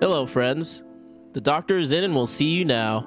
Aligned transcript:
Hello, 0.00 0.24
friends. 0.24 0.82
The 1.34 1.42
doctor 1.42 1.76
is 1.76 1.92
in 1.92 2.04
and 2.04 2.14
we'll 2.14 2.26
see 2.26 2.46
you 2.46 2.64
now. 2.64 3.06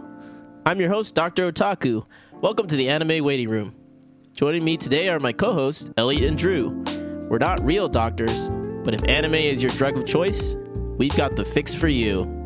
I'm 0.63 0.79
your 0.79 0.89
host, 0.89 1.15
Dr. 1.15 1.51
Otaku. 1.51 2.05
Welcome 2.33 2.67
to 2.67 2.75
the 2.75 2.87
Anime 2.87 3.23
Waiting 3.25 3.49
Room. 3.49 3.73
Joining 4.35 4.63
me 4.63 4.77
today 4.77 5.09
are 5.09 5.19
my 5.19 5.31
co 5.31 5.53
hosts, 5.53 5.89
Elliot 5.97 6.23
and 6.23 6.37
Drew. 6.37 6.83
We're 7.31 7.39
not 7.39 7.65
real 7.65 7.89
doctors, 7.89 8.47
but 8.85 8.93
if 8.93 9.03
anime 9.07 9.33
is 9.33 9.59
your 9.59 9.71
drug 9.71 9.97
of 9.97 10.05
choice, 10.05 10.55
we've 10.75 11.17
got 11.17 11.35
the 11.35 11.43
fix 11.43 11.73
for 11.73 11.87
you. 11.87 12.42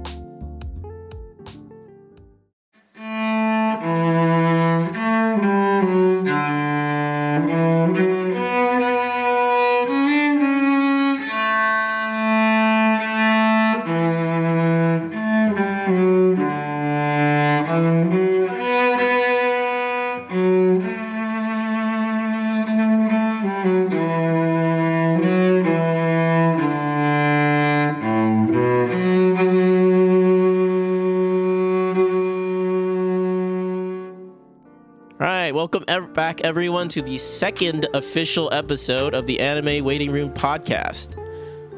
Ev- 35.98 36.14
back, 36.14 36.42
everyone, 36.42 36.88
to 36.90 37.02
the 37.02 37.18
second 37.18 37.88
official 37.96 38.54
episode 38.54 39.16
of 39.16 39.26
the 39.26 39.40
Anime 39.40 39.84
Waiting 39.84 40.12
Room 40.12 40.32
podcast. 40.32 41.18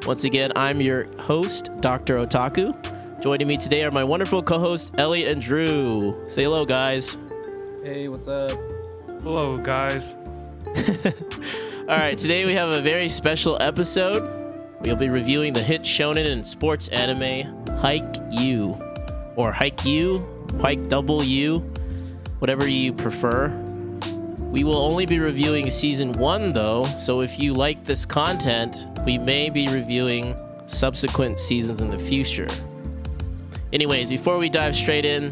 Once 0.06 0.26
again, 0.26 0.52
I'm 0.58 0.82
your 0.82 1.06
host, 1.22 1.70
Dr. 1.80 2.16
Otaku. 2.16 2.74
Joining 3.22 3.48
me 3.48 3.56
today 3.56 3.84
are 3.84 3.92
my 3.92 4.04
wonderful 4.04 4.44
co 4.44 4.60
hosts, 4.60 4.92
Elliot 4.98 5.32
and 5.32 5.42
Drew. 5.42 6.22
Say 6.28 6.44
hello, 6.44 6.66
guys. 6.66 7.18
Hey, 7.82 8.10
what's 8.10 8.28
up? 8.28 8.60
Hello, 9.24 9.58
guys. 9.58 10.14
All 11.88 11.98
right, 11.98 12.18
today 12.18 12.46
we 12.46 12.54
have 12.56 12.72
a 12.72 12.82
very 12.82 13.08
special 13.08 13.58
episode. 13.62 14.30
We'll 14.82 14.98
be 14.98 15.08
reviewing 15.10 15.54
the 15.54 15.64
hit 15.64 15.84
shonen 15.84 16.30
and 16.30 16.46
sports 16.46 16.90
anime 16.90 17.68
Hike 17.78 18.16
U, 18.32 18.78
or 19.38 19.54
Hike 19.54 19.86
U, 19.86 20.46
Hike 20.62 20.90
Double 20.90 21.24
U, 21.24 21.60
whatever 22.40 22.68
you 22.68 22.92
prefer. 22.92 23.69
We 24.52 24.64
will 24.64 24.78
only 24.78 25.06
be 25.06 25.20
reviewing 25.20 25.70
season 25.70 26.14
one, 26.14 26.54
though, 26.54 26.84
so 26.98 27.22
if 27.22 27.40
you 27.40 27.54
like 27.54 27.86
this 27.86 28.04
content, 28.04 28.88
we 29.06 29.20
may 29.20 29.52
be 29.52 29.68
reviewing 29.68 30.36
subsequent 30.66 31.38
seasons 31.38 31.82
in 31.82 31.92
the 31.92 32.00
future. 32.00 32.48
Anyways, 33.72 34.10
before 34.10 34.40
we 34.40 34.50
dive 34.50 34.76
straight 34.76 35.06
in, 35.06 35.30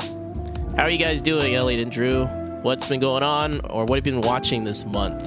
how 0.78 0.84
are 0.84 0.92
you 0.92 1.00
guys 1.00 1.20
doing, 1.20 1.56
Elliot 1.56 1.82
and 1.82 1.92
Drew? 1.92 2.26
What's 2.62 2.86
been 2.86 3.00
going 3.00 3.23
on, 3.23 3.60
or 3.62 3.86
what 3.86 3.98
have 3.98 4.06
you 4.06 4.14
been 4.14 4.22
watching 4.22 4.64
this 4.64 4.86
month? 4.86 5.26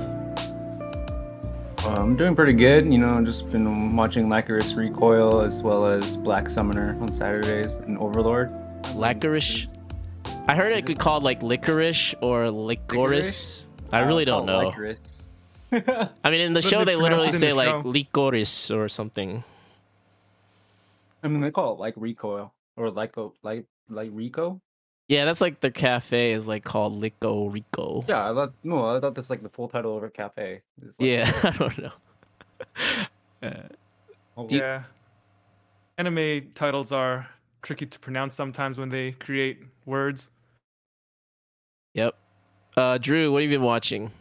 I'm 1.85 2.15
doing 2.15 2.37
pretty 2.37 2.53
good. 2.53 2.85
You 2.93 2.99
know, 2.99 3.25
just 3.25 3.51
been 3.51 3.97
watching 3.97 4.29
Lycoris 4.29 4.77
Recoil 4.77 5.41
as 5.41 5.65
well 5.65 5.87
as 5.87 6.17
Black 6.17 6.49
Summoner 6.49 6.97
on 7.01 7.13
Saturdays 7.13 7.75
and 7.77 7.99
Overlord. 7.99 8.55
Licorice. 8.95 9.67
I 10.47 10.55
heard 10.55 10.73
it 10.73 10.77
could 10.77 10.87
be 10.87 10.95
called 10.95 11.25
like 11.25 11.43
licorice 11.43 12.15
or 12.21 12.51
licorice. 12.51 13.67
I 13.93 14.01
really 14.01 14.25
don't 14.25 14.47
know. 14.47 14.71
Licorice. 14.71 15.01
I 15.73 16.31
mean, 16.31 16.41
in 16.41 16.53
the 16.53 16.61
But 16.63 16.69
show 16.69 16.79
they 16.81 16.93
they 16.93 16.97
literally 16.97 17.33
say 17.33 17.51
the 17.51 17.55
like 17.55 17.69
show. 17.69 17.89
licorice 17.89 18.71
or 18.71 18.89
something. 18.89 19.45
I 21.23 21.29
mean, 21.29 21.41
they 21.41 21.51
call 21.51 21.75
it 21.75 21.79
like 21.81 21.95
Recoil 21.97 22.53
or 22.77 22.91
Lyco, 22.91 23.33
like 23.43 23.67
like 23.89 24.11
Rico. 24.13 24.61
Yeah, 25.09 25.25
that's 25.25 25.41
like 25.41 25.61
the 25.61 25.71
cafe 25.73 26.33
is 26.33 26.47
like 26.47 26.63
called 26.65 27.01
Lico 27.01 27.53
Rico. 27.53 28.05
Yeah, 28.09 28.31
I 28.31 28.35
thought 28.35 28.53
no, 28.65 28.85
I 28.97 29.01
thought 29.01 29.15
that's 29.15 29.31
like 29.31 29.43
the 29.43 29.49
full 29.49 29.69
title 29.69 29.97
of 29.97 30.03
a 30.05 30.11
cafe. 30.11 30.63
Like- 30.81 30.95
Yeah, 31.01 31.31
I 31.43 31.51
don't 31.51 31.79
know. 31.79 31.93
Uh, 33.43 33.51
Oh, 34.37 34.47
you- 34.51 34.59
yeah. 34.59 34.83
Anime 35.99 36.51
titles 36.55 36.93
are 36.93 37.27
tricky 37.63 37.87
to 37.87 37.99
pronounce 37.99 38.35
sometimes 38.35 38.79
when 38.79 38.89
they 38.91 39.13
create 39.13 39.61
words. 39.87 40.29
yep. 41.95 42.17
Uh, 42.77 42.99
Drew, 42.99 43.33
what 43.33 43.43
have 43.43 43.51
you 43.51 43.59
been 43.59 43.67
watching? 43.67 44.13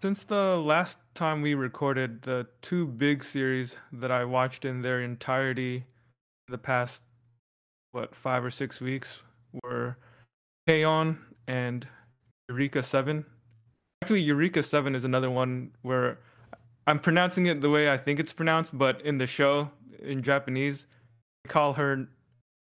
Since 0.00 0.24
the 0.24 0.56
last 0.56 0.98
time 1.14 1.42
we 1.42 1.54
recorded, 1.54 2.22
the 2.22 2.46
two 2.60 2.86
big 2.86 3.24
series 3.24 3.76
that 3.92 4.10
I 4.10 4.24
watched 4.24 4.64
in 4.64 4.82
their 4.82 5.02
entirety 5.02 5.84
the 6.48 6.58
past, 6.58 7.02
what, 7.92 8.14
five 8.14 8.44
or 8.44 8.50
six 8.50 8.80
weeks 8.80 9.22
were 9.62 9.96
K-On! 10.66 11.18
and 11.48 11.86
Eureka 12.48 12.82
7. 12.82 13.24
Actually, 14.02 14.20
Eureka 14.20 14.62
7 14.62 14.94
is 14.94 15.04
another 15.04 15.30
one 15.30 15.72
where 15.82 16.18
I'm 16.86 16.98
pronouncing 16.98 17.46
it 17.46 17.60
the 17.60 17.70
way 17.70 17.90
I 17.90 17.98
think 17.98 18.20
it's 18.20 18.32
pronounced, 18.32 18.76
but 18.76 19.00
in 19.02 19.18
the 19.18 19.26
show, 19.26 19.70
in 20.00 20.22
Japanese, 20.22 20.86
they 21.44 21.50
call 21.50 21.74
her 21.74 22.08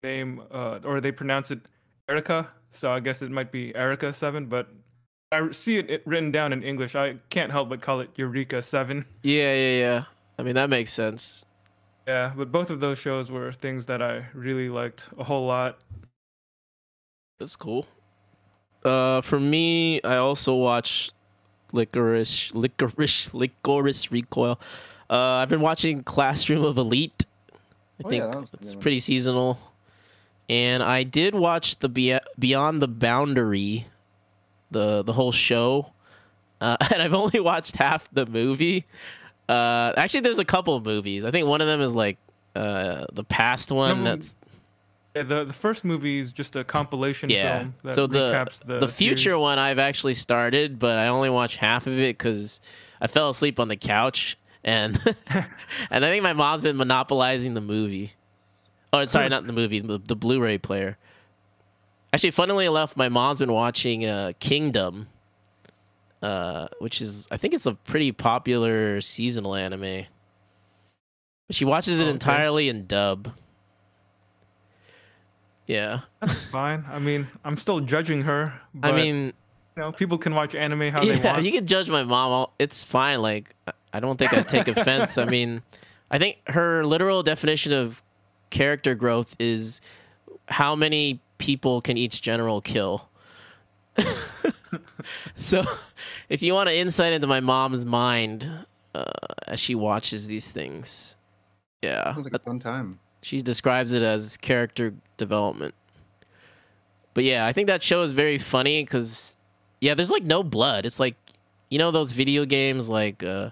name, 0.02 0.42
uh, 0.52 0.80
or 0.84 1.00
they 1.00 1.12
pronounce 1.12 1.50
it 1.50 1.60
Erica. 2.08 2.48
So 2.72 2.90
I 2.92 3.00
guess 3.00 3.22
it 3.22 3.30
might 3.30 3.50
be 3.52 3.74
Erica 3.74 4.12
7, 4.12 4.46
but 4.46 4.68
I 5.32 5.50
see 5.52 5.78
it, 5.78 5.90
it 5.90 6.02
written 6.06 6.30
down 6.30 6.52
in 6.52 6.62
English. 6.62 6.94
I 6.94 7.16
can't 7.30 7.50
help 7.50 7.68
but 7.68 7.80
call 7.80 8.00
it 8.00 8.10
Eureka 8.16 8.62
7. 8.62 9.04
Yeah, 9.22 9.54
yeah, 9.54 9.78
yeah. 9.78 10.04
I 10.38 10.42
mean, 10.42 10.54
that 10.54 10.68
makes 10.70 10.92
sense. 10.92 11.44
Yeah, 12.06 12.32
but 12.36 12.52
both 12.52 12.70
of 12.70 12.80
those 12.80 12.98
shows 12.98 13.30
were 13.30 13.50
things 13.52 13.86
that 13.86 14.00
I 14.02 14.26
really 14.34 14.68
liked 14.68 15.08
a 15.18 15.24
whole 15.24 15.46
lot. 15.46 15.78
That's 17.40 17.56
cool. 17.56 17.86
Uh, 18.84 19.20
for 19.20 19.40
me, 19.40 20.00
I 20.02 20.16
also 20.16 20.54
watch 20.54 21.10
Licorice, 21.72 22.52
Licorice, 22.54 23.30
Lycoris 23.32 24.10
Recoil. 24.12 24.60
Uh, 25.10 25.16
I've 25.42 25.48
been 25.48 25.60
watching 25.60 26.04
Classroom 26.04 26.64
of 26.64 26.78
Elite. 26.78 27.26
I 27.98 28.02
Oh, 28.04 28.08
think 28.08 28.22
yeah, 28.24 28.30
that 28.30 28.40
was 28.40 28.50
a 28.52 28.56
it's 28.60 28.74
pretty 28.74 29.00
seasonal. 29.00 29.58
And 30.48 30.82
I 30.82 31.02
did 31.02 31.34
watch 31.34 31.78
the 31.78 31.88
Be- 31.88 32.18
Beyond 32.38 32.80
the 32.80 32.88
Boundary, 32.88 33.86
the 34.70 35.02
the 35.02 35.12
whole 35.12 35.32
show, 35.32 35.92
uh, 36.60 36.76
and 36.92 37.02
I've 37.02 37.14
only 37.14 37.40
watched 37.40 37.76
half 37.76 38.08
the 38.12 38.26
movie. 38.26 38.86
Uh, 39.48 39.92
actually, 39.96 40.20
there's 40.20 40.38
a 40.38 40.44
couple 40.44 40.74
of 40.74 40.84
movies. 40.84 41.24
I 41.24 41.30
think 41.30 41.46
one 41.48 41.60
of 41.60 41.66
them 41.66 41.80
is 41.80 41.94
like 41.94 42.18
uh, 42.54 43.06
the 43.12 43.24
past 43.24 43.70
one. 43.72 44.04
No, 44.04 44.10
that's 44.16 44.36
Yeah, 45.16 45.22
the 45.24 45.44
the 45.44 45.52
first 45.52 45.84
movie 45.84 46.18
is 46.20 46.30
just 46.32 46.54
a 46.56 46.62
compilation 46.64 47.30
yeah. 47.30 47.58
film 47.58 47.74
that 47.84 47.94
so 47.94 48.06
the 48.06 48.48
the 48.66 48.80
the 48.80 48.88
future 48.88 49.30
series. 49.30 49.38
one 49.40 49.58
I've 49.58 49.78
actually 49.78 50.14
started, 50.14 50.78
but 50.78 50.98
I 50.98 51.08
only 51.08 51.30
watched 51.30 51.56
half 51.56 51.86
of 51.86 51.98
it 51.98 52.18
because 52.18 52.60
I 53.00 53.06
fell 53.08 53.30
asleep 53.30 53.58
on 53.60 53.68
the 53.68 53.76
couch, 53.76 54.36
and 54.62 54.96
and 55.90 56.04
I 56.04 56.08
think 56.08 56.22
my 56.22 56.32
mom's 56.34 56.62
been 56.62 56.76
monopolizing 56.76 57.54
the 57.54 57.60
movie. 57.60 58.12
Oh, 58.92 59.04
sorry, 59.06 59.28
not 59.28 59.46
the 59.46 59.52
movie, 59.52 59.80
the, 59.80 59.98
the 59.98 60.16
Blu-ray 60.16 60.58
player. 60.58 60.96
Actually, 62.12 62.30
funnily 62.30 62.66
enough, 62.66 62.96
my 62.96 63.08
mom's 63.08 63.40
been 63.40 63.52
watching 63.52 64.06
uh, 64.06 64.32
Kingdom, 64.40 65.06
uh, 66.22 66.68
which 66.78 67.00
is 67.00 67.28
I 67.30 67.36
think 67.36 67.52
it's 67.52 67.66
a 67.66 67.74
pretty 67.74 68.12
popular 68.12 69.00
seasonal 69.00 69.54
anime. 69.54 70.06
But 71.46 71.56
she 71.56 71.64
watches 71.64 72.00
it 72.00 72.04
okay. 72.04 72.10
entirely 72.10 72.68
in 72.68 72.86
dub. 72.86 73.32
Yeah, 75.66 76.00
That's 76.20 76.44
fine. 76.52 76.84
I 76.88 76.98
mean, 76.98 77.26
I'm 77.44 77.56
still 77.56 77.80
judging 77.80 78.22
her. 78.22 78.54
But, 78.72 78.94
I 78.94 78.96
mean, 78.96 79.26
you 79.26 79.82
know, 79.82 79.92
people 79.92 80.16
can 80.16 80.34
watch 80.34 80.54
anime 80.54 80.92
how 80.92 81.04
they 81.04 81.18
want. 81.18 81.42
you 81.42 81.50
can 81.52 81.66
judge 81.66 81.90
my 81.90 82.04
mom. 82.04 82.46
It's 82.58 82.84
fine. 82.84 83.20
Like, 83.20 83.54
I- 83.66 83.72
I 83.96 84.00
don't 84.00 84.18
think 84.18 84.34
I 84.34 84.42
take 84.42 84.68
offense. 84.76 85.16
I 85.16 85.24
mean, 85.24 85.62
I 86.10 86.18
think 86.18 86.36
her 86.48 86.84
literal 86.84 87.22
definition 87.22 87.72
of 87.72 88.02
character 88.50 88.94
growth 88.94 89.34
is 89.38 89.80
how 90.48 90.74
many 90.76 91.20
people 91.38 91.80
can 91.80 91.96
each 91.96 92.22
general 92.22 92.60
kill. 92.60 93.08
so, 95.36 95.62
if 96.28 96.42
you 96.42 96.54
want 96.54 96.68
an 96.68 96.74
insight 96.74 97.12
into 97.12 97.26
my 97.26 97.40
mom's 97.40 97.84
mind 97.84 98.48
uh, 98.94 99.04
as 99.46 99.60
she 99.60 99.74
watches 99.74 100.26
these 100.26 100.52
things, 100.52 101.16
yeah, 101.82 102.12
Sounds 102.14 102.24
like 102.24 102.34
a 102.34 102.38
fun 102.38 102.58
time. 102.58 102.98
she 103.22 103.40
describes 103.40 103.92
it 103.92 104.02
as 104.02 104.36
character 104.38 104.94
development. 105.16 105.74
But 107.14 107.24
yeah, 107.24 107.46
I 107.46 107.52
think 107.52 107.66
that 107.68 107.82
show 107.82 108.02
is 108.02 108.12
very 108.12 108.38
funny 108.38 108.82
because 108.82 109.36
yeah, 109.80 109.94
there's 109.94 110.10
like 110.10 110.24
no 110.24 110.42
blood. 110.42 110.84
It's 110.84 111.00
like 111.00 111.16
you 111.70 111.78
know 111.78 111.90
those 111.90 112.12
video 112.12 112.44
games 112.44 112.88
like 112.90 113.22
uh 113.22 113.50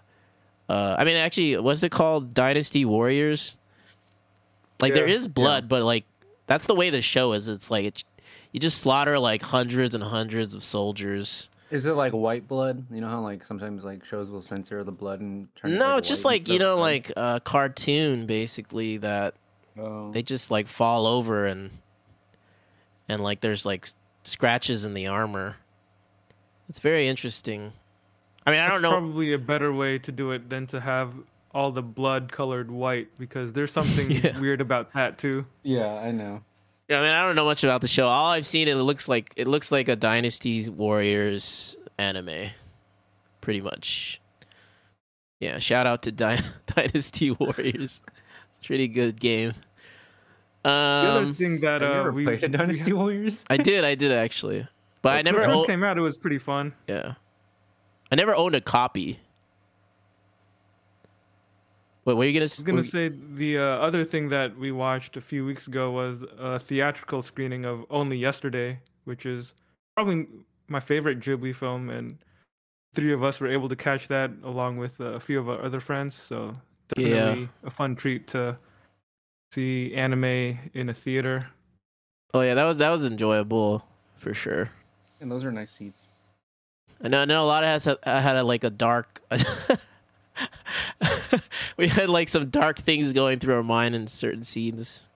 uh 0.69 0.97
I 0.99 1.05
mean 1.05 1.17
actually 1.17 1.57
what's 1.59 1.83
it 1.83 1.91
called? 1.93 2.35
Dynasty 2.35 2.85
Warriors? 2.85 3.57
Like 4.81 4.95
there 4.95 5.07
Yeah, 5.09 5.15
is 5.15 5.29
blood, 5.29 5.69
but 5.69 5.83
like 5.83 6.05
that's 6.47 6.67
the 6.67 6.75
way 6.75 6.91
the 6.91 7.03
show 7.03 7.33
is. 7.33 7.49
It's 7.49 7.71
like 7.71 7.85
it, 7.85 8.05
you 8.53 8.61
just 8.61 8.79
slaughter 8.79 9.19
like 9.19 9.43
hundreds 9.43 9.95
and 9.95 10.03
hundreds 10.05 10.55
of 10.55 10.63
soldiers. 10.65 11.49
Is 11.71 11.87
it 11.87 11.93
like 11.93 12.13
white 12.13 12.47
blood? 12.47 12.85
You 12.91 13.01
know 13.01 13.09
how 13.09 13.21
like 13.21 13.45
sometimes 13.45 13.85
like 13.85 14.05
shows 14.05 14.31
will 14.31 14.43
censor 14.43 14.85
the 14.85 14.93
blood 14.93 15.21
and 15.21 15.49
turn 15.57 15.73
it, 15.73 15.79
No, 15.79 15.87
like, 15.91 15.99
it's 15.99 16.09
just 16.09 16.25
like 16.25 16.49
you 16.49 16.59
know 16.59 16.77
red? 16.77 16.81
like 16.81 17.13
a 17.17 17.41
cartoon 17.45 18.27
basically 18.27 18.99
that 18.99 19.35
Oh. 19.77 20.13
they 20.13 20.23
just 20.23 20.53
like 20.53 20.69
fall 20.69 21.05
over 21.07 21.47
and 21.47 21.69
and 23.09 23.23
like 23.23 23.41
there's 23.41 23.67
like 23.67 23.89
scratches 24.23 24.85
in 24.85 24.95
the 24.95 25.09
armor. 25.09 25.57
It's 26.69 26.79
very 26.79 27.09
interesting. 27.09 27.73
I 28.47 28.51
mean, 28.51 28.61
I 28.61 28.69
That's 28.69 28.81
don't 28.81 28.83
know. 28.83 28.91
probably 28.99 29.33
a 29.33 29.39
better 29.39 29.73
way 29.73 29.99
to 29.99 30.13
do 30.13 30.31
it 30.33 30.49
than 30.49 30.67
to 30.69 30.81
have 30.81 31.13
all 31.55 31.71
the 31.73 31.83
blood 31.83 32.33
colored 32.33 32.71
white 32.71 33.09
because 33.19 33.53
there's 33.53 33.73
something 33.73 34.11
Yeah. 34.11 34.39
weird 34.41 34.61
about 34.61 34.93
that 34.95 35.19
too. 35.19 35.47
yeah, 35.63 35.95
I 35.95 36.11
know. 36.11 36.43
Yeah, 36.89 36.99
I 37.01 37.03
mean, 37.03 37.13
I 37.13 37.23
don't 37.25 37.35
know 37.37 37.47
much 37.47 37.65
about 37.65 37.81
the 37.81 37.89
show. 37.89 38.09
All 38.09 38.31
I've 38.31 38.47
seen, 38.47 38.69
it 38.69 38.75
looks 38.75 39.09
like 39.09 39.33
it 39.37 39.47
looks 39.49 39.73
like 39.73 39.89
a 39.89 39.97
Dynasty 39.97 40.69
Warriors 40.69 41.77
anime, 41.97 42.51
pretty 43.41 43.63
much. 43.63 44.21
Yeah, 45.41 45.59
shout 45.61 45.87
out 45.87 46.03
to 46.03 46.13
Dy- 46.13 46.41
Dynasty 46.67 47.31
Warriors. 47.31 48.03
It's 48.51 48.61
a 48.63 48.67
pretty 48.67 48.89
good 48.89 49.19
game. 49.19 49.55
The 50.63 50.71
other 50.71 51.19
Um, 51.27 51.35
thing 51.35 51.61
that 51.61 51.83
Have 51.83 51.91
you 51.91 51.97
uh, 51.97 52.01
ever 52.01 52.13
we, 52.13 52.25
played 52.25 52.45
a 52.45 52.49
we 52.49 52.57
Dynasty 52.57 52.93
Warriors? 52.93 53.45
I 53.51 53.57
did, 53.59 53.85
I 53.85 53.95
did 53.95 54.13
actually, 54.13 54.67
but 55.03 55.11
I 55.19 55.23
never. 55.23 55.39
when 55.39 55.49
never. 55.49 55.53
it 55.53 55.57
first 55.57 55.65
o- 55.65 55.67
came 55.73 55.85
out, 55.85 55.97
it 55.99 56.03
was 56.03 56.17
pretty 56.17 56.39
fun. 56.39 56.73
yeah, 56.89 57.15
I 58.13 58.15
never 58.17 58.35
owned 58.35 58.55
a 58.55 58.61
copy. 58.61 59.21
Wait, 62.05 62.15
what 62.15 62.23
are 62.25 62.29
you 62.29 62.33
gonna? 62.35 62.43
I 62.43 62.53
s- 62.53 62.59
was 62.59 62.65
gonna 62.67 62.79
what- 62.79 62.87
say 62.87 63.09
the 63.09 63.59
uh, 63.59 63.63
other 63.63 64.05
thing 64.05 64.29
that 64.29 64.57
we 64.59 64.73
watched 64.73 65.17
a 65.17 65.21
few 65.21 65.45
weeks 65.47 65.67
ago 65.69 65.91
was 65.91 66.23
a 66.39 66.59
theatrical 66.59 67.23
screening 67.23 67.65
of 67.65 67.85
Only 67.91 68.17
Yesterday, 68.19 68.79
which 69.05 69.25
is 69.27 69.55
probably 69.97 70.27
my 70.69 70.81
favorite 70.81 71.21
Ghibli 71.21 71.55
film, 71.55 71.89
and 71.91 72.19
three 72.95 73.13
of 73.13 73.23
us 73.25 73.41
were 73.41 73.49
able 73.49 73.69
to 73.69 73.77
catch 73.77 74.09
that 74.09 74.31
along 74.45 74.77
with 74.79 75.01
uh, 75.01 75.05
a 75.15 75.21
few 75.21 75.39
of 75.41 75.49
our 75.49 75.63
other 75.63 75.81
friends. 75.81 76.15
So 76.15 76.55
Yeah. 76.97 77.09
definitely 77.09 77.49
a 77.65 77.71
fun 77.71 77.97
treat 77.97 78.27
to 78.29 78.57
see 79.53 79.95
anime 79.95 80.59
in 80.75 80.89
a 80.91 80.95
theater. 80.95 81.47
Oh 82.35 82.41
yeah, 82.43 82.55
that 82.55 82.65
was 82.65 82.77
that 82.79 82.91
was 82.91 83.05
enjoyable 83.07 83.85
for 84.17 84.35
sure. 84.35 84.71
And 85.21 85.31
those 85.31 85.45
are 85.45 85.53
nice 85.53 85.71
seats. 85.71 86.03
I 87.03 87.09
know, 87.09 87.23
I 87.23 87.25
know 87.25 87.45
a 87.45 87.47
lot 87.47 87.65
of 87.65 87.69
us 87.71 87.85
have, 87.87 87.99
uh, 88.05 88.21
had 88.21 88.37
a, 88.37 88.43
like 88.45 88.65
a 88.65 88.71
dark. 88.71 89.23
we 91.77 91.89
had 91.89 92.09
like 92.09 92.29
some 92.29 92.51
dark 92.51 92.79
things 92.79 93.13
going 93.13 93.39
through 93.39 93.55
our 93.55 93.63
mind 93.63 93.95
in 93.95 94.07
certain 94.07 94.45
scenes. 94.45 95.07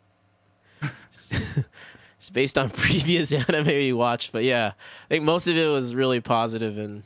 just, 1.14 1.32
just 2.18 2.32
based 2.32 2.56
on 2.58 2.70
previous 2.70 3.32
anime 3.32 3.66
we 3.66 3.92
watched, 3.92 4.32
but 4.32 4.44
yeah, 4.44 4.72
I 4.76 5.08
think 5.08 5.24
most 5.24 5.48
of 5.48 5.56
it 5.56 5.66
was 5.66 5.94
really 5.94 6.20
positive 6.20 6.78
and, 6.78 7.02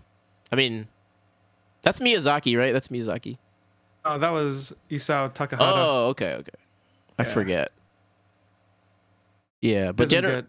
I 0.51 0.57
mean, 0.57 0.89
that's 1.83 2.01
Miyazaki, 2.01 2.57
right? 2.59 2.73
That's 2.73 2.89
Miyazaki. 2.89 3.39
Oh, 4.05 4.19
that 4.19 4.31
was 4.31 4.73
Isao 4.91 5.33
Takahata. 5.33 5.59
Oh, 5.61 6.07
okay, 6.09 6.35
okay. 6.35 6.51
I 7.19 7.23
Yeah. 7.25 7.29
forget. 7.29 7.73
Yeah, 9.61 9.93
but 9.93 10.09
gener- 10.09 10.47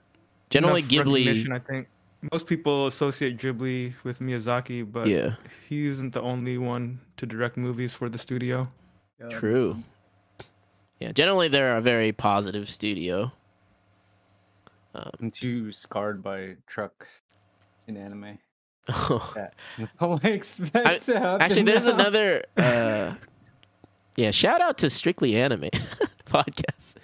generally 0.49 0.81
Ghibli. 0.81 1.51
I 1.51 1.59
think 1.59 1.87
most 2.31 2.47
people 2.47 2.87
associate 2.87 3.37
Ghibli 3.37 3.93
with 4.03 4.19
Miyazaki, 4.19 4.89
but 4.89 5.07
Yeah, 5.07 5.35
he 5.67 5.87
isn't 5.87 6.13
the 6.13 6.21
only 6.21 6.57
one 6.57 6.99
to 7.17 7.25
direct 7.25 7.57
movies 7.57 7.93
for 7.93 8.09
the 8.09 8.17
studio. 8.17 8.71
Yeah, 9.19 9.29
True. 9.29 9.83
yeah. 10.99 11.11
Generally, 11.11 11.49
they're 11.49 11.77
a 11.77 11.81
very 11.81 12.11
positive 12.11 12.69
studio. 12.69 13.31
I'm 14.95 15.31
too 15.31 15.71
scarred 15.71 16.21
by 16.21 16.55
truck 16.67 17.07
in 17.87 17.97
anime. 17.97 18.37
Oh. 18.89 19.31
That 19.35 19.53
I 19.99 20.27
expect 20.27 20.75
I- 20.75 20.97
to 20.99 21.19
happen 21.19 21.41
Actually, 21.41 21.63
there's 21.63 21.85
now. 21.87 21.93
another. 21.95 22.43
Uh, 22.57 23.13
yeah, 24.15 24.29
shout 24.29 24.61
out 24.61 24.77
to 24.79 24.89
Strictly 24.91 25.35
Anime 25.35 25.69
podcast. 26.27 26.95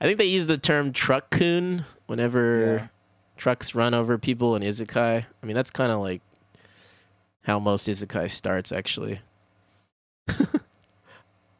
I 0.00 0.06
think 0.06 0.16
they 0.16 0.24
use 0.24 0.46
the 0.46 0.56
term 0.56 0.92
truck-kun 0.94 1.84
whenever 2.06 2.76
Yeah. 2.80 2.86
Trucks 3.36 3.74
run 3.74 3.94
over 3.94 4.18
people 4.18 4.56
in 4.56 4.62
isekai. 4.62 5.24
I 5.42 5.46
mean, 5.46 5.54
that's 5.56 5.70
kind 5.70 5.90
of 5.92 6.00
like 6.00 6.20
how 7.42 7.58
most 7.58 7.88
isekai 7.88 8.30
starts, 8.30 8.72
actually. 8.72 9.20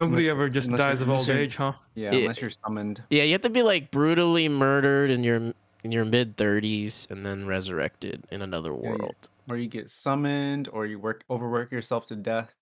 Nobody 0.01 0.25
Unless- 0.29 0.31
ever 0.31 0.49
just 0.49 0.71
dies 0.73 1.01
of 1.01 1.09
old 1.11 1.29
age, 1.29 1.57
huh? 1.57 1.73
Yeah, 1.95 2.13
Yeah. 2.13 2.19
unless 2.21 2.41
you're 2.41 2.51
summoned. 2.51 3.03
Yeah, 3.11 3.23
you 3.23 3.33
have 3.33 3.43
to 3.43 3.51
be 3.51 3.63
like 3.63 3.91
brutally 3.91 4.49
murdered 4.49 5.11
in 5.11 5.23
your 5.25 5.53
in 5.85 5.93
your 5.93 6.05
mid 6.05 6.37
30s 6.37 7.11
and 7.11 7.25
then 7.25 7.47
resurrected 7.47 8.25
in 8.31 8.41
another 8.43 8.71
Yeah, 8.73 8.81
yeah. 8.83 8.89
world. 8.91 9.29
Or 9.49 9.57
you 9.59 9.69
get 9.69 9.91
summoned, 9.91 10.69
or 10.73 10.87
you 10.87 10.99
work 10.99 11.23
overwork 11.31 11.71
yourself 11.71 12.07
to 12.07 12.17
death 12.17 12.55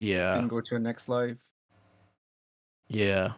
Yeah, 0.00 0.38
and 0.38 0.48
go 0.48 0.60
to 0.60 0.76
a 0.76 0.78
next 0.78 1.08
life. 1.08 1.36
yeah. 2.88 3.32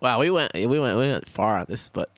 Wow, 0.00 0.20
we 0.20 0.30
went 0.30 0.52
we 0.54 0.66
went 0.66 0.96
we 0.96 1.08
went 1.08 1.28
far 1.28 1.58
on 1.58 1.66
this, 1.68 1.88
but 1.88 2.10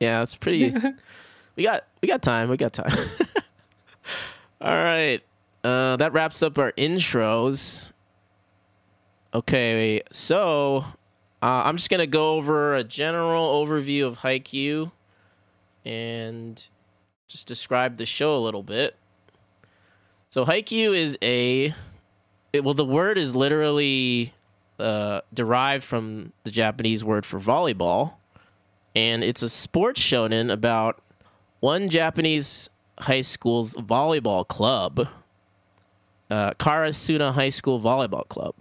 yeah, 0.00 0.22
it's 0.22 0.34
pretty. 0.34 0.74
we 1.56 1.62
got 1.62 1.84
we 2.02 2.08
got 2.08 2.22
time. 2.22 2.48
We 2.48 2.56
got 2.56 2.72
time. 2.72 2.90
All 4.60 4.74
right. 4.74 5.22
Uh, 5.62 5.96
that 5.96 6.12
wraps 6.12 6.42
up 6.42 6.58
our 6.58 6.72
intros. 6.72 7.92
Okay, 9.32 10.02
so 10.10 10.84
uh, 11.42 11.62
I'm 11.64 11.76
just 11.76 11.90
gonna 11.90 12.06
go 12.06 12.32
over 12.32 12.74
a 12.74 12.82
general 12.82 13.64
overview 13.64 14.06
of 14.06 14.18
Haikyuu 14.18 14.90
and 15.84 16.68
just 17.28 17.46
describe 17.46 17.96
the 17.96 18.06
show 18.06 18.36
a 18.36 18.40
little 18.40 18.62
bit. 18.62 18.96
So 20.30 20.44
Haikyuu 20.44 20.96
is 20.96 21.18
a 21.22 21.74
it, 22.52 22.64
well, 22.64 22.74
the 22.74 22.84
word 22.84 23.18
is 23.18 23.36
literally 23.36 24.32
uh, 24.78 25.20
derived 25.32 25.84
from 25.84 26.32
the 26.44 26.50
Japanese 26.50 27.04
word 27.04 27.24
for 27.24 27.38
volleyball, 27.38 28.14
and 28.94 29.22
it's 29.22 29.42
a 29.42 29.48
sports 29.48 30.00
shonen 30.00 30.52
about 30.52 31.00
one 31.60 31.88
Japanese 31.88 32.68
high 32.98 33.20
school's 33.20 33.74
volleyball 33.74 34.46
club, 34.46 35.08
uh, 36.30 36.50
Karasuno 36.52 37.32
High 37.32 37.48
School 37.48 37.80
Volleyball 37.80 38.28
Club, 38.28 38.54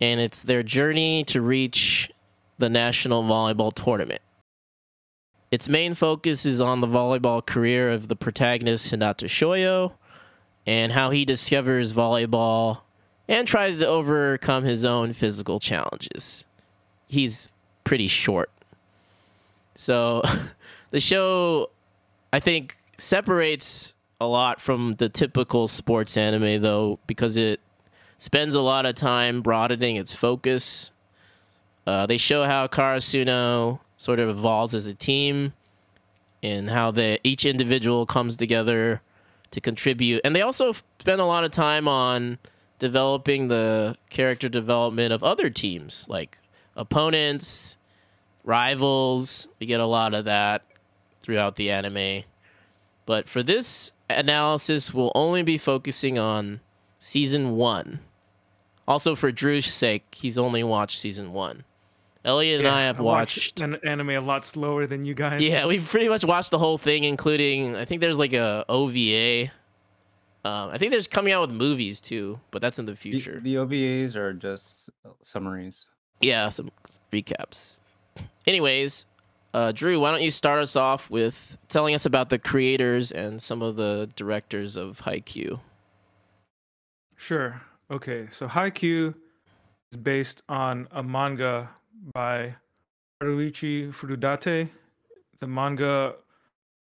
and 0.00 0.20
it's 0.20 0.42
their 0.42 0.62
journey 0.62 1.24
to 1.24 1.40
reach 1.40 2.10
the 2.58 2.68
national 2.68 3.24
volleyball 3.24 3.72
tournament. 3.72 4.22
Its 5.50 5.68
main 5.68 5.94
focus 5.94 6.46
is 6.46 6.60
on 6.60 6.80
the 6.80 6.86
volleyball 6.86 7.44
career 7.44 7.90
of 7.90 8.08
the 8.08 8.14
protagonist 8.14 8.92
Hinata 8.92 9.26
Shoyo 9.26 9.92
and 10.64 10.92
how 10.92 11.10
he 11.10 11.24
discovers 11.24 11.92
volleyball 11.92 12.82
and 13.26 13.48
tries 13.48 13.78
to 13.78 13.86
overcome 13.86 14.64
his 14.64 14.84
own 14.84 15.12
physical 15.12 15.58
challenges. 15.58 16.46
He's 17.08 17.48
pretty 17.82 18.06
short. 18.06 18.50
So 19.80 20.20
the 20.90 21.00
show, 21.00 21.70
I 22.34 22.38
think, 22.40 22.76
separates 22.98 23.94
a 24.20 24.26
lot 24.26 24.60
from 24.60 24.94
the 24.96 25.08
typical 25.08 25.68
sports 25.68 26.18
anime, 26.18 26.60
though, 26.60 26.98
because 27.06 27.38
it 27.38 27.60
spends 28.18 28.54
a 28.54 28.60
lot 28.60 28.84
of 28.84 28.94
time 28.94 29.40
broadening 29.40 29.96
its 29.96 30.14
focus. 30.14 30.92
Uh, 31.86 32.04
they 32.04 32.18
show 32.18 32.44
how 32.44 32.66
Karasuno 32.66 33.80
sort 33.96 34.18
of 34.18 34.28
evolves 34.28 34.74
as 34.74 34.86
a 34.86 34.92
team 34.92 35.54
and 36.42 36.68
how 36.68 36.90
the 36.90 37.18
each 37.24 37.46
individual 37.46 38.04
comes 38.04 38.36
together 38.36 39.00
to 39.50 39.62
contribute. 39.62 40.20
And 40.24 40.36
they 40.36 40.42
also 40.42 40.74
spend 40.98 41.22
a 41.22 41.24
lot 41.24 41.44
of 41.44 41.52
time 41.52 41.88
on 41.88 42.36
developing 42.78 43.48
the 43.48 43.96
character 44.10 44.50
development 44.50 45.14
of 45.14 45.24
other 45.24 45.48
teams, 45.48 46.06
like 46.06 46.38
opponents, 46.76 47.78
rivals. 48.44 49.48
We 49.58 49.66
get 49.66 49.80
a 49.80 49.86
lot 49.86 50.14
of 50.14 50.24
that 50.26 50.62
throughout 51.22 51.56
the 51.56 51.70
anime. 51.70 52.24
But 53.06 53.28
for 53.28 53.42
this 53.42 53.92
analysis, 54.08 54.92
we'll 54.94 55.12
only 55.14 55.42
be 55.42 55.58
focusing 55.58 56.18
on 56.18 56.60
season 56.98 57.56
one. 57.56 58.00
Also, 58.88 59.14
for 59.14 59.30
Drew's 59.30 59.66
sake, 59.72 60.14
he's 60.16 60.38
only 60.38 60.62
watched 60.64 60.98
season 60.98 61.32
one. 61.32 61.64
Elliot 62.24 62.60
and 62.60 62.68
I 62.68 62.82
have 62.82 63.00
watched. 63.00 63.60
an 63.60 63.76
anime 63.84 64.10
a 64.10 64.18
lot 64.18 64.44
slower 64.44 64.86
than 64.86 65.04
you 65.06 65.14
guys. 65.14 65.40
Yeah, 65.42 65.66
we've 65.66 65.86
pretty 65.88 66.08
much 66.08 66.22
watched 66.24 66.50
the 66.50 66.58
whole 66.58 66.76
thing, 66.76 67.04
including 67.04 67.76
I 67.76 67.84
think 67.86 68.00
there's 68.02 68.18
like 68.18 68.34
a 68.34 68.64
OVA. 68.68 69.50
Um, 70.44 70.70
I 70.70 70.76
think 70.78 70.90
there's 70.90 71.06
coming 71.06 71.32
out 71.32 71.40
with 71.48 71.50
movies 71.56 72.00
too, 72.00 72.38
but 72.50 72.60
that's 72.60 72.78
in 72.78 72.84
the 72.86 72.92
The, 72.92 72.96
future. 72.96 73.40
the 73.42 73.54
OVAs 73.56 74.16
are 74.16 74.32
just 74.34 74.90
summaries. 75.22 75.86
Yeah, 76.20 76.48
some 76.50 76.70
recaps. 77.12 77.79
Anyways, 78.46 79.06
uh, 79.52 79.72
Drew, 79.72 79.98
why 80.00 80.12
don't 80.12 80.22
you 80.22 80.30
start 80.30 80.60
us 80.60 80.76
off 80.76 81.10
with 81.10 81.58
telling 81.68 81.94
us 81.94 82.06
about 82.06 82.28
the 82.28 82.38
creators 82.38 83.12
and 83.12 83.42
some 83.42 83.62
of 83.62 83.76
the 83.76 84.10
directors 84.16 84.76
of 84.76 85.00
Haikyuu? 85.00 85.60
Sure. 87.16 87.60
Okay. 87.90 88.28
So 88.30 88.46
Haikyuu 88.46 89.14
is 89.92 89.96
based 89.96 90.42
on 90.48 90.88
a 90.92 91.02
manga 91.02 91.68
by 92.14 92.54
Haruichi 93.20 93.92
Furudate. 93.92 94.68
The 95.40 95.46
manga 95.46 96.14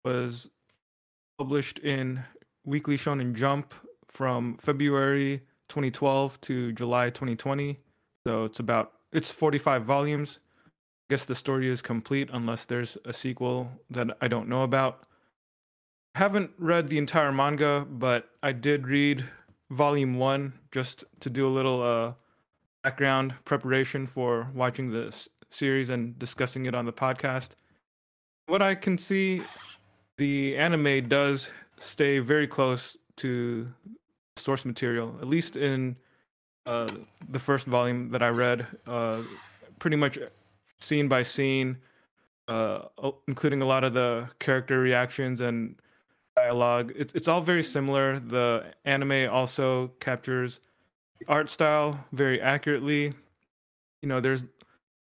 was 0.05 0.49
published 1.39 1.79
in 1.81 2.23
Weekly 2.65 2.97
Shonen 2.99 3.35
Jump 3.35 3.75
from 4.07 4.57
February 4.59 5.43
2012 5.69 6.41
to 6.43 6.73
July 6.73 7.07
2020. 7.11 7.79
So 8.27 8.45
it's 8.45 8.61
about 8.61 8.93
it's 9.13 9.31
45 9.31 9.85
volumes. 9.85 10.39
Guess 11.09 11.25
the 11.25 11.35
story 11.35 11.71
is 11.71 11.81
complete 11.81 12.29
unless 12.33 12.65
there's 12.65 12.99
a 13.05 13.13
sequel 13.13 13.71
that 13.91 14.09
I 14.21 14.29
don't 14.29 14.49
know 14.49 14.63
about. 14.63 15.05
I 16.15 16.19
haven't 16.19 16.51
read 16.59 16.89
the 16.89 16.99
entire 16.99 17.33
manga, 17.33 17.87
but 17.89 18.29
I 18.43 18.53
did 18.53 18.87
read 18.87 19.25
volume 19.71 20.17
one 20.17 20.53
just 20.71 21.05
to 21.21 21.31
do 21.31 21.47
a 21.47 21.51
little 21.51 21.83
uh, 21.83 22.13
background 22.83 23.35
preparation 23.45 24.07
for 24.07 24.49
watching 24.55 24.91
this 24.91 25.29
series 25.51 25.89
and 25.89 26.19
discussing 26.19 26.67
it 26.67 26.75
on 26.75 26.85
the 26.85 26.93
podcast. 26.93 27.51
What 28.47 28.63
I 28.63 28.75
can 28.75 28.99
see, 28.99 29.43
the 30.17 30.57
anime 30.57 31.09
does 31.09 31.51
stay 31.79 32.19
very 32.19 32.47
close 32.47 32.97
to 33.17 33.69
source 34.37 34.65
material, 34.65 35.17
at 35.21 35.29
least 35.29 35.57
in 35.57 35.97
uh, 36.67 36.89
the 37.29 37.39
first 37.39 37.67
volume 37.67 38.11
that 38.11 38.23
I 38.23 38.29
read. 38.29 38.67
Uh, 38.87 39.23
pretty 39.79 39.97
much 39.97 40.19
scene 40.81 41.09
by 41.09 41.23
scene, 41.23 41.79
uh, 42.49 42.81
including 43.27 43.63
a 43.63 43.67
lot 43.67 43.85
of 43.85 43.95
the 43.95 44.29
character 44.39 44.81
reactions 44.81 45.41
and 45.41 45.77
dialogue. 46.37 46.93
It's 46.97 47.15
it's 47.15 47.29
all 47.29 47.41
very 47.41 47.63
similar. 47.63 48.21
The 48.21 48.73
anime 48.85 49.31
also 49.31 49.89
captures 50.01 50.61
art 51.27 51.51
style 51.51 52.05
very 52.13 52.41
accurately. 52.41 53.13
You 54.03 54.09
know, 54.09 54.21
there's 54.21 54.45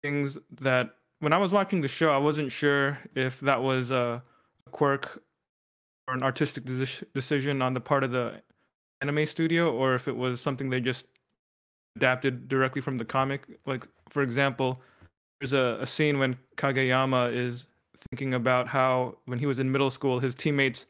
things 0.02 0.38
that 0.60 0.96
when 1.20 1.32
I 1.32 1.38
was 1.38 1.52
watching 1.52 1.80
the 1.80 1.88
show, 1.88 2.10
I 2.12 2.18
wasn't 2.18 2.50
sure 2.50 2.98
if 3.14 3.38
that 3.40 3.62
was 3.62 3.92
a 3.92 4.22
quirk 4.72 5.22
or 6.08 6.14
an 6.14 6.22
artistic 6.22 6.64
decision 7.14 7.62
on 7.62 7.74
the 7.74 7.80
part 7.80 8.02
of 8.02 8.10
the 8.10 8.42
anime 9.00 9.26
studio 9.26 9.72
or 9.72 9.94
if 9.94 10.08
it 10.08 10.16
was 10.16 10.40
something 10.40 10.70
they 10.70 10.80
just 10.80 11.06
adapted 11.96 12.48
directly 12.48 12.80
from 12.80 12.98
the 12.98 13.04
comic. 13.04 13.42
Like, 13.66 13.86
for 14.08 14.22
example, 14.22 14.80
there's 15.42 15.52
a, 15.52 15.82
a 15.82 15.86
scene 15.86 16.20
when 16.20 16.36
Kageyama 16.56 17.34
is 17.36 17.66
thinking 18.10 18.32
about 18.32 18.68
how 18.68 19.16
when 19.24 19.40
he 19.40 19.46
was 19.46 19.58
in 19.58 19.72
middle 19.72 19.90
school, 19.90 20.20
his 20.20 20.36
teammates 20.36 20.86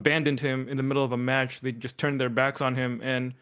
abandoned 0.00 0.40
him 0.40 0.68
in 0.68 0.76
the 0.76 0.82
middle 0.82 1.02
of 1.02 1.12
a 1.12 1.16
match. 1.16 1.60
They 1.62 1.72
just 1.72 1.96
turned 1.96 2.20
their 2.20 2.28
backs 2.28 2.60
on 2.60 2.74
him, 2.74 3.00
and 3.02 3.32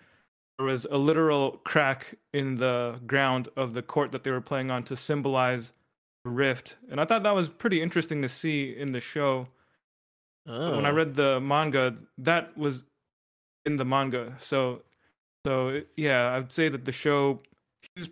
there 0.57 0.67
was 0.69 0.87
a 0.89 0.97
literal 0.97 1.61
crack 1.65 2.15
in 2.33 2.55
the 2.55 3.01
ground 3.09 3.49
of 3.57 3.75
the 3.75 3.83
court 3.83 4.13
that 4.13 4.23
they 4.23 4.31
were 4.31 4.41
playing 4.41 4.71
on 4.71 4.85
to 4.85 4.97
symbolize 4.97 5.73
rift. 6.25 6.77
And 6.93 7.01
I 7.01 7.07
thought 7.07 7.25
that 7.25 7.35
was 7.35 7.51
pretty 7.51 7.83
interesting 7.83 8.23
to 8.23 8.29
see 8.29 8.77
in 8.77 8.93
the 8.93 9.01
show. 9.01 9.49
Oh. 10.47 10.77
When 10.77 10.87
I 10.87 10.91
oh. 10.91 10.95
read 10.95 11.15
the 11.15 11.41
manga, 11.41 11.97
that 12.19 12.57
was 12.57 12.85
in 13.65 13.75
the 13.75 13.85
manga. 13.85 14.35
So, 14.39 14.83
so 15.45 15.83
yeah, 15.97 16.37
I'd 16.37 16.53
say 16.53 16.69
that 16.69 16.85
the 16.85 16.93
show 16.93 17.41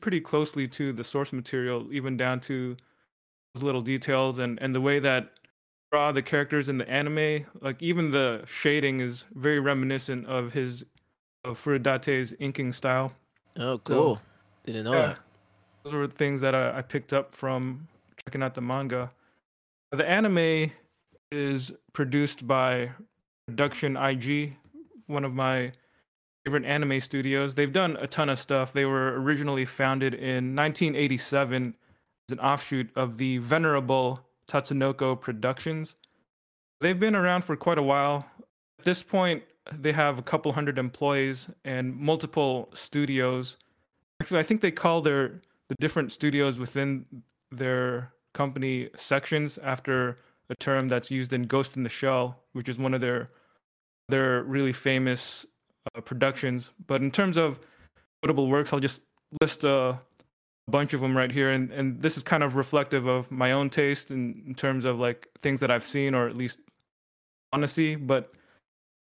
pretty 0.00 0.21
closely 0.21 0.67
to 0.69 0.93
the 0.93 1.05
source 1.05 1.33
material, 1.33 1.93
even 1.93 2.17
down 2.17 2.41
to 2.41 2.76
those 3.55 3.62
little 3.62 3.81
details 3.81 4.38
and 4.38 4.59
and 4.62 4.75
the 4.75 4.81
way 4.81 4.99
that 4.99 5.31
draw 5.93 6.11
the 6.11 6.23
characters 6.23 6.69
in 6.69 6.79
the 6.79 6.88
anime. 6.88 7.47
Like 7.61 7.83
even 7.83 8.11
the 8.11 8.43
shading 8.47 9.00
is 9.00 9.25
very 9.35 9.61
reminiscent 9.61 10.26
of 10.26 10.53
his 10.53 10.85
of 11.45 11.62
Furudate's 11.62 12.35
inking 12.41 12.73
style. 12.73 13.12
Oh, 13.57 13.79
cool! 13.79 14.17
So, 14.17 14.21
Didn't 14.67 14.85
know 14.85 14.93
yeah, 14.95 15.07
that. 15.07 15.19
Those 15.85 15.93
were 15.93 16.09
things 16.09 16.41
that 16.41 16.55
I, 16.55 16.79
I 16.79 16.83
picked 16.83 17.12
up 17.12 17.35
from 17.35 17.87
checking 18.25 18.43
out 18.43 18.55
the 18.55 18.62
manga. 18.62 19.11
The 19.93 20.09
anime 20.09 20.73
is 21.31 21.73
produced 21.93 22.47
by 22.47 22.91
Production 23.47 23.97
IG, 23.97 24.57
one 25.07 25.25
of 25.25 25.35
my 25.35 25.73
favorite 26.45 26.65
anime 26.65 27.01
studios. 27.01 27.55
They've 27.55 27.73
done 27.73 27.97
a 28.01 28.07
ton 28.07 28.29
of 28.29 28.39
stuff. 28.39 28.73
They 28.73 28.85
were 28.85 29.21
originally 29.21 29.65
founded 29.65 30.15
in 30.15 30.55
1987 30.55 31.75
as 32.29 32.33
an 32.33 32.41
offshoot 32.41 32.91
of 32.95 33.17
the 33.17 33.39
venerable 33.39 34.21
Tatsunoko 34.47 35.19
Productions. 35.19 35.97
They've 36.81 36.99
been 36.99 37.15
around 37.15 37.45
for 37.45 37.57
quite 37.57 37.79
a 37.79 37.83
while. 37.83 38.27
At 38.79 38.85
this 38.85 39.03
point, 39.03 39.43
they 39.73 39.93
have 39.93 40.19
a 40.19 40.23
couple 40.23 40.53
hundred 40.53 40.79
employees 40.79 41.49
and 41.65 41.97
multiple 41.97 42.69
studios. 42.75 43.57
Actually, 44.21 44.41
I 44.41 44.43
think 44.43 44.61
they 44.61 44.71
call 44.71 45.01
their 45.01 45.41
the 45.71 45.77
different 45.81 46.13
studios 46.13 46.59
within 46.59 47.07
their 47.51 48.13
company 48.35 48.91
sections 48.97 49.57
after 49.59 50.19
a 50.51 50.55
term 50.55 50.89
that's 50.89 51.11
used 51.11 51.33
in 51.33 51.45
Ghost 51.45 51.75
in 51.77 51.85
the 51.85 51.89
Shell, 51.89 52.39
which 52.53 52.69
is 52.69 52.79
one 52.79 52.93
of 52.93 53.01
their 53.01 53.31
their 54.11 54.43
really 54.43 54.75
famous 54.75 55.47
uh, 55.95 56.00
productions. 56.00 56.71
But 56.87 57.03
in 57.03 57.11
terms 57.11 57.37
of 57.37 57.59
notable 58.23 58.49
works, 58.49 58.73
I'll 58.73 58.81
just 58.81 59.03
list 59.41 59.64
a 59.64 59.99
bunch 60.69 60.95
of 60.95 61.00
them 61.00 61.17
right 61.17 61.31
here, 61.31 61.50
and 61.50 61.71
and 61.71 62.00
this 62.00 62.17
is 62.17 62.23
kind 62.23 62.43
of 62.43 62.57
reflective 62.57 63.07
of 63.07 63.31
my 63.31 63.53
own 63.53 63.71
taste 63.71 64.11
in, 64.11 64.43
in 64.47 64.55
terms 64.55 64.85
of 64.85 64.99
like 64.99 65.29
things 65.43 65.61
that 65.61 65.71
I've 65.71 65.85
seen 65.85 66.14
or 66.14 66.29
at 66.29 66.37
least 66.37 66.59
want 67.53 67.62
to 67.62 67.69
see. 67.69 67.95
But 67.95 68.33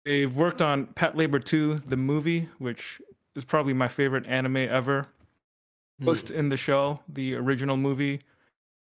they've 0.05 0.35
worked 0.35 0.61
on 0.61 0.88
Patlabor 0.88 1.43
2, 1.43 1.83
the 1.85 1.97
movie, 1.97 2.49
which 2.57 3.01
is 3.35 3.45
probably 3.45 3.73
my 3.73 3.88
favorite 3.88 4.27
anime 4.27 4.57
ever. 4.57 5.07
Ghost 6.03 6.27
mm. 6.27 6.35
in 6.35 6.49
the 6.49 6.57
Shell, 6.57 7.03
the 7.09 7.35
original 7.35 7.77
movie. 7.77 8.21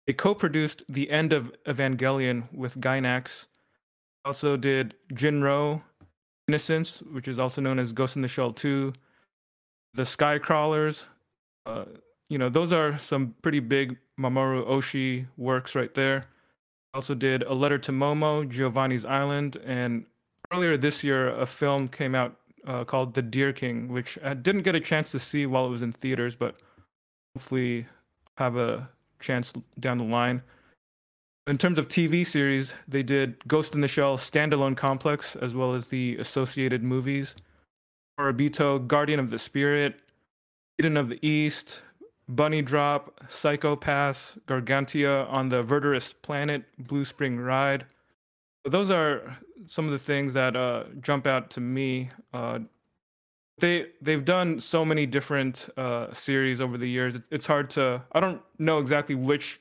They 0.08 0.14
co-produced 0.14 0.84
the 0.90 1.10
end 1.10 1.32
of 1.32 1.52
Evangelion 1.66 2.52
with 2.54 2.80
Gainax. 2.80 3.48
Also 4.26 4.58
did 4.58 4.96
Jin-Roh, 5.14 5.82
Innocence, 6.48 7.02
which 7.12 7.28
is 7.28 7.40
also 7.40 7.62
known 7.62 7.80
as 7.80 7.94
Ghost 7.94 8.16
in 8.16 8.22
the 8.22 8.28
Shell 8.28 8.54
2, 8.54 8.94
The 9.94 10.06
Sky 10.06 10.38
Crawlers. 10.40 11.06
Uh, 11.66 11.86
you 12.30 12.38
know, 12.38 12.50
those 12.50 12.74
are 12.74 12.98
some 12.98 13.36
pretty 13.42 13.60
big 13.60 13.98
Mamoru 14.20 14.68
Oshii 14.68 15.28
works 15.38 15.76
right 15.76 15.94
there. 15.94 16.26
Also 16.94 17.16
did 17.16 17.44
A 17.44 17.54
Letter 17.54 17.78
to 17.80 17.92
Momo, 17.92 18.48
Giovanni's 18.48 19.06
Island, 19.06 19.58
and 19.66 20.06
earlier 20.52 20.78
this 20.78 21.04
year, 21.04 21.30
a 21.30 21.46
film 21.46 21.88
came 21.88 22.14
out 22.14 22.36
uh, 22.68 22.84
called 22.84 23.14
The 23.14 23.22
Deer 23.22 23.52
King, 23.54 23.88
which 23.88 24.18
I 24.24 24.34
didn't 24.34 24.62
get 24.62 24.76
a 24.76 24.80
chance 24.80 25.12
to 25.12 25.20
see 25.20 25.46
while 25.46 25.66
it 25.66 25.70
was 25.70 25.82
in 25.82 25.92
theaters, 25.92 26.36
but 26.36 26.56
hopefully 27.36 27.88
have 28.38 28.58
a 28.58 28.90
chance 29.20 29.54
down 29.80 29.98
the 29.98 30.04
line. 30.04 30.44
In 31.46 31.58
terms 31.58 31.78
of 31.78 31.90
TV 31.90 32.26
series, 32.26 32.74
they 32.88 33.04
did 33.04 33.46
Ghost 33.48 33.76
in 33.76 33.82
the 33.82 33.88
Shell 33.88 34.18
standalone 34.18 34.78
complex 34.78 35.36
as 35.36 35.54
well 35.54 35.74
as 35.74 35.88
the 35.88 36.16
associated 36.18 36.84
movies. 36.84 37.36
Moribito, 38.18 38.88
Guardian 38.88 39.20
of 39.20 39.30
the 39.30 39.40
Spirit, 39.40 40.00
Eden 40.80 40.96
of 40.96 41.10
the 41.10 41.20
East, 41.28 41.82
Bunny 42.30 42.62
Drop, 42.62 43.20
Psycho-Pass, 43.28 44.38
Gargantia 44.48 45.30
on 45.30 45.50
the 45.50 45.62
Verdurous 45.64 46.14
Planet, 46.22 46.64
Blue 46.78 47.04
Spring 47.04 47.38
Ride. 47.38 47.86
Those 48.64 48.90
are 48.90 49.38
some 49.66 49.86
of 49.86 49.92
the 49.92 50.00
things 50.00 50.32
that 50.34 50.56
uh, 50.56 50.86
jump 51.02 51.28
out 51.28 51.50
to 51.52 51.62
me. 51.62 52.12
Uh, 52.34 52.60
they 53.60 53.88
they've 54.02 54.24
done 54.24 54.62
so 54.62 54.86
many 54.86 55.06
different 55.06 55.68
uh, 55.76 56.14
series 56.14 56.62
over 56.62 56.78
the 56.78 56.90
years. 56.90 57.18
It's 57.30 57.46
hard 57.46 57.70
to 57.72 58.02
I 58.14 58.22
don't 58.22 58.42
know 58.58 58.80
exactly 58.80 59.16
which 59.16 59.60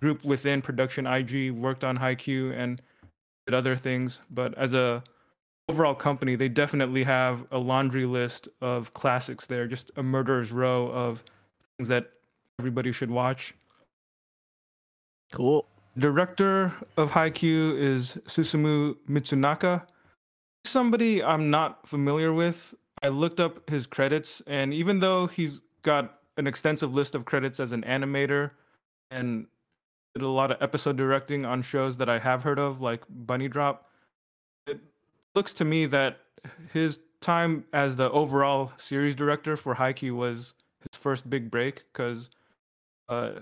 group 0.00 0.24
within 0.24 0.62
production 0.62 1.06
IG 1.06 1.52
worked 1.52 1.84
on 1.84 1.98
Haikyuu 1.98 2.56
and 2.56 2.80
did 3.46 3.54
other 3.54 3.76
things, 3.76 4.20
but 4.30 4.56
as 4.56 4.74
a 4.74 5.02
overall 5.68 5.94
company, 5.94 6.36
they 6.36 6.48
definitely 6.48 7.04
have 7.04 7.44
a 7.52 7.58
laundry 7.58 8.06
list 8.06 8.48
of 8.60 8.92
classics 8.94 9.46
there, 9.46 9.66
just 9.66 9.90
a 9.96 10.02
murderer's 10.02 10.50
row 10.50 10.88
of 10.88 11.22
things 11.78 11.88
that 11.88 12.10
everybody 12.58 12.92
should 12.92 13.10
watch. 13.10 13.54
Cool. 15.32 15.64
Director 15.96 16.72
of 16.96 17.12
Haikyuu 17.12 17.78
is 17.78 18.18
Susumu 18.26 18.96
Mitsunaka. 19.08 19.86
Somebody 20.64 21.22
I'm 21.22 21.50
not 21.50 21.88
familiar 21.88 22.32
with. 22.32 22.74
I 23.02 23.08
looked 23.08 23.40
up 23.40 23.68
his 23.70 23.86
credits, 23.86 24.42
and 24.46 24.74
even 24.74 25.00
though 25.00 25.26
he's 25.26 25.60
got 25.82 26.18
an 26.36 26.46
extensive 26.46 26.94
list 26.94 27.14
of 27.14 27.24
credits 27.24 27.60
as 27.60 27.72
an 27.72 27.82
animator 27.82 28.50
and 29.10 29.46
did 30.14 30.22
a 30.22 30.28
lot 30.28 30.50
of 30.50 30.60
episode 30.60 30.96
directing 30.96 31.44
on 31.44 31.62
shows 31.62 31.96
that 31.98 32.08
I 32.08 32.18
have 32.18 32.42
heard 32.42 32.58
of, 32.58 32.80
like 32.80 33.04
Bunny 33.08 33.48
Drop. 33.48 33.86
It 34.66 34.80
looks 35.34 35.52
to 35.54 35.64
me 35.64 35.86
that 35.86 36.18
his 36.72 36.98
time 37.20 37.64
as 37.72 37.96
the 37.96 38.10
overall 38.10 38.72
series 38.76 39.14
director 39.14 39.56
for 39.56 39.74
Haikyuu 39.74 40.16
was 40.16 40.54
his 40.80 40.98
first 40.98 41.28
big 41.28 41.50
break 41.50 41.84
because 41.92 42.30
uh, 43.08 43.32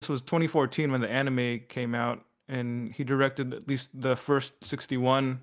this 0.00 0.08
was 0.08 0.20
2014 0.22 0.92
when 0.92 1.00
the 1.00 1.10
anime 1.10 1.60
came 1.68 1.94
out, 1.94 2.24
and 2.48 2.92
he 2.92 3.04
directed 3.04 3.54
at 3.54 3.68
least 3.68 3.90
the 3.94 4.16
first 4.16 4.52
61 4.62 5.40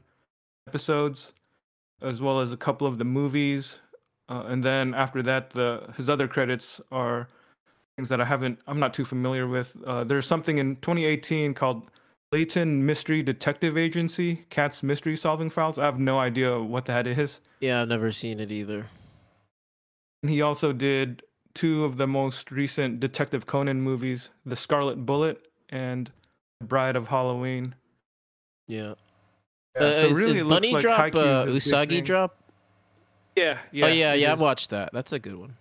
episodes, 0.68 1.34
as 2.02 2.22
well 2.22 2.40
as 2.40 2.54
a 2.54 2.58
couple 2.58 2.86
of 2.86 2.98
the 2.98 3.06
movies. 3.06 3.80
Uh, 4.30 4.44
and 4.48 4.64
then 4.64 4.94
after 4.94 5.22
that, 5.24 5.50
the 5.52 5.92
his 5.98 6.10
other 6.10 6.28
credits 6.28 6.80
are 6.92 7.28
things 7.98 8.10
that 8.10 8.20
I 8.22 8.26
haven't, 8.26 8.60
I'm 8.68 8.80
not 8.80 8.94
too 8.94 9.06
familiar 9.06 9.48
with. 9.48 9.76
Uh, 9.86 10.04
there's 10.04 10.26
something 10.26 10.58
in 10.58 10.76
2018 10.78 11.54
called 11.54 11.84
Layton 12.32 12.86
Mystery 12.86 13.22
Detective 13.22 13.78
Agency, 13.78 14.46
Cat's 14.50 14.82
Mystery 14.82 15.16
Solving 15.16 15.50
Files. 15.50 15.78
I 15.78 15.86
have 15.86 16.00
no 16.00 16.20
idea 16.20 16.60
what 16.60 16.86
that 16.86 17.06
is. 17.06 17.40
Yeah, 17.60 17.82
I've 17.82 17.88
never 17.88 18.12
seen 18.12 18.40
it 18.40 18.52
either. 18.52 18.88
And 20.24 20.30
he 20.32 20.42
also 20.42 20.74
did 20.74 21.22
two 21.54 21.86
of 21.86 21.98
the 21.98 22.08
most 22.08 22.52
recent 22.52 23.00
Detective 23.00 23.46
Conan 23.46 23.82
movies, 23.82 24.30
The 24.46 24.56
Scarlet 24.56 25.06
Bullet 25.06 25.48
and 25.70 26.10
The 26.60 26.66
Bride 26.66 26.96
of 26.96 27.08
Halloween. 27.08 27.76
Yeah. 28.68 28.96
Yeah, 29.76 29.88
Uh, 29.88 29.94
so 29.94 30.08
is, 30.08 30.18
really 30.18 30.38
is 30.38 30.44
Bunny 30.44 30.72
like 30.74 30.82
drop 30.82 31.00
uh, 31.16 31.46
Usagi 31.46 32.04
drop? 32.04 32.38
Yeah, 33.36 33.58
yeah. 33.72 33.86
oh 33.86 33.90
yeah, 33.90 34.14
yeah. 34.14 34.32
I've 34.32 34.42
watched 34.42 34.70
that. 34.70 34.92
That's 34.94 35.12
a 35.12 35.20
good 35.20 35.36
one. 35.36 35.56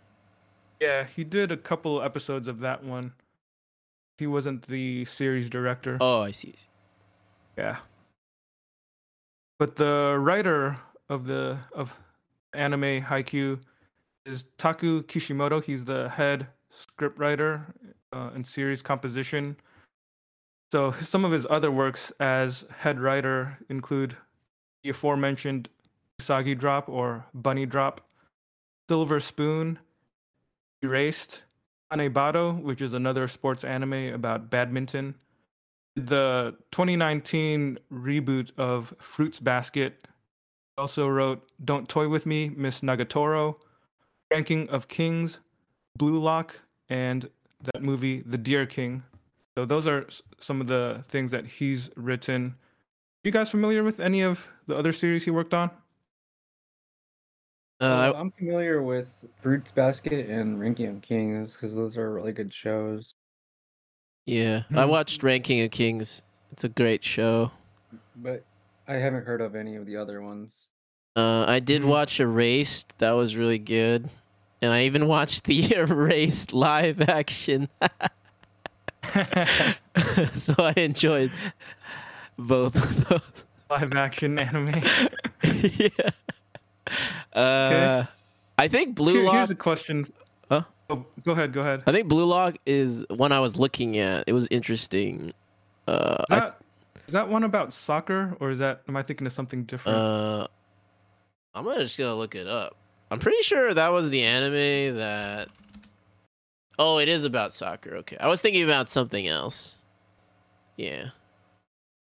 Yeah, 0.82 1.06
he 1.14 1.22
did 1.22 1.52
a 1.52 1.56
couple 1.56 2.02
episodes 2.02 2.48
of 2.48 2.58
that 2.58 2.82
one. 2.82 3.12
He 4.18 4.26
wasn't 4.26 4.66
the 4.66 5.04
series 5.04 5.48
director. 5.48 5.96
Oh, 6.00 6.22
I 6.22 6.32
see. 6.32 6.56
Yeah. 7.56 7.76
But 9.60 9.76
the 9.76 10.16
writer 10.18 10.76
of 11.08 11.26
the 11.26 11.58
of 11.72 11.96
anime 12.52 13.00
Haikyuu 13.00 13.60
is 14.26 14.46
Taku 14.58 15.04
Kishimoto. 15.04 15.60
He's 15.60 15.84
the 15.84 16.08
head 16.08 16.48
scriptwriter 16.74 17.62
uh, 18.12 18.30
and 18.34 18.44
series 18.44 18.82
composition. 18.82 19.56
So 20.72 20.90
some 21.00 21.24
of 21.24 21.30
his 21.30 21.46
other 21.48 21.70
works 21.70 22.10
as 22.18 22.64
head 22.76 22.98
writer 22.98 23.56
include 23.68 24.16
the 24.82 24.90
aforementioned 24.90 25.68
Usagi 26.20 26.58
Drop 26.58 26.88
or 26.88 27.24
Bunny 27.34 27.66
Drop, 27.66 28.00
Silver 28.90 29.20
Spoon, 29.20 29.78
Erased, 30.82 31.42
Hanebado, 31.92 32.60
which 32.60 32.82
is 32.82 32.92
another 32.92 33.28
sports 33.28 33.64
anime 33.64 34.14
about 34.14 34.50
badminton, 34.50 35.14
the 35.94 36.56
2019 36.72 37.78
reboot 37.92 38.50
of 38.58 38.94
Fruits 38.98 39.40
Basket. 39.40 40.06
Also 40.78 41.06
wrote 41.06 41.46
Don't 41.64 41.88
Toy 41.88 42.08
With 42.08 42.24
Me, 42.24 42.48
Miss 42.48 42.80
Nagatoro, 42.80 43.56
Ranking 44.30 44.68
of 44.70 44.88
Kings, 44.88 45.38
Blue 45.98 46.18
Lock, 46.18 46.56
and 46.88 47.28
that 47.62 47.82
movie, 47.82 48.22
The 48.24 48.38
Deer 48.38 48.64
King. 48.66 49.02
So 49.56 49.66
those 49.66 49.86
are 49.86 50.06
some 50.40 50.60
of 50.62 50.66
the 50.66 51.04
things 51.08 51.30
that 51.30 51.46
he's 51.46 51.90
written. 51.94 52.54
You 53.22 53.30
guys 53.30 53.50
familiar 53.50 53.84
with 53.84 54.00
any 54.00 54.22
of 54.22 54.48
the 54.66 54.76
other 54.76 54.92
series 54.92 55.26
he 55.26 55.30
worked 55.30 55.52
on? 55.52 55.70
Uh, 57.82 58.12
Well, 58.12 58.16
I'm 58.16 58.30
familiar 58.32 58.82
with 58.82 59.24
Fruits 59.42 59.72
Basket 59.72 60.28
and 60.30 60.58
Ranking 60.60 60.86
of 60.88 61.02
Kings 61.02 61.54
because 61.56 61.74
those 61.74 61.96
are 61.98 62.12
really 62.12 62.32
good 62.32 62.52
shows. 62.52 63.14
yeah, 64.26 64.62
I 64.74 64.84
Hmm. 64.84 64.86
watched 64.86 65.22
Ranking 65.22 65.60
of 65.62 65.70
Kings. 65.70 66.22
It's 66.52 66.64
a 66.64 66.68
great 66.68 67.04
show. 67.04 67.50
But 68.16 68.44
I 68.86 68.94
haven't 68.94 69.24
heard 69.26 69.40
of 69.40 69.54
any 69.54 69.76
of 69.76 69.86
the 69.86 69.96
other 69.96 70.22
ones. 70.22 70.68
Uh, 71.16 71.44
I 71.46 71.60
did 71.60 71.82
Mhm. 71.82 71.84
watch 71.84 72.20
Erased. 72.20 72.98
That 72.98 73.12
was 73.12 73.36
really 73.36 73.58
good. 73.58 74.08
And 74.62 74.72
I 74.72 74.84
even 74.84 75.08
watched 75.08 75.44
the 75.44 75.72
Erased 75.76 76.52
live 76.52 77.00
action. 77.02 77.68
so 80.34 80.54
I 80.58 80.72
enjoyed 80.76 81.32
both 82.38 82.76
of 82.76 83.08
those. 83.08 83.44
Live 83.70 83.92
action 83.94 84.38
anime. 84.38 84.82
yeah. 85.44 86.10
Uh, 87.32 88.04
I 88.58 88.68
think 88.68 88.94
Blue 88.94 89.14
Here- 89.14 89.24
Lock. 89.24 89.34
here's 89.34 89.50
a 89.50 89.54
question. 89.54 90.06
Huh? 90.50 90.62
Oh, 90.90 91.06
go 91.24 91.32
ahead. 91.32 91.52
Go 91.52 91.62
ahead. 91.62 91.82
I 91.86 91.92
think 91.92 92.08
Blue 92.08 92.26
Lock 92.26 92.56
is 92.66 93.06
one 93.08 93.32
I 93.32 93.40
was 93.40 93.56
looking 93.56 93.96
at. 93.96 94.24
It 94.26 94.34
was 94.34 94.46
interesting. 94.50 95.32
Uh, 95.88 96.16
Is 96.20 96.24
I, 96.36 96.40
that, 96.40 96.60
is 97.06 97.12
that 97.14 97.28
one 97.28 97.44
about 97.44 97.72
soccer, 97.72 98.36
or 98.40 98.50
is 98.50 98.58
that? 98.58 98.82
Am 98.88 98.96
I 98.96 99.02
thinking 99.02 99.26
of 99.26 99.32
something 99.32 99.64
different? 99.64 99.96
uh, 99.98 100.46
I'm 101.54 101.64
gonna 101.64 101.80
just 101.80 101.98
gonna 101.98 102.14
look 102.14 102.34
it 102.34 102.46
up. 102.46 102.76
I'm 103.10 103.18
pretty 103.18 103.42
sure 103.42 103.72
that 103.74 103.88
was 103.88 104.10
the 104.10 104.22
anime 104.22 104.96
that. 104.98 105.48
Oh, 106.78 106.98
it 106.98 107.08
is 107.08 107.24
about 107.24 107.52
soccer. 107.52 107.96
Okay, 107.96 108.16
I 108.20 108.28
was 108.28 108.40
thinking 108.42 108.62
about 108.64 108.88
something 108.90 109.26
else. 109.26 109.78
Yeah, 110.76 111.06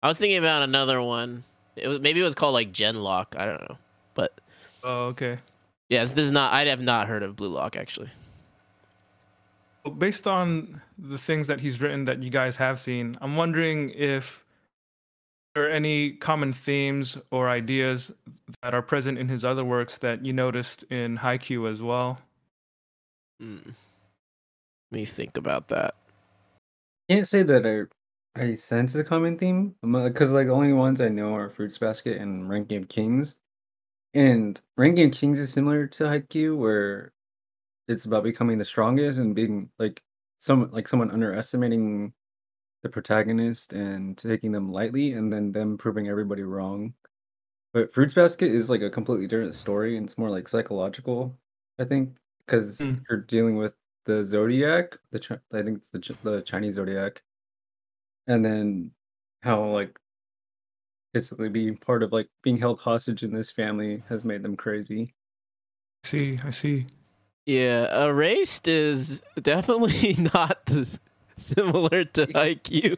I 0.02 0.08
was 0.08 0.18
thinking 0.18 0.38
about 0.38 0.62
another 0.62 1.00
one. 1.02 1.44
It 1.76 1.88
was 1.88 2.00
maybe 2.00 2.21
it 2.21 2.25
was 2.25 2.34
called 2.34 2.54
like 2.54 2.73
Gen 2.73 3.02
Lock. 3.02 3.34
I 3.38 3.45
don't 3.47 3.60
know, 3.69 3.76
but 4.14 4.40
oh, 4.84 5.06
okay. 5.06 5.38
yes, 5.88 6.12
this 6.12 6.26
is 6.26 6.30
not. 6.30 6.52
I 6.52 6.64
have 6.66 6.80
not 6.80 7.08
heard 7.08 7.23
of 7.23 7.36
Blue 7.36 7.49
Lock 7.49 7.76
actually. 7.76 8.10
Based 9.99 10.26
on 10.26 10.82
the 10.99 11.16
things 11.16 11.47
that 11.47 11.60
he's 11.60 11.80
written 11.80 12.04
that 12.04 12.23
you 12.23 12.30
guys 12.30 12.56
have 12.56 12.78
seen, 12.78 13.16
I'm 13.21 13.36
wondering 13.36 13.90
if 13.90 14.45
there 15.54 15.64
are 15.64 15.71
any 15.71 16.12
common 16.12 16.52
themes 16.52 17.19
or 17.30 17.49
ideas 17.49 18.12
that 18.62 18.75
are 18.75 18.82
present 18.82 19.19
in 19.19 19.28
his 19.28 19.45
other 19.45 19.64
works 19.64 19.99
that 19.99 20.25
you 20.25 20.32
noticed 20.32 20.84
in 20.90 21.19
Haikyuu 21.19 21.71
as 21.71 21.82
well. 21.82 22.19
Hmm. 23.40 23.71
Let 24.93 24.99
me 24.99 25.04
think 25.06 25.36
about 25.36 25.69
that. 25.69 25.95
Can't 27.08 27.26
say 27.26 27.43
that 27.43 27.66
I 27.66 28.40
I 28.40 28.54
sense 28.54 28.95
a 28.95 29.02
common 29.02 29.36
theme 29.36 29.75
because 29.82 30.30
like 30.30 30.47
the 30.47 30.52
only 30.52 30.73
ones 30.73 31.00
I 31.00 31.08
know 31.08 31.34
are 31.34 31.50
Fruits 31.50 31.78
Basket 31.78 32.21
and 32.21 32.49
Ranking 32.49 32.82
of 32.82 32.88
Kings, 32.88 33.36
and 34.14 34.60
Ranking 34.76 35.06
of 35.08 35.12
Kings 35.12 35.40
is 35.40 35.52
similar 35.52 35.86
to 35.88 36.04
Haikyuu 36.04 36.56
where 36.56 37.12
it's 37.88 38.04
about 38.06 38.25
becoming 38.25 38.58
the 38.58 38.64
strongest 38.66 39.20
and 39.20 39.34
being 39.34 39.70
like 39.78 40.02
some 40.40 40.70
like 40.73 40.88
someone 40.88 41.10
underestimating 41.12 42.14
the 42.82 42.90
protagonist 42.90 43.73
and 43.75 44.18
taking 44.18 44.52
them 44.52 44.73
lightly 44.73 45.14
and 45.14 45.32
then 45.32 45.52
them 45.52 45.78
proving 45.78 46.08
everybody 46.08 46.42
wrong. 46.44 46.94
But 47.75 47.92
Fruits 47.94 48.14
Basket 48.14 48.52
is 48.52 48.70
like 48.70 48.82
a 48.82 48.90
completely 48.90 49.26
different 49.28 49.54
story 49.54 49.96
and 49.96 50.06
it's 50.06 50.18
more 50.18 50.30
like 50.30 50.49
psychological, 50.49 51.38
I 51.78 51.84
think, 51.86 52.16
because 52.46 52.90
Mm. 52.90 53.04
you're 53.10 53.20
dealing 53.23 53.56
with 53.56 53.76
the 54.06 54.25
zodiac, 54.25 54.99
the 55.12 55.40
I 55.52 55.62
think 55.62 55.78
it's 55.78 55.90
the 55.90 56.18
the 56.23 56.42
Chinese 56.42 56.75
zodiac, 56.75 57.23
and 58.26 58.44
then 58.44 58.92
how 59.42 59.64
like 59.70 59.99
basically 61.12 61.49
being 61.49 61.76
part 61.76 62.02
of 62.02 62.12
like 62.12 62.28
being 62.42 62.56
held 62.58 62.80
hostage 62.80 63.23
in 63.23 63.32
this 63.34 63.50
family 63.50 64.02
has 64.08 64.25
made 64.25 64.42
them 64.42 64.56
crazy. 64.56 65.14
See, 66.04 66.38
I 66.44 66.50
see. 66.50 66.86
Yeah, 67.46 68.04
Erased 68.04 68.68
is 68.68 69.23
definitely 69.40 70.14
not 70.34 70.70
similar 71.36 72.04
to 72.04 72.26
Haikyuu. 72.28 72.96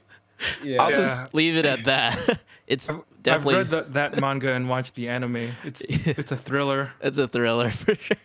Yeah, 0.62 0.83
I'll 0.83 0.90
Yeah. 0.90 0.96
just 0.96 1.35
leave 1.35 1.57
it 1.57 1.64
at 1.66 1.85
that. 1.85 2.40
It's 2.68 2.88
I've, 2.88 3.01
definitely 3.22 3.57
I've 3.57 3.72
read 3.72 3.92
that, 3.92 3.92
that 3.94 4.20
manga 4.20 4.53
and 4.53 4.68
watched 4.68 4.94
the 4.94 5.09
anime. 5.09 5.51
It's 5.64 5.81
it's 5.88 6.31
a 6.33 6.37
thriller. 6.37 6.92
it's 7.03 7.18
a 7.18 7.27
thriller 7.29 7.70
for 7.70 7.96
sure. 7.96 8.16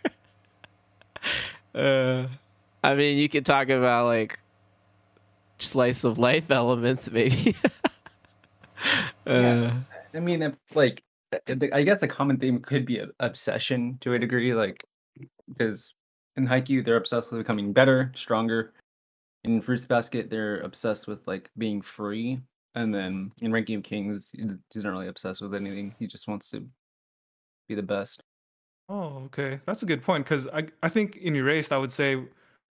Uh, 1.74 2.28
I 2.82 2.94
mean, 2.94 3.18
you 3.18 3.28
could 3.28 3.44
talk 3.44 3.68
about 3.68 4.06
like 4.06 4.38
slice 5.58 6.04
of 6.04 6.18
life 6.18 6.50
elements, 6.50 7.10
maybe. 7.10 7.56
uh, 9.26 9.32
Yeah. 9.32 9.78
I 10.14 10.20
mean, 10.20 10.42
if, 10.42 10.54
like 10.74 11.02
uh, 11.32 11.54
I 11.72 11.82
guess 11.82 12.02
a 12.02 12.08
common 12.08 12.38
theme 12.38 12.60
could 12.60 12.86
be 12.86 12.98
a- 12.98 13.08
obsession 13.20 13.98
to 14.00 14.14
a 14.14 14.18
degree, 14.18 14.54
like 14.54 14.84
because 15.48 15.94
in 16.36 16.46
Haikyuu 16.46 16.84
they're 16.84 16.96
obsessed 16.96 17.30
with 17.32 17.40
becoming 17.40 17.72
better, 17.72 18.12
stronger. 18.14 18.72
In 19.44 19.60
Fruits 19.60 19.86
Basket, 19.86 20.30
they're 20.30 20.60
obsessed 20.60 21.06
with 21.06 21.26
like 21.28 21.50
being 21.58 21.80
free, 21.82 22.40
and 22.74 22.94
then 22.94 23.30
in 23.42 23.52
Ranking 23.52 23.76
of 23.76 23.82
Kings, 23.82 24.32
he's 24.34 24.82
not 24.82 24.90
really 24.90 25.08
obsessed 25.08 25.40
with 25.40 25.54
anything. 25.54 25.94
He 25.98 26.06
just 26.06 26.26
wants 26.28 26.50
to 26.50 26.66
be 27.68 27.74
the 27.74 27.82
best. 27.82 28.22
Oh, 28.88 29.22
okay. 29.26 29.60
That's 29.66 29.82
a 29.82 29.86
good 29.86 30.02
point 30.02 30.24
because 30.24 30.48
I 30.48 30.66
I 30.82 30.88
think 30.88 31.16
in 31.16 31.36
Erased 31.36 31.72
I 31.72 31.78
would 31.78 31.92
say 31.92 32.24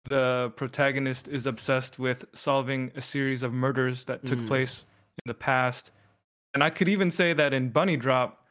the 0.05 0.53
protagonist 0.57 1.29
is 1.29 1.47
obsessed 1.47 1.99
with 1.99 2.25
solving 2.35 2.91
a 2.97 3.01
series 3.01 3.43
of 3.43 3.53
murders 3.53 4.05
that 4.05 4.25
took 4.27 4.39
Mm. 4.41 4.49
place 4.49 4.85
in 5.25 5.29
the 5.29 5.35
past, 5.35 5.91
and 6.55 6.63
I 6.65 6.71
could 6.71 6.89
even 6.89 7.11
say 7.11 7.33
that 7.33 7.53
in 7.53 7.71
Bunny 7.71 7.97
Drop, 7.97 8.45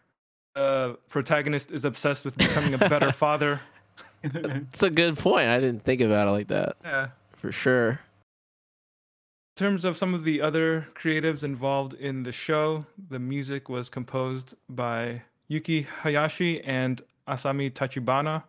the 0.55 0.97
protagonist 1.09 1.71
is 1.71 1.85
obsessed 1.85 2.25
with 2.25 2.37
becoming 2.37 2.73
a 2.73 2.77
better 2.77 3.11
father. 3.25 3.61
it's 4.23 4.83
a 4.83 4.89
good 4.89 5.17
point. 5.17 5.47
I 5.49 5.59
didn't 5.59 5.83
think 5.83 6.01
about 6.01 6.27
it 6.27 6.31
like 6.31 6.47
that 6.49 6.75
Yeah. 6.83 7.07
for 7.37 7.51
sure. 7.51 7.89
In 9.57 9.65
terms 9.65 9.83
of 9.85 9.97
some 9.97 10.13
of 10.13 10.23
the 10.23 10.41
other 10.41 10.87
creatives 10.95 11.43
involved 11.43 11.93
in 11.93 12.23
the 12.23 12.31
show, 12.31 12.85
the 13.09 13.19
music 13.19 13.67
was 13.69 13.89
composed 13.89 14.55
by 14.69 15.23
Yuki 15.47 15.81
Hayashi 16.03 16.61
and 16.63 17.01
Asami 17.27 17.69
Tachibana. 17.71 18.43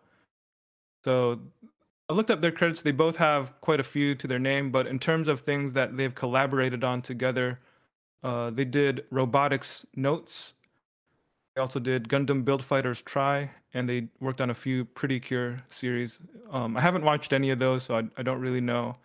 So 1.05 1.41
I 2.09 2.13
looked 2.13 2.31
up 2.31 2.41
their 2.41 2.53
credits. 2.53 2.83
They 2.83 2.93
both 2.93 3.17
have 3.17 3.59
quite 3.61 3.81
a 3.81 3.85
few 3.85 4.15
to 4.17 4.27
their 4.29 4.39
name, 4.39 4.71
but 4.71 4.87
in 4.87 4.99
terms 5.01 5.27
of 5.29 5.41
things 5.41 5.73
that 5.73 5.97
they've 5.97 6.15
collaborated 6.15 6.85
on 6.85 7.03
together, 7.03 7.59
uh, 8.23 8.51
they 8.51 8.65
did 8.65 9.05
Robotics 9.11 9.87
Notes. 9.97 10.55
They 11.55 11.61
also 11.61 11.81
did 11.81 12.09
Gundam 12.09 12.45
Build 12.45 12.65
Fighters 12.65 13.03
Try, 13.03 13.51
and 13.75 13.89
they 13.89 14.09
worked 14.21 14.41
on 14.41 14.51
a 14.51 14.55
few 14.55 14.85
Pretty 14.85 15.19
Cure 15.21 15.63
series. 15.71 16.19
Um, 16.51 16.77
I 16.77 16.81
haven't 16.81 17.05
watched 17.05 17.33
any 17.33 17.51
of 17.51 17.59
those, 17.59 17.83
so 17.83 17.97
I, 17.97 18.03
I 18.17 18.23
don't 18.23 18.41
really 18.41 18.61
know 18.61 18.97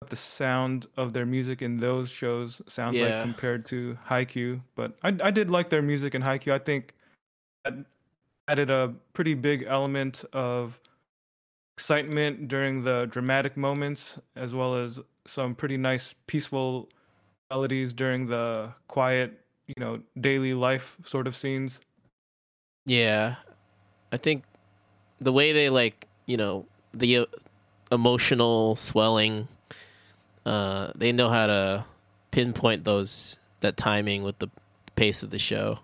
what 0.00 0.10
the 0.10 0.16
sound 0.16 0.86
of 0.96 1.12
their 1.12 1.26
music 1.26 1.60
in 1.60 1.76
those 1.78 2.08
shows 2.08 2.62
sounds 2.68 2.96
Yeah. 2.96 3.06
like 3.06 3.20
compared 3.22 3.64
to 3.66 3.98
Haikyuu. 4.08 4.60
But 4.76 4.96
I, 5.02 5.16
I 5.22 5.30
did 5.30 5.50
like 5.50 5.70
their 5.70 5.82
music 5.82 6.14
in 6.14 6.22
Haikyuu. 6.22 6.52
I 6.52 6.58
think 6.58 6.94
that 7.64 7.74
added 8.46 8.70
a 8.70 8.94
pretty 9.12 9.34
big 9.34 9.64
element 9.68 10.24
of 10.32 10.80
excitement 11.76 12.48
during 12.48 12.82
the 12.82 13.06
dramatic 13.10 13.56
moments, 13.56 14.18
as 14.36 14.54
well 14.54 14.74
as 14.74 15.00
some 15.26 15.54
pretty 15.54 15.76
nice, 15.76 16.14
peaceful 16.26 16.88
melodies 17.50 17.92
during 17.92 18.26
the 18.26 18.72
quiet, 18.88 19.40
you 19.66 19.74
know, 19.78 20.00
daily 20.20 20.54
life 20.54 20.96
sort 21.04 21.26
of 21.26 21.34
scenes. 21.34 21.80
Yeah, 22.86 23.36
I 24.12 24.16
think 24.16 24.44
the 25.20 25.32
way 25.32 25.52
they 25.52 25.70
like, 25.70 26.06
you 26.26 26.36
know, 26.36 26.66
the 26.94 27.18
uh, 27.18 27.26
emotional 27.92 28.76
swelling, 28.76 29.48
uh, 30.46 30.92
they 30.94 31.12
know 31.12 31.28
how 31.28 31.46
to 31.46 31.84
pinpoint 32.30 32.84
those 32.84 33.38
that 33.60 33.76
timing 33.76 34.22
with 34.22 34.38
the 34.38 34.48
pace 34.96 35.22
of 35.22 35.30
the 35.30 35.38
show. 35.38 35.80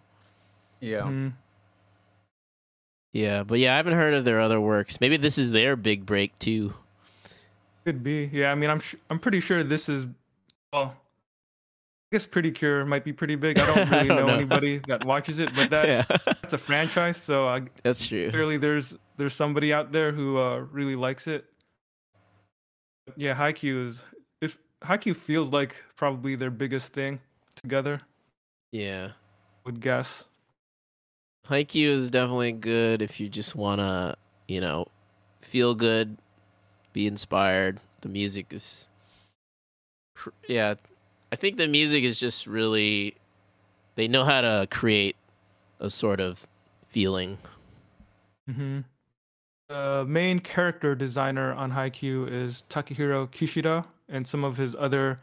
Yeah. 0.81 1.01
Mhm. 1.03 1.33
Yeah, 3.13 3.45
but 3.45 3.59
yeah, 3.59 3.75
I 3.75 3.77
haven't 3.77 3.93
heard 3.95 4.15
of 4.15 4.25
their 4.25 4.41
other 4.41 4.61
works. 4.61 5.01
Maybe 5.01 5.17
this 5.17 5.39
is 5.39 5.53
their 5.53 5.77
big 5.77 6.05
break 6.05 6.37
too. 6.39 6.75
Could 7.85 8.03
be. 8.03 8.29
Yeah, 8.33 8.51
I 8.51 8.55
mean, 8.55 8.71
I'm 8.71 8.81
sh- 8.81 8.97
I'm 9.11 9.19
pretty 9.21 9.41
sure 9.41 9.63
this 9.63 9.89
is 9.89 10.07
well. 10.73 10.97
I 12.15 12.17
guess 12.17 12.27
Pretty 12.27 12.53
Cure 12.53 12.85
might 12.85 13.03
be 13.03 13.13
pretty 13.13 13.35
big. 13.35 13.59
I 13.59 13.67
don't 13.67 13.79
I 13.93 13.97
really 13.97 14.09
don't 14.09 14.17
know, 14.19 14.27
know. 14.29 14.35
anybody 14.35 14.81
that 14.87 15.05
watches 15.05 15.41
it, 15.41 15.53
but 15.53 15.71
that 15.71 15.89
yeah, 16.09 16.17
that's 16.25 16.53
a 16.53 16.59
franchise, 16.59 17.17
so 17.17 17.49
I, 17.49 17.63
that's 17.83 18.07
true. 18.07 18.31
clearly 18.31 18.57
there's 18.57 18.95
there's 19.17 19.35
somebody 19.35 19.73
out 19.73 19.91
there 19.91 20.13
who 20.13 20.39
uh, 20.39 20.59
really 20.71 20.95
likes 20.95 21.27
it. 21.27 21.45
Yeah, 23.17 23.35
Haikyuu 23.35 23.87
is 23.87 24.05
if 24.41 24.59
Haikyuu 24.85 25.17
feels 25.17 25.51
like 25.51 25.83
probably 25.97 26.37
their 26.37 26.53
biggest 26.53 26.93
thing 26.93 27.19
together. 27.57 28.01
Yeah, 28.71 29.11
Would 29.67 29.81
guess. 29.81 30.23
Haikyuu 31.49 31.89
is 31.89 32.11
definitely 32.11 32.53
good 32.53 33.03
if 33.03 33.19
you 33.19 33.29
just 33.29 33.57
wanna, 33.57 34.15
you 34.47 34.61
know, 34.61 34.87
feel 35.41 35.75
good, 35.75 36.17
be 36.93 37.09
inspired. 37.09 37.81
The 38.03 38.09
music 38.09 38.53
is, 38.53 38.89
yeah, 40.47 40.75
I 41.35 41.37
think 41.37 41.57
the 41.57 41.67
music 41.67 42.05
is 42.05 42.21
just 42.21 42.47
really, 42.47 43.17
they 43.97 44.07
know 44.07 44.23
how 44.23 44.41
to 44.41 44.69
create 44.71 45.17
a 45.81 45.91
sort 45.91 46.21
of 46.21 46.47
feeling. 46.87 47.39
Mm-hmm. 48.49 48.83
The 49.69 50.05
main 50.07 50.39
character 50.39 50.95
designer 50.95 51.53
on 51.53 51.73
Haikyuu 51.73 52.31
is 52.31 52.63
Takahiro 52.71 53.27
Kishida, 53.33 53.85
and 54.09 54.25
some 54.25 54.45
of 54.45 54.59
his 54.59 54.77
other 54.79 55.19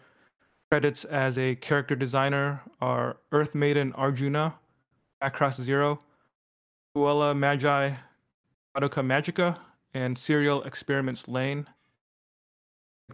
credits 0.70 1.06
as 1.06 1.38
a 1.38 1.56
character 1.56 1.96
designer 1.96 2.62
are 2.82 3.16
Earth 3.32 3.56
Maiden 3.56 3.94
Arjuna, 3.94 4.56
Across 5.22 5.62
Zero, 5.62 6.02
Puella 6.94 7.34
Magi, 7.34 7.92
Madoka 8.76 9.02
Magica, 9.02 9.58
and 9.94 10.18
Serial 10.18 10.62
Experiments 10.64 11.30
Lain. 11.30 11.68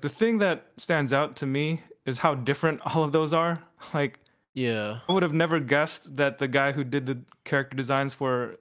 The 0.02 0.10
thing 0.10 0.40
that 0.40 0.72
stands 0.78 1.14
out 1.14 1.36
to 1.36 1.46
me 1.46 1.84
is 2.08 2.17
how 2.17 2.34
different 2.34 2.82
all 2.86 3.04
of 3.04 3.12
those 3.12 3.34
are. 3.34 3.62
Like, 3.93 4.20
Yeah, 4.56 5.00
I 5.08 5.13
would 5.13 5.22
have 5.22 5.34
never 5.34 5.60
guessed 5.60 6.17
that 6.17 6.39
the 6.39 6.48
guy 6.48 6.72
who 6.72 6.84
did 6.84 7.06
the 7.06 7.20
character 7.43 7.78
designs 7.78 8.15
for 8.15 8.58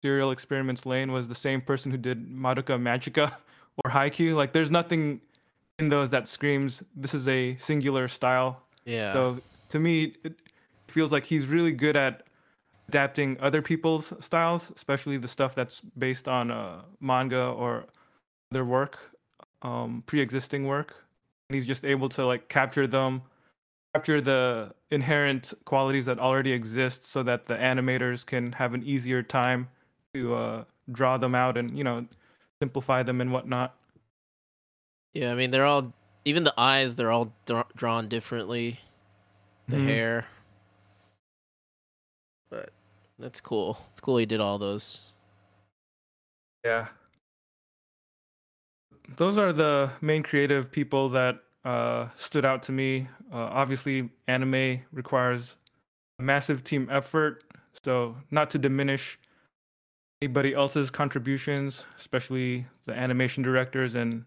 Serial 0.00 0.30
Experiments 0.30 0.86
Lain 0.86 1.10
was 1.10 1.26
the 1.26 1.34
same 1.34 1.60
person 1.60 1.90
who 1.90 1.98
did 1.98 2.28
Madoka 2.30 2.78
Magica 2.78 3.32
or 3.84 3.90
Haikyuu. 3.90 4.36
Like, 4.36 4.52
there's 4.52 4.70
nothing 4.70 5.20
in 5.80 5.88
those 5.88 6.10
that 6.10 6.28
screams 6.28 6.84
this 6.94 7.14
is 7.14 7.26
a 7.26 7.56
singular 7.56 8.06
style. 8.06 8.62
yeah, 8.84 9.12
So 9.12 9.40
to 9.70 9.80
me, 9.80 10.14
it 10.22 10.34
feels 10.86 11.10
like 11.10 11.24
he's 11.24 11.46
really 11.46 11.72
good 11.72 11.96
at 11.96 12.22
adapting 12.88 13.36
other 13.40 13.62
people's 13.62 14.12
styles, 14.20 14.70
especially 14.76 15.16
the 15.16 15.28
stuff 15.28 15.54
that's 15.54 15.80
based 15.80 16.28
on 16.28 16.50
uh, 16.50 16.82
manga 17.00 17.46
or 17.46 17.86
their 18.52 18.64
work, 18.64 18.98
um, 19.62 20.04
pre-existing 20.06 20.66
work. 20.66 21.03
And 21.54 21.60
he's 21.62 21.68
just 21.68 21.84
able 21.84 22.08
to 22.08 22.26
like 22.26 22.48
capture 22.48 22.88
them, 22.88 23.22
capture 23.94 24.20
the 24.20 24.74
inherent 24.90 25.54
qualities 25.64 26.06
that 26.06 26.18
already 26.18 26.50
exist, 26.50 27.04
so 27.04 27.22
that 27.22 27.46
the 27.46 27.54
animators 27.54 28.26
can 28.26 28.50
have 28.54 28.74
an 28.74 28.82
easier 28.82 29.22
time 29.22 29.68
to 30.14 30.34
uh, 30.34 30.64
draw 30.90 31.16
them 31.16 31.36
out 31.36 31.56
and 31.56 31.78
you 31.78 31.84
know 31.84 32.06
simplify 32.60 33.04
them 33.04 33.20
and 33.20 33.30
whatnot. 33.32 33.76
yeah. 35.12 35.30
I 35.30 35.36
mean, 35.36 35.52
they're 35.52 35.64
all 35.64 35.92
even 36.24 36.42
the 36.42 36.54
eyes. 36.58 36.96
They're 36.96 37.12
all 37.12 37.32
dra- 37.46 37.66
drawn 37.76 38.08
differently. 38.08 38.80
The 39.68 39.76
Mhm. 39.76 39.86
hair, 39.86 40.26
but 42.50 42.70
that's 43.20 43.40
cool. 43.40 43.78
It's 43.92 44.00
cool 44.00 44.16
he 44.16 44.26
did 44.26 44.40
all 44.40 44.58
those. 44.58 45.02
Yeah. 46.64 46.88
Those 49.16 49.38
are 49.38 49.52
the 49.52 49.92
main 50.00 50.22
creative 50.24 50.72
people 50.72 51.08
that 51.10 51.43
uh, 51.64 52.08
stood 52.16 52.44
out 52.44 52.62
to 52.64 52.72
me. 52.72 53.08
Uh, 53.32 53.36
obviously, 53.36 54.10
anime 54.28 54.80
requires 54.92 55.56
a 56.18 56.22
massive 56.22 56.62
team 56.64 56.88
effort, 56.90 57.44
so 57.84 58.16
not 58.30 58.50
to 58.50 58.58
diminish 58.58 59.18
anybody 60.22 60.54
else's 60.54 60.90
contributions, 60.90 61.84
especially 61.98 62.64
the 62.86 62.92
animation 62.92 63.42
directors 63.42 63.94
and 63.94 64.24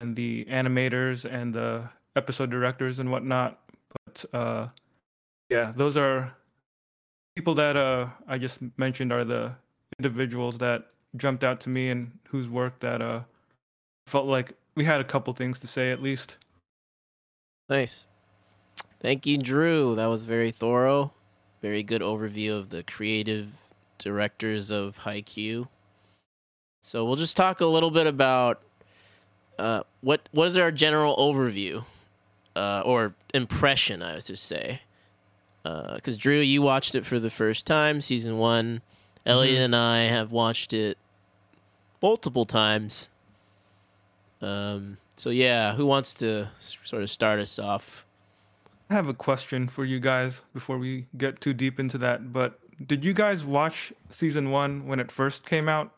and 0.00 0.16
the 0.16 0.44
animators 0.46 1.24
and 1.24 1.54
the 1.54 1.88
episode 2.16 2.50
directors 2.50 2.98
and 2.98 3.10
whatnot. 3.10 3.58
But 4.04 4.24
uh, 4.34 4.68
yeah, 5.48 5.72
those 5.76 5.96
are 5.96 6.32
people 7.36 7.54
that 7.54 7.76
uh, 7.76 8.08
I 8.26 8.38
just 8.38 8.60
mentioned 8.76 9.12
are 9.12 9.24
the 9.24 9.52
individuals 9.98 10.58
that 10.58 10.88
jumped 11.16 11.44
out 11.44 11.60
to 11.60 11.68
me 11.68 11.90
and 11.90 12.10
whose 12.28 12.48
work 12.48 12.80
that 12.80 13.02
uh 13.02 13.20
felt 14.06 14.26
like 14.26 14.54
we 14.74 14.84
had 14.84 15.00
a 15.00 15.04
couple 15.04 15.32
things 15.34 15.58
to 15.60 15.66
say 15.66 15.90
at 15.92 16.02
least. 16.02 16.36
Nice. 17.68 18.08
Thank 19.00 19.26
you, 19.26 19.38
Drew. 19.38 19.94
That 19.94 20.06
was 20.06 20.24
very 20.24 20.50
thorough. 20.50 21.12
Very 21.60 21.82
good 21.82 22.02
overview 22.02 22.58
of 22.58 22.70
the 22.70 22.82
creative 22.82 23.48
directors 23.98 24.70
of 24.70 24.96
Haikyuu. 25.04 25.68
So 26.82 27.04
we'll 27.04 27.16
just 27.16 27.36
talk 27.36 27.60
a 27.60 27.66
little 27.66 27.90
bit 27.90 28.06
about 28.06 28.60
uh, 29.58 29.82
what 30.00 30.28
what 30.32 30.48
is 30.48 30.56
our 30.58 30.72
general 30.72 31.16
overview 31.16 31.84
uh, 32.56 32.82
or 32.84 33.14
impression, 33.32 34.02
I 34.02 34.18
should 34.18 34.38
say. 34.38 34.80
Because 35.62 36.16
Drew, 36.16 36.40
you 36.40 36.60
watched 36.62 36.96
it 36.96 37.06
for 37.06 37.20
the 37.20 37.30
first 37.30 37.66
time, 37.66 38.00
season 38.00 38.38
one. 38.38 38.82
Elliot 39.24 39.60
Mhm. 39.60 39.64
and 39.66 39.76
I 39.76 39.98
have 40.00 40.32
watched 40.32 40.72
it 40.72 40.98
multiple 42.02 42.44
times. 42.44 43.08
Um, 44.40 44.98
so 45.22 45.30
yeah, 45.30 45.72
who 45.72 45.86
wants 45.86 46.14
to 46.14 46.48
sort 46.58 47.04
of 47.04 47.08
start 47.08 47.38
us 47.38 47.60
off? 47.60 48.04
I 48.90 48.94
have 48.94 49.06
a 49.06 49.14
question 49.14 49.68
for 49.68 49.84
you 49.84 50.00
guys 50.00 50.42
before 50.52 50.78
we 50.78 51.06
get 51.16 51.40
too 51.40 51.54
deep 51.54 51.78
into 51.78 51.96
that, 51.98 52.32
but 52.32 52.58
did 52.88 53.04
you 53.04 53.12
guys 53.12 53.46
watch 53.46 53.92
season 54.10 54.50
1 54.50 54.84
when 54.84 54.98
it 54.98 55.12
first 55.12 55.46
came 55.46 55.68
out? 55.68 55.92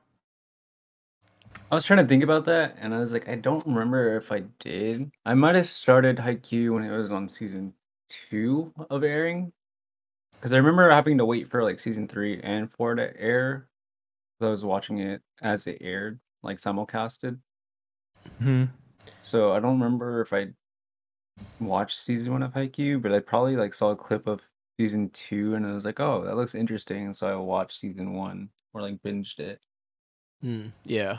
I 1.72 1.74
was 1.74 1.86
trying 1.86 2.00
to 2.00 2.06
think 2.06 2.22
about 2.22 2.44
that, 2.44 2.76
and 2.78 2.94
I 2.94 2.98
was 2.98 3.14
like, 3.14 3.26
I 3.26 3.36
don't 3.36 3.66
remember 3.66 4.14
if 4.18 4.30
I 4.30 4.40
did. 4.58 5.10
I 5.24 5.32
might 5.32 5.54
have 5.54 5.70
started 5.70 6.18
Haikyuu 6.18 6.74
when 6.74 6.84
it 6.84 6.94
was 6.94 7.10
on 7.10 7.26
season 7.26 7.72
two 8.06 8.74
of 8.90 9.04
airing, 9.04 9.54
because 10.32 10.52
I 10.52 10.58
remember 10.58 10.90
having 10.90 11.16
to 11.16 11.24
wait 11.24 11.50
for 11.50 11.64
like 11.64 11.80
season 11.80 12.06
three 12.06 12.42
and 12.42 12.70
four 12.70 12.94
to 12.94 13.18
air. 13.18 13.68
'cause 14.38 14.48
I 14.48 14.50
was 14.50 14.64
watching 14.66 14.98
it 14.98 15.22
as 15.40 15.66
it 15.66 15.78
aired, 15.80 16.20
like 16.42 16.58
simulcasted. 16.58 17.38
Hmm. 18.38 18.64
So 19.20 19.52
I 19.52 19.60
don't 19.60 19.80
remember 19.80 20.20
if 20.20 20.32
I 20.32 20.48
watched 21.60 21.98
season 21.98 22.32
one 22.32 22.42
of 22.42 22.52
Haikyuu, 22.52 23.00
but 23.00 23.12
I 23.12 23.20
probably 23.20 23.56
like 23.56 23.74
saw 23.74 23.90
a 23.90 23.96
clip 23.96 24.26
of 24.26 24.42
season 24.78 25.10
two, 25.10 25.54
and 25.54 25.66
I 25.66 25.72
was 25.72 25.84
like, 25.84 26.00
oh, 26.00 26.24
that 26.24 26.36
looks 26.36 26.54
interesting. 26.54 27.12
So 27.14 27.26
I 27.26 27.36
watched 27.36 27.78
season 27.78 28.12
one 28.12 28.48
or 28.72 28.82
like 28.82 29.02
binged 29.02 29.38
it. 29.38 29.60
Hmm, 30.42 30.68
yeah. 30.84 31.18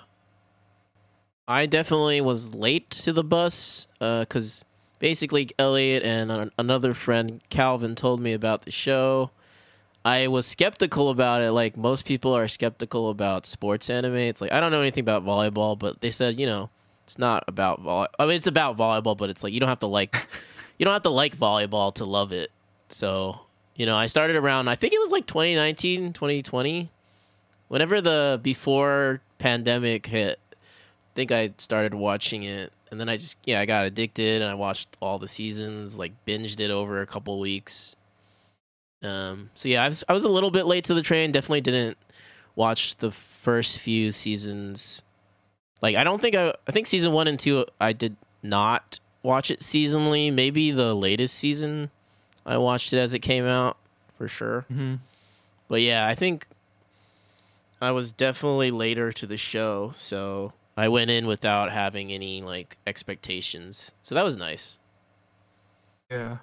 I 1.47 1.67
definitely 1.67 2.21
was 2.21 2.55
late 2.55 2.89
to 2.91 3.13
the 3.13 3.23
bus 3.23 3.87
because 3.99 4.65
basically 4.99 5.49
Elliot 5.59 6.03
and 6.03 6.31
an- 6.31 6.51
another 6.57 6.93
friend, 6.93 7.41
Calvin, 7.49 7.95
told 7.95 8.19
me 8.19 8.33
about 8.33 8.63
the 8.63 8.71
show. 8.71 9.29
I 10.03 10.27
was 10.27 10.45
skeptical 10.45 11.09
about 11.09 11.41
it, 11.41 11.51
like 11.51 11.77
most 11.77 12.05
people 12.05 12.35
are 12.35 12.47
skeptical 12.47 13.09
about 13.09 13.45
sports 13.45 13.89
anime. 13.89 14.15
It's 14.15 14.41
like, 14.41 14.51
I 14.51 14.59
don't 14.59 14.71
know 14.71 14.81
anything 14.81 15.01
about 15.01 15.23
volleyball, 15.23 15.77
but 15.77 16.01
they 16.01 16.11
said, 16.11 16.39
you 16.39 16.45
know, 16.45 16.69
it's 17.05 17.17
not 17.17 17.45
about 17.47 17.81
volley. 17.81 18.07
I 18.19 18.25
mean, 18.25 18.35
it's 18.35 18.47
about 18.47 18.77
volleyball, 18.77 19.15
but 19.15 19.29
it's 19.29 19.43
like 19.43 19.53
you 19.53 19.59
don't 19.59 19.69
have 19.69 19.79
to 19.79 19.87
like, 19.87 20.27
you 20.77 20.83
don't 20.83 20.93
have 20.93 21.03
to 21.03 21.09
like 21.09 21.37
volleyball 21.37 21.93
to 21.95 22.05
love 22.05 22.31
it. 22.33 22.51
So, 22.89 23.39
you 23.75 23.85
know, 23.85 23.95
I 23.95 24.07
started 24.07 24.35
around, 24.35 24.67
I 24.67 24.75
think 24.75 24.93
it 24.93 24.99
was 24.99 25.09
like 25.09 25.25
2019, 25.25 26.13
2020 26.13 26.91
whenever 27.67 28.01
the 28.01 28.39
before 28.43 29.21
pandemic 29.37 30.05
hit 30.05 30.39
i 30.53 30.55
think 31.15 31.31
i 31.31 31.51
started 31.57 31.93
watching 31.93 32.43
it 32.43 32.71
and 32.91 32.99
then 32.99 33.09
i 33.09 33.17
just 33.17 33.37
yeah 33.45 33.59
i 33.59 33.65
got 33.65 33.85
addicted 33.85 34.41
and 34.41 34.49
i 34.49 34.53
watched 34.53 34.95
all 35.01 35.19
the 35.19 35.27
seasons 35.27 35.97
like 35.97 36.13
binged 36.25 36.59
it 36.59 36.71
over 36.71 37.01
a 37.01 37.05
couple 37.05 37.39
weeks 37.39 37.95
um 39.03 39.49
so 39.55 39.67
yeah 39.67 39.83
I 39.83 39.87
was, 39.87 40.03
I 40.07 40.13
was 40.13 40.23
a 40.23 40.29
little 40.29 40.51
bit 40.51 40.65
late 40.65 40.85
to 40.85 40.93
the 40.93 41.01
train 41.01 41.31
definitely 41.31 41.61
didn't 41.61 41.97
watch 42.55 42.95
the 42.97 43.11
first 43.11 43.79
few 43.79 44.11
seasons 44.11 45.03
like 45.81 45.95
I 45.95 46.03
don't 46.03 46.21
think 46.21 46.35
I 46.35 46.53
I 46.67 46.71
think 46.71 46.87
season 46.87 47.11
one 47.13 47.27
and 47.27 47.39
two 47.39 47.65
I 47.79 47.93
did 47.93 48.15
not 48.43 48.99
watch 49.23 49.51
it 49.51 49.59
seasonally. 49.59 50.33
Maybe 50.33 50.71
the 50.71 50.93
latest 50.93 51.35
season 51.35 51.89
I 52.45 52.57
watched 52.57 52.93
it 52.93 52.99
as 52.99 53.13
it 53.13 53.19
came 53.19 53.45
out 53.45 53.77
for 54.17 54.27
sure. 54.27 54.65
Mm-hmm. 54.71 54.95
But 55.67 55.81
yeah, 55.81 56.07
I 56.07 56.15
think 56.15 56.47
I 57.81 57.91
was 57.91 58.11
definitely 58.11 58.71
later 58.71 59.11
to 59.13 59.27
the 59.27 59.37
show, 59.37 59.93
so 59.95 60.53
I 60.77 60.87
went 60.87 61.11
in 61.11 61.27
without 61.27 61.71
having 61.71 62.11
any 62.11 62.41
like 62.41 62.77
expectations. 62.87 63.91
So 64.01 64.15
that 64.15 64.23
was 64.23 64.37
nice. 64.37 64.77
Yeah. 66.09 66.37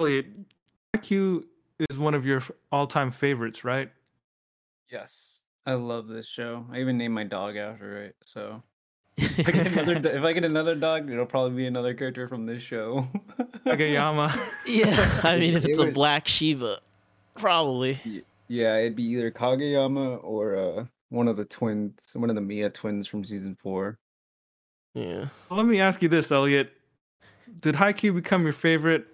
Elliot, 0.00 0.26
Haikyuu 0.96 1.44
is 1.90 1.98
one 1.98 2.14
of 2.14 2.24
your 2.24 2.42
all-time 2.72 3.10
favorites, 3.10 3.64
right? 3.64 3.90
Yes, 4.90 5.42
I 5.68 5.74
love 5.74 6.08
this 6.08 6.26
show. 6.26 6.64
I 6.72 6.80
even 6.80 6.96
named 6.96 7.12
my 7.12 7.24
dog 7.24 7.56
after 7.56 8.02
it. 8.04 8.16
So 8.24 8.62
if 9.18 9.46
I 9.46 9.50
get 9.50 9.66
another, 9.66 9.96
if 10.16 10.24
I 10.24 10.32
get 10.32 10.44
another 10.44 10.74
dog, 10.74 11.10
it'll 11.10 11.26
probably 11.26 11.56
be 11.58 11.66
another 11.66 11.92
character 11.92 12.26
from 12.26 12.46
this 12.46 12.62
show. 12.62 13.06
Kageyama. 13.66 14.34
yeah, 14.66 15.20
I 15.22 15.36
mean 15.36 15.54
if 15.54 15.64
It 15.66 15.70
it's 15.70 15.78
a 15.78 15.84
would- 15.84 15.94
black 15.94 16.26
Shiba, 16.26 16.78
probably. 17.36 18.00
yeah, 18.48 18.78
it'd 18.78 18.96
be 18.96 19.02
either 19.02 19.30
Kageyama 19.30 20.24
or 20.24 20.56
uh, 20.56 20.84
one 21.10 21.28
of 21.28 21.36
the 21.36 21.44
twins, 21.44 21.92
one 22.14 22.30
of 22.30 22.34
the 22.36 22.40
Miya 22.42 22.70
twins 22.70 23.06
from 23.06 23.22
season 23.22 23.54
four. 23.60 23.98
Yeah. 24.94 25.26
Let 25.50 25.66
me 25.66 25.80
ask 25.80 26.00
you 26.00 26.08
this, 26.08 26.32
Elliot. 26.32 26.72
Did 27.60 27.74
Haikyuu 27.74 28.14
become 28.14 28.42
your 28.44 28.54
favorite 28.54 29.06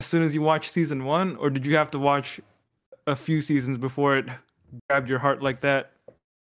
as 0.00 0.06
soon 0.06 0.24
as 0.24 0.34
you 0.34 0.42
watched 0.42 0.72
season 0.72 1.04
one, 1.04 1.36
or 1.36 1.50
did 1.50 1.64
you 1.64 1.76
have 1.76 1.90
to 1.92 2.00
watch 2.00 2.40
a 3.06 3.14
few 3.14 3.40
seasons 3.40 3.78
before 3.78 4.16
it 4.16 4.26
grabbed 4.88 5.08
your 5.08 5.18
heart 5.18 5.42
like 5.42 5.60
that? 5.62 5.92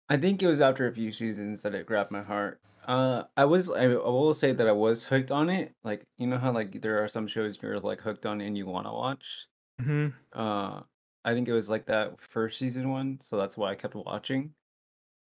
I 0.09 0.17
think 0.17 0.43
it 0.43 0.47
was 0.47 0.61
after 0.61 0.89
a 0.89 0.93
few 0.93 1.13
seasons 1.13 1.63
that 1.63 1.75
it 1.75 1.87
grabbed 1.87 2.11
my 2.11 2.23
heart. 2.23 2.61
Uh, 2.87 3.25
I 3.37 3.45
was 3.45 3.71
I, 3.71 3.87
will 3.87 4.35
say 4.35 4.53
that 4.53 4.67
I 4.67 4.73
was 4.73 5.05
hooked 5.05 5.31
on 5.31 5.49
it. 5.49 5.75
Like 5.85 6.03
you 6.19 6.27
know 6.27 6.39
how 6.39 6.53
like 6.53 6.81
there 6.81 7.03
are 7.03 7.09
some 7.09 7.27
shows 7.29 7.59
you're 7.63 7.79
like 7.79 8.01
hooked 8.01 8.27
on 8.27 8.41
and 8.41 8.57
you 8.57 8.67
want 8.67 8.87
to 8.87 8.93
watch. 8.93 9.47
hmm 9.81 10.09
Uh, 10.33 10.81
I 11.25 11.35
think 11.35 11.49
it 11.49 11.53
was 11.53 11.69
like 11.71 11.87
that 11.87 12.21
first 12.21 12.59
season 12.59 12.91
one, 12.91 13.21
so 13.21 13.37
that's 13.37 13.57
why 13.57 13.71
I 13.71 13.75
kept 13.75 13.95
watching. 13.95 14.53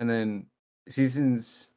And 0.00 0.10
then 0.10 0.46
seasons 0.88 1.72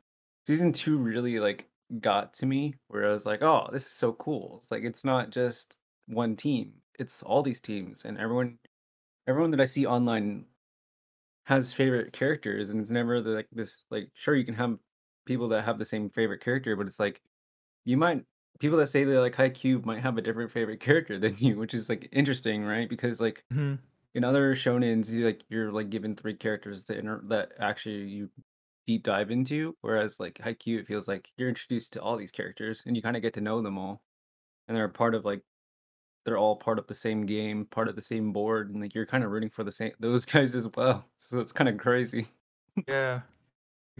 season 0.45 0.71
two 0.71 0.97
really 0.97 1.39
like 1.39 1.69
got 2.01 2.33
to 2.35 2.45
me 2.45 2.75
where 2.87 3.07
I 3.09 3.13
was 3.13 3.25
like, 3.25 3.41
oh, 3.41 3.69
this 3.71 3.85
is 3.85 3.91
so 3.91 4.13
cool. 4.13 4.57
It's 4.57 4.71
like 4.71 4.83
it's 4.83 5.05
not 5.05 5.29
just 5.29 5.79
one 6.07 6.35
team; 6.35 6.73
it's 6.99 7.23
all 7.23 7.43
these 7.43 7.61
teams, 7.61 8.03
and 8.05 8.17
everyone, 8.17 8.57
everyone 9.27 9.51
that 9.51 9.61
I 9.61 9.65
see 9.65 9.85
online 9.85 10.45
has 11.47 11.73
favorite 11.73 12.13
characters, 12.13 12.71
and 12.71 12.81
it's 12.81 12.91
never 12.91 13.21
the, 13.21 13.31
like 13.31 13.49
this. 13.51 13.85
Like, 13.91 14.11
sure, 14.15 14.35
you 14.35 14.45
can 14.45 14.55
have 14.55 14.79
people 15.25 15.49
that 15.49 15.63
have 15.63 15.79
the 15.79 15.85
same 15.85 16.09
favorite 16.11 16.41
character, 16.41 16.75
but 16.77 16.87
it's 16.87 16.99
like 17.01 17.23
you 17.85 17.97
might 17.97 18.25
people 18.59 18.77
that 18.79 18.87
say 18.87 19.03
they 19.03 19.17
like 19.19 19.35
Haikyuu 19.35 19.85
might 19.85 20.01
have 20.01 20.17
a 20.17 20.21
different 20.21 20.51
favorite 20.51 20.79
character 20.81 21.19
than 21.19 21.37
you, 21.37 21.57
which 21.57 21.73
is 21.73 21.89
like 21.89 22.09
interesting, 22.13 22.65
right? 22.65 22.89
Because 22.89 23.21
like 23.21 23.45
hmm 23.51 23.79
in 24.15 24.23
other 24.23 24.55
shonens, 24.55 25.11
you 25.11 25.25
like 25.25 25.43
you're 25.49 25.71
like 25.71 25.89
given 25.89 26.15
three 26.15 26.35
characters 26.35 26.85
that 26.85 26.97
inter- 26.97 27.23
that 27.27 27.53
actually 27.59 28.07
you 28.09 28.31
deep 28.85 29.03
dive 29.03 29.31
into, 29.31 29.77
whereas 29.81 30.19
like 30.19 30.35
Haikyuu, 30.35 30.79
it 30.79 30.87
feels 30.87 31.07
like 31.07 31.31
you're 31.37 31.49
introduced 31.49 31.93
to 31.93 32.01
all 32.01 32.17
these 32.17 32.31
characters 32.31 32.83
and 32.85 32.95
you 32.95 33.01
kind 33.03 33.15
of 33.17 33.21
get 33.21 33.33
to 33.35 33.41
know 33.41 33.61
them 33.61 33.77
all, 33.77 34.01
and 34.67 34.77
they're 34.77 34.85
a 34.85 34.89
part 34.91 35.15
of 35.15 35.25
like 35.25 35.43
they're 36.27 36.37
all 36.37 36.57
part 36.57 36.77
of 36.77 36.85
the 36.87 36.93
same 36.93 37.25
game, 37.25 37.63
part 37.63 37.87
of 37.87 37.95
the 37.95 38.01
same 38.01 38.33
board, 38.33 38.69
and 38.69 38.81
like 38.81 38.93
you're 38.93 39.05
kind 39.05 39.23
of 39.23 39.31
rooting 39.31 39.49
for 39.49 39.63
the 39.63 39.71
same 39.71 39.93
those 40.01 40.25
guys 40.33 40.55
as 40.55 40.67
well. 40.75 41.05
So 41.15 41.39
it's 41.39 41.53
kind 41.53 41.69
of 41.69 41.77
crazy. 41.77 42.27
Yeah. 42.85 43.21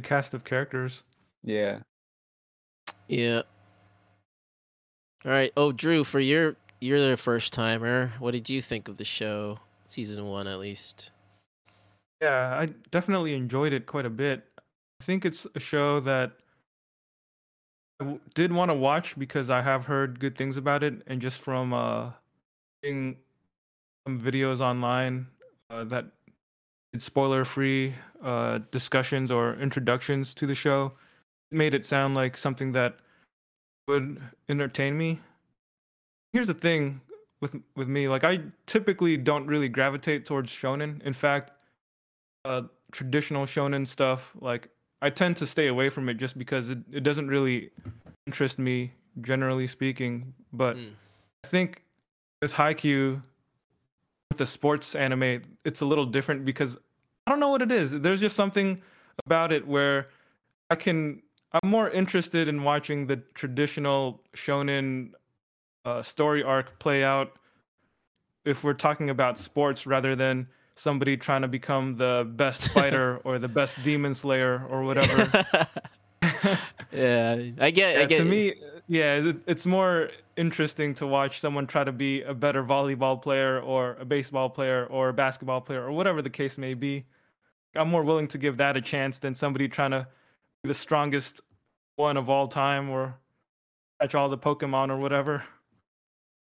Cast 0.03 0.33
of 0.33 0.43
characters. 0.43 1.05
Yeah. 1.41 1.79
Yeah. 3.07 3.43
All 5.23 5.31
right. 5.31 5.53
Oh, 5.55 5.71
Drew, 5.71 6.03
for 6.03 6.19
your 6.19 6.57
you're 6.81 6.99
the 6.99 7.15
first 7.15 7.53
timer. 7.53 8.11
What 8.19 8.31
did 8.31 8.49
you 8.49 8.61
think 8.61 8.89
of 8.89 8.97
the 8.97 9.05
show, 9.05 9.59
season 9.85 10.25
one 10.25 10.47
at 10.47 10.59
least? 10.59 11.11
Yeah, 12.21 12.57
I 12.59 12.65
definitely 12.91 13.35
enjoyed 13.35 13.71
it 13.71 13.85
quite 13.85 14.05
a 14.05 14.09
bit. 14.09 14.43
I 14.59 15.03
think 15.05 15.23
it's 15.23 15.47
a 15.55 15.61
show 15.61 16.01
that 16.01 16.33
I 16.33 16.33
w- 17.99 18.19
did 18.33 18.51
want 18.51 18.69
to 18.69 18.75
watch 18.75 19.17
because 19.17 19.49
I 19.49 19.61
have 19.61 19.85
heard 19.85 20.19
good 20.19 20.37
things 20.37 20.57
about 20.57 20.83
it, 20.83 21.01
and 21.07 21.21
just 21.21 21.41
from 21.41 21.73
uh, 21.73 22.11
seeing 22.83 23.17
some 24.05 24.19
videos 24.21 24.59
online 24.61 25.27
uh, 25.69 25.83
that 25.85 26.05
did 26.93 27.01
spoiler-free 27.01 27.95
uh, 28.23 28.59
discussions 28.71 29.31
or 29.31 29.55
introductions 29.55 30.33
to 30.35 30.47
the 30.47 30.55
show, 30.55 30.93
it 31.51 31.57
made 31.57 31.73
it 31.73 31.85
sound 31.85 32.15
like 32.15 32.37
something 32.37 32.71
that 32.73 32.97
would 33.87 34.21
entertain 34.49 34.97
me. 34.97 35.19
Here's 36.33 36.47
the 36.47 36.53
thing 36.53 37.01
with 37.41 37.55
with 37.75 37.87
me, 37.87 38.07
like 38.07 38.23
I 38.23 38.41
typically 38.65 39.17
don't 39.17 39.47
really 39.47 39.69
gravitate 39.69 40.25
towards 40.25 40.51
shonen. 40.51 41.01
In 41.03 41.13
fact, 41.13 41.51
uh, 42.45 42.63
traditional 42.91 43.45
shonen 43.45 43.85
stuff, 43.85 44.33
like 44.39 44.69
I 45.01 45.09
tend 45.09 45.37
to 45.37 45.47
stay 45.47 45.67
away 45.67 45.89
from 45.89 46.09
it 46.09 46.15
just 46.15 46.37
because 46.37 46.69
it, 46.69 46.79
it 46.91 47.03
doesn't 47.03 47.27
really 47.27 47.71
interest 48.25 48.57
me, 48.57 48.93
generally 49.21 49.67
speaking. 49.67 50.33
But 50.51 50.75
Mm. 50.77 50.93
I 51.43 51.47
think 51.47 51.83
with 52.41 52.53
Haikyuu, 52.53 53.21
with 54.29 54.37
the 54.37 54.45
sports 54.45 54.95
anime, 54.95 55.43
it's 55.63 55.81
a 55.81 55.85
little 55.85 56.05
different 56.05 56.45
because 56.45 56.77
I 57.25 57.31
don't 57.31 57.39
know 57.39 57.49
what 57.49 57.61
it 57.61 57.71
is. 57.71 57.91
There's 57.91 58.19
just 58.19 58.35
something 58.35 58.81
about 59.25 59.51
it 59.51 59.67
where 59.67 60.09
I 60.69 60.75
can. 60.75 61.21
I'm 61.53 61.69
more 61.69 61.89
interested 61.89 62.49
in 62.49 62.63
watching 62.63 63.07
the 63.07 63.17
traditional 63.33 64.21
shonen 64.35 65.11
uh, 65.85 66.01
story 66.01 66.43
arc 66.43 66.77
play 66.79 67.03
out 67.03 67.37
if 68.45 68.63
we're 68.63 68.73
talking 68.73 69.09
about 69.09 69.37
sports 69.37 69.87
rather 69.87 70.15
than 70.15 70.47
somebody 70.77 71.17
trying 71.17 71.41
to 71.41 71.47
become 71.47 71.97
the 71.97 72.29
best 72.35 72.69
fighter 72.73 73.19
or 73.23 73.39
the 73.39 73.47
best 73.47 73.81
demon 73.83 74.13
slayer 74.13 74.65
or 74.69 74.83
whatever. 74.83 75.45
yeah, 76.91 77.35
I 77.59 77.71
get. 77.71 77.99
I 77.99 78.05
get. 78.05 78.19
to 78.19 78.23
me, 78.23 78.53
yeah, 78.87 79.15
it, 79.15 79.37
it's 79.47 79.65
more 79.65 80.09
interesting 80.37 80.93
to 80.95 81.07
watch 81.07 81.39
someone 81.39 81.67
try 81.67 81.83
to 81.83 81.91
be 81.91 82.21
a 82.21 82.33
better 82.33 82.63
volleyball 82.63 83.21
player 83.21 83.59
or 83.59 83.97
a 83.99 84.05
baseball 84.05 84.49
player 84.49 84.85
or 84.85 85.09
a 85.09 85.13
basketball 85.13 85.61
player 85.61 85.83
or 85.83 85.91
whatever 85.91 86.21
the 86.21 86.29
case 86.29 86.57
may 86.57 86.73
be. 86.73 87.03
I'm 87.75 87.89
more 87.89 88.03
willing 88.03 88.27
to 88.29 88.37
give 88.37 88.57
that 88.57 88.77
a 88.77 88.81
chance 88.81 89.19
than 89.19 89.35
somebody 89.35 89.67
trying 89.67 89.91
to 89.91 90.07
be 90.63 90.69
the 90.69 90.73
strongest 90.73 91.41
one 91.95 92.17
of 92.17 92.29
all 92.29 92.47
time 92.47 92.89
or 92.89 93.15
catch 93.99 94.15
all 94.15 94.29
the 94.29 94.37
Pokemon 94.37 94.89
or 94.89 94.97
whatever. 94.97 95.43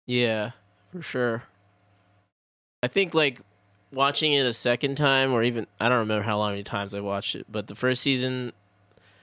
Yeah, 0.05 0.51
for 0.91 1.01
sure. 1.01 1.43
I 2.83 2.87
think 2.87 3.13
like 3.13 3.41
watching 3.91 4.34
it 4.34 4.45
a 4.45 4.54
second 4.54 4.95
time, 4.95 5.34
or 5.34 5.43
even 5.43 5.67
I 5.80 5.89
don't 5.89 6.00
remember 6.00 6.23
how 6.23 6.38
long 6.38 6.52
many 6.52 6.63
times 6.63 6.93
I 6.93 7.00
watched 7.00 7.36
it, 7.36 7.45
but 7.50 7.67
the 7.67 7.76
first 7.76 8.02
season, 8.02 8.54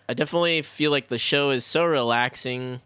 I 0.09 0.15
definitely 0.15 0.63
feel 0.63 0.91
like 0.91 1.09
the 1.09 1.19
show 1.19 1.51
is 1.51 1.65
so 1.65 1.85
relaxing. 1.85 2.81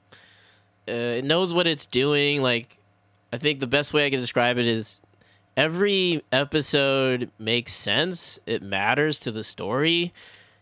Uh, 0.88 1.20
it 1.20 1.24
knows 1.24 1.52
what 1.52 1.66
it's 1.66 1.86
doing. 1.86 2.42
Like, 2.42 2.78
I 3.32 3.38
think 3.38 3.60
the 3.60 3.66
best 3.66 3.92
way 3.92 4.06
I 4.06 4.10
can 4.10 4.20
describe 4.20 4.58
it 4.58 4.66
is 4.66 5.02
every 5.56 6.22
episode 6.32 7.30
makes 7.38 7.72
sense. 7.72 8.38
It 8.46 8.62
matters 8.62 9.18
to 9.20 9.32
the 9.32 9.44
story. 9.44 10.12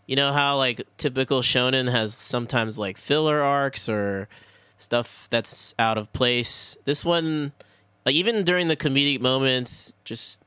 You 0.07 0.17
know 0.17 0.33
how 0.33 0.57
like 0.57 0.87
typical 0.99 1.43
shonen 1.43 1.91
has 1.91 2.15
sometimes 2.15 2.79
like 2.79 2.97
filler 2.97 3.43
arcs 3.43 3.89
or 3.89 4.29
stuff 4.79 5.27
that's 5.31 5.75
out 5.79 5.99
of 5.99 6.13
place. 6.13 6.77
This 6.85 7.05
one, 7.05 7.53
like 8.05 8.15
even 8.15 8.45
during 8.45 8.69
the 8.69 8.77
comedic 8.77 9.21
moments, 9.21 9.95
just 10.05 10.41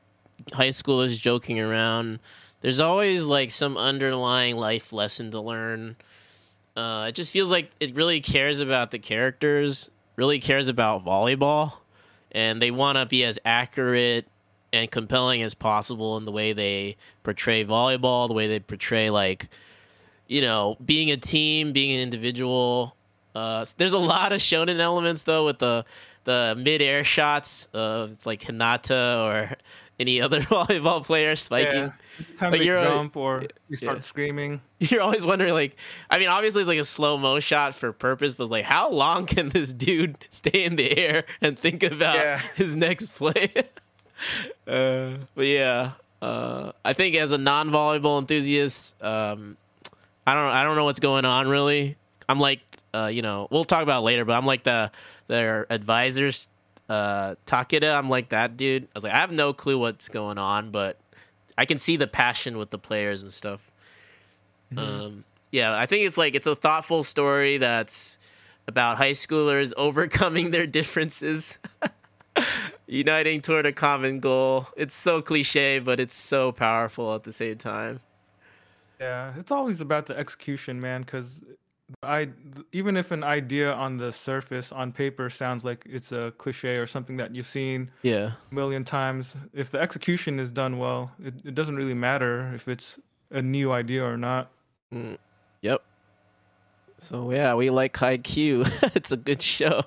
high 0.52 0.68
schoolers 0.68 1.18
joking 1.18 1.60
around, 1.60 2.18
there's 2.60 2.80
always 2.80 3.24
like 3.26 3.50
some 3.50 3.76
underlying 3.76 4.56
life 4.56 4.92
lesson 4.92 5.30
to 5.30 5.40
learn. 5.40 5.96
Uh, 6.76 7.06
it 7.08 7.12
just 7.12 7.30
feels 7.30 7.50
like 7.50 7.70
it 7.80 7.94
really 7.94 8.20
cares 8.20 8.60
about 8.60 8.90
the 8.90 8.98
characters, 8.98 9.90
really 10.16 10.38
cares 10.38 10.68
about 10.68 11.04
volleyball, 11.04 11.74
and 12.32 12.60
they 12.60 12.70
want 12.70 12.96
to 12.96 13.06
be 13.06 13.24
as 13.24 13.38
accurate 13.44 14.26
and 14.72 14.90
compelling 14.90 15.42
as 15.42 15.54
possible 15.54 16.16
in 16.16 16.24
the 16.24 16.32
way 16.32 16.52
they 16.52 16.96
portray 17.22 17.64
volleyball, 17.64 18.28
the 18.28 18.34
way 18.34 18.46
they 18.46 18.60
portray 18.60 19.10
like 19.10 19.48
you 20.28 20.40
know 20.40 20.76
being 20.84 21.10
a 21.10 21.16
team, 21.16 21.72
being 21.72 21.92
an 21.92 22.00
individual. 22.00 22.94
Uh, 23.34 23.64
there's 23.76 23.92
a 23.92 23.98
lot 23.98 24.32
of 24.32 24.40
shonen 24.40 24.78
elements 24.78 25.22
though 25.22 25.44
with 25.44 25.58
the 25.58 25.84
the 26.24 26.54
mid 26.56 26.82
air 26.82 27.04
shots. 27.04 27.68
Uh, 27.74 28.08
it's 28.12 28.26
like 28.26 28.42
Hinata 28.42 29.24
or 29.24 29.56
any 30.00 30.20
other 30.20 30.40
volleyball 30.40 31.04
player 31.04 31.36
spiking. 31.36 31.92
Yeah. 32.40 32.54
You're 32.54 32.76
a- 32.76 32.82
jump 32.82 33.16
or 33.16 33.44
you 33.68 33.76
start 33.76 33.98
yeah. 33.98 34.02
screaming. 34.02 34.60
You're 34.78 35.00
always 35.02 35.24
wondering, 35.24 35.52
like, 35.52 35.76
I 36.10 36.18
mean, 36.18 36.28
obviously 36.28 36.62
it's 36.62 36.68
like 36.68 36.78
a 36.78 36.84
slow 36.84 37.16
mo 37.18 37.38
shot 37.40 37.74
for 37.74 37.92
purpose, 37.92 38.34
but 38.34 38.50
like, 38.50 38.64
how 38.64 38.90
long 38.90 39.26
can 39.26 39.50
this 39.50 39.72
dude 39.72 40.18
stay 40.30 40.64
in 40.64 40.76
the 40.76 40.98
air 40.98 41.24
and 41.40 41.58
think 41.58 41.82
about 41.82 42.16
Yeah. 42.16 42.42
his 42.56 42.74
next 42.74 43.14
play? 43.14 43.52
uh, 44.66 45.10
but 45.34 45.46
yeah, 45.46 45.92
uh, 46.22 46.72
I 46.84 46.92
think 46.92 47.16
as 47.16 47.32
a 47.32 47.38
non 47.38 47.70
volleyball 47.70 48.18
enthusiast, 48.18 49.00
um, 49.02 49.56
I 50.26 50.34
don't 50.34 50.44
I 50.50 50.62
don't 50.62 50.76
know 50.76 50.84
what's 50.84 51.00
going 51.00 51.24
on 51.24 51.48
really. 51.48 51.96
I'm 52.28 52.38
like 52.40 52.60
uh, 52.92 53.06
you 53.06 53.22
know, 53.22 53.48
we'll 53.50 53.64
talk 53.64 53.82
about 53.82 54.00
it 54.00 54.04
later, 54.04 54.24
but 54.24 54.34
I'm 54.34 54.46
like 54.46 54.64
the 54.64 54.90
their 55.28 55.66
advisors 55.72 56.48
uh 56.90 57.36
Takeda, 57.46 57.96
I'm 57.96 58.10
like 58.10 58.30
that 58.30 58.56
dude. 58.56 58.84
I 58.84 58.88
was 58.94 59.04
like 59.04 59.14
I 59.14 59.18
have 59.18 59.32
no 59.32 59.52
clue 59.52 59.78
what's 59.78 60.08
going 60.08 60.36
on, 60.36 60.70
but 60.70 60.98
I 61.56 61.64
can 61.64 61.78
see 61.78 61.96
the 61.96 62.06
passion 62.06 62.58
with 62.58 62.70
the 62.70 62.78
players 62.78 63.22
and 63.22 63.32
stuff. 63.32 63.60
Um 64.76 65.24
yeah, 65.52 65.76
I 65.76 65.86
think 65.86 66.06
it's 66.06 66.18
like 66.18 66.34
it's 66.34 66.46
a 66.46 66.54
thoughtful 66.56 67.02
story 67.02 67.58
that's 67.58 68.18
about 68.66 68.98
high 68.98 69.12
schoolers 69.12 69.72
overcoming 69.76 70.50
their 70.50 70.66
differences. 70.66 71.58
uniting 72.90 73.40
toward 73.40 73.66
a 73.66 73.72
common 73.72 74.20
goal. 74.20 74.66
It's 74.76 74.94
so 74.94 75.22
cliche, 75.22 75.78
but 75.78 76.00
it's 76.00 76.16
so 76.16 76.52
powerful 76.52 77.14
at 77.14 77.22
the 77.22 77.32
same 77.32 77.56
time. 77.58 78.00
Yeah, 79.00 79.32
it's 79.38 79.50
always 79.50 79.80
about 79.80 80.06
the 80.06 80.18
execution, 80.18 80.80
man. 80.80 81.02
Because 81.02 81.42
I, 82.02 82.28
even 82.72 82.96
if 82.96 83.10
an 83.10 83.24
idea 83.24 83.72
on 83.72 83.96
the 83.96 84.12
surface, 84.12 84.70
on 84.72 84.92
paper, 84.92 85.28
sounds 85.30 85.64
like 85.64 85.84
it's 85.88 86.12
a 86.12 86.32
cliche 86.38 86.76
or 86.76 86.86
something 86.86 87.16
that 87.16 87.34
you've 87.34 87.46
seen 87.48 87.90
Yeah. 88.02 88.32
a 88.50 88.54
million 88.54 88.84
times, 88.84 89.34
if 89.52 89.70
the 89.70 89.80
execution 89.80 90.38
is 90.38 90.50
done 90.50 90.78
well, 90.78 91.10
it, 91.22 91.34
it 91.44 91.54
doesn't 91.54 91.76
really 91.76 91.94
matter 91.94 92.52
if 92.54 92.68
it's 92.68 92.98
a 93.30 93.42
new 93.42 93.72
idea 93.72 94.04
or 94.04 94.16
not. 94.16 94.50
Mm, 94.92 95.18
yep. 95.62 95.82
So 96.98 97.30
yeah, 97.32 97.54
we 97.54 97.70
like 97.70 97.98
Q. 98.22 98.64
it's 98.94 99.10
a 99.12 99.16
good 99.16 99.42
show. 99.42 99.82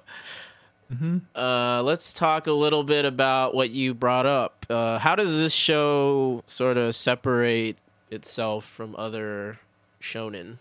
Mm-hmm. 0.91 1.19
Uh, 1.35 1.81
let's 1.83 2.13
talk 2.13 2.47
a 2.47 2.51
little 2.51 2.83
bit 2.83 3.05
about 3.05 3.55
what 3.55 3.69
you 3.71 3.93
brought 3.93 4.25
up. 4.25 4.65
Uh, 4.69 4.99
how 4.99 5.15
does 5.15 5.39
this 5.39 5.53
show 5.53 6.43
sort 6.47 6.77
of 6.77 6.95
separate 6.95 7.77
itself 8.11 8.65
from 8.65 8.95
other 8.97 9.59
shonen? 10.01 10.57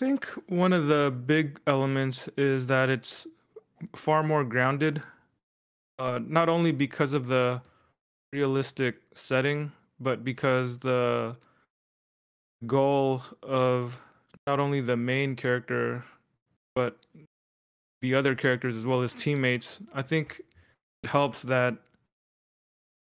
I 0.00 0.02
think 0.02 0.24
one 0.48 0.72
of 0.72 0.86
the 0.86 1.10
big 1.10 1.60
elements 1.66 2.26
is 2.38 2.68
that 2.68 2.88
it's 2.88 3.26
far 3.94 4.22
more 4.22 4.44
grounded, 4.44 5.02
uh, 5.98 6.20
not 6.26 6.48
only 6.48 6.72
because 6.72 7.12
of 7.12 7.26
the 7.26 7.60
realistic 8.32 8.96
setting, 9.12 9.72
but 9.98 10.24
because 10.24 10.78
the 10.78 11.36
goal 12.66 13.20
of 13.42 14.00
not 14.46 14.58
only 14.58 14.80
the 14.80 14.96
main 14.96 15.36
character, 15.36 16.02
but 16.74 16.96
the 18.00 18.14
other 18.14 18.34
characters 18.34 18.76
as 18.76 18.86
well 18.86 19.02
as 19.02 19.12
teammates. 19.12 19.82
I 19.92 20.00
think 20.00 20.40
it 21.02 21.10
helps 21.10 21.42
that 21.42 21.76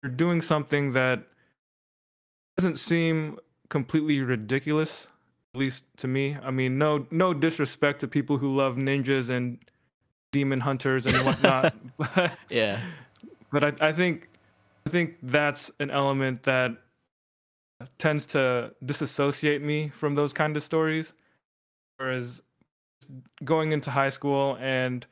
you're 0.03 0.13
doing 0.13 0.41
something 0.41 0.93
that 0.93 1.25
doesn't 2.57 2.79
seem 2.79 3.39
completely 3.69 4.23
ridiculous 4.23 5.09
at 5.57 5.61
least 5.61 5.85
to 5.97 6.07
me. 6.07 6.37
I 6.43 6.51
mean, 6.51 6.77
no 6.77 7.07
no 7.11 7.33
disrespect 7.33 8.01
to 8.01 8.09
people 8.09 8.37
who 8.37 8.55
love 8.55 8.77
ninjas 8.77 9.31
and 9.31 9.59
demon 10.31 10.61
hunters 10.61 11.07
and 11.07 11.25
whatnot, 11.25 11.75
but 11.97 12.39
Yeah. 12.51 12.81
but 13.51 13.65
I, 13.65 13.89
I 13.89 13.93
think 13.93 14.29
I 14.87 14.91
think 14.91 15.17
that's 15.23 15.71
an 15.81 15.91
element 15.91 16.43
that 16.43 16.73
tends 17.99 18.27
to 18.27 18.75
disassociate 18.85 19.63
me 19.63 19.89
from 19.89 20.15
those 20.15 20.35
kind 20.35 20.57
of 20.59 20.63
stories. 20.63 21.15
Whereas 21.97 22.43
going 23.43 23.73
into 23.73 23.91
high 23.91 24.11
school 24.11 24.59
and 24.61 25.07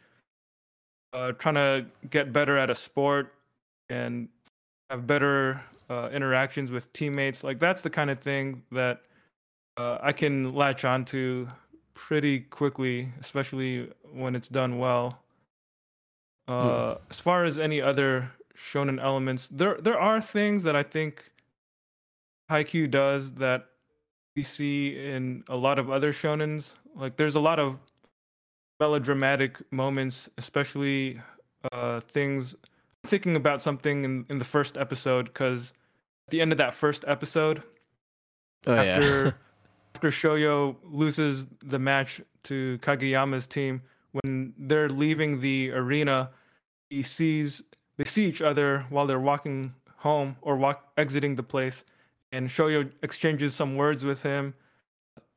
uh, 1.14 1.32
trying 1.32 1.54
to 1.54 1.86
get 2.10 2.34
better 2.34 2.58
at 2.58 2.68
a 2.68 2.74
sport 2.74 3.32
and 3.88 4.28
have 4.90 5.06
better 5.06 5.62
uh, 5.88 6.10
interactions 6.12 6.70
with 6.70 6.92
teammates, 6.92 7.42
like 7.42 7.58
that's 7.58 7.80
the 7.80 7.88
kind 7.88 8.10
of 8.10 8.18
thing 8.18 8.62
that 8.72 9.00
uh, 9.76 9.98
I 10.02 10.12
can 10.12 10.54
latch 10.54 10.84
onto 10.84 11.48
pretty 11.94 12.40
quickly, 12.40 13.08
especially 13.20 13.90
when 14.12 14.34
it's 14.34 14.48
done 14.48 14.78
well. 14.78 15.20
Uh, 16.46 16.96
As 17.10 17.20
far 17.20 17.44
as 17.44 17.58
any 17.58 17.80
other 17.80 18.30
shonen 18.56 19.02
elements, 19.02 19.48
there 19.48 19.76
there 19.80 19.98
are 19.98 20.20
things 20.20 20.62
that 20.64 20.76
I 20.76 20.82
think 20.82 21.32
Haikyuu 22.50 22.90
does 22.90 23.32
that 23.34 23.66
we 24.36 24.42
see 24.42 24.98
in 24.98 25.44
a 25.48 25.56
lot 25.56 25.78
of 25.78 25.90
other 25.90 26.12
shonens. 26.12 26.74
Like 26.94 27.16
there's 27.16 27.34
a 27.34 27.40
lot 27.40 27.58
of 27.58 27.78
melodramatic 28.80 29.60
moments, 29.72 30.28
especially 30.36 31.20
uh, 31.72 32.00
things. 32.00 32.54
I'm 33.02 33.08
thinking 33.08 33.36
about 33.36 33.62
something 33.62 34.04
in, 34.04 34.26
in 34.28 34.38
the 34.38 34.44
first 34.44 34.76
episode 34.76 35.26
because 35.26 35.72
at 36.26 36.30
the 36.30 36.40
end 36.40 36.52
of 36.52 36.58
that 36.58 36.74
first 36.74 37.04
episode, 37.06 37.62
Oh 38.66 38.74
after 38.74 39.24
yeah. 39.24 39.32
after 39.94 40.08
Shoyo 40.08 40.76
loses 40.82 41.46
the 41.62 41.78
match 41.78 42.20
to 42.44 42.78
Kageyama's 42.82 43.46
team, 43.46 43.82
when 44.12 44.52
they're 44.58 44.88
leaving 44.88 45.40
the 45.40 45.70
arena, 45.70 46.30
he 46.90 47.02
sees 47.02 47.62
they 47.96 48.04
see 48.04 48.26
each 48.26 48.42
other 48.42 48.84
while 48.90 49.06
they're 49.06 49.20
walking 49.20 49.72
home 49.98 50.36
or 50.42 50.56
walk 50.56 50.92
exiting 50.96 51.36
the 51.36 51.42
place, 51.42 51.84
and 52.32 52.48
Shoyo 52.48 52.90
exchanges 53.02 53.54
some 53.54 53.76
words 53.76 54.04
with 54.04 54.22
him, 54.22 54.54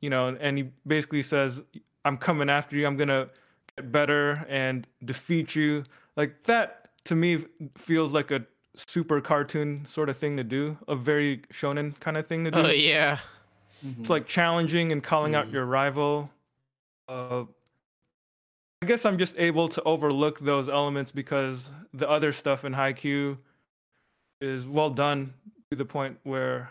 you 0.00 0.10
know, 0.10 0.36
and 0.40 0.58
he 0.58 0.70
basically 0.86 1.22
says, 1.22 1.62
"I'm 2.04 2.18
coming 2.18 2.50
after 2.50 2.76
you. 2.76 2.86
I'm 2.86 2.96
gonna 2.96 3.28
get 3.76 3.92
better 3.92 4.44
and 4.48 4.86
defeat 5.04 5.54
you." 5.54 5.84
Like 6.16 6.44
that 6.44 6.90
to 7.04 7.14
me 7.14 7.44
feels 7.76 8.12
like 8.12 8.30
a 8.32 8.44
super 8.76 9.20
cartoon 9.20 9.86
sort 9.86 10.08
of 10.08 10.16
thing 10.16 10.36
to 10.36 10.44
do, 10.44 10.76
a 10.88 10.96
very 10.96 11.38
shonen 11.52 11.98
kind 12.00 12.16
of 12.16 12.26
thing 12.26 12.44
to 12.44 12.50
do 12.50 12.58
oh 12.58 12.70
yeah. 12.70 13.18
It's 13.98 14.10
like 14.10 14.26
challenging 14.26 14.92
and 14.92 15.02
calling 15.02 15.34
out 15.34 15.46
Mm. 15.48 15.52
your 15.52 15.64
rival. 15.64 16.30
Uh, 17.08 17.44
I 18.82 18.86
guess 18.86 19.04
I'm 19.04 19.18
just 19.18 19.34
able 19.38 19.68
to 19.70 19.82
overlook 19.82 20.38
those 20.40 20.68
elements 20.68 21.10
because 21.10 21.70
the 21.92 22.08
other 22.08 22.32
stuff 22.32 22.64
in 22.64 22.74
Haikyuu 22.74 23.36
is 24.40 24.66
well 24.68 24.90
done 24.90 25.32
to 25.70 25.76
the 25.76 25.84
point 25.84 26.18
where 26.22 26.70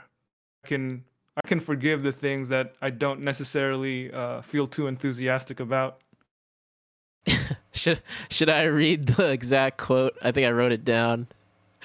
I 0.63 0.67
can 0.67 1.04
I 1.43 1.48
can 1.48 1.60
forgive 1.60 2.02
the 2.04 2.12
things 2.12 2.50
that 2.50 2.76
I 2.82 2.89
don't 2.89 3.22
necessarily 3.22 4.12
uh, 4.12 4.41
feel 4.41 4.67
too 4.67 4.88
enthusiastic 4.88 5.60
about. 5.60 6.00
Should 7.74 8.02
should 8.30 8.50
I 8.50 8.63
read 8.63 9.06
the 9.08 9.28
exact 9.30 9.78
quote? 9.78 10.17
I 10.24 10.32
think 10.32 10.48
I 10.48 10.52
wrote 10.52 10.72
it 10.72 10.84
down. 10.84 11.28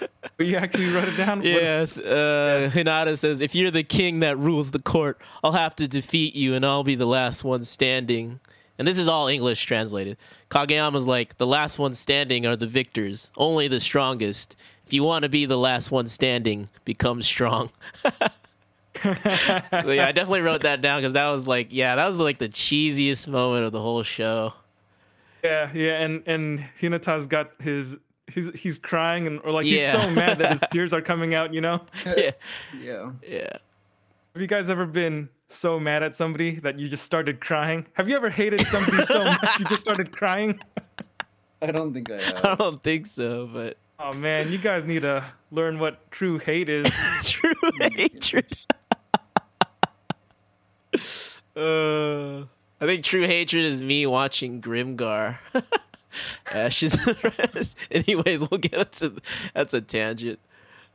But 0.38 0.46
you 0.46 0.57
actually 0.57 0.90
wrote 0.90 1.09
it 1.09 1.16
down. 1.16 1.42
Yes, 1.42 1.98
uh, 1.98 2.70
Hinata 2.72 3.18
says, 3.18 3.40
"If 3.40 3.55
you're 3.55 3.70
the 3.70 3.83
king 3.83 4.20
that 4.20 4.38
rules 4.38 4.70
the 4.70 4.81
court, 4.81 5.20
I'll 5.44 5.52
have 5.52 5.76
to 5.76 5.87
defeat 5.87 6.35
you, 6.35 6.55
and 6.55 6.64
I'll 6.64 6.85
be 6.85 6.94
the 6.94 7.07
last 7.07 7.44
one 7.44 7.64
standing." 7.64 8.40
And 8.78 8.88
this 8.88 8.98
is 8.98 9.07
all 9.07 9.28
English 9.28 9.62
translated. 9.64 10.16
Kageyama's 10.50 11.07
like, 11.07 11.37
"The 11.37 11.46
last 11.46 11.78
one 11.78 11.94
standing 11.94 12.46
are 12.46 12.57
the 12.57 12.66
victors. 12.66 13.31
Only 13.37 13.68
the 13.68 13.78
strongest. 13.78 14.57
If 14.87 14.92
you 14.92 15.05
want 15.05 15.24
to 15.24 15.28
be 15.28 15.44
the 15.44 15.59
last 15.59 15.90
one 15.90 16.09
standing, 16.09 16.68
become 16.85 17.20
strong." 17.20 17.70
so 19.02 19.90
yeah, 19.90 20.07
I 20.07 20.12
definitely 20.12 20.40
wrote 20.40 20.62
that 20.62 20.81
down 20.81 21.00
because 21.00 21.14
that 21.14 21.28
was 21.28 21.46
like, 21.46 21.68
yeah, 21.70 21.96
that 21.96 22.07
was 22.07 22.16
like 22.16 22.38
the 22.38 22.48
cheesiest 22.48 23.28
moment 23.28 23.64
of 23.64 23.72
the 23.72 23.81
whole 23.81 24.02
show. 24.02 24.55
Yeah, 25.42 25.70
yeah, 25.74 26.00
and 26.00 26.22
and 26.26 26.64
Hinata's 26.81 27.26
got 27.26 27.50
his 27.61 27.96
he's 28.34 28.50
he's 28.58 28.78
crying 28.78 29.26
and 29.26 29.40
or 29.44 29.50
like 29.52 29.66
Yeah. 29.66 29.92
he's 29.92 30.02
so 30.04 30.10
mad 30.14 30.38
that 30.38 30.52
his 30.52 30.62
tears 30.72 30.92
are 30.92 31.02
coming 31.02 31.34
out. 31.34 31.52
You 31.54 31.60
know. 31.60 31.82
Yeah, 32.06 32.30
Yeah. 32.80 33.10
yeah. 33.26 33.48
Have 34.34 34.40
you 34.40 34.46
guys 34.46 34.70
ever 34.70 34.86
been 34.86 35.28
so 35.50 35.78
mad 35.78 36.02
at 36.02 36.16
somebody 36.16 36.58
that 36.60 36.78
you 36.78 36.88
just 36.88 37.04
started 37.04 37.40
crying? 37.40 37.86
Have 37.94 38.08
you 38.08 38.16
ever 38.16 38.30
hated 38.30 38.66
somebody 38.66 39.04
so 39.04 39.24
much 39.24 39.58
you 39.58 39.64
just 39.66 39.82
started 39.82 40.10
crying? 40.16 40.58
I 41.60 41.66
don't 41.70 41.92
think 41.92 42.10
I 42.10 42.38
I 42.42 42.54
don't 42.56 42.82
think 42.82 43.06
so, 43.06 43.48
but 43.52 43.76
Oh 43.98 44.12
man, 44.12 44.50
you 44.50 44.58
guys 44.58 44.84
need 44.84 45.02
to 45.02 45.24
learn 45.52 45.78
what 45.78 46.10
true 46.10 46.38
hate 46.38 46.68
is. 46.68 46.90
true 47.22 47.52
hatred. 47.94 48.46
uh, 51.56 52.40
I 52.80 52.87
think 52.87 53.04
true 53.04 53.26
hatred 53.26 53.64
is 53.64 53.83
me 53.83 54.06
watching 54.06 54.60
Grimgar. 54.60 55.38
Ashes. 56.52 56.96
Anyways, 57.90 58.48
we'll 58.48 58.58
get 58.58 58.75
into 58.75 59.21
that's 59.54 59.75
a 59.75 59.81
tangent. 59.81 60.38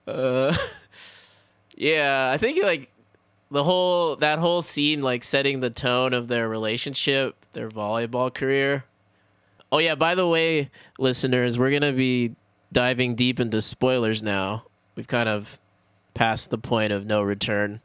Uh, 0.07 0.55
yeah, 1.75 2.31
I 2.33 2.37
think 2.37 2.63
like 2.63 2.91
the 3.51 3.63
whole 3.63 4.15
that 4.17 4.39
whole 4.39 4.61
scene 4.61 5.01
like 5.01 5.23
setting 5.23 5.59
the 5.59 5.69
tone 5.69 6.13
of 6.13 6.27
their 6.27 6.47
relationship, 6.49 7.35
their 7.53 7.69
volleyball 7.69 8.33
career. 8.33 8.85
Oh 9.71 9.79
yeah, 9.79 9.95
by 9.95 10.15
the 10.15 10.27
way, 10.27 10.69
listeners, 10.97 11.59
we're 11.59 11.71
gonna 11.71 11.93
be 11.93 12.35
diving 12.71 13.15
deep 13.15 13.39
into 13.39 13.61
spoilers 13.61 14.23
now. 14.23 14.63
We've 14.95 15.07
kind 15.07 15.29
of 15.29 15.59
passed 16.13 16.49
the 16.49 16.57
point 16.57 16.91
of 16.91 17.05
no 17.05 17.21
return. 17.21 17.81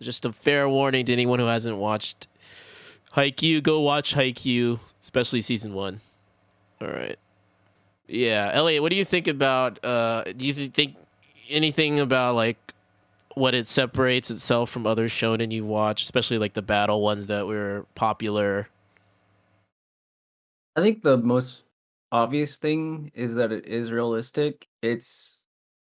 Just 0.00 0.24
a 0.24 0.32
fair 0.32 0.68
warning 0.68 1.06
to 1.06 1.12
anyone 1.12 1.38
who 1.38 1.46
hasn't 1.46 1.76
watched 1.76 2.26
Haikyuu, 3.14 3.62
go 3.62 3.80
watch 3.80 4.14
Haikyuu, 4.14 4.80
especially 5.00 5.42
season 5.42 5.74
one. 5.74 6.00
All 6.82 6.88
right. 6.88 7.18
Yeah, 8.08 8.50
Elliot, 8.52 8.82
what 8.82 8.90
do 8.90 8.96
you 8.96 9.04
think 9.04 9.28
about? 9.28 9.82
Uh, 9.84 10.24
do 10.36 10.44
you 10.44 10.52
think 10.52 10.96
anything 11.48 12.00
about 12.00 12.34
like 12.34 12.74
what 13.34 13.54
it 13.54 13.68
separates 13.68 14.30
itself 14.30 14.68
from 14.68 14.86
other 14.86 15.08
shonen 15.08 15.52
you 15.52 15.64
watch, 15.64 16.02
especially 16.02 16.38
like 16.38 16.54
the 16.54 16.62
battle 16.62 17.00
ones 17.00 17.28
that 17.28 17.46
were 17.46 17.86
popular? 17.94 18.68
I 20.74 20.80
think 20.80 21.02
the 21.02 21.16
most 21.16 21.64
obvious 22.10 22.58
thing 22.58 23.12
is 23.14 23.36
that 23.36 23.52
it 23.52 23.66
is 23.66 23.92
realistic. 23.92 24.66
It's 24.82 25.46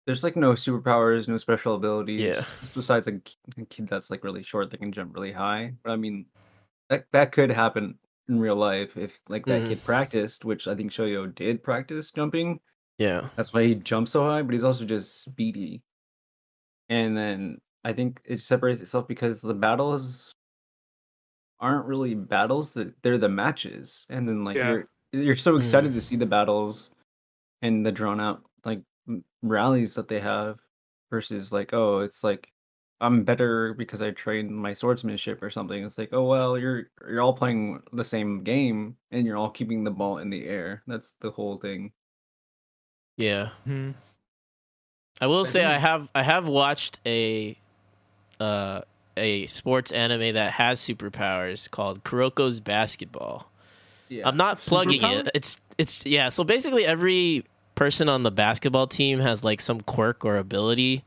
there's 0.07 0.23
like 0.23 0.37
no 0.37 0.53
superpowers, 0.53 1.27
no 1.27 1.37
special 1.37 1.75
abilities. 1.75 2.21
Yeah. 2.23 2.45
Besides 2.75 3.09
a 3.09 3.21
kid 3.69 3.89
that's 3.89 4.11
like 4.11 4.23
really 4.23 4.45
short 4.45 4.71
that 4.71 4.79
can 4.79 4.93
jump 4.93 5.15
really 5.15 5.33
high. 5.33 5.75
But 5.83 5.91
I 5.91 5.97
mean, 5.97 6.27
that 6.91 7.07
that 7.11 7.33
could 7.33 7.51
happen 7.51 7.99
in 8.29 8.41
real 8.41 8.57
life 8.57 8.97
if 8.97 9.21
like 9.29 9.47
that 9.47 9.63
Mhm. 9.63 9.69
kid 9.69 9.85
practiced, 9.85 10.45
which 10.45 10.67
I 10.69 10.75
think 10.75 10.91
Shoyo 10.91 11.33
did 11.35 11.63
practice 11.63 12.11
jumping. 12.11 12.61
Yeah. 12.99 13.29
That's 13.37 13.53
why 13.53 13.65
he 13.65 13.75
jumps 13.75 14.13
so 14.13 14.25
high, 14.25 14.43
but 14.43 14.53
he's 14.53 14.65
also 14.65 14.85
just 14.85 15.23
speedy. 15.23 15.83
And 16.89 17.17
then 17.17 17.61
I 17.85 17.93
think 17.93 18.21
it 18.25 18.41
separates 18.41 18.81
itself 18.81 19.09
because 19.09 19.41
the 19.41 19.55
battles 19.55 20.33
aren't 21.61 21.87
really 21.87 22.15
battles; 22.15 22.77
they're 23.03 23.19
the 23.19 23.29
matches. 23.29 24.07
And 24.11 24.29
then 24.29 24.45
like 24.45 24.57
Yeah. 24.57 24.69
you're 24.71 24.89
you're 25.13 25.37
so 25.37 25.55
Mm. 25.55 25.59
excited 25.59 25.93
to 25.95 26.01
see 26.01 26.17
the 26.17 26.27
battles 26.27 26.91
and 27.63 27.87
the 27.87 27.93
drawn 27.93 28.21
out 28.21 28.43
like 28.65 28.83
rallies 29.43 29.95
that 29.95 30.09
they 30.09 30.21
have 30.21 30.59
versus 31.11 31.53
like 31.53 31.73
oh 31.73 32.01
it's 32.01 32.25
like 32.25 32.53
I'm 33.01 33.25
better 33.25 33.75
because 33.75 34.01
I 34.01 34.11
trained 34.11 34.51
my 34.51 34.73
swordsmanship 34.73 35.43
or 35.43 35.51
something. 35.51 35.85
It's 35.85 35.99
like 35.99 36.11
oh 36.13 36.25
well 36.25 36.59
you're 36.59 36.91
you're 37.09 37.21
all 37.21 37.35
playing 37.35 37.83
the 37.93 38.05
same 38.05 38.43
game 38.43 38.97
and 39.11 39.27
you're 39.27 39.37
all 39.37 39.51
keeping 39.51 39.85
the 39.85 39.91
ball 39.91 40.19
in 40.19 40.31
the 40.31 40.47
air. 40.47 40.83
That's 40.87 41.15
the 41.21 41.31
whole 41.31 41.59
thing. 41.59 41.93
Yeah. 43.17 43.51
Hmm. 43.65 43.93
I 45.21 45.27
will 45.27 45.41
I 45.41 45.45
say 45.45 45.65
I 45.65 45.79
have 45.79 46.09
I 46.15 46.23
have 46.23 46.49
watched 46.49 47.01
a 47.07 47.57
uh 48.41 48.83
a 49.17 49.47
sports 49.47 49.93
anime 49.93 50.35
that 50.35 50.53
has 50.53 50.81
superpowers 50.81 51.71
called 51.71 52.05
Kuroko's 52.05 52.61
Basketball. 52.61 53.51
Yeah. 54.09 54.29
I'm 54.29 54.37
not 54.37 54.59
plugging 54.59 55.01
Superpowers? 55.01 55.27
it. 55.27 55.31
It's 55.35 55.61
it's 55.79 56.07
yeah, 56.07 56.29
so 56.29 56.45
basically 56.45 56.87
every 56.87 57.45
person 57.75 58.09
on 58.09 58.23
the 58.23 58.31
basketball 58.31 58.87
team 58.87 59.21
has 59.21 59.45
like 59.45 59.61
some 59.61 59.81
quirk 59.83 60.25
or 60.25 60.37
ability. 60.37 61.05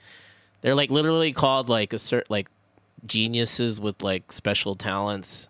They're 0.61 0.75
like 0.75 0.91
literally 0.91 1.31
called 1.31 1.69
like 1.69 1.93
a 1.93 1.99
certain 1.99 2.27
like 2.29 2.47
geniuses 3.05 3.79
with 3.79 4.01
like 4.03 4.31
special 4.31 4.75
talents. 4.75 5.49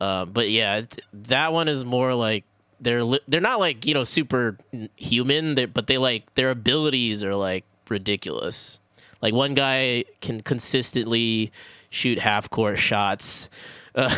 Uh, 0.00 0.24
but 0.24 0.50
yeah, 0.50 0.82
that 1.12 1.52
one 1.52 1.68
is 1.68 1.84
more 1.84 2.14
like 2.14 2.44
they're 2.80 3.04
li- 3.04 3.20
they're 3.28 3.40
not 3.40 3.60
like 3.60 3.86
you 3.86 3.94
know 3.94 4.04
super 4.04 4.56
human, 4.96 5.54
but 5.72 5.86
they 5.86 5.98
like 5.98 6.34
their 6.34 6.50
abilities 6.50 7.22
are 7.22 7.34
like 7.34 7.64
ridiculous. 7.88 8.80
Like 9.22 9.32
one 9.32 9.54
guy 9.54 10.04
can 10.20 10.40
consistently 10.42 11.52
shoot 11.90 12.18
half 12.18 12.50
court 12.50 12.78
shots. 12.78 13.48
Uh, 13.94 14.14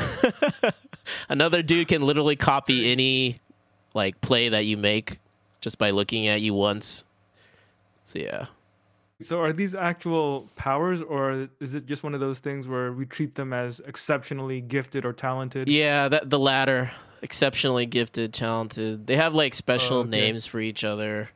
another 1.28 1.62
dude 1.62 1.88
can 1.88 2.02
literally 2.02 2.36
copy 2.36 2.90
any 2.90 3.38
like 3.94 4.20
play 4.20 4.48
that 4.48 4.64
you 4.64 4.76
make 4.76 5.18
just 5.60 5.78
by 5.78 5.90
looking 5.90 6.26
at 6.26 6.40
you 6.40 6.54
once. 6.54 7.04
So 8.04 8.18
yeah. 8.18 8.46
So 9.20 9.40
are 9.40 9.52
these 9.52 9.74
actual 9.74 10.48
powers, 10.56 11.00
or 11.00 11.48
is 11.60 11.74
it 11.74 11.86
just 11.86 12.04
one 12.04 12.12
of 12.12 12.20
those 12.20 12.38
things 12.38 12.68
where 12.68 12.92
we 12.92 13.06
treat 13.06 13.34
them 13.34 13.52
as 13.52 13.80
exceptionally 13.80 14.60
gifted 14.60 15.06
or 15.06 15.12
talented? 15.14 15.68
Yeah, 15.68 16.08
that 16.08 16.28
the 16.28 16.38
latter. 16.38 16.90
Exceptionally 17.22 17.86
gifted, 17.86 18.34
talented. 18.34 19.06
They 19.06 19.16
have 19.16 19.34
like 19.34 19.54
special 19.54 19.98
Oh, 19.98 20.00
okay. 20.00 20.10
names 20.10 20.44
for 20.44 20.60
each 20.60 20.84
other. 20.84 21.30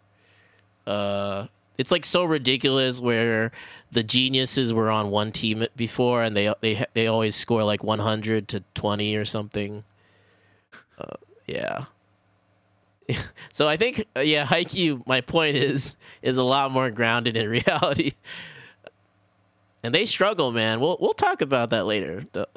Uh 0.87 1.47
it's 1.79 1.91
like 1.91 2.05
so 2.05 2.25
ridiculous 2.25 3.01
where 3.01 3.53
the 3.93 4.03
geniuses 4.03 4.71
were 4.75 4.91
on 4.91 5.11
one 5.11 5.33
team 5.33 5.67
before 5.77 6.23
and 6.23 6.37
they 6.37 6.53
they 6.61 6.85
they 6.93 7.07
always 7.07 7.35
score 7.35 7.65
like 7.65 7.83
100 7.83 8.49
to 8.49 8.63
20 8.75 9.17
or 9.17 9.25
something. 9.25 9.83
Uh, 10.99 11.17
yeah. 11.47 11.87
so 13.53 13.69
I 13.69 13.77
think 13.77 14.07
uh, 14.17 14.21
yeah, 14.21 14.47
Haikyuu 14.47 15.07
my 15.07 15.21
point 15.21 15.57
is 15.57 15.97
is 16.23 16.37
a 16.37 16.43
lot 16.43 16.71
more 16.71 16.91
grounded 16.91 17.37
in 17.37 17.49
reality. 17.69 18.13
And 19.83 19.95
they 19.95 20.05
struggle, 20.07 20.53
man. 20.53 20.81
We'll 20.81 20.99
we'll 21.01 21.15
talk 21.15 21.41
about 21.41 21.71
that 21.71 21.87
later. 21.87 22.27
The 22.33 22.49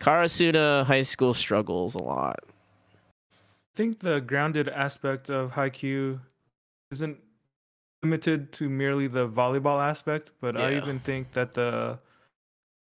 Karasuno 0.00 0.84
High 0.84 1.02
School 1.02 1.34
struggles 1.34 1.94
a 1.94 2.02
lot. 2.02 2.40
I 2.44 3.76
think 3.76 4.00
the 4.00 4.20
grounded 4.20 4.68
aspect 4.68 5.30
of 5.30 5.52
Haikyuu 5.52 6.20
isn't 6.90 7.18
limited 8.02 8.52
to 8.52 8.68
merely 8.68 9.06
the 9.06 9.28
volleyball 9.28 9.80
aspect, 9.80 10.32
but 10.40 10.60
I 10.60 10.76
even 10.76 10.98
think 11.00 11.32
that 11.32 11.54
the 11.54 11.98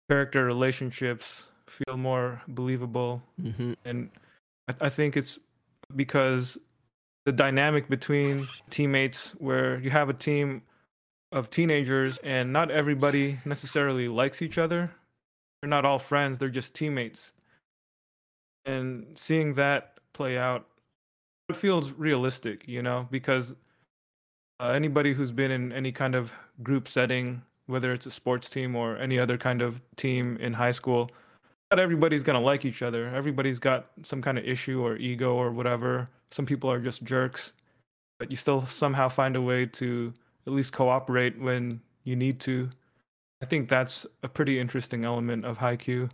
character 0.08 0.44
relationships 0.44 1.48
feel 1.66 1.96
more 1.96 2.42
believable 2.46 3.22
hmm 3.40 3.72
and 3.84 4.10
I, 4.68 4.86
I 4.86 4.88
think 4.88 5.16
it's 5.16 5.38
because 5.96 6.58
the 7.24 7.32
dynamic 7.32 7.88
between 7.88 8.46
teammates 8.70 9.32
where 9.38 9.78
you 9.78 9.90
have 9.90 10.08
a 10.08 10.14
team 10.14 10.62
of 11.32 11.50
teenagers 11.50 12.18
and 12.18 12.52
not 12.52 12.70
everybody 12.70 13.38
necessarily 13.44 14.08
likes 14.08 14.42
each 14.42 14.58
other. 14.58 14.90
They're 15.60 15.70
not 15.70 15.84
all 15.84 15.98
friends 15.98 16.38
they're 16.38 16.48
just 16.48 16.74
teammates. 16.74 17.32
And 18.66 19.06
seeing 19.14 19.54
that 19.54 19.98
play 20.12 20.38
out 20.38 20.66
it 21.48 21.56
feels 21.56 21.92
realistic 21.92 22.66
you 22.66 22.82
know 22.82 23.06
because 23.10 23.54
uh, 24.60 24.68
anybody 24.68 25.12
who's 25.12 25.32
been 25.32 25.50
in 25.50 25.72
any 25.72 25.92
kind 25.92 26.14
of 26.14 26.32
group 26.62 26.88
setting 26.88 27.42
whether 27.66 27.92
it's 27.92 28.06
a 28.06 28.10
sports 28.10 28.48
team 28.48 28.76
or 28.76 28.96
any 28.96 29.18
other 29.18 29.36
kind 29.36 29.60
of 29.60 29.80
team 29.96 30.36
in 30.38 30.52
high 30.52 30.70
school 30.70 31.10
not 31.74 31.82
everybody's 31.82 32.22
gonna 32.22 32.40
like 32.40 32.64
each 32.64 32.82
other. 32.82 33.08
Everybody's 33.08 33.58
got 33.58 33.86
some 34.04 34.22
kind 34.22 34.38
of 34.38 34.44
issue 34.44 34.80
or 34.80 34.96
ego 34.96 35.34
or 35.34 35.50
whatever. 35.50 36.08
Some 36.30 36.46
people 36.46 36.70
are 36.70 36.78
just 36.78 37.02
jerks, 37.02 37.52
but 38.20 38.30
you 38.30 38.36
still 38.36 38.64
somehow 38.64 39.08
find 39.08 39.34
a 39.34 39.42
way 39.42 39.66
to 39.66 40.14
at 40.46 40.52
least 40.52 40.72
cooperate 40.72 41.36
when 41.40 41.80
you 42.04 42.14
need 42.14 42.38
to. 42.40 42.70
I 43.42 43.46
think 43.46 43.68
that's 43.68 44.06
a 44.22 44.28
pretty 44.28 44.60
interesting 44.60 45.04
element 45.04 45.44
of 45.44 45.58
Haikyuu. 45.58 46.10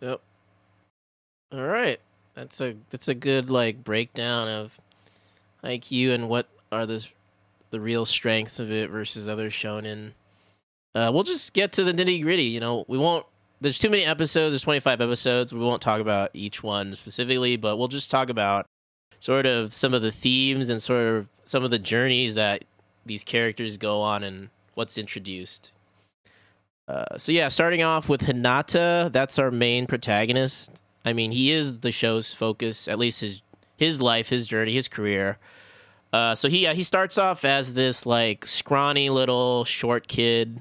Yep. 0.00 0.20
All 1.52 1.66
right. 1.66 2.00
That's 2.34 2.60
a 2.60 2.74
that's 2.90 3.06
a 3.06 3.14
good 3.14 3.50
like 3.50 3.84
breakdown 3.84 4.48
of 4.48 4.80
Haikyuu 5.62 6.12
and 6.12 6.28
what 6.28 6.48
are 6.72 6.86
the 6.86 7.06
the 7.70 7.80
real 7.80 8.04
strengths 8.04 8.58
of 8.58 8.72
it 8.72 8.90
versus 8.90 9.28
other 9.28 9.48
shonen. 9.48 10.10
Uh, 10.96 11.08
we'll 11.14 11.22
just 11.22 11.52
get 11.52 11.72
to 11.74 11.84
the 11.84 11.92
nitty 11.92 12.20
gritty. 12.20 12.42
You 12.42 12.58
know, 12.58 12.84
we 12.88 12.98
won't. 12.98 13.26
There's 13.60 13.78
too 13.78 13.90
many 13.90 14.04
episodes. 14.04 14.52
There's 14.52 14.62
25 14.62 15.00
episodes. 15.00 15.52
We 15.52 15.60
won't 15.60 15.82
talk 15.82 16.00
about 16.00 16.30
each 16.32 16.62
one 16.62 16.94
specifically, 16.94 17.56
but 17.56 17.76
we'll 17.76 17.88
just 17.88 18.10
talk 18.10 18.30
about 18.30 18.66
sort 19.18 19.44
of 19.44 19.72
some 19.74 19.92
of 19.92 20.00
the 20.00 20.10
themes 20.10 20.70
and 20.70 20.82
sort 20.82 21.06
of 21.06 21.28
some 21.44 21.62
of 21.62 21.70
the 21.70 21.78
journeys 21.78 22.34
that 22.36 22.64
these 23.04 23.22
characters 23.22 23.76
go 23.76 24.00
on 24.00 24.24
and 24.24 24.48
what's 24.74 24.96
introduced. 24.96 25.72
Uh, 26.88 27.18
so 27.18 27.32
yeah, 27.32 27.48
starting 27.48 27.82
off 27.82 28.08
with 28.08 28.22
Hinata, 28.22 29.12
that's 29.12 29.38
our 29.38 29.50
main 29.50 29.86
protagonist. 29.86 30.82
I 31.04 31.12
mean, 31.12 31.30
he 31.30 31.52
is 31.52 31.80
the 31.80 31.92
show's 31.92 32.32
focus, 32.32 32.88
at 32.88 32.98
least 32.98 33.20
his 33.20 33.42
his 33.76 34.02
life, 34.02 34.28
his 34.28 34.46
journey, 34.46 34.74
his 34.74 34.88
career. 34.88 35.38
Uh, 36.12 36.34
so 36.34 36.48
he 36.48 36.66
uh, 36.66 36.74
he 36.74 36.82
starts 36.82 37.16
off 37.18 37.44
as 37.44 37.74
this 37.74 38.06
like 38.06 38.46
scrawny 38.46 39.10
little 39.10 39.64
short 39.64 40.08
kid. 40.08 40.60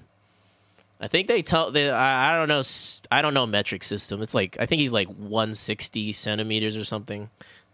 I 1.01 1.07
think 1.07 1.27
they 1.27 1.41
tell 1.41 1.71
they, 1.71 1.89
I, 1.89 2.29
I 2.29 2.37
don't 2.37 2.49
know 2.49 2.61
I 3.11 3.21
don't 3.21 3.33
know 3.33 3.45
metric 3.45 3.83
system. 3.83 4.21
It's 4.21 4.33
like 4.33 4.57
I 4.59 4.65
think 4.65 4.81
he's 4.81 4.91
like 4.91 5.07
160 5.07 6.13
centimeters 6.13 6.75
or 6.75 6.83
something. 6.83 7.29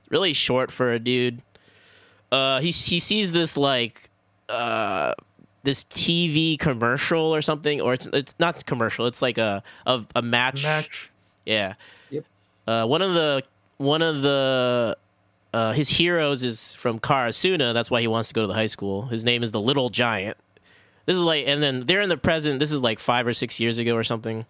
Really 0.09 0.33
short 0.33 0.71
for 0.71 0.91
a 0.91 0.99
dude. 0.99 1.41
Uh, 2.31 2.59
he 2.59 2.71
he 2.71 2.99
sees 2.99 3.31
this 3.31 3.57
like 3.57 4.09
uh 4.49 5.13
this 5.63 5.83
TV 5.85 6.57
commercial 6.59 7.33
or 7.33 7.41
something, 7.41 7.81
or 7.81 7.93
it's 7.93 8.07
it's 8.13 8.35
not 8.39 8.65
commercial. 8.65 9.07
It's 9.07 9.21
like 9.21 9.37
a 9.37 9.63
a, 9.85 10.05
a 10.15 10.21
match. 10.21 10.63
Match. 10.63 11.11
Yeah. 11.45 11.73
Yep. 12.11 12.25
Uh, 12.67 12.85
one 12.85 13.01
of 13.01 13.13
the 13.13 13.43
one 13.77 14.01
of 14.01 14.21
the 14.21 14.97
uh, 15.53 15.73
his 15.73 15.89
heroes 15.89 16.43
is 16.43 16.75
from 16.75 16.99
Karasuno. 16.99 17.73
That's 17.73 17.89
why 17.89 18.01
he 18.01 18.07
wants 18.07 18.29
to 18.29 18.33
go 18.33 18.41
to 18.41 18.47
the 18.47 18.53
high 18.53 18.65
school. 18.67 19.07
His 19.07 19.25
name 19.25 19.41
is 19.41 19.51
the 19.51 19.61
Little 19.61 19.89
Giant. 19.89 20.37
This 21.05 21.17
is 21.17 21.23
like, 21.23 21.45
and 21.47 21.61
then 21.61 21.85
they're 21.85 22.01
in 22.01 22.09
the 22.09 22.17
present. 22.17 22.59
This 22.59 22.71
is 22.71 22.81
like 22.81 22.99
five 22.99 23.27
or 23.27 23.33
six 23.33 23.59
years 23.59 23.77
ago 23.77 23.95
or 23.95 24.03
something, 24.03 24.45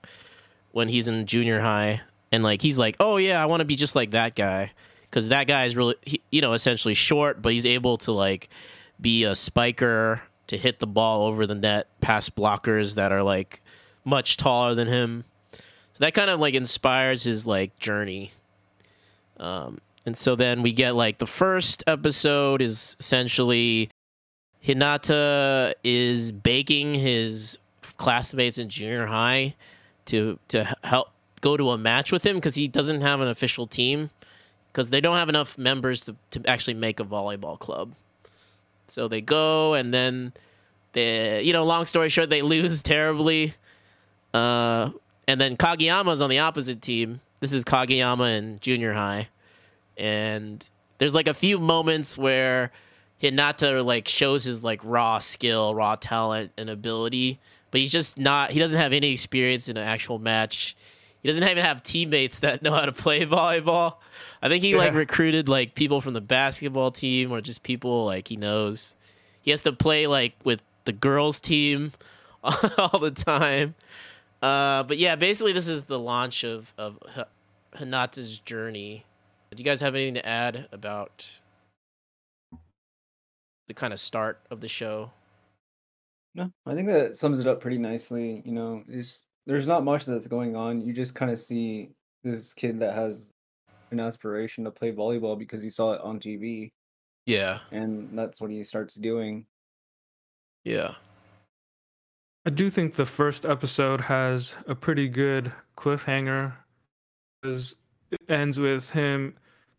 when 0.72 0.89
he's 0.89 1.08
in 1.08 1.26
junior 1.26 1.62
high, 1.62 2.01
and 2.32 2.43
like 2.43 2.62
he's 2.62 2.78
like, 2.80 2.95
oh 2.99 3.18
yeah, 3.18 3.41
I 3.41 3.45
want 3.45 3.62
to 3.62 3.66
be 3.66 3.76
just 3.76 3.95
like 3.95 4.12
that 4.12 4.36
guy, 4.36 4.72
because 5.10 5.30
that 5.30 5.47
guy 5.47 5.66
is 5.66 5.76
really, 5.76 5.95
he, 6.01 6.22
you 6.32 6.41
know, 6.41 6.53
essentially 6.53 6.93
short, 6.93 7.41
but 7.41 7.53
he's 7.53 7.66
able 7.66 7.97
to 7.99 8.12
like 8.12 8.49
be 8.99 9.24
a 9.24 9.36
spiker 9.36 10.22
to 10.47 10.58
hit 10.58 10.80
the 10.80 10.88
ball 10.88 11.26
over 11.26 11.47
the 11.47 11.56
net 11.56 11.88
past 12.01 12.36
blockers 12.36 12.95
that 12.95 13.12
are 13.12 13.24
like 13.24 13.62
much 14.03 14.38
taller 14.38 14.76
than 14.76 14.88
him. 14.88 15.24
So 15.51 15.99
that 15.99 16.14
kind 16.14 16.30
of 16.30 16.39
like 16.39 16.53
inspires 16.53 17.24
his 17.24 17.47
like 17.47 17.80
journey. 17.80 18.32
Um, 19.38 19.80
and 20.06 20.18
so 20.18 20.36
then 20.36 20.62
we 20.62 20.72
get 20.72 20.95
like 20.95 21.18
the 21.18 21.26
first 21.26 21.84
episode 21.88 22.62
is 22.62 22.95
essentially 22.99 23.89
Hinata 24.66 25.74
is 25.84 26.32
begging 26.32 26.95
his 26.95 27.59
classmates 27.97 28.57
in 28.57 28.70
junior 28.70 29.05
high 29.05 29.55
to 30.05 30.39
to 30.47 30.63
help 30.84 31.09
go 31.41 31.55
to 31.55 31.72
a 31.72 31.78
match 31.78 32.11
with 32.11 32.26
him 32.26 32.36
because 32.36 32.55
he 32.55 32.68
doesn't 32.68 33.01
have 33.01 33.22
an 33.22 33.28
official 33.28 33.68
team 33.68 34.09
because 34.72 34.89
they 34.89 34.99
don't 34.99 35.18
have 35.18 35.30
enough 35.30 35.57
members 35.57 36.05
to, 36.05 36.16
to 36.32 36.41
actually 36.47 36.74
make 36.74 36.99
a 36.99 37.03
volleyball 37.03 37.59
club. 37.59 37.93
So 38.88 39.07
they 39.07 39.22
go 39.22 39.76
and 39.76 39.93
then 39.93 40.34
they 40.93 41.43
you 41.43 41.53
know, 41.53 41.63
long 41.63 41.86
story 41.86 42.09
short, 42.09 42.30
they 42.30 42.41
lose 42.55 42.82
terribly. 42.82 43.53
Uh, 44.34 44.89
and 45.28 45.39
then 45.39 45.57
Kageyama's 45.57 46.22
on 46.22 46.30
the 46.30 46.39
opposite 46.39 46.82
team. 46.82 47.22
This 47.39 47.53
is 47.53 47.63
Kageyama 47.63 48.38
in 48.38 48.59
junior 48.59 48.93
high. 48.93 49.30
And 49.97 50.68
there's 50.97 51.16
like 51.16 51.28
a 51.28 51.34
few 51.34 51.59
moments 51.59 52.18
where 52.18 52.72
Hinata 53.22 53.84
like 53.86 54.07
shows 54.07 54.43
his 54.43 54.63
like 54.63 54.82
raw 54.84 55.20
skill, 55.20 55.74
raw 55.74 55.95
talent 55.95 56.51
and 56.57 56.70
ability, 56.70 57.39
but 57.72 57.80
he's 57.80 57.91
just 57.91 58.18
not 58.18 58.51
he 58.51 58.59
doesn't 58.59 58.80
have 58.80 58.93
any 58.93 59.11
experience 59.11 59.70
in 59.70 59.78
an 59.78 59.88
actual 59.88 60.20
match. 60.20 60.76
He 61.22 61.30
doesn't 61.30 61.43
even 61.43 61.63
have 61.63 61.82
teammates 61.82 62.39
that 62.39 62.61
know 62.61 62.74
how 62.74 62.86
to 62.86 62.91
play 62.91 63.26
volleyball. 63.26 63.95
I 64.41 64.49
think 64.49 64.63
he 64.63 64.72
yeah. 64.72 64.78
like 64.78 64.93
recruited 64.93 65.49
like 65.49 65.76
people 65.76 66.01
from 66.01 66.13
the 66.13 66.22
basketball 66.22 66.91
team 66.91 67.32
or 67.32 67.41
just 67.41 67.63
people 67.63 68.05
like 68.05 68.28
he 68.28 68.36
knows. 68.36 68.95
He 69.41 69.51
has 69.51 69.63
to 69.63 69.74
play 69.74 70.07
like 70.07 70.34
with 70.43 70.61
the 70.84 70.93
girls 70.93 71.39
team 71.39 71.93
all 72.43 72.99
the 72.99 73.11
time. 73.11 73.76
Uh, 74.41 74.84
but 74.84 74.97
yeah, 74.97 75.16
basically 75.16 75.53
this 75.53 75.68
is 75.68 75.86
the 75.86 75.97
launch 75.97 76.43
of 76.43 76.74
of 76.78 76.99
Hinata's 77.76 78.39
journey. 78.39 79.05
Do 79.51 79.63
you 79.63 79.66
guys 79.66 79.80
have 79.80 79.95
anything 79.95 80.16
to 80.16 80.26
add 80.26 80.68
about 80.74 81.39
the 83.68 83.74
kind 83.74 83.93
of 83.93 83.99
start 83.99 84.41
of 84.51 84.61
the 84.61 84.68
show? 84.68 85.11
No, 86.34 86.51
I 86.66 86.74
think 86.74 86.88
that 86.88 87.16
sums 87.18 87.39
it 87.39 87.47
up 87.47 87.61
pretty 87.61 87.78
nicely. 87.78 88.41
You 88.45 88.51
know, 88.51 88.84
it's 88.88 89.28
there's 89.45 89.68
not 89.68 89.84
much 89.84 90.05
that's 90.05 90.28
going 90.28 90.55
on. 90.55 90.82
You 90.82 90.93
just 90.93 91.16
kind 91.16 91.32
of 91.32 91.39
see 91.39 91.91
this 92.24 92.53
kid 92.53 92.80
that 92.80 92.93
has 92.95 93.32
an 93.91 93.99
aspiration 93.99 94.63
to 94.66 94.72
play 94.72 94.91
volleyball 94.91 95.38
because 95.38 95.63
he 95.63 95.70
saw 95.70 95.93
it 95.93 96.01
on 96.01 96.20
TV. 96.20 96.72
Yeah. 97.26 97.59
And 97.72 98.18
that's 98.18 98.41
what 98.41 98.51
he 98.51 98.63
starts 98.63 98.95
doing. 98.95 99.45
Yeah. 100.63 100.95
I 102.45 102.49
do 102.49 102.70
think 102.70 102.95
the 102.95 103.05
first 103.05 103.45
episode 103.45 104.01
has 104.01 104.55
a 104.68 104.76
pretty 104.76 105.07
good 105.07 105.51
cliffhanger. 105.78 106.53
It 107.43 107.74
ends 108.28 108.59
with 108.59 108.89
him 108.89 109.36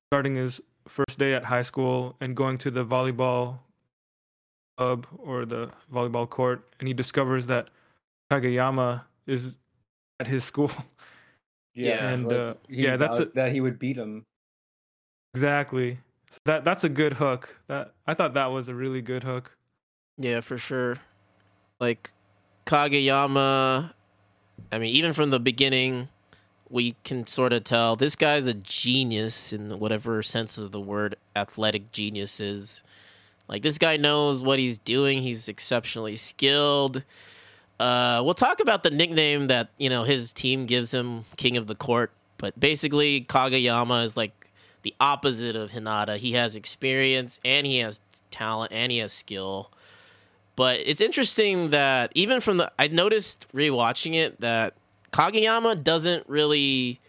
starting 0.08 0.36
his 0.36 0.60
first 0.88 1.18
day 1.18 1.34
at 1.34 1.44
high 1.44 1.62
school 1.62 2.16
and 2.20 2.36
going 2.36 2.58
to 2.58 2.70
the 2.70 2.84
volleyball 2.84 3.58
club 4.76 5.06
or 5.18 5.44
the 5.44 5.70
volleyball 5.92 6.28
court, 6.28 6.62
and 6.78 6.88
he 6.88 6.94
discovers 6.94 7.46
that 7.46 7.68
Kageyama 8.30 9.02
is 9.26 9.56
at 10.20 10.26
his 10.26 10.44
school. 10.44 10.70
Yeah, 11.78 12.08
and 12.08 12.24
like 12.24 12.34
uh, 12.34 12.54
yeah, 12.70 12.96
that's 12.96 13.18
a, 13.18 13.26
that 13.34 13.52
he 13.52 13.60
would 13.60 13.78
beat 13.78 13.96
him. 13.96 14.24
Exactly. 15.34 15.98
So 16.30 16.40
that 16.46 16.64
that's 16.64 16.84
a 16.84 16.88
good 16.88 17.12
hook. 17.12 17.54
That 17.66 17.92
I 18.06 18.14
thought 18.14 18.32
that 18.32 18.46
was 18.46 18.68
a 18.68 18.74
really 18.74 19.02
good 19.02 19.22
hook. 19.22 19.54
Yeah, 20.16 20.40
for 20.40 20.56
sure. 20.56 20.96
Like 21.78 22.10
Kageyama, 22.64 23.92
I 24.72 24.78
mean, 24.78 24.94
even 24.94 25.12
from 25.12 25.28
the 25.28 25.38
beginning, 25.38 26.08
we 26.70 26.96
can 27.04 27.26
sort 27.26 27.52
of 27.52 27.64
tell 27.64 27.94
this 27.94 28.16
guy's 28.16 28.46
a 28.46 28.54
genius 28.54 29.52
in 29.52 29.78
whatever 29.78 30.22
sense 30.22 30.56
of 30.56 30.72
the 30.72 30.80
word 30.80 31.16
athletic 31.36 31.92
genius 31.92 32.40
is. 32.40 32.82
Like 33.48 33.62
this 33.62 33.78
guy 33.78 33.96
knows 33.96 34.42
what 34.42 34.58
he's 34.58 34.78
doing. 34.78 35.22
He's 35.22 35.48
exceptionally 35.48 36.16
skilled. 36.16 37.02
Uh, 37.78 38.22
we'll 38.24 38.34
talk 38.34 38.60
about 38.60 38.82
the 38.82 38.90
nickname 38.90 39.48
that 39.48 39.68
you 39.78 39.88
know 39.90 40.04
his 40.04 40.32
team 40.32 40.66
gives 40.66 40.92
him, 40.92 41.24
King 41.36 41.56
of 41.56 41.66
the 41.66 41.74
Court. 41.74 42.10
But 42.38 42.58
basically, 42.58 43.22
Kageyama 43.22 44.04
is 44.04 44.16
like 44.16 44.50
the 44.82 44.94
opposite 45.00 45.56
of 45.56 45.70
Hinata. 45.70 46.16
He 46.16 46.32
has 46.32 46.56
experience 46.56 47.40
and 47.44 47.66
he 47.66 47.78
has 47.78 48.00
talent 48.30 48.72
and 48.72 48.90
he 48.90 48.98
has 48.98 49.12
skill. 49.12 49.70
But 50.54 50.80
it's 50.80 51.00
interesting 51.00 51.70
that 51.70 52.12
even 52.14 52.40
from 52.40 52.56
the 52.56 52.72
I 52.78 52.88
noticed 52.88 53.46
rewatching 53.52 54.14
it 54.14 54.40
that 54.40 54.74
Kageyama 55.12 55.84
doesn't 55.84 56.28
really 56.28 57.00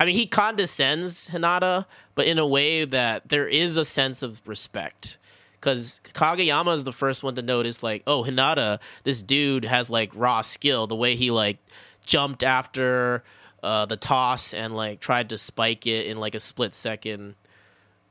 I 0.00 0.04
mean 0.04 0.16
he 0.16 0.26
condescends 0.26 1.28
Hinata, 1.28 1.84
but 2.14 2.26
in 2.26 2.38
a 2.38 2.46
way 2.46 2.84
that 2.84 3.28
there 3.28 3.46
is 3.46 3.76
a 3.76 3.84
sense 3.84 4.22
of 4.22 4.40
respect 4.46 5.18
because 5.60 6.00
Kageyama 6.14 6.74
is 6.74 6.84
the 6.84 6.92
first 6.92 7.22
one 7.22 7.34
to 7.34 7.42
notice, 7.42 7.82
like, 7.82 8.02
oh, 8.06 8.22
Hinata, 8.22 8.78
this 9.04 9.22
dude 9.22 9.64
has 9.64 9.90
like 9.90 10.10
raw 10.14 10.40
skill. 10.40 10.86
The 10.86 10.96
way 10.96 11.16
he 11.16 11.30
like 11.30 11.58
jumped 12.06 12.42
after 12.42 13.24
uh, 13.62 13.86
the 13.86 13.96
toss 13.96 14.54
and 14.54 14.74
like 14.74 15.00
tried 15.00 15.30
to 15.30 15.38
spike 15.38 15.86
it 15.86 16.06
in 16.06 16.18
like 16.18 16.34
a 16.34 16.40
split 16.40 16.74
second. 16.74 17.34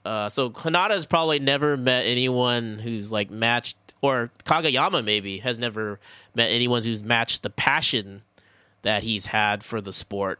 Uh, 0.03 0.29
so 0.29 0.49
Hinata 0.49 0.91
has 0.91 1.05
probably 1.05 1.39
never 1.39 1.77
met 1.77 2.05
anyone 2.05 2.79
who's 2.79 3.11
like 3.11 3.29
matched, 3.29 3.77
or 4.01 4.31
Kageyama 4.45 5.03
maybe 5.03 5.39
has 5.39 5.59
never 5.59 5.99
met 6.35 6.49
anyone 6.49 6.83
who's 6.83 7.01
matched 7.01 7.43
the 7.43 7.49
passion 7.49 8.21
that 8.83 9.03
he's 9.03 9.25
had 9.25 9.63
for 9.63 9.81
the 9.81 9.93
sport. 9.93 10.39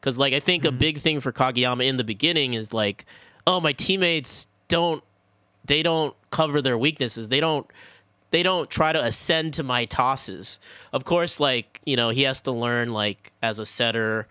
Because 0.00 0.18
like 0.18 0.34
I 0.34 0.40
think 0.40 0.64
mm-hmm. 0.64 0.76
a 0.76 0.78
big 0.78 0.98
thing 0.98 1.20
for 1.20 1.32
Kageyama 1.32 1.86
in 1.86 1.96
the 1.96 2.04
beginning 2.04 2.54
is 2.54 2.72
like, 2.72 3.04
oh, 3.46 3.60
my 3.60 3.72
teammates 3.72 4.48
don't 4.68 5.02
they 5.68 5.82
don't 5.82 6.14
cover 6.30 6.60
their 6.60 6.76
weaknesses. 6.76 7.28
They 7.28 7.40
don't 7.40 7.66
they 8.30 8.42
don't 8.42 8.68
try 8.68 8.92
to 8.92 9.02
ascend 9.02 9.54
to 9.54 9.62
my 9.62 9.86
tosses. 9.86 10.58
Of 10.92 11.04
course, 11.04 11.40
like, 11.40 11.80
you 11.86 11.96
know, 11.96 12.10
he 12.10 12.22
has 12.22 12.40
to 12.42 12.52
learn 12.52 12.92
like 12.92 13.32
as 13.42 13.58
a 13.58 13.64
setter, 13.64 14.26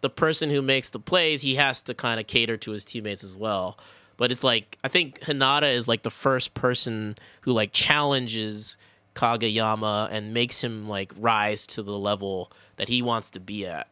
the 0.00 0.10
person 0.10 0.50
who 0.50 0.62
makes 0.62 0.88
the 0.88 0.98
plays, 0.98 1.42
he 1.42 1.54
has 1.56 1.82
to 1.82 1.94
kind 1.94 2.18
of 2.18 2.26
cater 2.26 2.56
to 2.56 2.72
his 2.72 2.84
teammates 2.84 3.22
as 3.22 3.36
well. 3.36 3.78
But 4.16 4.32
it's 4.32 4.44
like 4.44 4.78
I 4.82 4.88
think 4.88 5.20
Hinata 5.20 5.72
is 5.72 5.86
like 5.86 6.02
the 6.02 6.10
first 6.10 6.54
person 6.54 7.16
who 7.42 7.52
like 7.52 7.72
challenges 7.72 8.76
Kageyama 9.14 10.08
and 10.10 10.32
makes 10.32 10.62
him 10.62 10.88
like 10.88 11.12
rise 11.16 11.66
to 11.68 11.82
the 11.82 11.96
level 11.98 12.50
that 12.76 12.88
he 12.88 13.02
wants 13.02 13.30
to 13.30 13.40
be 13.40 13.66
at. 13.66 13.88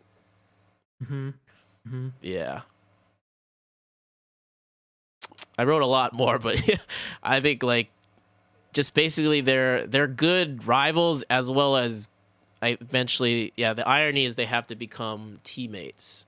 Mm-hmm. 1.03 1.29
Mm-hmm. 1.87 2.09
Yeah. 2.23 2.63
I 5.59 5.65
wrote 5.65 5.83
a 5.83 5.87
lot 5.87 6.13
more, 6.13 6.39
but 6.41 6.61
I 7.23 7.41
think 7.41 7.63
like 7.63 7.91
just 8.73 8.95
basically 8.95 9.41
they're 9.41 9.87
they're 9.87 10.07
good 10.07 10.67
rivals 10.67 11.23
as 11.25 11.51
well 11.51 11.77
as 11.77 12.09
I 12.63 12.79
eventually 12.81 13.53
yeah 13.57 13.75
the 13.75 13.87
irony 13.87 14.25
is 14.25 14.35
they 14.35 14.47
have 14.47 14.67
to 14.69 14.77
become 14.77 15.41
teammates. 15.45 16.27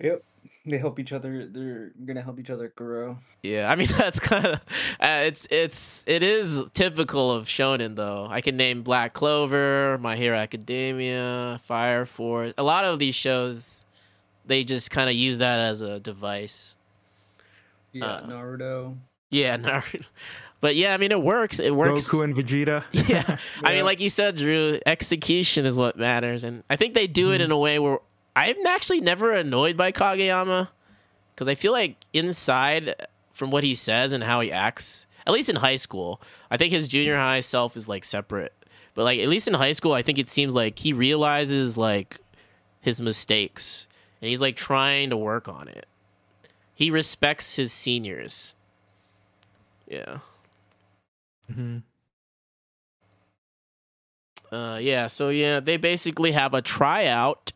Yep. 0.00 0.22
They 0.66 0.78
help 0.78 0.98
each 0.98 1.12
other. 1.12 1.46
They're 1.46 1.92
gonna 2.06 2.22
help 2.22 2.40
each 2.40 2.48
other 2.48 2.72
grow. 2.74 3.18
Yeah, 3.42 3.70
I 3.70 3.74
mean 3.76 3.88
that's 3.98 4.18
kind 4.18 4.46
of 4.46 4.54
uh, 4.98 5.22
it's 5.24 5.46
it's 5.50 6.02
it 6.06 6.22
is 6.22 6.68
typical 6.72 7.30
of 7.30 7.44
shonen 7.44 7.96
though. 7.96 8.26
I 8.28 8.40
can 8.40 8.56
name 8.56 8.82
Black 8.82 9.12
Clover, 9.12 9.98
My 9.98 10.16
Hero 10.16 10.36
Academia, 10.36 11.60
Fire 11.64 12.06
Force. 12.06 12.54
A 12.56 12.62
lot 12.62 12.86
of 12.86 12.98
these 12.98 13.14
shows, 13.14 13.84
they 14.46 14.64
just 14.64 14.90
kind 14.90 15.10
of 15.10 15.16
use 15.16 15.38
that 15.38 15.60
as 15.60 15.82
a 15.82 16.00
device. 16.00 16.76
Yeah, 17.94 18.06
uh, 18.06 18.26
Naruto. 18.26 18.96
Yeah, 19.30 19.56
Naruto. 19.58 20.04
But 20.60 20.76
yeah, 20.76 20.94
I 20.94 20.96
mean, 20.96 21.12
it 21.12 21.22
works. 21.22 21.60
It 21.60 21.74
works. 21.74 22.08
Goku 22.08 22.24
and 22.24 22.34
Vegeta. 22.34 22.84
yeah. 22.92 23.04
yeah. 23.08 23.38
I 23.64 23.74
mean, 23.74 23.84
like 23.84 24.00
you 24.00 24.10
said, 24.10 24.36
Drew, 24.36 24.78
execution 24.84 25.64
is 25.66 25.76
what 25.76 25.96
matters, 25.96 26.44
and 26.44 26.62
I 26.68 26.76
think 26.76 26.94
they 26.94 27.06
do 27.06 27.26
mm-hmm. 27.26 27.34
it 27.34 27.40
in 27.40 27.50
a 27.50 27.58
way 27.58 27.78
where 27.78 27.98
I'm 28.36 28.66
actually 28.66 29.00
never 29.00 29.32
annoyed 29.32 29.76
by 29.76 29.92
Kageyama 29.92 30.68
because 31.34 31.48
I 31.48 31.54
feel 31.54 31.72
like 31.72 31.96
inside, 32.12 33.06
from 33.32 33.50
what 33.50 33.64
he 33.64 33.74
says 33.74 34.12
and 34.12 34.24
how 34.24 34.40
he 34.40 34.50
acts, 34.50 35.06
at 35.26 35.32
least 35.32 35.48
in 35.48 35.56
high 35.56 35.76
school, 35.76 36.20
I 36.50 36.56
think 36.56 36.72
his 36.72 36.88
junior 36.88 37.16
high 37.16 37.40
self 37.40 37.76
is 37.76 37.88
like 37.88 38.04
separate. 38.04 38.52
But 38.94 39.04
like 39.04 39.20
at 39.20 39.28
least 39.28 39.48
in 39.48 39.54
high 39.54 39.72
school, 39.72 39.92
I 39.92 40.02
think 40.02 40.18
it 40.18 40.30
seems 40.30 40.54
like 40.54 40.78
he 40.78 40.92
realizes 40.92 41.76
like 41.76 42.18
his 42.80 43.00
mistakes 43.00 43.88
and 44.20 44.28
he's 44.28 44.40
like 44.40 44.56
trying 44.56 45.10
to 45.10 45.16
work 45.16 45.48
on 45.48 45.68
it. 45.68 45.86
He 46.74 46.90
respects 46.90 47.56
his 47.56 47.72
seniors. 47.72 48.56
Yeah. 49.86 50.18
Hmm. 51.52 51.78
Uh, 54.50 54.78
yeah. 54.80 55.06
So 55.06 55.28
yeah, 55.28 55.60
they 55.60 55.76
basically 55.76 56.32
have 56.32 56.54
a 56.54 56.62
tryout, 56.62 57.52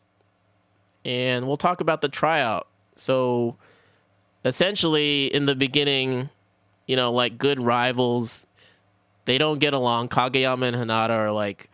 and 1.04 1.46
we'll 1.46 1.56
talk 1.56 1.80
about 1.80 2.00
the 2.00 2.08
tryout. 2.08 2.68
So, 2.96 3.56
essentially, 4.44 5.32
in 5.32 5.46
the 5.46 5.54
beginning, 5.54 6.30
you 6.86 6.96
know, 6.96 7.12
like 7.12 7.38
good 7.38 7.60
rivals, 7.60 8.46
they 9.24 9.38
don't 9.38 9.58
get 9.58 9.74
along. 9.74 10.08
Kageyama 10.08 10.72
and 10.72 10.76
Hinata 10.76 11.10
are 11.10 11.32
like 11.32 11.70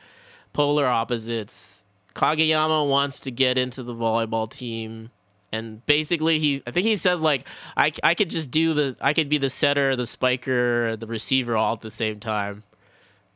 polar 0.52 0.86
opposites. 0.86 1.84
Kageyama 2.14 2.88
wants 2.88 3.20
to 3.20 3.30
get 3.30 3.58
into 3.58 3.82
the 3.82 3.94
volleyball 3.94 4.50
team 4.50 5.10
and 5.54 5.84
basically 5.86 6.38
he 6.38 6.62
i 6.66 6.70
think 6.70 6.86
he 6.86 6.96
says 6.96 7.20
like 7.20 7.46
i, 7.76 7.92
I 8.02 8.14
could 8.14 8.30
just 8.30 8.50
do 8.50 8.74
the 8.74 8.96
i 9.00 9.12
could 9.12 9.28
be 9.28 9.38
the 9.38 9.50
setter 9.50 9.96
the 9.96 10.06
spiker 10.06 10.96
the 10.96 11.06
receiver 11.06 11.56
all 11.56 11.74
at 11.74 11.80
the 11.80 11.90
same 11.90 12.18
time 12.20 12.62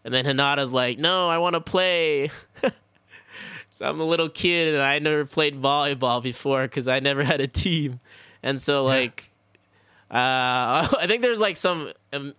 And 0.04 0.14
then 0.14 0.24
Hinata's 0.24 0.72
like, 0.72 0.96
"No, 0.98 1.28
I 1.28 1.38
want 1.38 1.54
to 1.54 1.60
play." 1.60 2.30
so 3.72 3.84
I'm 3.84 4.00
a 4.00 4.04
little 4.04 4.28
kid 4.30 4.72
and 4.74 4.82
I 4.82 4.98
never 5.00 5.26
played 5.26 5.60
volleyball 5.60 6.22
before 6.22 6.62
because 6.62 6.88
I 6.88 7.00
never 7.00 7.22
had 7.22 7.40
a 7.40 7.46
team, 7.46 8.00
and 8.42 8.62
so 8.62 8.86
Yeah. 8.86 8.94
like, 8.96 9.30
uh, 10.10 10.88
I 11.02 11.04
think 11.06 11.20
there's 11.22 11.40
like 11.40 11.56
some, 11.56 11.92
um, 12.12 12.32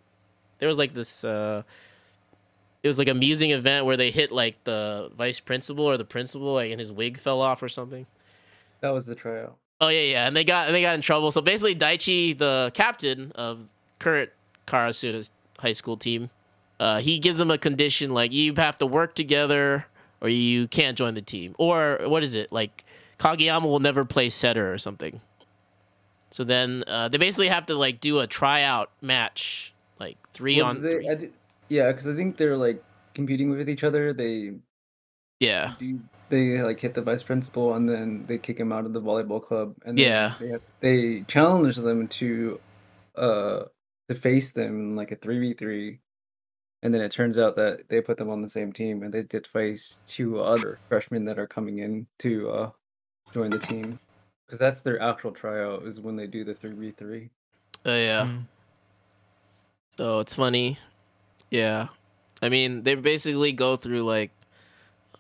there 0.58 0.68
was 0.70 0.78
like 0.78 0.94
this. 0.94 1.24
Uh, 1.24 1.64
it 2.82 2.88
was 2.88 2.98
like 2.98 3.10
a 3.10 3.12
amusing 3.12 3.52
event 3.52 3.86
where 3.86 3.98
they 3.98 4.10
hit 4.10 4.32
like 4.32 4.64
the 4.64 5.12
vice 5.18 5.40
principal 5.42 5.86
or 5.86 5.98
the 5.98 6.06
principal, 6.06 6.54
like, 6.54 6.72
and 6.72 6.80
his 6.80 6.92
wig 6.92 7.20
fell 7.20 7.42
off 7.42 7.62
or 7.62 7.70
something. 7.70 8.08
That 8.82 8.92
was 8.94 9.06
the 9.06 9.16
tryout. 9.16 9.58
Oh 9.82 9.88
yeah, 9.88 10.02
yeah, 10.02 10.28
and 10.28 10.36
they 10.36 10.44
got 10.44 10.68
and 10.68 10.76
they 10.76 10.82
got 10.82 10.96
in 10.96 11.02
trouble. 11.02 11.32
So 11.32 11.42
basically, 11.42 11.76
Daichi, 11.76 12.38
the 12.38 12.72
captain 12.74 13.32
of 13.36 13.68
current 14.00 14.32
Karasuno's 14.68 15.32
high 15.60 15.74
school 15.74 15.98
team, 15.98 16.30
uh, 16.80 17.00
he 17.00 17.20
gives 17.20 17.38
them 17.38 17.50
a 17.52 17.58
condition 17.58 18.12
like 18.14 18.32
you 18.32 18.54
have 18.58 18.78
to 18.80 18.86
work 18.86 19.16
together 19.16 19.86
or 20.22 20.30
you 20.30 20.68
can't 20.68 20.98
join 20.98 21.14
the 21.14 21.22
team. 21.22 21.56
Or 21.58 22.00
what 22.04 22.24
is 22.24 22.34
it 22.34 22.52
like? 22.52 22.84
Kageyama 23.20 23.64
will 23.64 23.80
never 23.80 24.06
play 24.06 24.30
setter 24.30 24.72
or 24.74 24.78
something. 24.78 25.22
So 26.32 26.44
then 26.44 26.84
uh, 26.88 27.10
they 27.10 27.18
basically 27.18 27.48
have 27.50 27.66
to 27.68 27.76
like 27.76 28.00
do 28.00 28.20
a 28.20 28.28
tryout 28.28 28.92
match, 29.02 29.74
like 30.00 30.18
three 30.34 30.62
Well, 30.62 30.70
on 30.70 30.82
they, 30.82 30.90
three. 30.90 31.10
I 31.10 31.16
thi- 31.16 31.32
yeah, 31.70 31.92
because 31.92 32.08
I 32.08 32.16
think 32.16 32.38
they're 32.38 32.58
like 32.58 32.84
competing 33.14 33.50
with 33.50 33.70
each 33.70 33.84
other. 33.84 34.14
They 34.14 34.54
yeah, 35.40 35.74
do 35.80 36.00
they 36.30 36.62
like 36.62 36.80
hit 36.80 36.94
the 36.94 37.02
vice 37.02 37.24
principal 37.24 37.74
and 37.76 37.88
then 37.88 38.26
they 38.28 38.38
kick 38.38 38.60
him 38.60 38.72
out 38.72 38.86
of 38.86 38.94
the 38.94 39.02
volleyball 39.02 39.42
club 39.42 39.76
and 39.86 39.98
then 39.98 40.06
Yeah. 40.06 40.34
they 40.40 40.48
have, 40.50 40.62
they 40.80 41.22
challenge 41.28 41.76
them 41.76 42.08
to 42.08 42.60
uh 43.16 43.64
to 44.08 44.16
face 44.16 44.52
them 44.52 44.92
in 44.92 44.96
like 44.96 45.12
a 45.12 45.16
3v3 45.16 46.00
and 46.82 46.94
then 46.94 47.02
it 47.02 47.12
turns 47.12 47.38
out 47.38 47.56
that 47.58 47.90
they 47.90 48.02
put 48.02 48.18
them 48.18 48.30
on 48.30 48.42
the 48.42 48.50
same 48.50 48.72
team 48.72 49.04
and 49.04 49.14
they 49.14 49.24
did 49.24 49.46
face 49.48 49.98
two 50.08 50.40
other 50.40 50.80
freshmen 50.88 51.26
that 51.26 51.38
are 51.40 51.48
coming 51.48 51.80
in 51.80 52.08
to 52.20 52.50
uh 52.50 52.72
join 53.34 53.50
the 53.50 53.60
team 53.60 54.00
because 54.46 54.60
that's 54.60 54.82
their 54.82 55.02
actual 55.02 55.32
tryout 55.32 55.84
is 55.84 56.00
when 56.00 56.16
they 56.16 56.28
do 56.28 56.44
the 56.44 56.54
3v3 56.54 57.30
uh, 57.86 57.92
yeah. 57.92 58.24
Mm. 58.26 58.44
So 59.96 60.20
it's 60.20 60.34
funny. 60.34 60.78
Yeah. 61.50 61.88
I 62.42 62.50
mean, 62.50 62.84
they 62.84 62.96
basically 62.96 63.52
go 63.54 63.76
through 63.78 64.04
like 64.04 64.32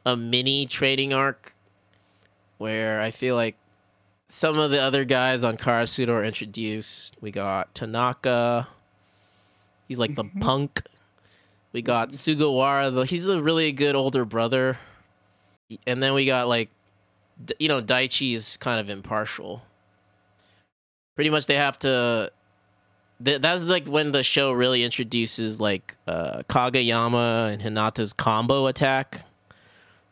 a 0.09 0.17
mini 0.17 0.65
trading 0.65 1.13
arc 1.13 1.53
where 2.57 3.01
I 3.01 3.11
feel 3.11 3.35
like 3.35 3.55
some 4.27 4.59
of 4.59 4.71
the 4.71 4.81
other 4.81 5.05
guys 5.05 5.43
on 5.43 5.57
Karasuno 5.57 6.09
are 6.09 6.23
introduced. 6.23 7.15
We 7.21 7.31
got 7.31 7.73
Tanaka. 7.73 8.67
He's 9.87 9.97
like 9.99 10.15
the 10.15 10.25
Mhm. 10.25 10.41
punk. 10.41 10.81
We 11.71 11.81
got 11.81 12.09
Sugawara, 12.09 12.93
though 12.93 13.03
he's 13.03 13.27
a 13.27 13.41
really 13.41 13.71
good 13.71 13.95
older 13.95 14.25
brother. 14.25 14.77
And 15.85 16.01
then 16.01 16.13
we 16.13 16.25
got 16.25 16.47
like 16.47 16.69
you 17.57 17.69
know, 17.69 17.81
Daichi 17.81 18.33
is 18.35 18.57
kind 18.57 18.81
of 18.81 18.89
impartial. 18.89 19.61
Pretty 21.15 21.29
much 21.29 21.45
they 21.45 21.55
have 21.55 21.79
to 21.79 22.31
Th- 23.23 23.41
that's 23.41 23.63
like 23.65 23.85
when 23.87 24.11
the 24.13 24.23
show 24.23 24.51
really 24.51 24.83
introduces 24.83 25.59
like 25.59 25.97
uh, 26.07 26.41
Kageyama 26.49 27.51
and 27.53 27.61
Hinata's 27.61 28.13
combo 28.13 28.67
attack 28.67 29.25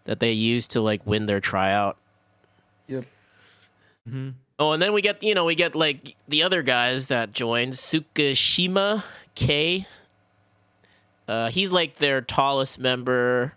that 0.07 0.19
they 0.19 0.31
use 0.31 0.67
to 0.69 0.81
like 0.81 1.05
win 1.05 1.27
their 1.27 1.39
tryout. 1.39 1.95
hmm 4.09 4.29
Oh, 4.59 4.71
and 4.71 4.81
then 4.81 4.91
we 4.93 5.03
get 5.03 5.21
you 5.21 5.35
know 5.35 5.45
we 5.45 5.53
get 5.53 5.75
like 5.75 6.15
the 6.27 6.41
other 6.41 6.63
guys 6.63 7.07
that 7.07 7.31
joined 7.31 7.73
Tsukishima 7.73 9.03
K. 9.35 9.85
Uh, 11.27 11.51
he's 11.51 11.71
like 11.71 11.97
their 11.99 12.21
tallest 12.21 12.79
member. 12.79 13.53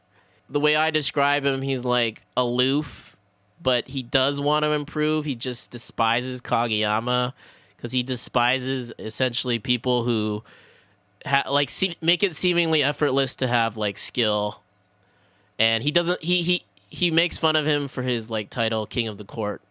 The 0.51 0.61
way 0.61 0.77
I 0.77 0.91
describe 0.91 1.45
him, 1.47 1.63
he's 1.63 1.85
like 1.87 2.23
aloof, 2.37 3.17
but 3.63 3.89
he 3.89 4.03
does 4.03 4.41
want 4.41 4.65
to 4.65 4.73
improve. 4.73 5.25
He 5.25 5.37
just 5.37 5.71
despises 5.71 6.43
Kageyama 6.43 7.33
because 7.77 7.93
he 7.93 8.03
despises 8.03 8.93
essentially 8.99 9.59
people 9.59 10.03
who 10.03 10.43
ha- 11.25 11.49
like 11.49 11.71
se- 11.71 11.97
make 12.03 12.23
it 12.23 12.35
seemingly 12.35 12.83
effortless 12.83 13.37
to 13.37 13.47
have 13.47 13.77
like 13.79 13.97
skill, 13.97 14.61
and 15.61 15.85
he 15.85 15.93
doesn't. 15.93 16.21
He 16.23 16.43
he 16.43 16.65
he 16.89 17.13
makes 17.13 17.39
fun 17.39 17.55
of 17.55 17.65
him 17.67 17.87
for 17.87 18.03
his 18.03 18.29
like 18.29 18.51
title, 18.51 18.85
King 18.87 19.07
of 19.07 19.17
the 19.19 19.25
Court. 19.25 19.63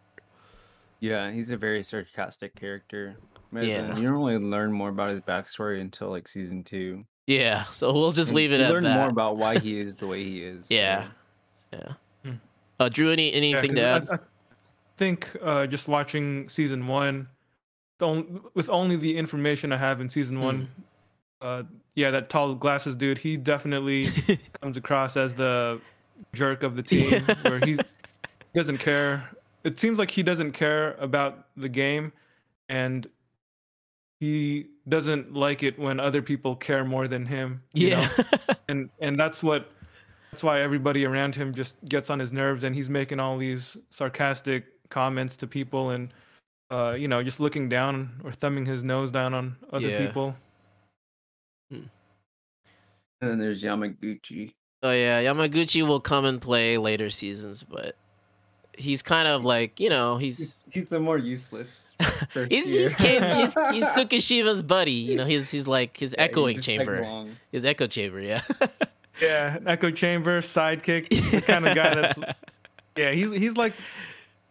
yeah 1.02 1.32
he's 1.32 1.50
a 1.50 1.58
very 1.58 1.82
sarcastic 1.84 2.56
character 2.56 3.16
But 3.52 3.66
Yeah. 3.66 3.88
you 3.98 4.04
don't 4.04 4.14
really 4.14 4.38
learn 4.38 4.72
more 4.72 4.90
about 4.90 5.10
his 5.10 5.22
backstory 5.22 5.80
until 5.82 6.10
like 6.10 6.28
season 6.28 6.64
two 6.64 7.06
Yeah, 7.28 7.64
so 7.74 7.92
we'll 7.94 8.12
just 8.12 8.30
And 8.32 8.36
leave 8.38 8.52
it 8.52 8.60
you 8.60 8.66
at 8.66 8.72
learn 8.72 8.84
that. 8.84 8.96
more 8.98 9.10
about 9.10 9.38
why 9.38 9.60
he 9.60 9.80
is 9.86 9.98
the 9.98 10.08
way 10.08 10.24
he 10.24 10.44
is 10.44 10.68
Yeah. 10.70 11.06
so- 11.06 11.10
yeah. 11.80 11.94
Hmm. 12.24 12.38
Uh, 12.80 12.90
Drew, 12.90 13.12
any 13.12 13.30
Yeah, 13.32 13.36
anything 13.38 13.70
'cause 13.72 13.80
to 13.80 13.86
I, 13.88 13.96
add? 13.96 14.10
I 14.12 14.18
think 14.98 15.36
uh, 15.42 15.68
just 15.68 15.88
watching 15.88 16.50
season 16.50 16.86
one, 16.88 17.28
the 18.00 18.08
on- 18.08 18.42
with 18.54 18.70
only 18.70 18.96
the 18.98 19.18
information 19.18 19.72
I 19.72 19.78
have 19.78 20.02
in 20.02 20.10
season 20.10 20.36
Hmm. 20.38 20.44
one, 20.44 20.70
uh, 21.42 21.64
yeah, 22.00 22.12
that 22.12 22.30
tall 22.30 22.56
glasses 22.56 22.96
dude, 22.96 23.18
he 23.18 23.36
definitely 23.38 24.10
comes 24.62 24.78
across 24.78 25.18
as 25.18 25.34
the 25.34 25.80
jerk 26.34 26.64
of 26.64 26.76
the 26.76 26.84
team, 26.84 27.22
where 27.44 27.60
he's, 27.60 27.78
he 27.78 28.56
doesn't 28.60 28.78
care. 28.78 29.30
It 29.64 29.80
seems 29.80 30.00
like 30.00 30.12
he 30.12 30.24
doesn't 30.24 30.54
care 30.54 30.94
about 30.96 31.48
the 31.58 31.70
game, 31.70 32.14
and 32.70 33.06
he 34.20 34.68
doesn't 34.88 35.34
like 35.34 35.64
it 35.64 35.78
when 35.78 36.00
other 36.00 36.22
people 36.22 36.56
care 36.56 36.84
more 36.84 37.08
than 37.08 37.26
him. 37.26 37.62
you 37.74 37.92
know? 37.92 38.08
yeah. 38.18 38.54
and 38.70 38.90
and 39.00 39.20
that's 39.20 39.44
what 39.44 39.72
that's 40.32 40.44
why 40.44 40.62
everybody 40.62 41.06
around 41.06 41.36
him 41.36 41.54
just 41.54 41.76
gets 41.88 42.10
on 42.10 42.20
his 42.20 42.32
nerves 42.32 42.64
and 42.64 42.76
he's 42.76 42.90
making 42.90 43.20
all 43.20 43.38
these 43.38 43.78
sarcastic 43.90 44.66
comments 44.90 45.36
to 45.38 45.48
people 45.48 45.92
and 45.92 46.14
uh 46.72 46.96
you 46.98 47.08
know 47.08 47.22
just 47.24 47.40
looking 47.40 47.70
down 47.70 48.10
or 48.24 48.32
thumbing 48.32 48.66
his 48.66 48.84
nose 48.84 49.12
down 49.12 49.34
on 49.34 49.56
other 49.72 49.88
Yeah. 49.88 50.06
people 50.08 50.36
Hmm. 51.72 51.84
And 53.22 53.32
then 53.32 53.40
there's 53.40 53.64
Yamaguchi. 53.64 54.54
oh 54.84 54.92
yeah, 54.92 55.22
Yamaguchi 55.22 55.86
will 55.86 56.00
come 56.00 56.26
and 56.26 56.42
play 56.42 56.78
later 56.78 57.10
seasons, 57.10 57.64
but 57.64 57.96
he's 58.78 59.02
kind 59.02 59.28
of 59.28 59.44
like 59.44 59.78
you 59.80 59.90
know 59.90 60.18
he's 60.18 60.38
He's, 60.38 60.60
he's 60.74 60.86
the 60.88 61.00
more 61.02 61.18
useless. 61.18 61.92
first 62.34 62.52
he's 62.52 62.68
year. 62.74 62.90
he's, 62.90 62.94
he's 62.98 63.54
he's 63.72 63.86
Tsukishima's 63.96 64.62
buddy. 64.62 64.92
You 64.94 65.16
know 65.18 65.26
he's 65.26 65.52
he's 65.52 65.68
like 65.68 65.98
his 65.98 66.16
Yeah, 66.18 66.24
echoing 66.26 66.62
chamber, 66.62 67.26
his 67.52 67.66
echo 67.66 67.88
chamber. 67.88 68.22
Yeah. 68.22 68.42
yeah 69.22 69.58
echo 69.66 69.92
chamber 69.92 70.40
sidekick 70.42 71.10
the 71.32 71.42
kind 71.42 71.68
of 71.68 71.76
guy 71.76 71.94
that's 71.94 72.18
yeah 72.96 73.12
he's 73.12 73.30
he's 73.32 73.58
like 73.58 73.74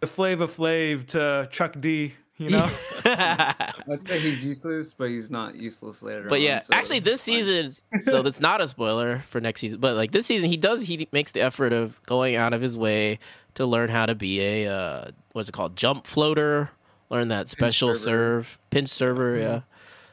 the 0.01 0.07
Flava 0.07 0.47
Flav 0.47 1.07
to 1.07 1.49
Chuck 1.51 1.75
D 1.81 2.13
you 2.41 2.51
know 2.51 2.71
I'd 3.05 4.01
say 4.07 4.21
he's 4.21 4.45
useless, 4.45 4.93
but 4.93 5.09
he's 5.09 5.29
not 5.29 5.57
useless 5.57 6.03
later. 6.03 6.29
But 6.29 6.37
on, 6.37 6.43
yeah, 6.43 6.59
so 6.61 6.73
actually, 6.73 7.01
this 7.01 7.21
season, 7.21 7.73
so 8.01 8.23
that's 8.23 8.41
not 8.41 8.61
a 8.61 8.69
spoiler 8.69 9.25
for 9.29 9.41
next 9.41 9.61
season. 9.61 9.81
But 9.81 9.97
like 9.97 10.13
this 10.13 10.27
season, 10.27 10.49
he 10.49 10.57
does 10.57 10.83
he 10.83 11.09
makes 11.11 11.33
the 11.33 11.41
effort 11.41 11.73
of 11.73 12.01
going 12.05 12.37
out 12.37 12.53
of 12.53 12.61
his 12.61 12.77
way 12.77 13.19
to 13.55 13.67
learn 13.67 13.91
how 13.91 14.07
to 14.07 14.15
be 14.15 14.41
a 14.41 14.73
uh, 14.73 15.11
what's 15.33 15.49
it 15.49 15.53
called, 15.53 15.75
jump 15.75 16.07
floater, 16.07 16.71
learn 17.11 17.27
that 17.29 17.49
special 17.49 17.93
server. 17.95 18.45
serve, 18.45 18.59
pinch 18.71 18.89
server. 18.89 19.37
Yeah, 19.37 19.61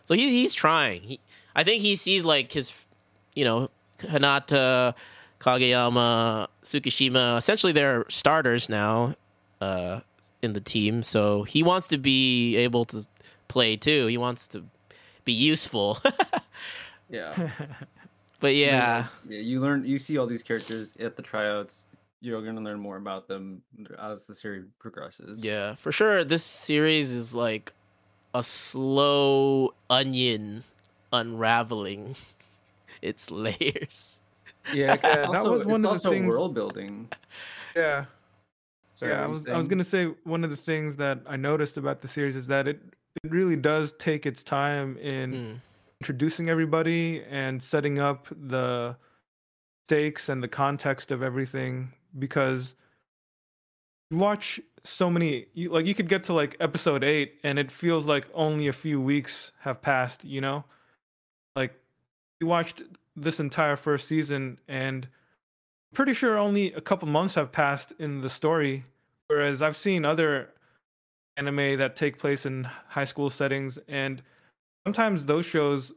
so 0.05 0.15
he, 0.15 0.31
he's 0.31 0.55
trying. 0.55 1.03
He, 1.03 1.19
I 1.55 1.63
think 1.63 1.83
he 1.83 1.95
sees 1.95 2.25
like 2.25 2.51
his, 2.51 2.73
you 3.35 3.45
know, 3.45 3.69
Hinata, 3.99 4.95
Kageyama, 5.39 6.47
Tsukishima. 6.63 7.37
Essentially, 7.37 7.71
they're 7.71 8.05
starters 8.09 8.67
now. 8.67 9.13
Uh, 9.61 9.99
in 10.45 10.53
the 10.53 10.61
team, 10.61 11.03
so 11.03 11.43
he 11.43 11.61
wants 11.63 11.87
to 11.87 11.97
be 11.97 12.55
able 12.55 12.85
to 12.85 13.05
play 13.49 13.75
too. 13.75 14.07
He 14.07 14.17
wants 14.17 14.47
to 14.49 14.63
be 15.25 15.33
useful. 15.33 15.99
yeah, 17.09 17.49
but 18.39 18.55
yeah, 18.55 19.07
yeah. 19.27 19.39
You 19.39 19.59
learn, 19.59 19.85
you 19.85 19.99
see 19.99 20.17
all 20.17 20.27
these 20.27 20.43
characters 20.43 20.93
at 20.99 21.15
the 21.17 21.21
tryouts. 21.21 21.87
You're 22.21 22.41
gonna 22.43 22.61
learn 22.61 22.79
more 22.79 22.97
about 22.97 23.27
them 23.27 23.61
as 23.99 24.25
the 24.25 24.33
series 24.33 24.65
progresses. 24.79 25.43
yeah, 25.43 25.75
for 25.75 25.91
sure. 25.91 26.23
This 26.23 26.43
series 26.43 27.11
is 27.13 27.35
like 27.35 27.73
a 28.33 28.41
slow 28.41 29.73
onion 29.89 30.63
unraveling 31.13 32.15
its 33.01 33.29
layers. 33.31 34.19
yeah. 34.73 34.97
'cause 34.97 35.11
Yeah, 35.13 35.23
it's 35.25 35.31
that 35.33 35.45
was 35.49 35.65
one 35.65 35.75
it's 35.81 35.85
of 35.85 36.01
the 36.01 36.09
things- 36.09 36.27
world 36.27 36.53
building. 36.53 37.09
yeah 37.75 38.05
Sorry, 38.95 39.11
yeah, 39.11 39.23
I 39.23 39.27
was 39.27 39.47
I 39.47 39.55
was 39.57 39.67
gonna 39.67 39.83
say 39.83 40.05
one 40.23 40.43
of 40.43 40.49
the 40.49 40.55
things 40.57 40.95
that 40.95 41.19
I 41.27 41.35
noticed 41.35 41.77
about 41.77 42.01
the 42.01 42.07
series 42.07 42.35
is 42.35 42.47
that 42.47 42.67
it 42.67 42.81
it 43.23 43.31
really 43.31 43.55
does 43.55 43.93
take 43.99 44.25
its 44.25 44.43
time 44.43 44.97
in 44.97 45.31
Mm. 45.31 45.61
introducing 46.01 46.49
everybody 46.49 47.23
and 47.29 47.61
setting 47.61 47.99
up 47.99 48.27
the 48.31 48.95
stakes 49.87 50.29
and 50.29 50.41
the 50.41 50.47
context 50.47 51.11
of 51.11 51.21
everything 51.21 51.93
because 52.17 52.75
you 54.11 54.17
watch 54.17 54.59
so 54.83 55.09
many 55.09 55.47
you, 55.53 55.69
like 55.69 55.85
you 55.85 55.93
could 55.95 56.09
get 56.09 56.23
to 56.25 56.33
like 56.33 56.55
episode 56.59 57.03
8 57.03 57.39
and 57.43 57.59
it 57.59 57.71
feels 57.71 58.05
like 58.05 58.27
only 58.33 58.67
a 58.67 58.73
few 58.73 58.99
weeks 59.01 59.51
have 59.59 59.81
passed 59.81 60.23
you 60.25 60.41
know 60.41 60.63
like 61.55 61.73
you 62.41 62.47
watched 62.47 62.81
this 63.15 63.39
entire 63.39 63.77
first 63.77 64.07
season, 64.09 64.59
and 64.67 65.07
pretty 65.95 66.13
sure 66.13 66.37
only 66.37 66.71
a 66.73 66.81
couple 66.81 67.07
months 67.07 67.33
have 67.33 67.51
passed 67.51 67.93
in 67.97 68.21
the 68.21 68.29
story. 68.29 68.85
Whereas 69.27 69.63
I've 69.63 69.75
seen 69.75 70.05
other 70.05 70.49
anime 71.35 71.77
that 71.77 71.95
take 71.95 72.19
place 72.19 72.45
in 72.45 72.65
high 72.89 73.05
school 73.05 73.31
settings, 73.31 73.79
and 73.87 74.21
sometimes 74.85 75.25
those 75.25 75.45
shows 75.45 75.91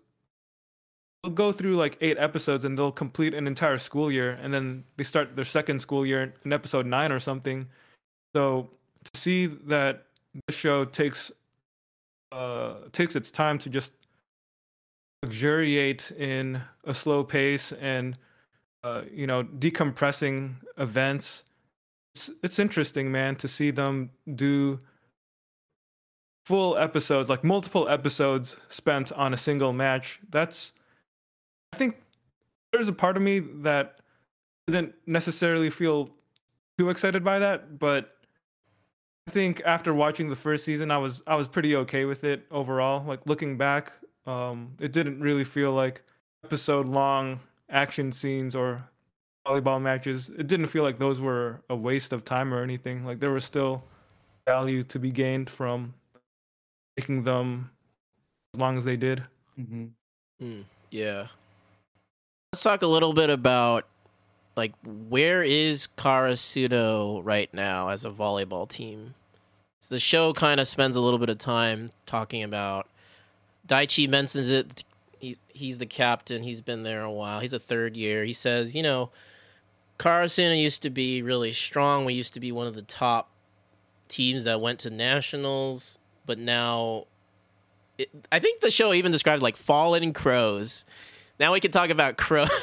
will 1.22 1.32
go 1.32 1.52
through 1.52 1.76
like 1.76 1.98
eight 2.00 2.16
episodes 2.18 2.64
and 2.64 2.78
they'll 2.78 2.90
complete 2.90 3.34
an 3.34 3.46
entire 3.46 3.76
school 3.76 4.10
year, 4.10 4.38
and 4.42 4.54
then 4.54 4.84
they 4.96 5.04
start 5.04 5.36
their 5.36 5.44
second 5.44 5.78
school 5.80 6.06
year 6.06 6.32
in 6.44 6.52
episode 6.52 6.86
nine 6.86 7.12
or 7.12 7.20
something. 7.20 7.68
So 8.34 8.70
to 9.04 9.20
see 9.20 9.46
that 9.46 10.06
this 10.46 10.56
show 10.56 10.84
takes 10.84 11.30
uh 12.32 12.74
takes 12.92 13.16
its 13.16 13.30
time 13.30 13.58
to 13.58 13.70
just 13.70 13.92
luxuriate 15.22 16.12
in 16.12 16.60
a 16.84 16.94
slow 16.94 17.24
pace 17.24 17.72
and 17.72 18.16
uh, 18.84 19.02
you 19.12 19.26
know 19.26 19.44
decompressing 19.44 20.56
events. 20.76 21.44
It's 22.14 22.30
it's 22.42 22.58
interesting 22.58 23.10
man 23.10 23.36
to 23.36 23.48
see 23.48 23.70
them 23.70 24.10
do 24.34 24.80
full 26.46 26.78
episodes 26.78 27.28
like 27.28 27.44
multiple 27.44 27.86
episodes 27.90 28.56
spent 28.68 29.12
on 29.12 29.34
a 29.34 29.36
single 29.36 29.72
match. 29.74 30.18
That's 30.30 30.72
i 31.74 31.76
think 31.76 31.96
there's 32.72 32.88
a 32.88 32.92
part 32.92 33.16
of 33.18 33.22
me 33.22 33.38
that 33.38 34.00
didn't 34.66 34.94
necessarily 35.06 35.68
feel 35.68 36.08
too 36.78 36.90
excited 36.90 37.22
by 37.22 37.38
that 37.38 37.78
but 37.78 38.16
i 39.26 39.30
think 39.30 39.60
after 39.66 39.92
watching 39.92 40.30
the 40.30 40.36
first 40.36 40.64
season 40.64 40.90
i 40.90 40.96
was 40.96 41.22
i 41.26 41.34
was 41.34 41.48
pretty 41.48 41.76
okay 41.76 42.04
with 42.06 42.24
it 42.24 42.46
overall. 42.50 43.04
Like 43.04 43.20
looking 43.26 43.58
back 43.58 43.92
um 44.26 44.72
it 44.80 44.92
didn't 44.92 45.20
really 45.20 45.44
feel 45.44 45.72
like 45.72 46.02
episode 46.44 46.86
long 46.86 47.40
action 47.70 48.12
scenes 48.12 48.54
or 48.54 48.82
volleyball 49.46 49.80
matches 49.80 50.30
it 50.38 50.46
didn't 50.46 50.66
feel 50.66 50.82
like 50.82 50.98
those 50.98 51.20
were 51.20 51.60
a 51.70 51.76
waste 51.76 52.12
of 52.12 52.24
time 52.24 52.52
or 52.52 52.62
anything 52.62 53.04
like 53.04 53.18
there 53.20 53.30
was 53.30 53.44
still 53.44 53.82
value 54.46 54.82
to 54.82 54.98
be 54.98 55.10
gained 55.10 55.48
from 55.48 55.94
making 56.96 57.22
them 57.22 57.70
as 58.54 58.60
long 58.60 58.76
as 58.76 58.84
they 58.84 58.96
did 58.96 59.22
Mm-hmm. 59.58 59.86
Mm, 60.44 60.64
yeah. 60.90 61.26
Let's 62.52 62.62
talk 62.62 62.82
a 62.82 62.86
little 62.86 63.12
bit 63.12 63.30
about 63.30 63.86
like 64.56 64.72
where 65.08 65.42
is 65.42 65.88
Karasuno 65.96 67.20
right 67.24 67.52
now 67.52 67.88
as 67.88 68.04
a 68.04 68.10
volleyball 68.10 68.68
team? 68.68 69.14
So 69.80 69.94
the 69.94 70.00
show 70.00 70.32
kind 70.32 70.60
of 70.60 70.68
spends 70.68 70.96
a 70.96 71.00
little 71.00 71.18
bit 71.18 71.28
of 71.28 71.38
time 71.38 71.90
talking 72.06 72.42
about 72.42 72.88
Daichi 73.66 74.08
mentions 74.08 74.48
it. 74.48 74.84
He, 75.18 75.36
he's 75.48 75.78
the 75.78 75.86
captain. 75.86 76.42
He's 76.42 76.60
been 76.60 76.82
there 76.82 77.02
a 77.02 77.10
while. 77.10 77.40
He's 77.40 77.52
a 77.52 77.58
third 77.58 77.96
year. 77.96 78.24
He 78.24 78.32
says, 78.32 78.76
you 78.76 78.82
know, 78.82 79.10
Karasuno 79.98 80.60
used 80.60 80.82
to 80.82 80.90
be 80.90 81.22
really 81.22 81.52
strong. 81.52 82.04
We 82.04 82.14
used 82.14 82.34
to 82.34 82.40
be 82.40 82.52
one 82.52 82.66
of 82.66 82.74
the 82.74 82.82
top 82.82 83.30
teams 84.08 84.44
that 84.44 84.60
went 84.60 84.80
to 84.80 84.90
nationals, 84.90 85.98
but 86.24 86.38
now 86.38 87.06
it, 87.98 88.10
I 88.30 88.38
think 88.38 88.60
the 88.60 88.70
show 88.70 88.92
even 88.92 89.12
described 89.12 89.42
like 89.42 89.56
fallen 89.56 90.12
crows. 90.12 90.84
Now 91.40 91.52
we 91.52 91.60
can 91.60 91.70
talk 91.70 91.90
about 91.90 92.16
crow. 92.16 92.46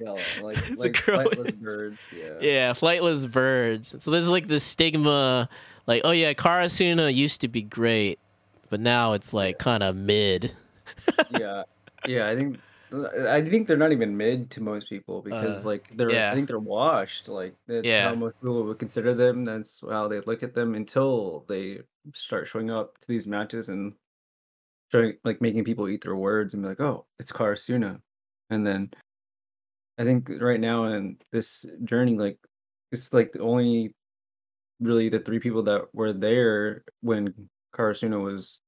Yeah, 0.00 0.16
like 0.42 0.76
like 0.76 0.94
crow. 0.94 1.18
flightless 1.18 1.54
birds. 1.54 2.02
Yeah. 2.12 2.32
yeah, 2.40 2.72
flightless 2.72 3.30
birds. 3.30 3.94
So 4.02 4.10
there's 4.10 4.28
like 4.28 4.48
the 4.48 4.58
stigma, 4.58 5.48
like, 5.86 6.02
oh 6.04 6.10
yeah, 6.10 6.32
Karasuno 6.32 7.14
used 7.14 7.42
to 7.42 7.48
be 7.48 7.62
great, 7.62 8.18
but 8.70 8.80
now 8.80 9.12
it's 9.12 9.32
like 9.32 9.58
kind 9.58 9.84
of 9.84 9.94
mid. 9.94 10.52
Yeah, 11.30 11.62
yeah. 12.06 12.28
I 12.28 12.36
think 12.36 12.58
I 13.28 13.40
think 13.42 13.66
they're 13.66 13.76
not 13.76 13.92
even 13.92 14.16
mid 14.16 14.50
to 14.52 14.62
most 14.62 14.88
people 14.88 15.20
because 15.22 15.64
Uh, 15.64 15.68
like 15.70 15.90
they're 15.96 16.12
yeah. 16.12 16.30
I 16.30 16.34
think 16.34 16.46
they're 16.46 16.58
washed. 16.58 17.28
Like 17.28 17.54
that's 17.66 17.86
Yeah. 17.86 18.08
how 18.08 18.14
most 18.14 18.38
people 18.40 18.62
would 18.64 18.78
consider 18.78 19.14
them. 19.14 19.44
That's 19.44 19.80
how 19.80 20.06
they 20.06 20.20
look 20.20 20.42
at 20.42 20.54
them 20.54 20.74
until 20.74 21.44
they 21.48 21.80
start 22.14 22.46
showing 22.46 22.70
up 22.70 22.98
to 23.00 23.08
these 23.08 23.26
matches 23.26 23.68
and 23.68 23.94
showing 24.92 25.16
like 25.24 25.40
making 25.40 25.64
people 25.64 25.88
eat 25.88 26.02
their 26.02 26.16
words 26.16 26.54
and 26.54 26.62
be 26.62 26.68
like, 26.68 26.80
oh, 26.80 27.06
it's 27.18 27.32
Karasuno, 27.32 28.00
and 28.50 28.66
then 28.66 28.90
I 29.98 30.04
think 30.04 30.28
right 30.40 30.60
now 30.60 30.84
in 30.84 31.18
this 31.32 31.64
journey, 31.84 32.16
like 32.16 32.38
it's 32.92 33.12
like 33.12 33.32
the 33.32 33.40
only 33.40 33.94
really 34.80 35.08
the 35.08 35.20
three 35.20 35.38
people 35.38 35.62
that 35.64 35.82
were 35.94 36.12
there 36.12 36.84
when 37.00 37.32
Karasuno 37.74 38.22
was 38.22 38.60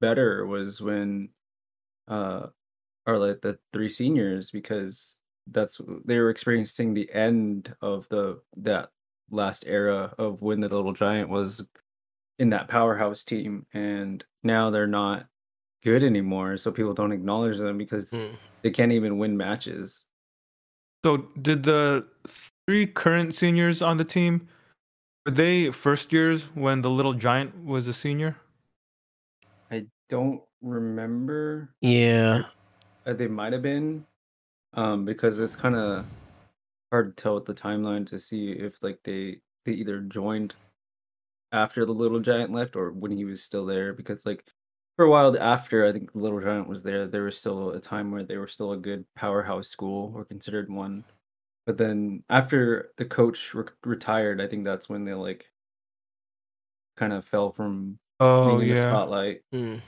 better 0.00 0.46
was 0.46 0.80
when 0.80 1.28
uh 2.10 2.48
are 3.06 3.16
like 3.18 3.40
the 3.40 3.58
three 3.72 3.88
seniors 3.88 4.50
because 4.50 5.20
that's 5.48 5.80
they 6.04 6.18
were 6.18 6.30
experiencing 6.30 6.92
the 6.94 7.10
end 7.12 7.74
of 7.80 8.06
the 8.10 8.40
that 8.58 8.90
last 9.30 9.64
era 9.66 10.14
of 10.18 10.42
when 10.42 10.60
the 10.60 10.68
little 10.68 10.92
giant 10.92 11.28
was 11.30 11.64
in 12.38 12.50
that 12.50 12.68
powerhouse 12.68 13.22
team 13.22 13.66
and 13.74 14.24
now 14.42 14.70
they're 14.70 14.86
not 14.86 15.26
good 15.82 16.02
anymore 16.02 16.56
so 16.58 16.70
people 16.70 16.92
don't 16.94 17.12
acknowledge 17.12 17.58
them 17.58 17.78
because 17.78 18.10
Mm. 18.10 18.36
they 18.62 18.70
can't 18.70 18.92
even 18.92 19.18
win 19.18 19.36
matches 19.36 20.04
So, 21.04 21.16
did 21.40 21.62
the 21.62 22.06
three 22.66 22.86
current 22.86 23.34
seniors 23.34 23.80
on 23.80 23.96
the 23.96 24.04
team 24.04 24.48
were 25.24 25.32
they 25.32 25.70
first 25.70 26.12
years 26.12 26.44
when 26.54 26.82
the 26.82 26.90
little 26.90 27.14
giant 27.14 27.64
was 27.64 27.88
a 27.88 27.92
senior? 27.94 28.36
i 29.70 29.86
don't 30.10 30.42
remember 30.62 31.74
Yeah, 31.80 32.44
Uh, 33.06 33.14
they 33.14 33.28
might 33.28 33.52
have 33.52 33.62
been, 33.62 34.06
um, 34.74 35.04
because 35.04 35.40
it's 35.40 35.56
kind 35.56 35.74
of 35.76 36.06
hard 36.92 37.16
to 37.16 37.22
tell 37.22 37.34
with 37.36 37.46
the 37.46 37.54
timeline 37.54 38.06
to 38.08 38.18
see 38.18 38.52
if 38.52 38.82
like 38.82 39.02
they 39.04 39.40
they 39.64 39.72
either 39.72 40.00
joined 40.02 40.54
after 41.52 41.84
the 41.84 41.92
little 41.94 42.20
giant 42.20 42.52
left 42.52 42.76
or 42.76 42.92
when 42.92 43.12
he 43.12 43.24
was 43.24 43.42
still 43.42 43.66
there. 43.66 43.92
Because 43.92 44.26
like 44.26 44.44
for 44.96 45.04
a 45.06 45.10
while 45.10 45.36
after 45.38 45.84
I 45.86 45.92
think 45.92 46.12
the 46.12 46.18
little 46.18 46.40
giant 46.40 46.68
was 46.68 46.82
there, 46.82 47.06
there 47.06 47.24
was 47.24 47.38
still 47.38 47.70
a 47.72 47.80
time 47.80 48.10
where 48.10 48.24
they 48.24 48.36
were 48.36 48.48
still 48.48 48.72
a 48.72 48.76
good 48.78 49.04
powerhouse 49.16 49.68
school 49.68 50.12
or 50.14 50.24
considered 50.24 50.70
one. 50.70 51.04
But 51.66 51.76
then 51.78 52.24
after 52.30 52.92
the 52.96 53.04
coach 53.04 53.54
re- 53.54 53.64
retired, 53.84 54.40
I 54.40 54.46
think 54.48 54.64
that's 54.64 54.88
when 54.88 55.04
they 55.04 55.14
like 55.14 55.50
kind 56.96 57.12
of 57.12 57.24
fell 57.24 57.52
from 57.52 57.98
Oh 58.20 58.46
being 58.46 58.62
in 58.62 58.68
the 58.68 58.76
yeah. 58.76 58.82
spotlight 58.90 59.42
Mm. 59.52 59.80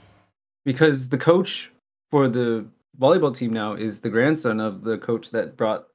Because 0.65 1.09
the 1.09 1.17
coach 1.17 1.71
for 2.11 2.27
the 2.27 2.65
volleyball 2.99 3.35
team 3.35 3.51
now 3.51 3.73
is 3.73 3.99
the 3.99 4.09
grandson 4.09 4.59
of 4.59 4.83
the 4.83 4.97
coach 4.97 5.31
that 5.31 5.57
brought 5.57 5.85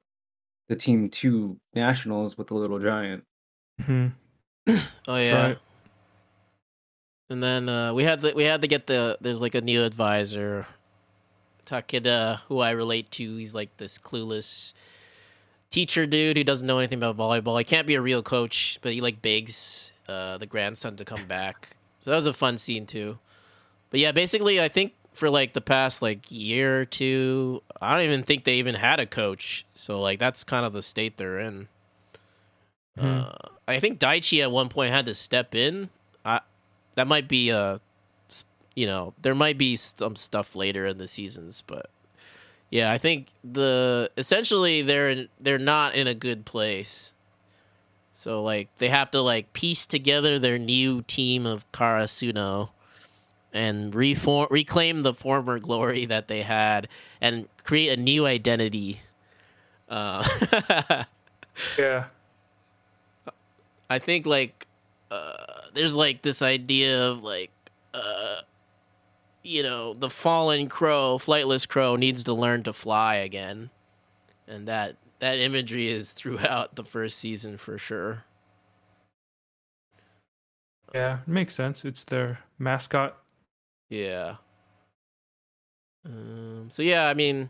the 0.67 0.75
team 0.75 1.09
to 1.09 1.57
nationals 1.73 2.37
with 2.37 2.47
the 2.47 2.53
little 2.53 2.79
giant. 2.79 3.23
Mhm. 3.81 4.13
Oh 5.07 5.15
yeah. 5.15 5.47
right. 5.47 5.57
And 7.29 7.41
then 7.43 7.69
uh, 7.69 7.93
we 7.93 8.03
had 8.03 8.21
the, 8.21 8.33
we 8.35 8.43
had 8.43 8.61
to 8.61 8.67
get 8.67 8.87
the 8.87 9.17
there's 9.21 9.41
like 9.41 9.55
a 9.55 9.61
new 9.61 9.83
advisor, 9.83 10.65
Takeda, 11.65 12.39
who 12.47 12.59
I 12.59 12.71
relate 12.71 13.11
to. 13.11 13.37
He's 13.37 13.53
like 13.53 13.75
this 13.77 13.97
clueless 13.97 14.73
teacher 15.69 16.05
dude 16.05 16.37
who 16.37 16.43
doesn't 16.43 16.67
know 16.67 16.79
anything 16.79 17.01
about 17.01 17.17
volleyball. 17.17 17.57
He 17.57 17.63
can't 17.63 17.87
be 17.87 17.95
a 17.95 18.01
real 18.01 18.23
coach, 18.23 18.79
but 18.81 18.93
he 18.93 19.01
like 19.01 19.21
begs 19.21 19.91
uh, 20.07 20.37
the 20.37 20.47
grandson 20.47 20.95
to 20.97 21.05
come 21.05 21.25
back. 21.25 21.75
So 21.99 22.09
that 22.09 22.15
was 22.15 22.25
a 22.25 22.33
fun 22.33 22.57
scene 22.57 22.85
too. 22.85 23.19
But 23.89 23.99
yeah, 23.99 24.11
basically, 24.11 24.61
I 24.61 24.69
think 24.69 24.93
for 25.13 25.29
like 25.29 25.53
the 25.53 25.61
past 25.61 26.01
like 26.01 26.31
year 26.31 26.81
or 26.81 26.85
two, 26.85 27.61
I 27.81 27.93
don't 27.93 28.05
even 28.05 28.23
think 28.23 28.43
they 28.43 28.55
even 28.55 28.75
had 28.75 28.99
a 28.99 29.05
coach. 29.05 29.65
So 29.75 29.99
like 30.01 30.19
that's 30.19 30.43
kind 30.43 30.65
of 30.65 30.73
the 30.73 30.81
state 30.81 31.17
they're 31.17 31.39
in. 31.39 31.67
Hmm. 32.97 33.05
Uh, 33.05 33.31
I 33.67 33.79
think 33.79 33.99
Daichi 33.99 34.41
at 34.41 34.51
one 34.51 34.69
point 34.69 34.91
had 34.91 35.05
to 35.07 35.15
step 35.15 35.55
in. 35.55 35.89
I 36.23 36.41
that 36.95 37.07
might 37.07 37.27
be 37.27 37.49
a 37.49 37.79
you 38.75 38.85
know 38.85 39.13
there 39.21 39.35
might 39.35 39.57
be 39.57 39.75
some 39.75 40.15
stuff 40.15 40.55
later 40.55 40.85
in 40.85 40.97
the 40.97 41.07
seasons, 41.07 41.63
but 41.65 41.89
yeah, 42.69 42.91
I 42.91 42.97
think 42.97 43.27
the 43.43 44.11
essentially 44.17 44.81
they're 44.81 45.09
in, 45.09 45.29
they're 45.39 45.57
not 45.57 45.95
in 45.95 46.07
a 46.07 46.13
good 46.13 46.45
place. 46.45 47.13
So 48.13 48.43
like 48.43 48.69
they 48.77 48.89
have 48.89 49.11
to 49.11 49.21
like 49.21 49.53
piece 49.53 49.85
together 49.85 50.39
their 50.39 50.59
new 50.59 51.01
team 51.03 51.45
of 51.45 51.69
Karasuno 51.71 52.69
and 53.53 53.93
reform 53.95 54.47
reclaim 54.51 55.03
the 55.03 55.13
former 55.13 55.59
glory 55.59 56.05
that 56.05 56.27
they 56.27 56.41
had 56.41 56.87
and 57.19 57.47
create 57.63 57.97
a 57.97 58.01
new 58.01 58.25
identity. 58.25 59.01
Uh, 59.89 61.03
Yeah. 61.77 62.05
I 63.89 63.99
think 63.99 64.25
like 64.25 64.67
uh, 65.11 65.33
there's 65.73 65.95
like 65.95 66.21
this 66.21 66.41
idea 66.41 67.07
of 67.07 67.23
like 67.23 67.51
uh, 67.93 68.41
you 69.43 69.63
know 69.63 69.93
the 69.93 70.09
fallen 70.09 70.69
crow, 70.69 71.17
flightless 71.17 71.67
crow 71.67 71.95
needs 71.95 72.23
to 72.25 72.33
learn 72.33 72.63
to 72.63 72.73
fly 72.73 73.15
again, 73.15 73.71
and 74.47 74.67
that 74.67 74.95
that 75.19 75.39
imagery 75.39 75.87
is 75.87 76.11
throughout 76.11 76.75
the 76.75 76.83
first 76.83 77.17
season 77.17 77.57
for 77.57 77.77
sure. 77.77 78.25
Yeah. 80.93 81.19
Makes 81.27 81.55
sense. 81.55 81.85
It's 81.85 82.03
their 82.03 82.39
mascot. 82.57 83.17
Yeah. 83.89 84.35
Um, 86.05 86.67
so 86.69 86.81
yeah, 86.81 87.07
I 87.07 87.13
mean, 87.13 87.49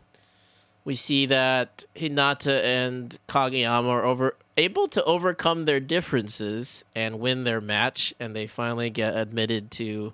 we 0.84 0.94
see 0.94 1.26
that 1.26 1.84
Hinata 1.94 2.62
and 2.62 3.16
Kageyama 3.28 3.88
are 3.88 4.04
over 4.04 4.36
able 4.56 4.88
to 4.88 5.04
overcome 5.04 5.62
their 5.62 5.80
differences 5.80 6.84
and 6.94 7.20
win 7.20 7.44
their 7.44 7.60
match, 7.60 8.14
and 8.18 8.34
they 8.34 8.46
finally 8.46 8.90
get 8.90 9.16
admitted 9.16 9.70
to 9.72 10.12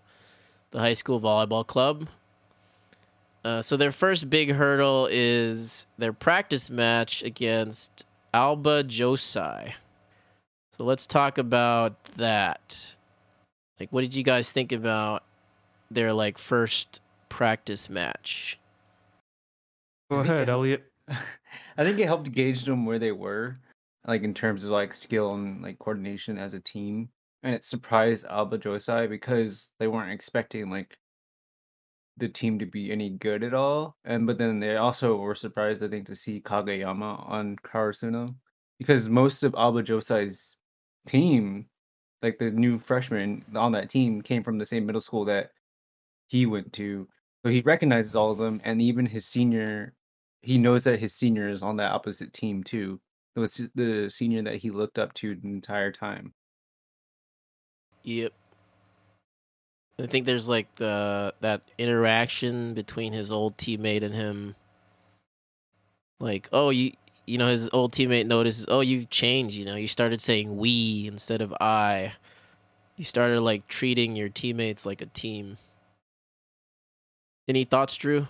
the 0.70 0.78
high 0.78 0.92
school 0.92 1.20
volleyball 1.20 1.66
club. 1.66 2.08
Uh, 3.44 3.62
so 3.62 3.76
their 3.76 3.92
first 3.92 4.28
big 4.28 4.52
hurdle 4.52 5.08
is 5.10 5.86
their 5.98 6.12
practice 6.12 6.68
match 6.68 7.22
against 7.22 8.04
Aoba 8.34 8.82
Johsai. 8.84 9.72
So 10.72 10.84
let's 10.84 11.06
talk 11.06 11.38
about 11.38 12.02
that. 12.16 12.96
Like, 13.78 13.92
what 13.92 14.00
did 14.00 14.14
you 14.14 14.24
guys 14.24 14.50
think 14.50 14.72
about 14.72 15.22
their 15.90 16.12
like 16.12 16.38
first 16.38 17.00
practice 17.28 17.88
match? 17.88 18.58
Go 20.10 20.18
ahead, 20.18 20.48
Elliot. 20.48 20.84
I 21.08 21.84
think 21.84 21.98
it 21.98 22.06
helped 22.06 22.32
gauge 22.32 22.64
them 22.64 22.86
where 22.86 22.98
they 22.98 23.12
were, 23.12 23.58
like 24.06 24.22
in 24.22 24.34
terms 24.34 24.64
of 24.64 24.70
like 24.70 24.94
skill 24.94 25.34
and 25.34 25.62
like 25.62 25.78
coordination 25.78 26.38
as 26.38 26.54
a 26.54 26.60
team. 26.60 27.08
And 27.42 27.54
it 27.54 27.64
surprised 27.64 28.26
Aoba 28.26 28.58
Johsai 28.58 29.08
because 29.08 29.70
they 29.78 29.86
weren't 29.86 30.12
expecting 30.12 30.70
like 30.70 30.96
the 32.16 32.28
team 32.28 32.58
to 32.58 32.66
be 32.66 32.90
any 32.90 33.10
good 33.10 33.42
at 33.42 33.54
all. 33.54 33.96
And 34.04 34.26
but 34.26 34.38
then 34.38 34.58
they 34.60 34.76
also 34.76 35.16
were 35.16 35.34
surprised, 35.34 35.82
I 35.82 35.88
think, 35.88 36.06
to 36.06 36.14
see 36.14 36.40
Kageyama 36.40 37.28
on 37.28 37.56
Karasuno. 37.56 38.34
Because 38.78 39.08
most 39.08 39.42
of 39.42 39.52
Aoba 39.52 39.84
Johsai's 39.84 40.56
team, 41.06 41.66
like 42.22 42.38
the 42.38 42.50
new 42.50 42.78
freshmen 42.78 43.44
on 43.54 43.72
that 43.72 43.90
team, 43.90 44.22
came 44.22 44.42
from 44.42 44.58
the 44.58 44.66
same 44.66 44.86
middle 44.86 45.00
school 45.00 45.24
that 45.26 45.50
he 46.26 46.46
went 46.46 46.72
to. 46.74 47.08
So 47.44 47.50
he 47.50 47.60
recognizes 47.60 48.16
all 48.16 48.30
of 48.30 48.38
them, 48.38 48.60
and 48.64 48.82
even 48.82 49.06
his 49.06 49.26
senior, 49.26 49.94
he 50.42 50.58
knows 50.58 50.84
that 50.84 50.98
his 50.98 51.14
senior 51.14 51.48
is 51.48 51.62
on 51.62 51.76
that 51.76 51.92
opposite 51.92 52.32
team 52.32 52.64
too. 52.64 53.00
It 53.36 53.40
was 53.40 53.60
the 53.74 54.08
senior 54.08 54.42
that 54.42 54.56
he 54.56 54.70
looked 54.70 54.98
up 54.98 55.12
to 55.14 55.34
the 55.34 55.48
entire 55.48 55.92
time. 55.92 56.32
Yep. 58.02 58.32
I 59.98 60.06
think 60.06 60.26
there's 60.26 60.48
like 60.48 60.74
the 60.76 61.34
that 61.40 61.62
interaction 61.78 62.74
between 62.74 63.12
his 63.12 63.32
old 63.32 63.56
teammate 63.56 64.02
and 64.02 64.14
him. 64.14 64.54
Like, 66.20 66.48
oh, 66.52 66.70
you 66.70 66.92
you 67.26 67.38
know, 67.38 67.48
his 67.48 67.68
old 67.72 67.92
teammate 67.92 68.26
notices, 68.26 68.66
oh, 68.68 68.80
you've 68.80 69.10
changed. 69.10 69.56
You 69.56 69.64
know, 69.64 69.74
you 69.74 69.88
started 69.88 70.20
saying 70.20 70.56
we 70.56 71.06
instead 71.06 71.40
of 71.40 71.52
I. 71.60 72.12
You 72.96 73.04
started 73.04 73.40
like 73.40 73.66
treating 73.68 74.16
your 74.16 74.28
teammates 74.28 74.86
like 74.86 75.02
a 75.02 75.06
team. 75.06 75.58
Any 77.48 77.64
thoughts, 77.64 77.96
Drew? 77.96 78.22
I 78.22 78.26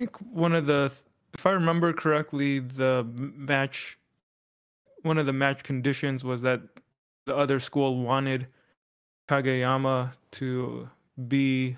think 0.00 0.16
one 0.18 0.54
of 0.54 0.66
the, 0.66 0.90
if 1.34 1.46
I 1.46 1.50
remember 1.50 1.92
correctly, 1.92 2.60
the 2.60 3.06
match, 3.14 3.98
one 5.02 5.18
of 5.18 5.26
the 5.26 5.32
match 5.32 5.62
conditions 5.62 6.24
was 6.24 6.42
that 6.42 6.62
the 7.26 7.36
other 7.36 7.60
school 7.60 7.98
wanted 8.02 8.46
Kageyama 9.28 10.12
to 10.32 10.88
be 11.28 11.76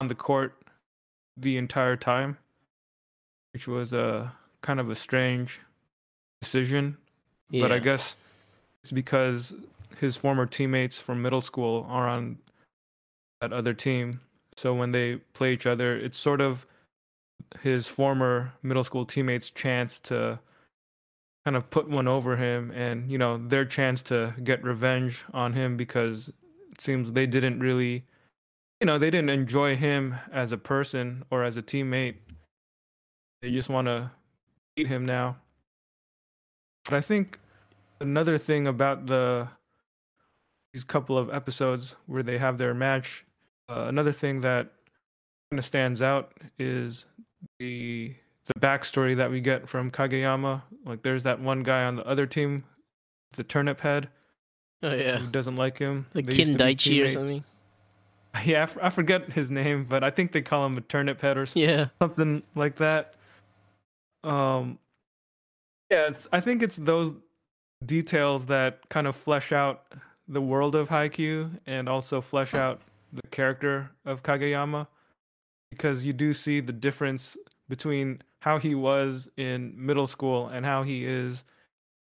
on 0.00 0.08
the 0.08 0.14
court 0.14 0.54
the 1.36 1.56
entire 1.56 1.96
time, 1.96 2.36
which 3.52 3.68
was 3.68 3.92
a 3.92 4.32
kind 4.60 4.80
of 4.80 4.90
a 4.90 4.94
strange 4.94 5.60
decision. 6.40 6.96
But 7.50 7.70
I 7.70 7.78
guess 7.78 8.16
it's 8.82 8.92
because 8.92 9.54
his 9.98 10.16
former 10.16 10.46
teammates 10.46 10.98
from 10.98 11.22
middle 11.22 11.40
school 11.42 11.86
are 11.88 12.08
on 12.08 12.38
that 13.40 13.52
other 13.52 13.74
team. 13.74 14.20
So 14.56 14.74
when 14.74 14.92
they 14.92 15.16
play 15.34 15.52
each 15.52 15.66
other, 15.66 15.96
it's 15.96 16.18
sort 16.18 16.40
of 16.40 16.66
his 17.60 17.88
former 17.88 18.52
middle 18.62 18.84
school 18.84 19.04
teammates' 19.04 19.50
chance 19.50 20.00
to 20.00 20.38
kind 21.44 21.56
of 21.56 21.70
put 21.70 21.88
one 21.88 22.06
over 22.06 22.36
him 22.36 22.70
and, 22.70 23.10
you 23.10 23.18
know, 23.18 23.36
their 23.36 23.64
chance 23.64 24.02
to 24.04 24.34
get 24.42 24.62
revenge 24.62 25.24
on 25.32 25.52
him 25.52 25.76
because 25.76 26.28
it 26.70 26.80
seems 26.80 27.12
they 27.12 27.26
didn't 27.26 27.60
really, 27.60 28.04
you 28.80 28.86
know, 28.86 28.98
they 28.98 29.10
didn't 29.10 29.30
enjoy 29.30 29.76
him 29.76 30.14
as 30.32 30.52
a 30.52 30.58
person 30.58 31.24
or 31.30 31.42
as 31.42 31.56
a 31.56 31.62
teammate. 31.62 32.16
They 33.40 33.50
just 33.50 33.68
want 33.68 33.88
to 33.88 34.12
beat 34.76 34.86
him 34.86 35.04
now. 35.04 35.36
But 36.84 36.94
I 36.94 37.00
think 37.00 37.38
another 38.00 38.38
thing 38.38 38.66
about 38.66 39.06
the 39.06 39.48
these 40.72 40.84
couple 40.84 41.18
of 41.18 41.28
episodes 41.32 41.96
where 42.06 42.22
they 42.22 42.38
have 42.38 42.56
their 42.56 42.72
match, 42.72 43.26
uh, 43.72 43.86
another 43.88 44.12
thing 44.12 44.40
that 44.42 44.70
kind 45.50 45.58
of 45.58 45.64
stands 45.64 46.00
out 46.02 46.32
is 46.58 47.06
the 47.58 48.14
the 48.46 48.60
backstory 48.60 49.16
that 49.16 49.30
we 49.30 49.40
get 49.40 49.68
from 49.68 49.90
Kageyama. 49.90 50.62
Like, 50.84 51.02
there's 51.04 51.22
that 51.22 51.40
one 51.40 51.62
guy 51.62 51.84
on 51.84 51.94
the 51.96 52.04
other 52.06 52.26
team, 52.26 52.64
the 53.36 53.44
turnip 53.44 53.80
head, 53.80 54.08
Oh 54.82 54.92
yeah, 54.92 55.18
who 55.18 55.28
doesn't 55.28 55.54
like 55.56 55.78
him. 55.78 56.06
like 56.12 56.26
They 56.26 56.34
used 56.34 56.52
to 56.52 56.58
be 56.58 56.64
Kindaichi 56.74 57.04
or 57.04 57.08
something. 57.08 57.44
Yeah, 58.46 58.60
I, 58.60 58.62
f- 58.62 58.78
I 58.80 58.88
forget 58.88 59.30
his 59.34 59.50
name, 59.50 59.84
but 59.84 60.02
I 60.02 60.08
think 60.10 60.32
they 60.32 60.40
call 60.40 60.64
him 60.64 60.74
a 60.78 60.80
turnip 60.80 61.20
head 61.20 61.36
or 61.36 61.42
s- 61.42 61.54
Yeah, 61.54 61.88
something 62.00 62.42
like 62.54 62.76
that. 62.76 63.14
Um, 64.24 64.78
yeah, 65.90 66.08
it's, 66.08 66.26
I 66.32 66.40
think 66.40 66.62
it's 66.62 66.76
those 66.76 67.12
details 67.84 68.46
that 68.46 68.88
kind 68.88 69.06
of 69.06 69.14
flesh 69.16 69.52
out 69.52 69.84
the 70.26 70.40
world 70.40 70.74
of 70.74 70.88
Haikyuu 70.88 71.58
and 71.66 71.90
also 71.90 72.22
flesh 72.22 72.54
out 72.54 72.80
the 73.12 73.26
character 73.28 73.90
of 74.04 74.22
Kageyama 74.22 74.86
because 75.70 76.04
you 76.04 76.12
do 76.12 76.32
see 76.32 76.60
the 76.60 76.72
difference 76.72 77.36
between 77.68 78.20
how 78.40 78.58
he 78.58 78.74
was 78.74 79.28
in 79.36 79.72
middle 79.76 80.06
school 80.06 80.48
and 80.48 80.66
how 80.66 80.82
he 80.82 81.04
is 81.04 81.44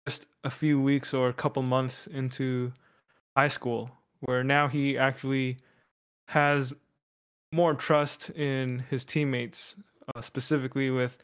just 0.08 0.26
a 0.44 0.50
few 0.50 0.82
weeks 0.82 1.14
or 1.14 1.30
a 1.30 1.34
couple 1.34 1.62
months 1.62 2.08
into 2.08 2.74
high 3.38 3.48
school 3.48 3.92
where 4.22 4.44
now 4.44 4.68
he 4.68 4.98
actually 4.98 5.58
has 6.28 6.74
more 7.52 7.74
trust 7.74 8.30
in 8.32 8.84
his 8.90 9.04
teammates 9.06 9.76
uh, 10.16 10.22
specifically 10.22 10.90
with 10.90 11.18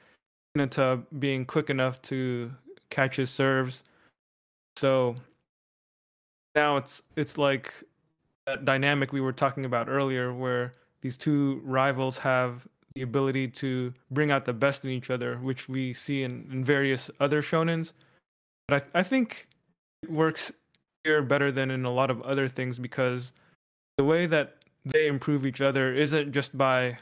Hinata 0.55 1.03
being 1.19 1.45
quick 1.45 1.69
enough 1.69 2.01
to 2.03 2.51
catch 2.89 3.15
his 3.15 3.29
serves. 3.29 3.83
So 4.75 5.15
now 6.55 6.77
it's 6.77 7.01
it's 7.15 7.37
like 7.37 7.73
that 8.47 8.65
dynamic 8.65 9.11
we 9.13 9.21
were 9.21 9.33
talking 9.33 9.65
about 9.65 9.87
earlier, 9.89 10.33
where 10.33 10.73
these 11.01 11.17
two 11.17 11.61
rivals 11.63 12.17
have 12.17 12.67
the 12.95 13.03
ability 13.03 13.47
to 13.47 13.93
bring 14.09 14.31
out 14.31 14.45
the 14.45 14.53
best 14.53 14.83
in 14.83 14.89
each 14.89 15.11
other, 15.11 15.37
which 15.37 15.69
we 15.69 15.93
see 15.93 16.23
in, 16.23 16.47
in 16.51 16.63
various 16.63 17.11
other 17.19 17.41
shonens. 17.43 17.91
But 18.67 18.87
I, 18.95 18.99
I 18.99 19.03
think 19.03 19.47
it 20.01 20.09
works 20.09 20.51
here 21.03 21.21
better 21.21 21.51
than 21.51 21.69
in 21.69 21.85
a 21.85 21.91
lot 21.91 22.09
of 22.09 22.21
other 22.23 22.47
things 22.47 22.79
because 22.79 23.31
the 23.97 24.03
way 24.03 24.25
that 24.25 24.55
they 24.85 25.07
improve 25.07 25.45
each 25.45 25.61
other 25.61 25.93
isn't 25.93 26.31
just 26.31 26.57
by, 26.57 26.97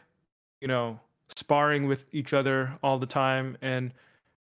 you 0.60 0.68
know, 0.68 1.00
sparring 1.36 1.88
with 1.88 2.08
each 2.12 2.34
other 2.34 2.78
all 2.84 2.98
the 2.98 3.06
time 3.06 3.58
and 3.62 3.94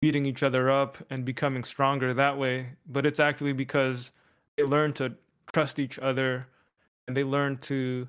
beating 0.01 0.25
each 0.25 0.43
other 0.43 0.69
up 0.69 0.97
and 1.09 1.25
becoming 1.25 1.63
stronger 1.63 2.13
that 2.13 2.37
way, 2.37 2.67
but 2.87 3.05
it's 3.05 3.19
actually 3.19 3.53
because 3.53 4.11
they 4.55 4.63
learn 4.63 4.93
to 4.93 5.13
trust 5.53 5.79
each 5.79 5.97
other 5.99 6.47
and 7.07 7.15
they 7.15 7.23
learn 7.23 7.57
to 7.57 8.07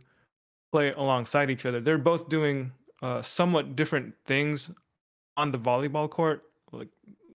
play 0.72 0.92
alongside 0.92 1.50
each 1.50 1.64
other. 1.66 1.80
They're 1.80 1.98
both 1.98 2.28
doing 2.28 2.72
uh, 3.02 3.22
somewhat 3.22 3.76
different 3.76 4.14
things 4.26 4.70
on 5.36 5.52
the 5.52 5.58
volleyball 5.58 6.10
court. 6.10 6.42
Like 6.72 6.88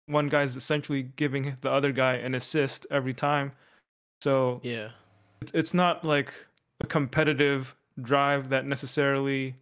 one 0.05 0.27
guy's 0.27 0.55
essentially 0.55 1.03
giving 1.03 1.57
the 1.61 1.71
other 1.71 1.91
guy 1.91 2.15
an 2.15 2.35
assist 2.35 2.85
every 2.91 3.13
time. 3.13 3.53
So 4.21 4.59
yeah, 4.63 4.89
it's, 5.41 5.51
it's 5.53 5.73
not 5.73 6.05
like 6.05 6.33
a 6.81 6.87
competitive 6.87 7.75
drive 8.01 8.49
that 8.49 8.65
necessarily 8.65 9.55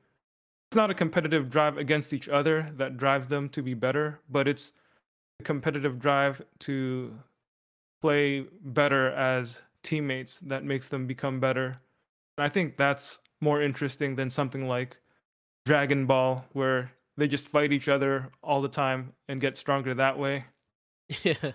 it's 0.70 0.76
not 0.76 0.89
a 0.89 0.93
competitive 0.93 1.49
drive 1.49 1.78
against 1.78 2.14
each 2.14 2.30
other 2.30 2.72
that 2.78 2.97
drives 2.97 3.28
them 3.28 3.49
to 3.49 3.62
be 3.62 3.74
better 3.74 4.20
but 4.30 4.47
it's 4.47 4.72
a 5.39 5.43
competitive 5.43 5.99
drive 5.99 6.41
to 6.60 7.14
play 8.02 8.45
better 8.64 9.12
as 9.12 9.62
teammates 9.84 10.39
that 10.39 10.64
makes 10.64 10.88
them 10.88 11.06
become 11.08 11.41
better 11.41 11.78
and 12.41 12.49
i 12.49 12.49
think 12.51 12.75
that's 12.75 13.19
more 13.39 13.61
interesting 13.61 14.15
than 14.15 14.29
something 14.31 14.67
like 14.67 14.97
dragon 15.65 16.07
ball 16.07 16.43
where 16.53 16.91
they 17.17 17.27
just 17.27 17.47
fight 17.47 17.71
each 17.71 17.87
other 17.87 18.31
all 18.41 18.61
the 18.63 18.67
time 18.67 19.13
and 19.27 19.39
get 19.39 19.57
stronger 19.57 19.93
that 19.93 20.17
way 20.17 20.43
Yeah, 21.23 21.51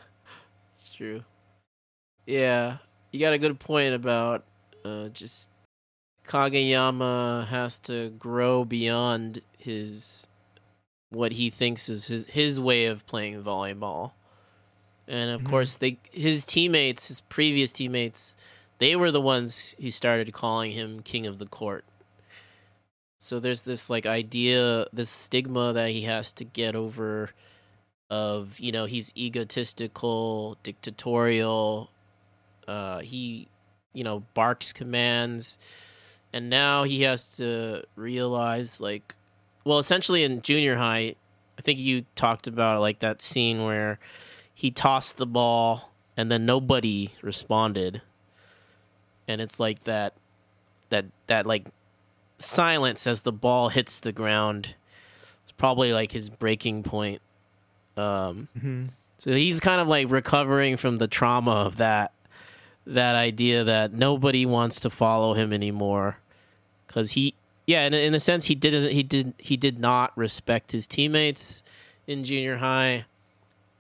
it's 0.75 0.91
true. 0.95 1.25
Yeah, 2.27 2.77
you 3.11 3.19
got 3.21 3.33
a 3.33 3.39
good 3.39 3.59
point 3.59 3.95
about 3.95 4.45
uh, 4.85 5.09
just 5.09 5.49
Kageyama 6.27 7.47
has 7.47 7.79
to 7.81 8.11
grow 8.11 8.65
beyond 8.65 9.41
his 9.59 10.27
what 11.11 11.33
he 11.33 11.49
thinks 11.51 11.89
is 11.89 12.07
his 12.07 12.27
his 12.27 12.61
way 12.61 12.87
of 12.87 13.07
playing 13.07 13.43
volleyball. 13.43 14.13
And 15.09 15.31
of 15.31 15.43
Mhm. 15.43 15.49
course, 15.49 15.79
they 15.79 15.99
his 16.11 16.45
teammates, 16.45 17.09
his 17.09 17.21
previous 17.23 17.73
teammates, 17.73 18.37
they 18.79 18.97
were 18.97 19.11
the 19.11 19.21
ones 19.21 19.75
who 19.81 19.91
started 19.91 20.33
calling 20.33 20.73
him 20.73 21.01
king 21.01 21.27
of 21.27 21.39
the 21.39 21.47
court. 21.47 21.85
so 23.19 23.41
there's 23.41 23.63
this 23.63 23.91
like 23.91 24.07
idea, 24.07 24.87
this 24.93 25.11
stigma 25.11 25.73
that 25.73 25.91
he 25.91 26.03
has 26.03 26.33
to 26.33 26.45
get 26.45 26.77
over 26.77 27.31
of, 28.11 28.59
you 28.61 28.71
know, 28.73 28.85
he's 28.85 29.13
egotistical, 29.17 30.57
dictatorial, 30.63 31.91
uh 32.69 33.01
he, 33.01 33.49
you 33.93 34.05
know, 34.05 34.23
barks 34.35 34.73
commands 34.73 35.59
and 36.33 36.51
now 36.51 36.85
he 36.85 37.03
has 37.03 37.37
to 37.37 37.85
realize 37.97 38.81
like 38.81 39.15
well, 39.67 39.81
essentially 39.81 40.23
in 40.23 40.43
junior 40.43 40.77
high, 40.77 41.17
I 41.59 41.63
think 41.63 41.81
you 41.81 42.05
talked 42.15 42.47
about 42.47 42.81
like 42.81 43.01
that 43.01 43.21
scene 43.21 43.65
where 43.65 43.99
he 44.55 44.71
tossed 44.71 45.17
the 45.17 45.27
ball 45.27 45.93
and 46.17 46.31
then 46.31 46.47
nobody 46.47 47.13
responded. 47.21 48.01
And 49.29 49.41
it's 49.41 49.59
like 49.59 49.85
that 49.85 50.15
that 50.91 51.07
that 51.27 51.47
like 51.47 51.67
silence 52.39 53.07
as 53.07 53.23
the 53.23 53.33
ball 53.33 53.69
hits 53.69 54.01
the 54.01 54.13
ground. 54.13 54.75
It's 55.43 55.53
probably 55.53 55.93
like 55.93 56.13
his 56.13 56.31
breaking 56.31 56.83
point. 56.83 57.21
Um 57.97 58.49
hmm 58.61 58.85
so 59.19 59.33
he's 59.33 59.61
kind 59.61 59.81
of 59.81 59.89
like 59.89 60.11
recovering 60.11 60.77
from 60.77 60.99
the 60.99 61.09
trauma 61.09 61.53
of 61.53 61.79
that 61.79 62.13
that 62.87 63.17
idea 63.17 63.65
that 63.65 63.93
nobody 63.93 64.45
wants 64.45 64.79
to 64.81 64.91
follow 64.91 65.33
him 65.33 65.55
anymore 65.55 66.19
cuz 66.87 67.13
he 67.13 67.35
yeah, 67.67 67.85
in, 67.85 67.95
in 67.95 68.15
a 68.15 68.21
sense 68.21 68.47
he 68.47 68.55
did 68.55 68.91
he 68.93 69.03
did 69.03 69.35
he 69.39 69.57
did 69.57 69.81
not 69.81 70.17
respect 70.17 70.73
his 70.73 70.87
teammates 70.87 71.63
in 72.07 72.23
junior 72.23 72.59
high, 72.59 73.07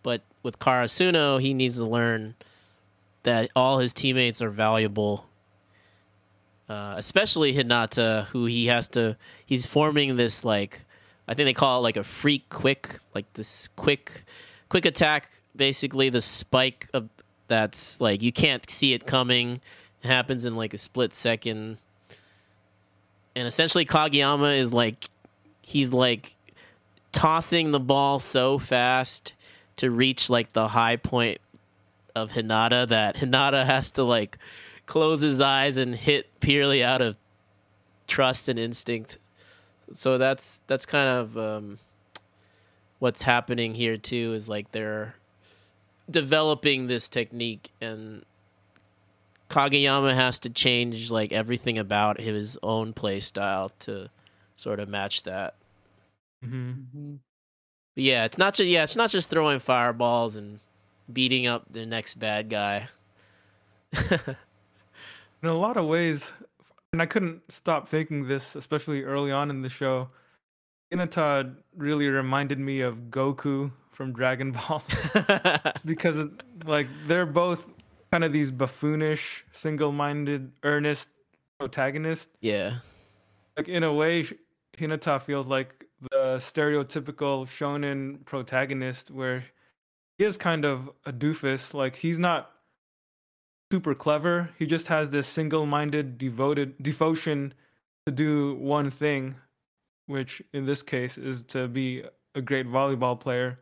but 0.02 0.22
with 0.42 0.58
Karasuno 0.58 1.40
he 1.40 1.54
needs 1.54 1.76
to 1.76 1.86
learn 1.86 2.34
that 3.22 3.50
all 3.54 3.78
his 3.78 3.92
teammates 3.92 4.42
are 4.42 4.50
valuable. 4.50 5.26
Uh, 6.68 6.94
especially 6.96 7.54
Hinata, 7.54 8.24
who 8.26 8.46
he 8.46 8.66
has 8.66 8.88
to 8.90 9.16
he's 9.46 9.64
forming 9.64 10.16
this 10.16 10.44
like 10.44 10.80
I 11.28 11.34
think 11.34 11.46
they 11.46 11.54
call 11.54 11.80
it 11.80 11.82
like 11.82 11.96
a 11.96 12.04
freak 12.04 12.48
quick, 12.48 12.98
like 13.14 13.32
this 13.34 13.68
quick 13.76 14.24
quick 14.68 14.84
attack 14.84 15.30
basically 15.54 16.08
the 16.10 16.20
spike 16.20 16.88
of 16.92 17.08
that's 17.48 18.00
like 18.00 18.22
you 18.22 18.32
can't 18.32 18.68
see 18.68 18.92
it 18.92 19.06
coming. 19.06 19.60
It 20.02 20.08
happens 20.08 20.44
in 20.44 20.56
like 20.56 20.74
a 20.74 20.78
split 20.78 21.14
second. 21.14 21.78
And 23.34 23.46
essentially 23.46 23.84
Kageyama 23.84 24.58
is 24.58 24.72
like 24.72 25.08
he's 25.62 25.92
like 25.92 26.34
tossing 27.12 27.70
the 27.70 27.80
ball 27.80 28.18
so 28.18 28.58
fast 28.58 29.34
to 29.76 29.90
reach 29.90 30.30
like 30.30 30.52
the 30.52 30.68
high 30.68 30.96
point 30.96 31.38
of 32.14 32.30
Hinata 32.30 32.88
that 32.88 33.16
Hinata 33.16 33.64
has 33.64 33.90
to 33.92 34.02
like 34.02 34.38
close 34.86 35.20
his 35.20 35.40
eyes 35.40 35.76
and 35.76 35.94
hit 35.94 36.40
purely 36.40 36.82
out 36.82 37.02
of 37.02 37.16
trust 38.06 38.48
and 38.48 38.58
instinct. 38.58 39.18
So 39.92 40.18
that's 40.18 40.60
that's 40.66 40.86
kind 40.86 41.08
of 41.08 41.38
um, 41.38 41.78
what's 42.98 43.22
happening 43.22 43.74
here 43.74 43.96
too. 43.96 44.32
Is 44.34 44.48
like 44.48 44.70
they're 44.72 45.14
developing 46.10 46.86
this 46.86 47.08
technique, 47.08 47.70
and 47.80 48.24
Kageyama 49.48 50.14
has 50.14 50.38
to 50.40 50.50
change 50.50 51.10
like 51.10 51.32
everything 51.32 51.78
about 51.78 52.20
his 52.20 52.58
own 52.62 52.92
play 52.92 53.20
style 53.20 53.70
to 53.80 54.08
sort 54.54 54.80
of 54.80 54.88
match 54.88 55.22
that. 55.24 55.54
hmm 56.42 56.72
Mhm. 56.94 57.18
But 57.94 58.04
yeah, 58.04 58.24
it's 58.24 58.38
not 58.38 58.54
just 58.54 58.68
yeah, 58.68 58.84
it's 58.84 58.96
not 58.96 59.10
just 59.10 59.30
throwing 59.30 59.60
fireballs 59.60 60.36
and 60.36 60.60
beating 61.12 61.46
up 61.46 61.64
the 61.70 61.86
next 61.86 62.14
bad 62.16 62.48
guy. 62.50 62.88
In 65.42 65.48
a 65.48 65.54
lot 65.54 65.76
of 65.76 65.86
ways, 65.86 66.32
and 66.92 67.02
I 67.02 67.06
couldn't 67.06 67.42
stop 67.50 67.88
thinking 67.88 68.26
this, 68.26 68.56
especially 68.56 69.02
early 69.04 69.30
on 69.32 69.50
in 69.50 69.62
the 69.62 69.68
show. 69.68 70.08
Hinata 70.92 71.54
really 71.76 72.08
reminded 72.08 72.58
me 72.58 72.80
of 72.80 73.10
Goku 73.10 73.72
from 73.90 74.12
Dragon 74.12 74.52
Ball. 74.68 74.82
It's 75.14 75.82
because 75.82 76.28
like 76.64 76.86
they're 77.06 77.26
both 77.26 77.68
kind 78.12 78.24
of 78.24 78.32
these 78.32 78.50
buffoonish, 78.52 79.44
single-minded, 79.52 80.52
earnest 80.62 81.08
protagonists. 81.58 82.28
yeah. 82.40 82.78
Like 83.56 83.68
in 83.68 83.82
a 83.82 83.92
way, 83.92 84.26
Hinata 84.76 85.20
feels 85.20 85.48
like 85.48 85.86
the 86.10 86.36
stereotypical 86.36 87.46
shonen 87.46 88.22
protagonist, 88.26 89.10
where 89.10 89.44
he 90.18 90.24
is 90.24 90.36
kind 90.36 90.64
of 90.66 90.90
a 91.06 91.12
doofus. 91.12 91.72
Like 91.72 91.96
he's 91.96 92.18
not 92.18 92.50
super 93.72 93.94
clever. 93.94 94.50
He 94.58 94.66
just 94.66 94.86
has 94.86 95.10
this 95.10 95.26
single-minded, 95.26 96.18
devoted 96.18 96.74
devotion 96.82 97.54
to 98.06 98.12
do 98.12 98.54
one 98.56 98.90
thing, 98.90 99.34
which 100.06 100.42
in 100.52 100.66
this 100.66 100.82
case 100.82 101.18
is 101.18 101.42
to 101.44 101.68
be 101.68 102.04
a 102.34 102.40
great 102.40 102.66
volleyball 102.66 103.18
player. 103.18 103.58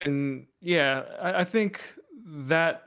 And 0.00 0.46
yeah, 0.60 1.02
I, 1.20 1.40
I 1.40 1.44
think 1.44 1.80
that 2.26 2.84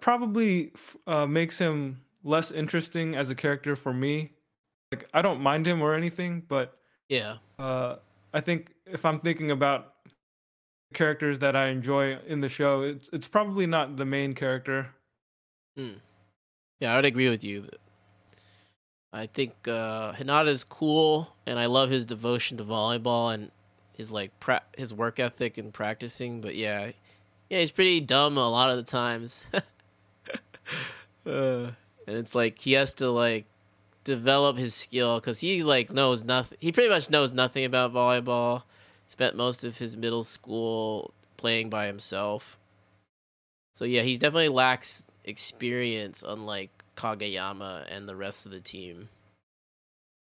probably 0.00 0.72
uh, 1.06 1.26
makes 1.26 1.58
him 1.58 2.00
less 2.24 2.50
interesting 2.50 3.14
as 3.14 3.30
a 3.30 3.34
character 3.34 3.76
for 3.76 3.92
me. 3.92 4.32
Like 4.90 5.08
I 5.14 5.22
don't 5.22 5.40
mind 5.40 5.66
him 5.66 5.80
or 5.82 5.94
anything, 5.94 6.42
but 6.48 6.78
Yeah. 7.08 7.36
uh, 7.58 7.96
I 8.34 8.40
think 8.40 8.72
if 8.86 9.04
I'm 9.04 9.20
thinking 9.20 9.50
about 9.50 9.94
characters 10.94 11.38
that 11.40 11.54
I 11.54 11.68
enjoy 11.68 12.18
in 12.26 12.40
the 12.40 12.48
show, 12.48 12.82
it's 12.82 13.08
it's 13.12 13.28
probably 13.28 13.66
not 13.66 13.96
the 13.96 14.04
main 14.04 14.34
character. 14.34 14.88
Yeah, 16.80 16.92
I 16.92 16.96
would 16.96 17.04
agree 17.04 17.28
with 17.28 17.44
you. 17.44 17.66
I 19.12 19.26
think 19.26 19.52
uh, 19.66 20.12
Hinata's 20.12 20.64
cool, 20.64 21.28
and 21.46 21.58
I 21.58 21.66
love 21.66 21.90
his 21.90 22.04
devotion 22.04 22.58
to 22.58 22.64
volleyball 22.64 23.32
and 23.32 23.50
his 23.96 24.12
like 24.12 24.38
pra- 24.38 24.62
his 24.76 24.92
work 24.92 25.18
ethic 25.18 25.58
and 25.58 25.72
practicing. 25.72 26.40
But 26.40 26.54
yeah, 26.54 26.92
yeah, 27.48 27.58
he's 27.58 27.70
pretty 27.70 28.00
dumb 28.00 28.36
a 28.36 28.48
lot 28.48 28.70
of 28.70 28.76
the 28.76 28.82
times. 28.82 29.42
uh, 31.26 31.70
and 32.06 32.16
it's 32.16 32.34
like 32.34 32.58
he 32.58 32.72
has 32.72 32.94
to 32.94 33.10
like 33.10 33.46
develop 34.04 34.56
his 34.56 34.74
skill 34.74 35.20
because 35.20 35.40
he 35.40 35.64
like 35.64 35.92
knows 35.92 36.22
nothing. 36.22 36.58
He 36.60 36.72
pretty 36.72 36.90
much 36.90 37.10
knows 37.10 37.32
nothing 37.32 37.64
about 37.64 37.92
volleyball. 37.92 38.62
Spent 39.08 39.36
most 39.36 39.64
of 39.64 39.76
his 39.78 39.96
middle 39.96 40.22
school 40.22 41.12
playing 41.36 41.70
by 41.70 41.86
himself. 41.86 42.58
So 43.74 43.84
yeah, 43.84 44.02
he 44.02 44.14
definitely 44.14 44.48
lacks 44.48 45.04
experience, 45.24 46.22
unlike 46.26 46.70
Kageyama 46.96 47.86
and 47.88 48.08
the 48.08 48.16
rest 48.16 48.44
of 48.46 48.52
the 48.52 48.60
team. 48.60 49.08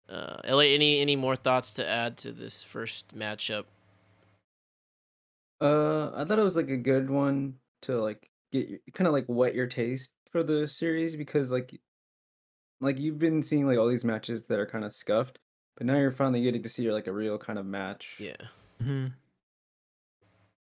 Uh, 0.10 0.42
LA, 0.44 0.74
any 0.74 1.00
any 1.00 1.16
more 1.16 1.36
thoughts 1.36 1.74
to 1.74 1.88
add 1.88 2.18
to 2.18 2.32
this 2.32 2.64
first 2.64 3.16
matchup? 3.16 3.66
Uh, 5.62 6.12
I 6.16 6.26
thought 6.26 6.40
it 6.40 6.44
was 6.44 6.56
like 6.56 6.70
a 6.70 6.78
good 6.78 7.10
one 7.10 7.56
to 7.84 8.02
like 8.02 8.30
get 8.52 8.82
kind 8.94 9.08
of 9.08 9.14
like 9.14 9.26
wet 9.28 9.56
your 9.56 9.68
taste 9.68 10.14
for 10.32 10.44
the 10.44 10.68
series 10.68 11.16
because 11.16 11.52
like 11.52 11.80
like 12.82 12.98
you've 12.98 13.20
been 13.20 13.44
seeing 13.44 13.68
like 13.68 13.78
all 13.78 13.88
these 13.88 14.06
matches 14.06 14.44
that 14.48 14.60
are 14.60 14.66
kind 14.66 14.86
of 14.86 14.94
scuffed, 14.94 15.38
but 15.78 15.86
now 15.86 15.98
you're 15.98 16.12
finally 16.12 16.42
getting 16.42 16.64
to 16.64 16.70
see 16.70 16.92
like 16.92 17.08
a 17.08 17.14
real 17.14 17.38
kind 17.38 17.60
of 17.60 17.66
match. 17.66 18.18
Yeah, 18.20 18.48
Mm-hmm. 18.82 19.08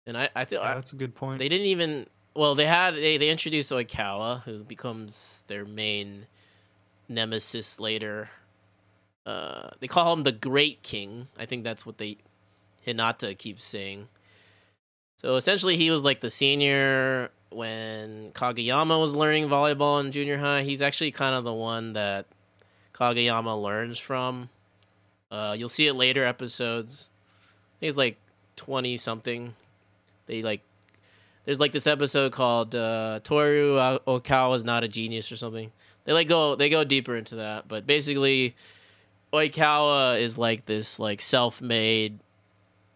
and 0.06 0.16
I 0.16 0.28
I 0.34 0.44
feel 0.44 0.60
Yeah, 0.60 0.74
that's 0.74 0.92
a 0.92 0.96
good 0.96 1.14
point. 1.14 1.38
they 1.38 1.48
didn't 1.48 1.66
even 1.66 2.06
well 2.34 2.54
they 2.54 2.66
had 2.66 2.94
they 2.94 3.16
they 3.18 3.28
introduced 3.30 3.70
Oikawa 3.72 4.42
who 4.42 4.62
becomes 4.64 5.42
their 5.48 5.64
main 5.64 6.26
nemesis 7.08 7.80
later. 7.80 8.30
Uh, 9.24 9.70
they 9.80 9.88
call 9.88 10.12
him 10.12 10.22
the 10.22 10.30
Great 10.32 10.82
King. 10.82 11.26
I 11.36 11.46
think 11.46 11.64
that's 11.64 11.84
what 11.84 11.98
they 11.98 12.18
Hinata 12.86 13.36
keeps 13.36 13.64
saying. 13.64 14.06
So 15.18 15.34
essentially, 15.36 15.76
he 15.76 15.90
was 15.90 16.04
like 16.04 16.20
the 16.20 16.30
senior 16.30 17.30
when 17.50 18.30
Kageyama 18.32 19.00
was 19.00 19.14
learning 19.14 19.48
volleyball 19.48 20.04
in 20.04 20.12
junior 20.12 20.38
high. 20.38 20.62
He's 20.62 20.82
actually 20.82 21.10
kind 21.10 21.34
of 21.34 21.42
the 21.42 21.52
one 21.52 21.94
that 21.94 22.26
Kageyama 22.94 23.60
learns 23.60 23.98
from. 23.98 24.48
Uh, 25.30 25.56
you'll 25.58 25.68
see 25.68 25.88
it 25.88 25.94
later 25.94 26.24
episodes. 26.24 27.10
He's 27.80 27.96
like 27.96 28.16
twenty 28.56 28.96
something. 28.96 29.54
They 30.26 30.42
like 30.42 30.60
there's 31.44 31.60
like 31.60 31.72
this 31.72 31.86
episode 31.86 32.32
called 32.32 32.74
uh, 32.74 33.20
Toru 33.22 33.76
Oikawa 34.06 34.56
is 34.56 34.64
not 34.64 34.84
a 34.84 34.88
genius 34.88 35.30
or 35.30 35.36
something. 35.36 35.70
They 36.04 36.12
like 36.12 36.28
go 36.28 36.56
they 36.56 36.68
go 36.68 36.84
deeper 36.84 37.16
into 37.16 37.36
that, 37.36 37.68
but 37.68 37.86
basically, 37.86 38.54
Oikawa 39.32 40.20
is 40.20 40.38
like 40.38 40.66
this 40.66 40.98
like 40.98 41.20
self-made, 41.20 42.18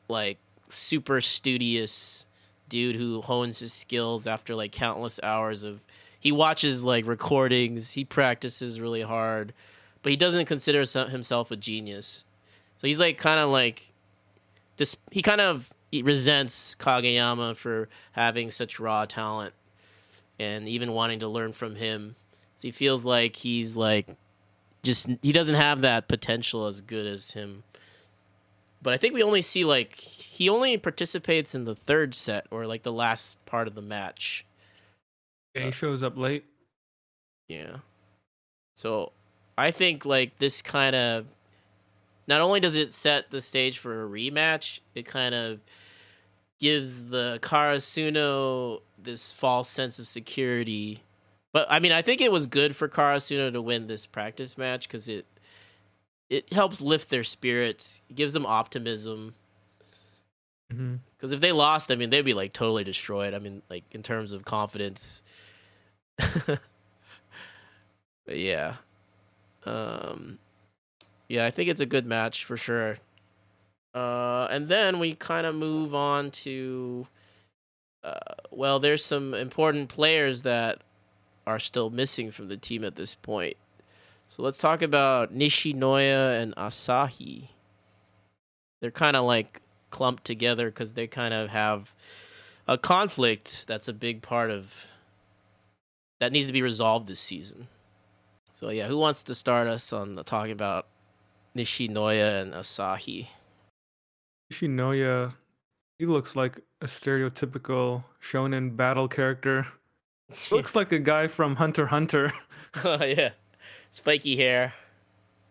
like 0.09 0.39
super 0.69 1.21
studious 1.21 2.27
dude 2.69 2.97
who 2.97 3.21
hones 3.21 3.59
his 3.59 3.73
skills 3.73 4.27
after 4.27 4.55
like 4.55 4.73
countless 4.73 5.21
hours 5.23 5.65
of. 5.65 5.81
He 6.23 6.33
watches 6.33 6.85
like 6.85 7.07
recordings. 7.07 7.93
He 7.93 8.05
practices 8.05 8.79
really 8.79 9.01
hard, 9.01 9.55
but 10.03 10.11
he 10.11 10.17
doesn't 10.17 10.45
consider 10.45 10.85
himself 11.09 11.51
a 11.51 11.57
genius. 11.57 12.27
So 12.77 12.87
he's 12.87 13.01
like 13.01 13.17
kind 13.17 13.41
of 13.41 13.49
like, 13.49 13.87
he 15.11 15.23
kind 15.23 15.41
of 15.41 15.71
he 15.91 16.03
resents 16.03 16.77
Kageyama 16.79 17.57
for 17.57 17.89
having 18.13 18.51
such 18.51 18.81
raw 18.81 19.05
talent, 19.05 19.55
and 20.39 20.69
even 20.69 20.93
wanting 20.93 21.21
to 21.21 21.29
learn 21.29 21.53
from 21.53 21.75
him. 21.75 22.17
So 22.57 22.69
he 22.69 22.73
feels 22.73 23.05
like 23.05 23.37
he's 23.37 23.77
like 23.77 24.07
just 24.83 25.09
he 25.23 25.33
doesn't 25.33 25.55
have 25.55 25.83
that 25.83 26.09
potential 26.09 26.67
as 26.67 26.81
good 26.81 27.07
as 27.07 27.33
him. 27.33 27.63
But 28.83 28.95
I 28.95 28.97
think 28.97 29.15
we 29.15 29.23
only 29.23 29.43
see 29.43 29.65
like 29.65 29.97
he 29.97 30.49
only 30.49 30.77
participates 30.79 31.55
in 31.55 31.65
the 31.65 31.75
third 31.75 32.15
set 32.15 32.47
or 32.51 32.67
like 32.67 32.83
the 32.83 32.93
last 32.93 33.45
part 33.47 33.69
of 33.69 33.75
the 33.75 33.83
match. 33.83 34.47
Yeah, 35.55 35.67
he 35.67 35.71
shows 35.71 36.03
up 36.03 36.17
late. 36.17 36.45
Yeah. 37.49 37.79
So 38.77 39.13
I 39.59 39.71
think 39.71 40.07
like 40.07 40.39
this 40.39 40.63
kind 40.63 40.97
of 40.97 41.27
not 42.31 42.41
only 42.41 42.61
does 42.61 42.77
it 42.77 42.93
set 42.93 43.31
the 43.31 43.43
stage 43.43 43.79
for 43.79 44.05
a 44.05 44.09
rematch, 44.09 44.81
it 44.95 45.05
kind 45.05 45.35
of 45.35 45.61
gives 46.61 47.05
the 47.07 47.41
Karasuno 47.43 48.81
this 49.03 49.33
false 49.33 49.69
sense 49.69 49.99
of 49.99 50.07
security. 50.07 51.03
But 51.53 51.67
I 51.69 51.81
mean, 51.81 51.91
I 51.91 52.03
think 52.03 52.21
it 52.21 52.31
was 52.31 52.47
good 52.47 52.77
for 52.77 52.89
Karasuno 52.89 53.53
to 53.53 53.61
win 53.61 53.89
this 53.89 54.07
practice 54.07 54.57
match 54.57 54.87
because 54.87 55.09
it 55.09 55.27
it 56.29 56.53
helps 56.53 56.81
lift 56.81 57.11
their 57.11 57.25
spirits, 57.25 58.01
gives 58.15 58.33
them 58.33 58.47
optimism. 58.47 59.35
Because 60.69 60.81
Mm-hmm. 60.81 61.35
if 61.35 61.41
they 61.41 61.51
lost, 61.51 61.91
I 61.91 61.97
mean, 61.97 62.11
they'd 62.11 62.23
be 62.23 62.35
like 62.35 62.53
totally 62.53 62.85
destroyed. 62.85 63.35
I 63.35 63.41
mean, 63.41 63.61
like 63.69 63.83
in 63.91 64.05
terms 64.05 64.31
of 64.31 64.45
confidence. 64.45 65.25
but 66.47 66.61
yeah, 68.29 68.77
um, 69.65 70.39
yeah, 71.31 71.47
I 71.47 71.53
think 71.53 71.71
it's 71.71 71.81
a 71.81 71.87
good 71.87 72.07
match 72.07 72.45
for 72.45 72.57
sure. 72.57 72.99
Uh, 73.95 74.49
and 74.51 74.69
then 74.69 74.99
we 74.99 75.15
kind 75.15 75.47
of 75.47 75.55
move 75.55 75.95
on 75.95 76.33
to, 76.33 77.07
uh, 78.03 78.19
well, 78.51 78.81
there's 78.81 79.05
some 79.05 79.33
important 79.35 79.89
players 79.89 80.43
that 80.43 80.81
are 81.47 81.61
still 81.61 81.89
missing 81.89 82.33
from 82.33 82.49
the 82.49 82.57
team 82.57 82.83
at 82.83 82.97
this 82.97 83.15
point. 83.15 83.57
So 84.27 84.43
let's 84.43 84.59
talk 84.59 84.83
about 84.83 85.33
Nishinoya 85.33 86.43
and 86.43 86.53
Asahi. 86.57 87.45
They're 88.81 88.91
kind 88.91 89.17
of 89.17 89.25
like 89.25 89.63
clumped 89.91 90.25
together 90.25 90.67
because 90.67 90.95
they 90.95 91.07
kind 91.07 91.33
of 91.33 91.49
have 91.51 91.95
a 92.67 92.77
conflict 92.77 93.69
that's 93.69 93.87
a 93.87 93.93
big 93.93 94.21
part 94.21 94.51
of 94.51 94.89
that 96.19 96.33
needs 96.33 96.49
to 96.49 96.53
be 96.53 96.63
resolved 96.63 97.07
this 97.07 97.21
season. 97.21 97.69
So 98.53 98.71
yeah, 98.71 98.89
who 98.89 98.99
wants 98.99 99.23
to 99.25 99.35
start 99.37 99.69
us 99.69 99.93
on 99.93 100.21
talking 100.27 100.53
about 100.53 100.87
Nishinoya 101.57 102.43
and 102.43 102.53
Asahi? 102.55 103.29
Nishinoya, 104.53 105.35
he 105.99 106.07
looks 106.07 106.37
like 106.37 106.61
a 106.81 106.87
stereotypical 106.87 108.05
shonen 108.23 108.77
battle 108.77 109.09
character. 109.09 109.67
looks 110.51 110.75
like 110.75 110.93
a 110.93 110.99
guy 110.99 111.27
from 111.27 111.57
Hunter 111.57 111.87
Hunter. 111.87 112.33
oh 112.85 113.05
yeah, 113.05 113.31
spiky 113.91 114.37
hair, 114.37 114.73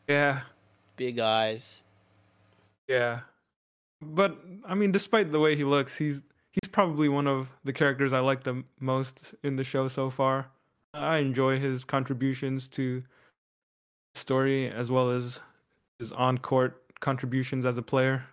yeah, 0.07 0.41
big 0.95 1.19
eyes. 1.19 1.83
yeah. 2.87 3.21
But 4.01 4.37
I 4.65 4.75
mean, 4.75 4.91
despite 4.93 5.31
the 5.31 5.39
way 5.39 5.57
he 5.57 5.65
looks, 5.65 5.97
he's 5.97 6.23
he's 6.53 6.69
probably 6.69 7.09
one 7.09 7.27
of 7.27 7.51
the 7.63 7.73
characters 7.73 8.13
I 8.13 8.19
like 8.19 8.43
the 8.43 8.63
most 8.79 9.35
in 9.43 9.57
the 9.57 9.63
show 9.63 9.87
so 9.87 10.09
far. 10.09 10.47
I 10.93 11.17
enjoy 11.17 11.59
his 11.59 11.85
contributions 11.85 12.67
to 12.69 13.03
story 14.15 14.69
as 14.69 14.89
well 14.89 15.11
as 15.11 15.39
his 15.99 16.11
on-court 16.13 16.81
contributions 17.01 17.65
as 17.65 17.77
a 17.77 17.81
player. 17.81 18.25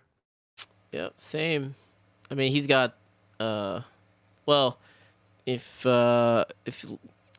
Yep, 0.93 1.13
same. 1.17 1.75
I 2.31 2.33
mean, 2.33 2.51
he's 2.51 2.65
got 2.65 2.95
uh 3.39 3.81
well, 4.45 4.79
if 5.45 5.85
uh 5.85 6.45
if 6.65 6.85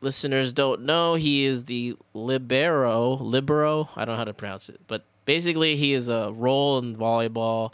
listeners 0.01 0.53
don't 0.53 0.83
know, 0.83 1.15
he 1.15 1.45
is 1.45 1.65
the 1.65 1.97
libero, 2.13 3.15
libero, 3.15 3.89
I 3.95 4.05
don't 4.05 4.13
know 4.13 4.17
how 4.17 4.23
to 4.23 4.33
pronounce 4.33 4.69
it, 4.69 4.79
but 4.87 5.03
basically 5.25 5.75
he 5.75 5.93
is 5.93 6.09
a 6.09 6.31
role 6.33 6.77
in 6.77 6.95
volleyball 6.95 7.73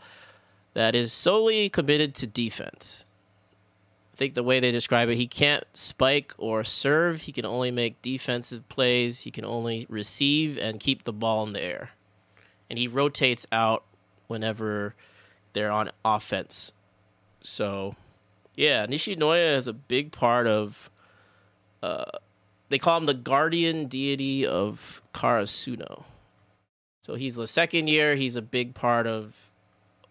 that 0.73 0.95
is 0.95 1.13
solely 1.13 1.69
committed 1.69 2.15
to 2.15 2.27
defense. 2.27 3.05
I 4.13 4.17
think 4.17 4.33
the 4.33 4.43
way 4.43 4.61
they 4.61 4.71
describe 4.71 5.09
it, 5.09 5.17
he 5.17 5.27
can't 5.27 5.65
spike 5.73 6.33
or 6.37 6.63
serve. 6.63 7.21
He 7.21 7.33
can 7.33 7.45
only 7.45 7.69
make 7.69 8.01
defensive 8.01 8.67
plays. 8.69 9.19
He 9.19 9.31
can 9.31 9.43
only 9.43 9.85
receive 9.89 10.57
and 10.57 10.79
keep 10.79 11.03
the 11.03 11.11
ball 11.11 11.45
in 11.45 11.51
the 11.51 11.61
air. 11.61 11.89
And 12.69 12.79
he 12.79 12.87
rotates 12.87 13.45
out 13.51 13.83
whenever 14.27 14.95
they're 15.53 15.71
on 15.71 15.91
offense. 16.03 16.73
So, 17.41 17.95
yeah, 18.55 18.85
Nishinoya 18.87 19.55
is 19.55 19.67
a 19.67 19.73
big 19.73 20.11
part 20.11 20.47
of. 20.47 20.89
Uh, 21.83 22.05
they 22.69 22.79
call 22.79 22.97
him 22.97 23.05
the 23.05 23.13
guardian 23.13 23.85
deity 23.85 24.45
of 24.45 25.01
Karasuno. 25.13 26.03
So 27.01 27.13
he's 27.13 27.35
the 27.35 27.45
second 27.45 27.87
year. 27.87 28.15
He's 28.15 28.35
a 28.35 28.41
big 28.41 28.73
part 28.73 29.05
of 29.05 29.51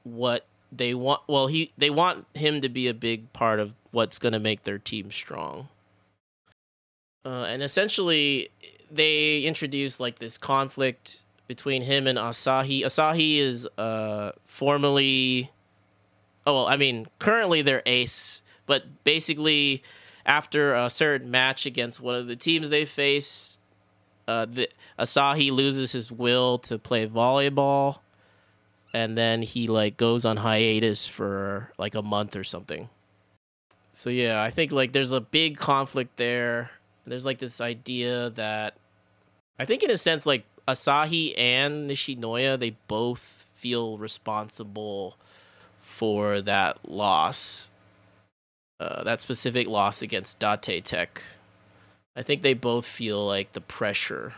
what 0.04 0.46
they 0.70 0.94
want. 0.94 1.22
Well, 1.26 1.48
he 1.48 1.72
they 1.76 1.90
want 1.90 2.26
him 2.34 2.60
to 2.60 2.68
be 2.68 2.86
a 2.86 2.94
big 2.94 3.32
part 3.32 3.58
of 3.58 3.74
what's 3.90 4.20
going 4.20 4.32
to 4.32 4.38
make 4.38 4.62
their 4.62 4.78
team 4.78 5.10
strong. 5.10 5.68
Uh, 7.24 7.44
and 7.48 7.62
essentially, 7.62 8.50
they 8.90 9.42
introduce 9.42 9.98
like 9.98 10.20
this 10.20 10.38
conflict 10.38 11.23
between 11.46 11.82
him 11.82 12.06
and 12.06 12.18
Asahi. 12.18 12.82
Asahi 12.84 13.38
is 13.38 13.66
uh 13.78 14.32
formerly 14.46 15.50
oh 16.46 16.54
well, 16.54 16.66
I 16.66 16.76
mean 16.76 17.06
currently 17.18 17.62
they're 17.62 17.82
ace, 17.86 18.42
but 18.66 19.04
basically 19.04 19.82
after 20.26 20.74
a 20.74 20.88
certain 20.88 21.30
match 21.30 21.66
against 21.66 22.00
one 22.00 22.14
of 22.14 22.26
the 22.26 22.36
teams 22.36 22.70
they 22.70 22.84
face, 22.84 23.58
uh 24.28 24.46
the 24.46 24.68
Asahi 24.98 25.50
loses 25.50 25.92
his 25.92 26.10
will 26.10 26.58
to 26.60 26.78
play 26.78 27.06
volleyball 27.06 27.98
and 28.94 29.18
then 29.18 29.42
he 29.42 29.66
like 29.66 29.96
goes 29.96 30.24
on 30.24 30.36
hiatus 30.36 31.06
for 31.06 31.72
like 31.76 31.96
a 31.96 32.02
month 32.02 32.36
or 32.36 32.44
something. 32.44 32.88
So 33.90 34.08
yeah, 34.08 34.42
I 34.42 34.50
think 34.50 34.72
like 34.72 34.92
there's 34.92 35.12
a 35.12 35.20
big 35.20 35.58
conflict 35.58 36.16
there. 36.16 36.70
There's 37.04 37.26
like 37.26 37.38
this 37.38 37.60
idea 37.60 38.30
that 38.30 38.76
I 39.58 39.66
think 39.66 39.82
in 39.82 39.90
a 39.90 39.98
sense 39.98 40.26
like 40.26 40.44
Asahi 40.66 41.34
and 41.36 41.88
Nishinoya, 41.88 42.58
they 42.58 42.76
both 42.88 43.46
feel 43.54 43.98
responsible 43.98 45.16
for 45.78 46.40
that 46.42 46.88
loss. 46.88 47.70
Uh, 48.80 49.04
that 49.04 49.20
specific 49.20 49.68
loss 49.68 50.02
against 50.02 50.38
Date 50.38 50.84
Tech. 50.84 51.22
I 52.16 52.22
think 52.22 52.42
they 52.42 52.54
both 52.54 52.86
feel 52.86 53.24
like 53.24 53.52
the 53.52 53.60
pressure. 53.60 54.34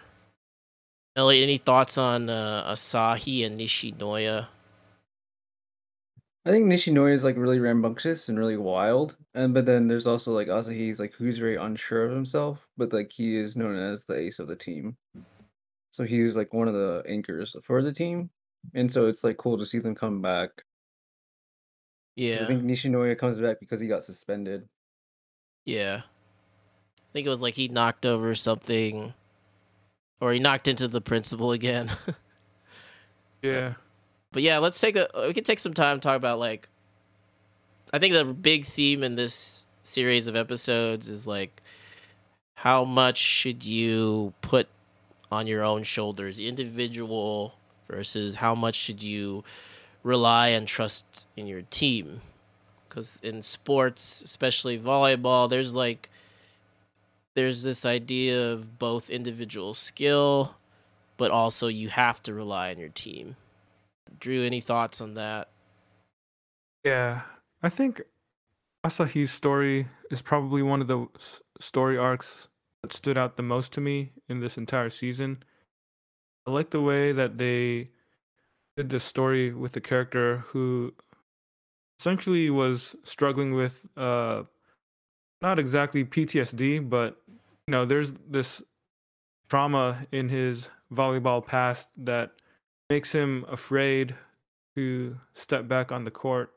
Elliot, 1.17 1.43
any 1.43 1.59
thoughts 1.59 1.97
on 1.97 2.29
uh, 2.29 2.71
Asahi 2.71 3.47
and 3.47 3.59
Nishinoya? 3.59 4.49
I 6.45 6.51
think 6.51 6.67
Nishinoya 6.67 7.13
is 7.13 7.25
like 7.25 7.37
really 7.37 7.59
rambunctious 7.59 8.29
and 8.29 8.39
really 8.39 8.57
wild, 8.57 9.17
and 9.35 9.53
but 9.53 9.67
then 9.67 9.89
there's 9.89 10.07
also 10.07 10.33
like 10.33 10.47
Asahi's 10.47 11.01
like 11.01 11.13
who's 11.15 11.39
very 11.39 11.57
unsure 11.57 12.05
of 12.05 12.13
himself, 12.13 12.69
but 12.77 12.93
like 12.93 13.11
he 13.11 13.37
is 13.37 13.57
known 13.57 13.75
as 13.75 14.05
the 14.05 14.15
ace 14.15 14.39
of 14.39 14.47
the 14.47 14.55
team. 14.55 14.97
So 15.97 16.05
he's 16.05 16.37
like 16.37 16.53
one 16.53 16.69
of 16.69 16.75
the 16.75 17.03
anchors 17.09 17.57
for 17.63 17.83
the 17.83 17.91
team, 17.91 18.29
and 18.75 18.93
so 18.93 19.07
it's 19.07 19.25
like 19.25 19.39
cool 19.39 19.57
to 19.57 19.65
see 19.65 19.79
them 19.79 19.95
come 19.95 20.21
back. 20.21 20.51
Yeah, 22.17 22.41
I 22.43 22.47
think 22.47 22.65
Nishinoya 22.65 23.17
comes 23.17 23.41
back 23.41 23.61
because 23.61 23.81
he 23.81 23.87
got 23.89 24.03
suspended. 24.03 24.69
yeah. 25.65 26.03
I 26.05 27.13
think 27.15 27.27
it 27.27 27.31
was 27.31 27.41
like 27.41 27.55
he 27.55 27.69
knocked 27.69 28.05
over 28.05 28.35
something, 28.35 29.15
or 30.21 30.35
he 30.35 30.39
knocked 30.39 30.69
into 30.69 30.87
the 30.87 31.01
principal 31.01 31.53
again. 31.53 31.91
Yeah. 33.43 33.75
but 34.33 34.43
yeah, 34.43 34.59
let's 34.59 34.81
take 34.81 34.97
a 34.97 35.09
we 35.15 35.33
can 35.33 35.45
take 35.45 35.61
some 35.61 35.73
time 35.73 35.99
to 35.99 36.01
talk 36.01 36.17
about 36.17 36.41
like 36.41 36.69
I 37.93 38.01
think 38.01 38.13
the 38.13 38.25
big 38.25 38.65
theme 38.65 39.05
in 39.05 39.15
this 39.15 39.67
series 39.85 40.27
of 40.27 40.35
episodes 40.35 41.09
is 41.09 41.29
like 41.29 41.63
how 42.55 42.85
much 42.85 43.19
should 43.19 43.65
you 43.65 44.35
put 44.41 44.69
on 45.31 45.47
your 45.47 45.65
own 45.65 45.83
shoulders, 45.83 46.39
individual 46.39 47.55
versus 47.89 48.35
how 48.35 48.55
much 48.55 48.75
should 48.75 49.03
you 49.03 49.45
rely 50.03 50.49
and 50.49 50.67
trust 50.69 51.27
in 51.37 51.47
your 51.47 51.63
team? 51.63 52.21
Cuz 52.89 53.21
in 53.23 53.43
sports, 53.43 54.23
especially 54.23 54.79
volleyball, 54.79 55.49
there's 55.49 55.75
like 55.75 56.11
there's 57.35 57.63
this 57.63 57.85
idea 57.85 58.53
of 58.53 58.79
both 58.79 59.11
individual 59.11 59.75
skill 59.75 60.55
but 61.17 61.31
also 61.31 61.69
you 61.69 61.89
have 61.89 62.23
to 62.25 62.35
rely 62.35 62.71
on 62.71 62.79
your 62.79 62.91
team. 62.91 63.37
Drew, 64.21 64.45
any 64.45 64.61
thoughts 64.61 65.01
on 65.01 65.15
that? 65.15 65.49
Yeah, 66.85 67.23
I 67.63 67.69
think 67.69 68.03
Asahi's 68.85 69.31
story 69.31 69.89
is 70.11 70.23
probably 70.23 70.63
one 70.63 70.81
of 70.81 70.87
the 70.87 71.07
story 71.61 71.99
arcs 71.99 72.49
that 72.87 72.97
stood 72.97 73.19
out 73.19 73.37
the 73.37 73.43
most 73.43 73.73
to 73.73 73.81
me 73.81 74.13
in 74.29 74.39
this 74.39 74.57
entire 74.57 74.91
season. 74.91 75.43
I 76.47 76.53
like 76.53 76.71
the 76.71 76.81
way 76.81 77.11
that 77.11 77.37
they 77.37 77.91
did 78.77 78.91
this 78.91 79.03
story 79.03 79.53
with 79.53 79.73
the 79.73 79.81
character 79.81 80.45
who 80.49 80.95
essentially 81.99 82.49
was 82.49 82.95
struggling 83.03 83.55
with 83.55 83.85
uh 83.97 84.45
not 85.43 85.59
exactly 85.59 86.05
PTSD, 86.05 86.89
but 86.89 87.21
you 87.67 87.73
know, 87.73 87.85
there's 87.85 88.13
this 88.31 88.63
trauma 89.51 90.07
in 90.13 90.29
his 90.29 90.71
volleyball 90.95 91.45
past 91.45 91.89
that 91.97 92.31
makes 92.89 93.11
him 93.11 93.45
afraid 93.49 94.15
to 94.77 95.17
step 95.35 95.67
back 95.67 95.91
on 95.91 96.05
the 96.05 96.11
court. 96.13 96.53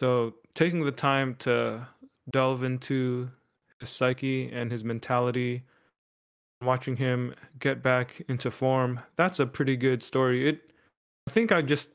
So 0.00 0.34
taking 0.54 0.84
the 0.84 0.90
time 0.90 1.36
to 1.40 1.86
delve 2.30 2.64
into 2.64 3.30
his 3.82 3.90
psyche 3.90 4.50
and 4.50 4.70
his 4.70 4.84
mentality, 4.84 5.64
watching 6.62 6.96
him 6.96 7.34
get 7.58 7.82
back 7.82 8.22
into 8.28 8.50
form, 8.50 9.00
that's 9.16 9.40
a 9.40 9.46
pretty 9.46 9.76
good 9.76 10.02
story. 10.02 10.48
It 10.48 10.72
I 11.28 11.30
think 11.32 11.52
I 11.52 11.62
just 11.62 11.90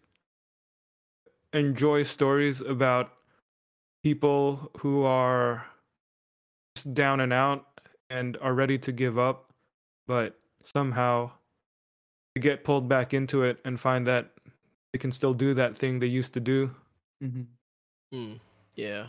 enjoy 1.54 2.04
stories 2.04 2.62
about 2.62 3.12
people 4.04 4.72
who 4.80 5.04
are 5.04 5.66
down 6.94 7.22
and 7.22 7.34
out 7.34 7.66
and 8.10 8.38
are 8.42 8.54
ready 8.54 8.78
to 8.78 8.92
give 8.92 9.18
up, 9.18 9.52
but 10.08 10.38
somehow 10.64 11.32
they 12.36 12.42
get 12.42 12.64
pulled 12.64 12.88
back 12.88 13.14
into 13.14 13.44
it 13.44 13.60
and 13.66 13.80
find 13.80 14.06
that 14.08 14.32
they 14.94 15.00
can 15.00 15.12
still 15.12 15.34
do 15.34 15.54
that 15.54 15.78
thing 15.78 16.00
they 16.00 16.08
used 16.08 16.34
to 16.34 16.40
do. 16.40 16.72
Mm-hmm. 17.24 18.16
Mm, 18.16 18.40
yeah. 18.76 19.08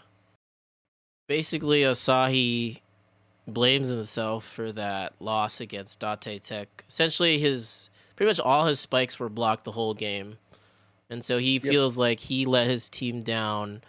Basically, 1.28 1.82
Asahi 1.82 2.80
blames 3.46 3.88
himself 3.88 4.44
for 4.44 4.72
that 4.72 5.12
loss 5.20 5.60
against 5.60 6.00
Date 6.00 6.42
Tech. 6.42 6.84
Essentially, 6.88 7.38
his 7.38 7.90
pretty 8.16 8.30
much 8.30 8.40
all 8.40 8.66
his 8.66 8.80
spikes 8.80 9.20
were 9.20 9.28
blocked 9.28 9.64
the 9.64 9.72
whole 9.72 9.94
game, 9.94 10.38
and 11.10 11.22
so 11.24 11.38
he 11.38 11.54
Yep. 11.54 11.62
feels 11.62 11.98
like 11.98 12.18
he 12.18 12.46
let 12.46 12.66
his 12.66 12.88
team 12.88 13.22
down, 13.22 13.82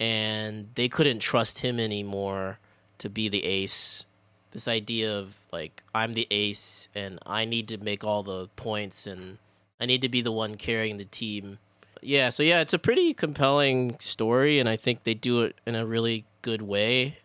and 0.00 0.68
they 0.74 0.88
couldn't 0.88 1.20
trust 1.20 1.58
him 1.58 1.78
anymore 1.78 2.58
to 2.98 3.08
be 3.10 3.28
the 3.28 3.44
ace. 3.44 4.06
This 4.50 4.66
idea 4.66 5.14
of 5.14 5.36
like 5.52 5.82
I'm 5.94 6.14
the 6.14 6.26
ace 6.30 6.88
and 6.94 7.18
I 7.26 7.44
need 7.44 7.68
to 7.68 7.76
make 7.78 8.02
all 8.02 8.22
the 8.22 8.48
points 8.56 9.06
and 9.06 9.36
I 9.78 9.84
need 9.86 10.00
to 10.02 10.08
be 10.08 10.22
the 10.22 10.32
one 10.32 10.56
carrying 10.56 10.96
the 10.96 11.04
team. 11.04 11.58
Yeah, 12.02 12.28
so 12.30 12.42
yeah, 12.42 12.60
it's 12.60 12.74
a 12.74 12.78
pretty 12.78 13.14
compelling 13.14 13.96
story, 14.00 14.58
and 14.58 14.68
I 14.68 14.76
think 14.76 15.04
they 15.04 15.14
do 15.14 15.42
it 15.42 15.56
in 15.66 15.74
a 15.74 15.86
really 15.86 16.24
good 16.42 16.62
way. 16.62 17.18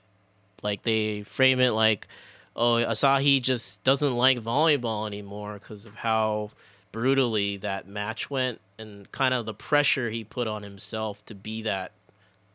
Like 0.62 0.84
they 0.84 1.24
frame 1.24 1.60
it 1.60 1.72
like, 1.72 2.08
oh, 2.56 2.76
Asahi 2.76 3.42
just 3.42 3.84
doesn't 3.84 4.16
like 4.16 4.40
volleyball 4.40 5.08
anymore 5.08 5.56
because 5.56 5.86
of 5.86 5.96
how 5.96 6.52
brutally 6.92 7.58
that 7.58 7.88
match 7.88 8.30
went, 8.30 8.62
and 8.78 9.12
kind 9.12 9.34
of 9.34 9.46
the 9.46 9.54
pressure 9.54 10.10
he 10.10 10.24
put 10.24 10.48
on 10.48 10.64
himself 10.64 11.24
to 11.26 11.36
be 11.36 11.62
that 11.64 11.92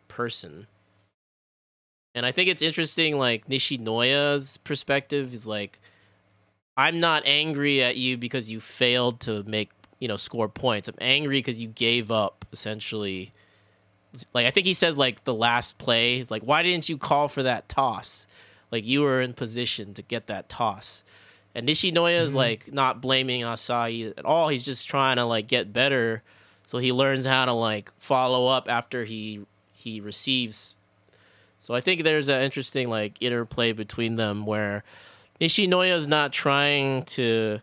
person. 0.08 0.66
And 2.14 2.26
I 2.26 2.32
think 2.32 2.48
it's 2.48 2.62
interesting, 2.62 3.18
like 3.18 3.46
Nishinoya's 3.48 4.56
perspective 4.58 5.32
is 5.32 5.46
like, 5.46 5.78
I'm 6.76 7.00
not 7.00 7.22
angry 7.26 7.82
at 7.82 7.96
you 7.96 8.16
because 8.16 8.50
you 8.50 8.60
failed 8.60 9.20
to 9.20 9.42
make 9.44 9.70
you 9.98 10.08
know 10.08 10.16
score 10.16 10.48
points. 10.48 10.88
I'm 10.88 10.94
angry 11.00 11.38
because 11.38 11.60
you 11.60 11.68
gave 11.68 12.10
up 12.10 12.44
essentially. 12.52 13.32
Like 14.32 14.46
I 14.46 14.50
think 14.50 14.66
he 14.66 14.72
says 14.74 14.96
like 14.96 15.24
the 15.24 15.34
last 15.34 15.78
play, 15.78 16.16
he's 16.16 16.30
like, 16.30 16.42
why 16.42 16.62
didn't 16.62 16.88
you 16.88 16.96
call 16.96 17.28
for 17.28 17.42
that 17.42 17.68
toss? 17.68 18.26
Like 18.70 18.86
you 18.86 19.02
were 19.02 19.20
in 19.20 19.32
position 19.34 19.94
to 19.94 20.02
get 20.02 20.26
that 20.28 20.48
toss. 20.48 21.04
And 21.54 21.68
Nishinoya 21.68 22.20
is 22.20 22.32
Mhm. 22.32 22.36
like 22.36 22.72
not 22.72 23.00
blaming 23.00 23.42
Asahi 23.42 24.16
at 24.16 24.24
all. 24.24 24.48
He's 24.48 24.64
just 24.64 24.86
trying 24.86 25.16
to 25.16 25.24
like 25.24 25.46
get 25.46 25.72
better, 25.72 26.22
so 26.66 26.78
he 26.78 26.92
learns 26.92 27.26
how 27.26 27.44
to 27.44 27.52
like 27.52 27.90
follow 27.98 28.46
up 28.46 28.68
after 28.68 29.04
he 29.04 29.40
he 29.72 30.00
receives. 30.00 30.74
So 31.60 31.74
I 31.74 31.80
think 31.80 32.02
there's 32.04 32.28
an 32.28 32.40
interesting 32.42 32.88
like 32.88 33.16
interplay 33.20 33.72
between 33.72 34.16
them 34.16 34.46
where 34.46 34.84
Nishinoya 35.40 35.94
is 35.94 36.06
not 36.06 36.32
trying 36.32 37.02
to 37.04 37.60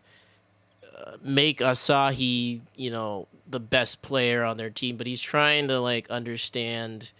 make 1.21 1.59
Asahi, 1.59 2.61
you 2.75 2.91
know, 2.91 3.27
the 3.47 3.59
best 3.59 4.01
player 4.01 4.43
on 4.43 4.57
their 4.57 4.69
team, 4.69 4.97
but 4.97 5.07
he's 5.07 5.21
trying 5.21 5.67
to 5.67 5.79
like 5.79 6.09
understand 6.09 7.11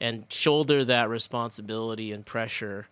and 0.00 0.24
shoulder 0.30 0.84
that 0.84 1.08
responsibility 1.08 2.12
and 2.12 2.24
pressure 2.24 2.86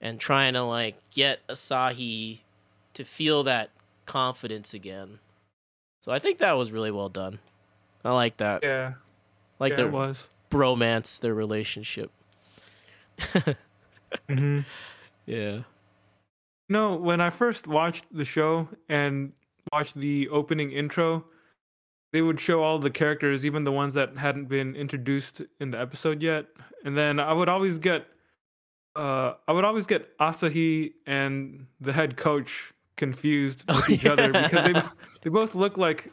and 0.00 0.20
trying 0.20 0.52
to 0.54 0.62
like 0.62 0.96
get 1.10 1.46
Asahi 1.48 2.40
to 2.94 3.04
feel 3.04 3.42
that 3.44 3.70
confidence 4.06 4.74
again. 4.74 5.18
So 6.02 6.12
I 6.12 6.18
think 6.18 6.38
that 6.38 6.52
was 6.52 6.70
really 6.70 6.90
well 6.90 7.08
done. 7.08 7.38
I 8.04 8.12
like 8.12 8.36
that. 8.36 8.62
Yeah, 8.62 8.94
like 9.58 9.70
yeah, 9.70 9.76
their 9.76 9.88
was. 9.88 10.28
bromance, 10.50 11.18
their 11.18 11.34
relationship. 11.34 12.10
hmm 14.28 14.60
Yeah. 15.26 15.60
No, 16.68 16.96
when 16.96 17.20
I 17.20 17.30
first 17.30 17.66
watched 17.66 18.04
the 18.12 18.24
show 18.24 18.68
and 18.88 19.32
watched 19.72 19.94
the 19.96 20.28
opening 20.28 20.72
intro, 20.72 21.24
they 22.12 22.22
would 22.22 22.40
show 22.40 22.62
all 22.62 22.78
the 22.78 22.90
characters, 22.90 23.44
even 23.44 23.64
the 23.64 23.72
ones 23.72 23.94
that 23.94 24.16
hadn't 24.16 24.46
been 24.48 24.76
introduced 24.76 25.42
in 25.60 25.70
the 25.70 25.80
episode 25.80 26.22
yet. 26.22 26.46
And 26.84 26.96
then 26.96 27.18
I 27.18 27.32
would 27.32 27.48
always 27.48 27.78
get 27.78 28.06
uh 28.96 29.34
I 29.48 29.52
would 29.52 29.64
always 29.64 29.86
get 29.86 30.16
Asahi 30.18 30.92
and 31.06 31.66
the 31.80 31.92
head 31.92 32.16
coach 32.16 32.72
confused 32.96 33.64
with 33.68 33.76
Oh, 33.88 33.92
each 33.92 34.06
other 34.06 34.28
because 34.32 34.72
they 34.72 34.82
they 35.22 35.30
both 35.30 35.54
look 35.56 35.76
like 35.76 36.12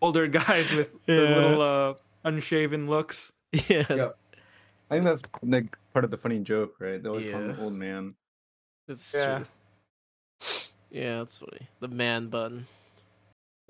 older 0.00 0.26
guys 0.40 0.70
with 0.70 0.92
the 1.06 1.14
Yeah. 1.14 1.20
little 1.36 1.62
uh 1.62 1.94
unshaven 2.24 2.86
looks. 2.88 3.32
Yeah. 3.52 3.84
Yeah. 3.90 4.08
I 4.90 4.94
think 4.96 5.04
that's 5.04 5.22
like 5.42 5.76
part 5.92 6.04
of 6.04 6.10
the 6.12 6.18
funny 6.18 6.38
joke, 6.38 6.74
right? 6.78 7.02
They 7.02 7.08
always 7.08 7.30
call 7.30 7.40
him 7.40 7.56
the 7.56 7.62
old 7.62 7.72
man. 7.74 8.14
That's 8.86 9.12
Yeah. 9.14 9.38
true. 9.38 9.46
Yeah, 10.90 11.18
that's 11.18 11.38
funny. 11.38 11.66
The 11.80 11.88
man 11.88 12.28
bun. 12.28 12.66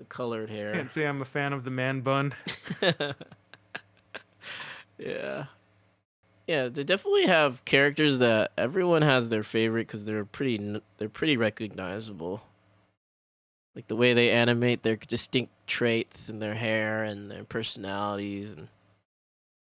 The 0.03 0.09
colored 0.09 0.49
hair. 0.49 0.73
Can't 0.73 0.91
say 0.91 1.05
I'm 1.05 1.21
a 1.21 1.25
fan 1.25 1.53
of 1.53 1.63
the 1.63 1.69
man 1.69 2.01
bun. 2.01 2.35
yeah. 4.97 5.45
Yeah, 6.45 6.67
they 6.67 6.83
definitely 6.83 7.25
have 7.25 7.63
characters 7.63 8.19
that 8.19 8.51
everyone 8.57 9.01
has 9.01 9.29
their 9.29 9.43
favorite 9.43 9.87
because 9.87 10.03
they're 10.03 10.25
pretty 10.25 10.81
they're 10.97 11.07
pretty 11.07 11.37
recognizable. 11.37 12.43
Like 13.77 13.87
the 13.87 13.95
way 13.95 14.13
they 14.13 14.29
animate 14.29 14.83
their 14.83 14.97
distinct 14.97 15.53
traits 15.67 16.27
and 16.27 16.41
their 16.41 16.53
hair 16.53 17.05
and 17.05 17.31
their 17.31 17.45
personalities 17.45 18.51
and 18.51 18.67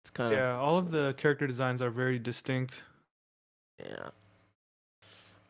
it's 0.02 0.10
kind 0.10 0.32
of 0.32 0.38
Yeah, 0.38 0.56
all 0.56 0.78
of 0.78 0.90
the 0.90 1.12
character 1.18 1.46
designs 1.46 1.82
are 1.82 1.90
very 1.90 2.18
distinct. 2.18 2.82
Yeah. 3.78 4.08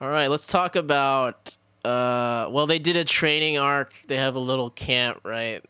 All 0.00 0.08
right, 0.08 0.26
let's 0.26 0.48
talk 0.48 0.74
about 0.74 1.56
uh 1.84 2.48
well 2.50 2.66
they 2.66 2.78
did 2.78 2.96
a 2.96 3.04
training 3.04 3.58
arc. 3.58 3.94
They 4.06 4.16
have 4.16 4.34
a 4.34 4.40
little 4.40 4.70
camp, 4.70 5.20
right? 5.24 5.64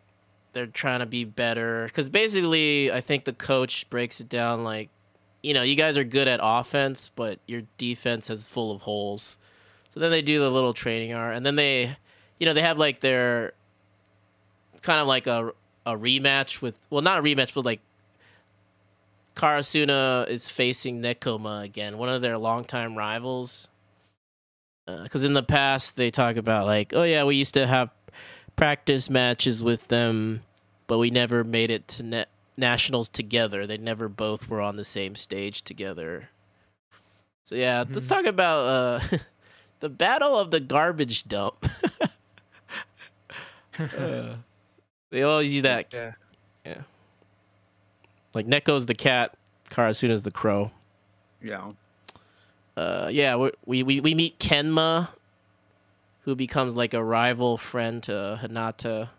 They're 0.53 0.67
trying 0.67 1.01
to 1.01 1.07
be 1.07 1.25
better 1.25 1.91
cuz 1.95 2.09
basically 2.09 2.93
I 2.93 3.01
think 3.01 3.25
the 3.25 3.33
coach 3.33 3.89
breaks 3.91 4.21
it 4.21 4.29
down 4.29 4.65
like 4.65 4.89
you 5.43 5.55
know, 5.55 5.63
you 5.63 5.75
guys 5.75 5.99
are 5.99 6.05
good 6.05 6.29
at 6.29 6.39
offense, 6.43 7.11
but 7.17 7.39
your 7.47 7.63
defense 7.77 8.31
is 8.31 8.47
full 8.47 8.71
of 8.71 8.81
holes. 8.81 9.39
So 9.91 9.99
then 9.99 10.13
they 10.13 10.23
do 10.23 10.39
the 10.39 10.51
little 10.51 10.73
training 10.75 11.15
arc 11.15 11.37
and 11.37 11.45
then 11.45 11.57
they 11.57 11.97
you 12.39 12.47
know, 12.47 12.55
they 12.55 12.63
have 12.63 12.79
like 12.79 13.01
their 13.01 13.53
kind 14.83 15.01
of 15.01 15.07
like 15.07 15.27
a 15.27 15.53
a 15.87 15.93
rematch 15.93 16.61
with 16.61 16.77
well 16.91 17.03
not 17.03 17.19
a 17.19 17.23
rematch 17.23 17.55
but 17.55 17.65
like 17.65 17.81
Karasuno 19.35 20.29
is 20.29 20.49
facing 20.49 21.01
Nekoma 21.01 21.65
again, 21.65 21.99
one 21.99 22.09
of 22.09 22.23
their 22.23 22.37
longtime 22.37 22.97
rivals. 22.97 23.69
Because 24.87 25.25
in 25.25 25.33
the 25.33 25.43
past 25.43 25.97
they 25.97 26.11
talk 26.11 26.37
about 26.37 26.67
like, 26.67 26.93
oh 26.95 27.03
yeah, 27.05 27.25
we 27.25 27.37
used 27.37 27.55
to 27.55 27.67
have 27.67 27.91
practice 28.57 29.09
matches 29.09 29.63
with 29.63 29.87
them, 29.89 30.41
but 30.87 30.99
we 30.99 31.11
never 31.11 31.45
made 31.45 31.71
it 31.71 31.87
to 31.89 32.03
na- 32.03 32.25
nationals 32.57 33.09
together. 33.09 33.67
They 33.67 33.79
never 33.79 34.09
both 34.09 34.49
were 34.49 34.61
on 34.61 34.77
the 34.77 34.85
same 34.85 35.15
stage 35.15 35.63
together. 35.63 36.29
So 37.45 37.55
yeah, 37.55 37.85
let's 37.89 38.07
Mhm. 38.07 38.09
talk 38.09 38.25
about 38.27 38.59
uh, 38.67 39.19
the 39.81 39.89
battle 39.89 40.37
of 40.39 40.51
the 40.51 40.61
garbage 40.61 41.25
dump. 41.25 41.65
Uh, 43.79 44.37
they 45.11 45.23
always 45.23 45.51
use 45.53 45.63
that 45.63 45.87
yeah. 46.65 46.83
like 48.35 48.47
Neko's 48.47 48.85
the 48.85 48.95
cat, 48.95 49.35
Karasuno's 49.71 50.23
the 50.25 50.31
crow. 50.31 50.71
Yeah. 51.43 51.73
Uh 52.77 53.09
yeah 53.11 53.36
we, 53.36 53.82
we 53.82 54.01
we 54.01 54.15
meet 54.15 54.39
kenma 54.39 55.09
who 56.23 56.35
becomes 56.35 56.77
like 56.77 56.94
a 56.94 57.03
rival 57.03 57.59
friend 57.59 58.03
to 58.05 58.39
Hinata 58.43 59.11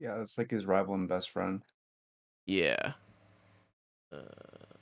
Yeah, 0.00 0.20
it's 0.20 0.38
like 0.38 0.50
his 0.50 0.64
rival 0.64 0.94
and 0.94 1.08
best 1.08 1.30
friend. 1.30 1.62
yeah. 2.46 2.94
Uh, 4.12 4.18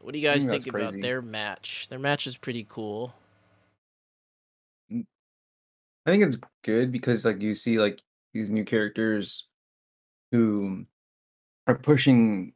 what 0.01 0.13
do 0.13 0.19
you 0.19 0.27
guys 0.27 0.45
think 0.47 0.65
think, 0.65 0.75
about 0.75 0.91
crazy. 0.93 1.01
their 1.03 1.23
match? 1.23 1.89
Their 1.89 1.99
match 1.99 2.27
is 2.27 2.37
pretty 2.37 2.67
cool. 2.69 3.15
I 4.91 5.05
think 6.07 6.25
it's 6.25 6.39
good 6.65 6.91
because 6.91 7.25
like 7.25 7.41
you 7.41 7.55
see 7.55 7.79
like 7.79 8.01
these 8.33 8.51
new 8.51 8.65
characters 8.65 9.47
who 10.33 10.87
are 11.67 11.75
pushing 11.77 12.55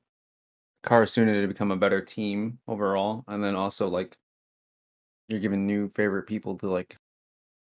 Karasuno 0.84 1.42
to 1.42 1.48
become 1.48 1.70
a 1.70 1.76
better 1.76 2.00
team 2.00 2.58
overall, 2.66 3.24
and 3.28 3.42
then 3.42 3.54
also 3.54 3.88
like 3.88 4.16
you're 5.28 5.40
giving 5.40 5.66
new 5.66 5.90
favorite 5.94 6.26
people 6.26 6.58
to 6.58 6.68
like 6.70 6.96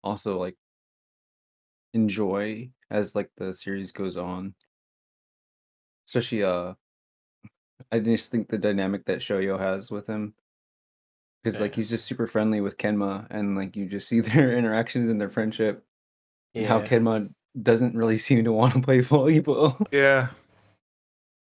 also 0.04 0.40
like 0.40 0.56
enjoy 1.94 2.70
as 2.90 3.16
like 3.16 3.30
the 3.38 3.54
series 3.54 3.92
goes 3.92 4.18
on. 4.18 4.54
Especially 6.08 6.44
uh 6.44 6.74
I 7.92 8.00
just 8.00 8.32
think 8.32 8.50
the 8.50 8.58
dynamic 8.58 9.06
that 9.06 9.20
Shoyo 9.20 9.60
has 9.60 9.92
with 9.92 10.08
him. 10.08 10.34
Because 11.44 11.60
like 11.60 11.76
he's 11.76 11.90
just 11.90 12.06
super 12.06 12.26
friendly 12.26 12.62
with 12.62 12.78
Kenma 12.78 13.28
and 13.30 13.56
like 13.56 13.76
you 13.76 13.86
just 13.88 14.08
see 14.08 14.20
their 14.22 14.58
interactions 14.58 15.10
and 15.10 15.22
their 15.22 15.30
friendship. 15.30 15.84
and 16.56 16.66
How 16.66 16.82
Kenma 16.82 17.30
doesn't 17.62 17.96
really 17.96 18.18
seem 18.28 18.44
to 18.44 18.52
want 18.52 18.74
to 18.74 18.82
play 18.82 19.00
volleyball. 19.02 19.86
Yeah. 19.92 20.30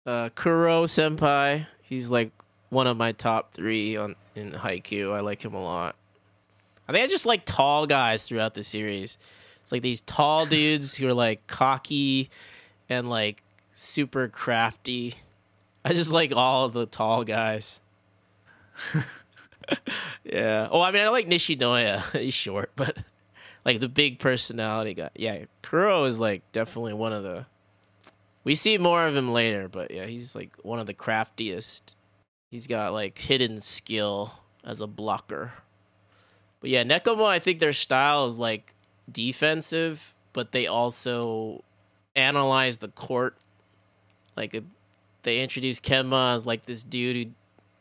Uh, 0.05 0.31
Kuroo 0.31 0.87
Senpai, 0.87 1.67
he's 1.83 2.11
like 2.11 2.33
one 2.73 2.87
of 2.87 2.97
my 2.97 3.13
top 3.13 3.53
three 3.53 3.99
on 3.99 4.17
in 4.35 4.53
Haikyuu. 4.53 5.13
I 5.13 5.21
like 5.21 5.45
him 5.45 5.53
a 5.53 5.63
lot. 5.63 5.95
I 6.89 6.93
think 6.93 7.05
I 7.05 7.07
just 7.07 7.27
like 7.27 7.45
tall 7.45 7.87
guys 7.87 8.27
throughout 8.27 8.55
the 8.55 8.65
series. 8.65 9.19
It's 9.63 9.71
like 9.71 9.83
these 9.83 10.01
tall 10.01 10.47
dudes 10.47 10.95
who 10.95 11.07
are 11.07 11.13
like 11.15 11.47
cocky 11.47 12.31
and 12.89 13.11
like 13.11 13.43
super 13.75 14.27
crafty. 14.29 15.15
I 15.85 15.93
just 15.93 16.13
like 16.13 16.33
all 16.35 16.65
of 16.65 16.73
the 16.73 16.87
tall 16.87 17.25
guys. 17.25 17.79
yeah. 20.25 20.69
Oh, 20.71 20.81
I 20.81 20.93
mean, 20.93 21.03
I 21.03 21.09
like 21.09 21.29
Nishinoya. 21.29 22.19
He's 22.21 22.33
short, 22.33 22.73
but 22.75 22.97
like 23.67 23.81
the 23.81 23.89
big 23.89 24.19
personality 24.19 24.95
guy. 24.95 25.11
Yeah, 25.15 25.45
Kuroo 25.63 26.07
is 26.07 26.19
like 26.19 26.41
definitely 26.53 26.95
one 26.95 27.13
of 27.13 27.23
the. 27.23 27.45
We 28.45 28.55
see 28.55 28.79
more 28.79 29.07
of 29.07 29.15
him 29.15 29.31
later, 29.31 29.69
but 29.69 29.91
yeah, 29.91 30.07
he's 30.07 30.35
like 30.35 30.57
one 30.63 30.81
of 30.81 30.87
the 30.87 30.95
craftiest. 30.95 31.95
He's 32.53 32.67
got 32.67 32.93
like 32.93 33.17
hidden 33.17 33.63
skill 33.63 34.31
as 34.63 34.83
a 34.83 34.87
blocker. 34.87 35.55
But 36.61 36.69
yeah, 36.69 36.85
Nekoma, 36.85 37.25
I 37.25 37.39
think 37.39 37.61
their 37.61 37.73
style 37.73 38.27
is 38.27 38.39
like 38.39 38.75
defensive, 39.11 40.13
but 40.35 40.53
they 40.53 40.67
also 40.67 41.65
analyze 42.15 42.77
the 42.77 42.89
court. 42.89 43.39
Like 44.37 44.63
they 45.23 45.41
introduce 45.41 45.81
Kenma 45.81 46.35
as 46.35 46.45
like 46.45 46.67
this 46.67 46.83
dude 46.85 47.27
who 47.27 47.33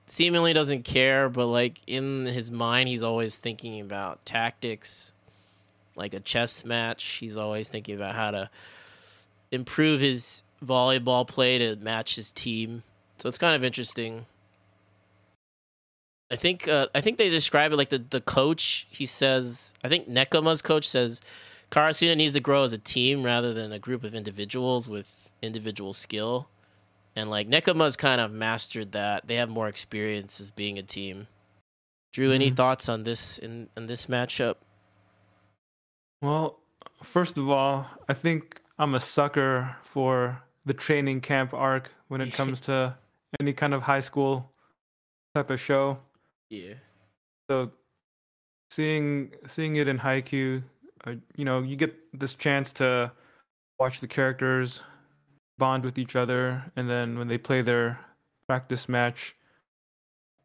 seemingly 0.08 0.54
doesn't 0.54 0.84
care, 0.86 1.28
but 1.28 1.48
like 1.48 1.82
in 1.86 2.26
his 2.26 2.50
mind, 2.50 2.88
he's 2.88 3.04
always 3.04 3.36
thinking 3.36 3.82
about 3.82 4.26
tactics. 4.26 5.12
Like 5.98 6.14
a 6.14 6.22
chess 6.22 6.64
match, 6.64 7.04
he's 7.04 7.36
always 7.36 7.68
thinking 7.68 7.96
about 7.96 8.16
how 8.16 8.32
to 8.32 8.50
improve 9.52 10.00
his 10.00 10.44
volleyball 10.66 11.28
play 11.28 11.58
to 11.58 11.76
match 11.76 12.16
his 12.16 12.32
team. 12.32 12.84
So 13.18 13.28
it's 13.28 13.38
kind 13.38 13.54
of 13.54 13.66
interesting. 13.66 14.26
I 16.32 16.38
think 16.38 16.68
uh, 16.68 16.88
I 16.96 17.02
think 17.02 17.18
they 17.18 17.30
describe 17.30 17.74
it 17.74 17.76
like 17.76 17.90
the, 17.90 18.00
the 18.00 18.22
coach. 18.22 18.88
He 18.90 19.06
says 19.06 19.74
I 19.84 19.90
think 19.90 20.10
Nekoma's 20.10 20.62
coach 20.62 20.88
says 20.88 21.22
Karasuno 21.72 22.16
needs 22.16 22.34
to 22.34 22.40
grow 22.40 22.64
as 22.64 22.74
a 22.74 22.78
team 22.78 23.22
rather 23.22 23.54
than 23.54 23.72
a 23.74 23.80
group 23.80 24.04
of 24.04 24.16
individuals 24.16 24.88
with 24.88 25.30
individual 25.42 25.94
skill. 25.94 26.48
And 27.16 27.30
like 27.30 27.50
Nekoma's 27.50 27.98
kind 27.98 28.22
of 28.22 28.32
mastered 28.32 28.94
that. 28.94 29.28
They 29.28 29.36
have 29.36 29.50
more 29.50 29.68
experience 29.68 30.40
as 30.40 30.50
being 30.52 30.80
a 30.80 30.84
team. 30.84 31.28
Drew, 32.14 32.32
any 32.32 32.52
Mhm. 32.52 32.56
thoughts 32.56 32.90
on 32.90 33.04
this 33.04 33.38
in, 33.38 33.70
in 33.76 33.86
this 33.86 34.06
matchup? 34.08 34.56
Well, 36.22 36.60
first 37.04 37.38
of 37.38 37.50
all, 37.50 37.88
I 38.08 38.14
think 38.14 38.62
I'm 38.78 38.96
a 38.96 39.00
sucker 39.00 39.76
for 39.84 40.42
the 40.66 40.74
training 40.74 41.22
camp 41.22 41.54
arc 41.54 41.92
when 42.08 42.22
it 42.22 42.34
comes 42.34 42.60
to 42.68 42.98
any 43.40 43.54
kind 43.54 43.74
of 43.74 43.84
high 43.84 44.00
school 44.02 44.52
type 45.36 45.50
of 45.50 45.60
show. 45.60 46.00
Yeah. 46.52 46.74
So 47.50 47.72
seeing 48.70 49.34
seeing 49.48 49.78
it 49.78 49.88
in 49.88 49.98
Haikyuu, 49.98 50.62
uh, 51.08 51.16
you 51.36 51.46
know, 51.46 51.62
you 51.64 51.76
get 51.76 51.96
this 52.14 52.34
chance 52.36 52.74
to 52.74 53.12
watch 53.80 54.02
the 54.02 54.08
characters 54.08 54.84
bond 55.58 55.86
with 55.86 55.98
each 55.98 56.16
other, 56.16 56.72
and 56.76 56.90
then 56.90 57.18
when 57.18 57.28
they 57.28 57.38
play 57.38 57.62
their 57.62 58.00
practice 58.48 58.90
match, 58.90 59.36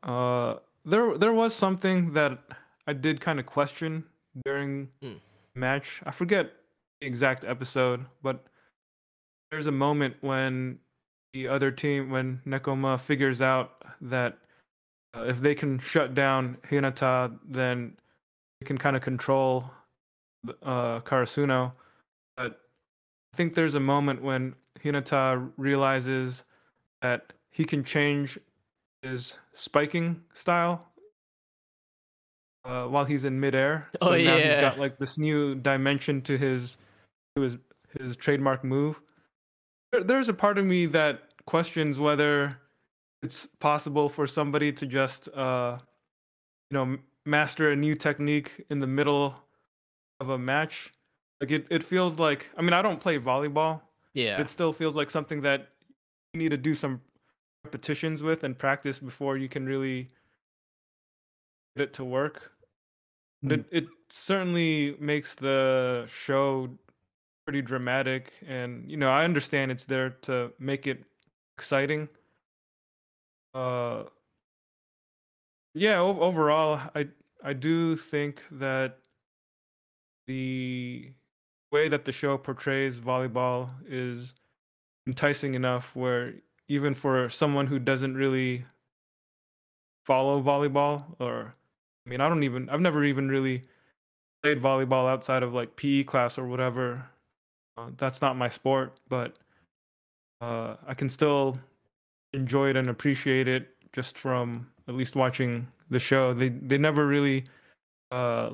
uh, 0.05 0.55
there 0.85 1.19
there 1.19 1.33
was 1.33 1.55
something 1.55 2.13
that 2.13 2.39
I 2.87 2.93
did 2.93 3.21
kind 3.21 3.41
of 3.41 3.47
question 3.47 4.05
during 4.45 4.89
Mm. 5.03 5.21
match. 5.57 6.03
I 6.07 6.13
forget 6.13 6.53
the 7.01 7.07
exact 7.09 7.45
episode, 7.45 8.07
but 8.23 8.47
there's 9.51 9.67
a 9.67 9.73
moment 9.73 10.17
when 10.21 10.79
the 11.33 11.49
other 11.49 11.71
team, 11.71 12.11
when 12.11 12.41
Nekoma 12.47 12.99
figures 13.01 13.43
out 13.43 13.83
that 14.01 14.39
if 15.25 15.41
they 15.41 15.55
can 15.55 15.79
shut 15.79 16.15
down 16.15 16.59
Hinata, 16.71 17.39
then 17.49 17.97
they 18.61 18.67
can 18.67 18.79
kind 18.79 18.97
of 18.97 19.03
control 19.03 19.71
uh, 20.63 21.01
Karasuno. 21.01 21.73
But 22.37 22.61
I 23.33 23.37
think 23.37 23.55
there's 23.55 23.75
a 23.75 23.81
moment 23.81 24.23
when 24.23 24.55
Hinata 24.83 25.51
realizes 25.57 26.45
that 27.03 27.33
he 27.51 27.65
can 27.65 27.85
change 27.85 28.39
his 29.03 29.39
spiking 29.53 30.23
style 30.33 30.87
uh, 32.65 32.85
while 32.85 33.05
he's 33.05 33.25
in 33.25 33.39
midair. 33.39 33.89
Oh, 34.01 34.11
now 34.11 34.17
yeah. 34.17 34.39
he's 34.39 34.61
got 34.61 34.79
like 34.79 34.99
this 34.99 35.19
new 35.19 35.55
dimension 35.55 36.21
to 36.23 36.37
his 36.37 36.77
to 37.35 37.43
his 37.43 37.57
his 37.99 38.17
trademark 38.17 38.65
move. 38.65 39.01
There, 39.93 40.03
there's 40.03 40.29
a 40.29 40.35
part 40.35 40.59
of 40.59 40.65
me 40.65 40.87
that 40.87 41.23
questions 41.47 41.99
whether 41.99 42.59
it's 43.27 43.47
possible 43.59 44.09
for 44.09 44.27
somebody 44.27 44.71
to 44.73 44.87
just 44.87 45.29
uh 45.29 45.79
you 46.71 46.75
know 46.77 46.97
master 47.25 47.73
a 47.73 47.77
new 47.77 47.95
technique 47.95 48.51
in 48.71 48.79
the 48.81 48.87
middle 48.87 49.35
of 50.21 50.29
a 50.31 50.39
match. 50.39 50.93
Like 51.41 51.51
it, 51.51 51.67
it 51.71 51.83
feels 51.83 52.19
like 52.19 52.49
I 52.57 52.63
mean 52.63 52.73
I 52.73 52.83
don't 52.83 53.01
play 53.01 53.19
volleyball, 53.19 53.81
Yeah. 54.15 54.41
it 54.41 54.49
still 54.49 54.73
feels 54.73 54.95
like 54.97 55.11
something 55.11 55.43
that 55.43 55.69
you 56.33 56.39
need 56.43 56.51
to 56.51 56.57
do 56.57 56.75
some 56.75 57.01
repetitions 57.65 58.23
with 58.23 58.45
and 58.45 58.57
practice 58.57 58.99
before 59.01 59.37
you 59.37 59.49
can 59.49 59.67
really 59.67 60.11
get 61.77 61.83
it 61.89 61.93
to 61.95 62.05
work. 62.05 62.53
But 63.43 63.53
it, 63.61 63.67
it 63.71 63.87
certainly 64.09 64.97
makes 65.01 65.35
the 65.35 66.07
show 66.09 66.71
pretty 67.45 67.63
dramatic 67.63 68.33
and 68.47 68.91
you 68.91 68.97
know 68.97 69.11
I 69.11 69.25
understand 69.25 69.71
it's 69.73 69.85
there 69.85 70.11
to 70.29 70.53
make 70.59 70.87
it 70.87 71.05
exciting. 71.59 72.09
Uh 73.57 74.05
yeah, 75.75 75.99
o- 75.99 76.21
overall 76.21 76.81
I 76.95 77.09
I 77.43 77.53
do 77.53 77.97
think 77.97 78.43
that 78.53 78.99
the 80.27 81.13
way 81.73 81.89
that 81.89 82.05
the 82.05 82.13
show 82.13 82.39
portrays 82.39 83.01
volleyball 83.01 83.71
is 83.89 84.35
enticing 85.07 85.55
enough 85.55 85.97
where 85.97 86.35
even 86.69 86.95
for 86.95 87.29
someone 87.31 87.67
who 87.67 87.79
doesn't 87.81 88.15
really 88.15 88.65
follow 90.05 90.43
volleyball 90.43 91.05
or 91.19 91.55
I 92.07 92.11
mean 92.11 92.21
I 92.21 92.29
don't 92.29 92.43
even 92.45 92.69
I've 92.69 92.81
never 92.81 93.05
even 93.05 93.29
really 93.29 93.63
played 94.43 94.61
volleyball 94.61 95.09
outside 95.11 95.43
of 95.45 95.55
like 95.55 95.77
PE 95.77 96.05
class 96.05 96.39
or 96.39 96.47
whatever. 96.47 97.07
Uh, 97.79 97.91
that's 97.97 98.23
not 98.23 98.37
my 98.37 98.49
sport, 98.49 98.99
but 99.09 99.39
uh, 100.41 100.77
I 100.87 100.95
can 100.95 101.09
still 101.09 101.57
enjoy 102.37 102.71
it 102.71 102.77
and 102.77 102.89
appreciate 102.89 103.49
it 103.49 103.69
just 103.93 104.17
from 104.17 104.69
at 104.87 104.95
least 104.95 105.17
watching 105.17 105.67
the 105.91 105.99
show. 105.99 106.35
They 106.35 106.51
they 106.51 106.79
never 106.79 107.07
really 107.07 107.45
uh, 108.13 108.51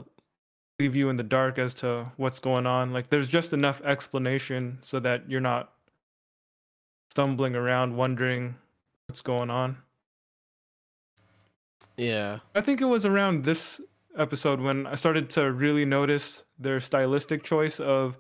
leave 0.79 0.97
you 0.97 1.11
in 1.11 1.17
the 1.17 1.23
dark 1.23 1.59
as 1.59 1.75
to 1.75 2.11
what's 2.17 2.39
going 2.39 2.67
on. 2.67 2.93
Like 2.93 3.11
there's 3.11 3.29
just 3.29 3.53
enough 3.53 3.83
explanation 3.83 4.79
so 4.83 5.01
that 5.01 5.29
you're 5.29 5.41
not 5.41 5.73
stumbling 7.11 7.55
around 7.55 7.97
wondering 7.97 8.55
what's 9.09 9.21
going 9.21 9.51
on. 9.51 9.77
Yeah. 11.97 12.39
I 12.55 12.63
think 12.63 12.81
it 12.81 12.87
was 12.87 13.05
around 13.05 13.45
this 13.45 13.81
episode 14.17 14.61
when 14.61 14.87
I 14.87 14.95
started 14.95 15.29
to 15.31 15.53
really 15.53 15.85
notice 15.85 16.45
their 16.59 16.81
stylistic 16.81 17.43
choice 17.43 17.81
of 17.81 18.17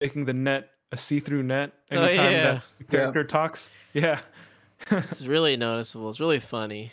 making 0.00 0.24
the 0.24 0.32
net 0.32 0.70
a 0.92 0.96
see-through 0.96 1.42
net 1.42 1.72
Oh, 1.90 2.02
anytime 2.02 2.32
yeah. 2.32 2.42
that 2.42 2.62
the 2.78 2.84
character 2.84 3.24
talks. 3.24 3.70
Yeah. 3.92 4.20
It's 4.90 5.24
really 5.26 5.56
noticeable. 5.56 6.08
It's 6.08 6.20
really 6.20 6.40
funny. 6.40 6.92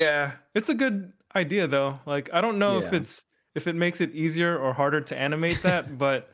yeah. 0.00 0.32
It's 0.54 0.68
a 0.68 0.74
good 0.74 1.12
idea 1.34 1.66
though. 1.66 1.98
Like 2.06 2.30
I 2.32 2.40
don't 2.40 2.58
know 2.58 2.78
if 2.78 2.92
it's 2.92 3.24
if 3.54 3.66
it 3.66 3.74
makes 3.74 4.00
it 4.00 4.14
easier 4.14 4.58
or 4.58 4.72
harder 4.72 5.00
to 5.00 5.16
animate 5.16 5.62
that, 5.62 5.98
but 6.06 6.30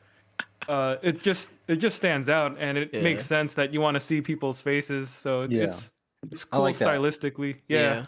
uh 0.68 0.96
it 1.02 1.22
just 1.22 1.50
it 1.68 1.76
just 1.76 1.96
stands 1.96 2.28
out 2.28 2.56
and 2.58 2.78
it 2.78 2.90
Yeah. 2.92 3.02
makes 3.02 3.26
sense 3.26 3.54
that 3.54 3.72
you 3.72 3.80
want 3.80 3.94
to 3.96 4.00
see 4.00 4.20
people's 4.20 4.60
faces. 4.60 5.10
So 5.10 5.42
Yeah. 5.42 5.64
it's 5.64 5.90
it's 6.30 6.44
cool 6.44 6.62
like 6.62 6.76
stylistically. 6.76 7.56
Yeah. 7.68 8.06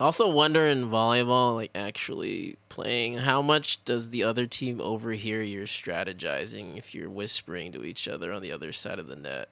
I 0.00 0.04
Also 0.04 0.28
wonder 0.28 0.66
in 0.66 0.88
volleyball, 0.90 1.54
like 1.56 1.70
actually 1.74 2.56
playing, 2.70 3.18
how 3.18 3.42
much 3.42 3.84
does 3.84 4.10
the 4.10 4.24
other 4.24 4.46
team 4.46 4.80
overhear 4.80 5.42
your 5.42 5.66
strategizing 5.66 6.76
if 6.78 6.94
you're 6.94 7.10
whispering 7.10 7.70
to 7.72 7.84
each 7.84 8.08
other 8.08 8.32
on 8.32 8.40
the 8.42 8.50
other 8.50 8.72
side 8.72 8.98
of 8.98 9.06
the 9.08 9.16
net? 9.16 9.48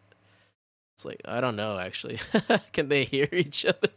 It's 0.98 1.04
like 1.04 1.20
I 1.26 1.40
don't 1.40 1.54
know 1.54 1.78
actually. 1.78 2.18
Can 2.72 2.88
they 2.88 3.04
hear 3.04 3.28
each 3.30 3.64
other? 3.64 3.88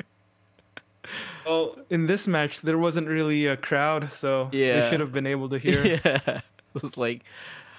Well, 1.47 1.79
in 1.89 2.05
this 2.05 2.27
match 2.27 2.61
there 2.61 2.77
wasn't 2.77 3.07
really 3.07 3.47
a 3.47 3.57
crowd, 3.57 4.11
so 4.11 4.49
Yeah. 4.51 4.81
they 4.81 4.89
should 4.91 4.99
have 4.99 5.11
been 5.11 5.25
able 5.25 5.49
to 5.49 5.57
hear. 5.57 5.83
yeah. 6.05 6.41
It's 6.75 6.97
like, 6.97 7.23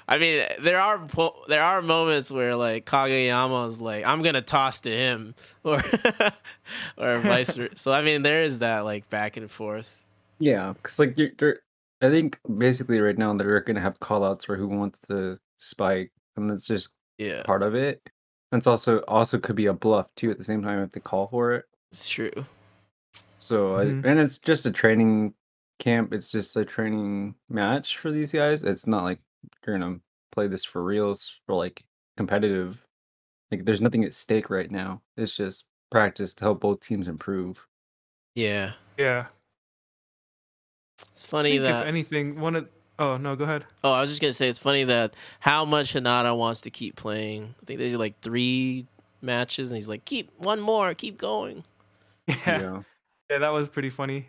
I 0.08 0.18
mean, 0.18 0.44
there 0.60 0.80
are 0.80 0.98
po- 0.98 1.44
there 1.46 1.62
are 1.62 1.80
moments 1.82 2.32
where 2.32 2.56
like 2.56 2.84
Kageyama 2.84 3.68
is 3.68 3.80
like, 3.80 4.04
I'm 4.04 4.22
gonna 4.22 4.42
toss 4.42 4.80
to 4.80 4.90
him, 4.90 5.36
or 5.62 5.80
or 6.98 7.18
vice 7.20 7.54
versa. 7.54 7.76
So 7.76 7.92
I 7.92 8.02
mean, 8.02 8.22
there 8.22 8.42
is 8.42 8.58
that 8.58 8.80
like 8.80 9.08
back 9.08 9.36
and 9.36 9.48
forth. 9.48 10.02
Yeah, 10.40 10.72
because 10.72 10.98
like 10.98 11.16
you're, 11.16 11.30
you're, 11.40 11.58
I 12.02 12.10
think 12.10 12.40
basically 12.58 12.98
right 12.98 13.16
now 13.16 13.32
they're 13.34 13.60
gonna 13.60 13.80
have 13.80 14.00
callouts 14.00 14.44
for 14.46 14.56
who 14.56 14.66
wants 14.66 14.98
to 15.08 15.38
spike, 15.58 16.10
and 16.36 16.50
it's 16.50 16.66
just 16.66 16.88
Yeah, 17.18 17.44
part 17.44 17.62
of 17.62 17.76
it. 17.76 18.02
And 18.52 18.58
it's 18.58 18.66
also 18.66 18.98
also 19.08 19.38
could 19.38 19.56
be 19.56 19.66
a 19.66 19.72
bluff 19.72 20.06
too 20.14 20.30
at 20.30 20.38
the 20.38 20.44
same 20.44 20.62
time 20.62 20.78
if 20.82 20.90
they 20.92 21.00
call 21.00 21.26
for 21.28 21.52
it. 21.52 21.64
it's 21.90 22.08
true. 22.08 22.30
So 23.38 23.76
I, 23.76 23.84
Mhm. 23.86 24.04
and 24.06 24.20
it's 24.20 24.38
just 24.38 24.64
a 24.66 24.70
training 24.70 25.34
camp. 25.78 26.12
It's 26.14 26.30
just 26.30 26.56
a 26.56 26.64
training 26.64 27.34
match 27.48 27.98
for 27.98 28.10
these 28.12 28.30
guys. 28.32 28.62
It's 28.62 28.86
not 28.86 29.04
like 29.04 29.18
you're 29.66 29.76
gonna 29.78 29.98
play 30.30 30.46
this 30.46 30.64
for 30.64 30.82
reals 30.84 31.38
for 31.46 31.54
like 31.54 31.84
competitive. 32.16 32.82
Like 33.50 33.64
there's 33.66 33.80
nothing 33.82 34.04
at 34.04 34.14
stake 34.14 34.48
right 34.48 34.70
now. 34.70 35.02
It's 35.16 35.36
just 35.36 35.66
practice 35.90 36.32
to 36.34 36.44
help 36.44 36.60
both 36.60 36.80
teams 36.80 37.08
improve. 37.08 37.66
Yeah, 38.34 38.72
Yeah. 38.96 39.26
it's 41.10 41.24
I 41.24 41.26
funny 41.26 41.50
think 41.52 41.62
that. 41.64 41.80
if 41.82 41.86
anything, 41.86 42.40
one 42.40 42.56
of 42.56 42.68
oh 42.98 43.16
no, 43.16 43.36
go 43.36 43.44
ahead. 43.44 43.64
Oh, 43.84 43.92
I 43.92 44.00
was 44.00 44.10
just 44.10 44.20
gonna 44.20 44.32
say 44.32 44.48
it's 44.48 44.58
funny 44.58 44.84
that 44.84 45.14
how 45.40 45.64
much 45.64 45.94
Hinata 45.94 46.36
wants 46.36 46.60
to 46.62 46.70
keep 46.70 46.96
playing. 46.96 47.54
I 47.62 47.66
think 47.66 47.78
they 47.78 47.90
did 47.90 47.98
like 47.98 48.20
three 48.20 48.86
matches, 49.20 49.70
and 49.70 49.76
he's 49.76 49.88
like, 49.88 50.04
"Keep 50.04 50.32
one 50.38 50.60
more, 50.60 50.94
keep 50.94 51.18
going." 51.18 51.64
Yeah. 52.28 52.36
Yeah. 52.46 52.82
Yeah, 53.30 53.38
that 53.38 53.48
was 53.48 53.68
pretty 53.68 53.90
funny. 53.90 54.28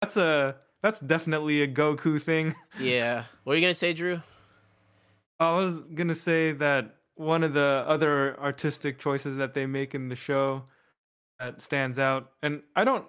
That's 0.00 0.16
a 0.16 0.56
that's 0.82 1.00
definitely 1.00 1.62
a 1.62 1.68
Goku 1.68 2.20
thing. 2.20 2.54
Yeah. 2.78 3.24
What 3.44 3.54
are 3.54 3.56
you 3.56 3.62
gonna 3.62 3.74
say, 3.74 3.92
Drew? 3.92 4.20
I 5.40 5.54
was 5.56 5.80
gonna 5.94 6.14
say 6.14 6.52
that 6.52 6.96
one 7.16 7.42
of 7.42 7.52
the 7.52 7.84
other 7.86 8.38
artistic 8.40 8.98
choices 8.98 9.36
that 9.36 9.54
they 9.54 9.66
make 9.66 9.94
in 9.94 10.08
the 10.08 10.16
show 10.16 10.64
that 11.40 11.60
stands 11.60 11.98
out, 11.98 12.30
and 12.42 12.62
I 12.76 12.84
don't 12.84 13.06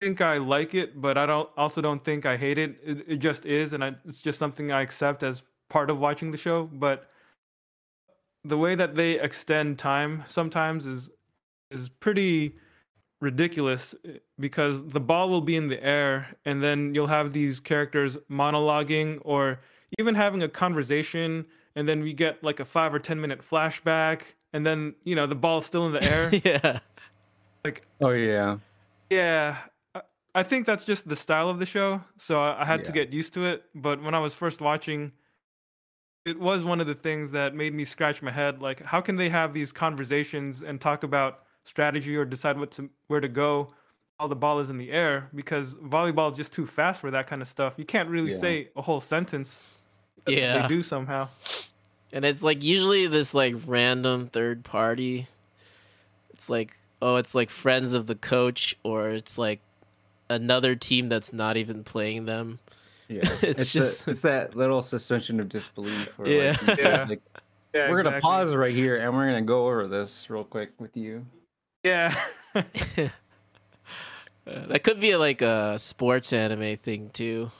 think 0.00 0.20
I 0.20 0.38
like 0.38 0.74
it, 0.74 1.00
but 1.00 1.16
I 1.18 1.26
don't 1.26 1.48
also 1.56 1.80
don't 1.80 2.04
think 2.04 2.26
I 2.26 2.36
hate 2.36 2.58
it. 2.58 2.76
It, 2.84 3.04
it 3.08 3.16
just 3.16 3.46
is, 3.46 3.72
and 3.72 3.84
I, 3.84 3.94
it's 4.04 4.20
just 4.20 4.38
something 4.38 4.70
I 4.70 4.82
accept 4.82 5.22
as 5.22 5.42
part 5.68 5.90
of 5.90 5.98
watching 5.98 6.30
the 6.30 6.36
show. 6.36 6.64
But 6.64 7.08
the 8.44 8.56
way 8.56 8.74
that 8.74 8.94
they 8.94 9.20
extend 9.20 9.78
time 9.78 10.24
sometimes 10.26 10.86
is 10.86 11.10
is 11.70 11.88
pretty 11.88 12.54
ridiculous 13.20 13.94
eh, 14.06 14.18
because 14.38 14.86
the 14.88 15.00
ball 15.00 15.28
will 15.28 15.40
be 15.40 15.56
in 15.56 15.68
the 15.68 15.82
air 15.82 16.28
and 16.44 16.62
then 16.62 16.94
you'll 16.94 17.06
have 17.06 17.32
these 17.32 17.58
characters 17.58 18.16
monologuing 18.30 19.18
or 19.22 19.60
even 19.98 20.14
having 20.14 20.42
a 20.42 20.48
conversation 20.48 21.44
and 21.74 21.88
then 21.88 22.02
we 22.02 22.12
get 22.12 22.42
like 22.44 22.60
a 22.60 22.64
5 22.64 22.94
or 22.94 22.98
10 22.98 23.20
minute 23.20 23.40
flashback 23.40 24.20
and 24.52 24.64
then 24.66 24.94
you 25.04 25.16
know 25.16 25.26
the 25.26 25.34
ball's 25.34 25.66
still 25.66 25.86
in 25.86 25.92
the 25.92 26.04
air 26.04 26.30
yeah. 26.44 26.78
like 27.64 27.86
Oh 28.00 28.10
yeah. 28.10 28.58
yeah 29.10 29.56
I- 30.36 30.40
i 30.40 30.42
think 30.42 30.66
that's 30.66 30.84
just 30.84 31.08
the 31.08 31.16
style 31.16 31.48
of 31.48 31.58
the 31.58 31.66
show 31.66 32.00
so 32.18 32.40
i, 32.40 32.62
I 32.62 32.64
had 32.64 32.84
to 32.84 32.92
get 32.92 33.12
used 33.12 33.34
to 33.34 33.46
it 33.46 33.64
but 33.74 34.02
when 34.02 34.14
i 34.14 34.18
was 34.18 34.34
first 34.34 34.60
watching 34.60 35.12
it 36.24 36.38
was 36.38 36.64
one 36.64 36.80
of 36.80 36.86
the 36.88 36.94
things 36.94 37.30
that 37.30 37.54
made 37.54 37.72
me 37.72 37.84
scratch 37.84 38.22
my 38.22 38.30
head 38.32 38.60
like 38.60 38.82
how 38.82 39.00
can 39.00 39.16
they 39.16 39.28
have 39.28 39.54
these 39.54 39.72
conversations 39.72 40.62
and 40.62 40.80
talk 40.80 41.02
about 41.04 41.40
strategy 41.64 42.16
or 42.16 42.24
decide 42.24 42.58
what 42.58 42.70
to 42.72 42.90
where 43.08 43.20
to 43.20 43.28
go 43.28 43.68
while 44.18 44.28
the 44.28 44.36
ball 44.36 44.60
is 44.60 44.70
in 44.70 44.78
the 44.78 44.90
air 44.90 45.28
because 45.34 45.76
volleyball 45.76 46.30
is 46.30 46.36
just 46.36 46.52
too 46.52 46.66
fast 46.66 47.00
for 47.00 47.10
that 47.10 47.26
kind 47.26 47.42
of 47.42 47.48
stuff 47.48 47.74
you 47.76 47.84
can't 47.84 48.08
really 48.08 48.30
Yeah. 48.32 48.36
say 48.38 48.68
a 48.76 48.82
whole 48.82 49.00
sentence 49.00 49.62
Yeah. 50.26 50.62
they 50.62 50.68
do 50.68 50.82
somehow 50.82 51.28
And 52.12 52.24
it's 52.24 52.42
like 52.42 52.62
usually 52.62 53.06
this 53.08 53.34
like 53.34 53.54
random 53.66 54.28
third 54.28 54.62
party. 54.64 55.26
It's 56.30 56.48
like 56.48 56.76
oh, 57.02 57.16
it's 57.16 57.34
like 57.34 57.50
friends 57.50 57.94
of 57.94 58.06
the 58.06 58.14
coach, 58.14 58.74
or 58.84 59.10
it's 59.10 59.36
like 59.36 59.60
another 60.28 60.74
team 60.74 61.08
that's 61.08 61.32
not 61.32 61.56
even 61.56 61.84
playing 61.84 62.26
them. 62.26 62.58
Yeah. 63.08 63.20
It's 63.42 63.42
it's 63.42 63.72
just- 63.72 63.98
just 63.98 64.08
it's 64.08 64.20
that 64.22 64.56
little 64.56 64.82
suspension 64.82 65.38
of 65.40 65.48
disbelief. 65.48 66.08
Yeah. 66.24 66.56
Like, 66.66 66.78
Yeah. 66.78 67.06
like, 67.08 67.22
yeah, 67.74 67.90
we're 67.90 68.02
gonna 68.02 68.20
pause 68.20 68.54
right 68.54 68.74
here 68.74 68.96
and 68.96 69.14
we're 69.14 69.26
gonna 69.26 69.42
go 69.42 69.66
over 69.66 69.86
this 69.86 70.28
real 70.30 70.44
quick 70.44 70.70
with 70.78 70.96
you. 70.96 71.24
yeah 71.84 72.14
Uh, 74.46 74.64
that 74.68 74.84
could 74.84 75.00
be 75.00 75.16
like 75.16 75.42
a 75.42 75.76
sports 75.78 76.32
anime 76.32 76.76
thing 76.76 77.10
too. 77.10 77.50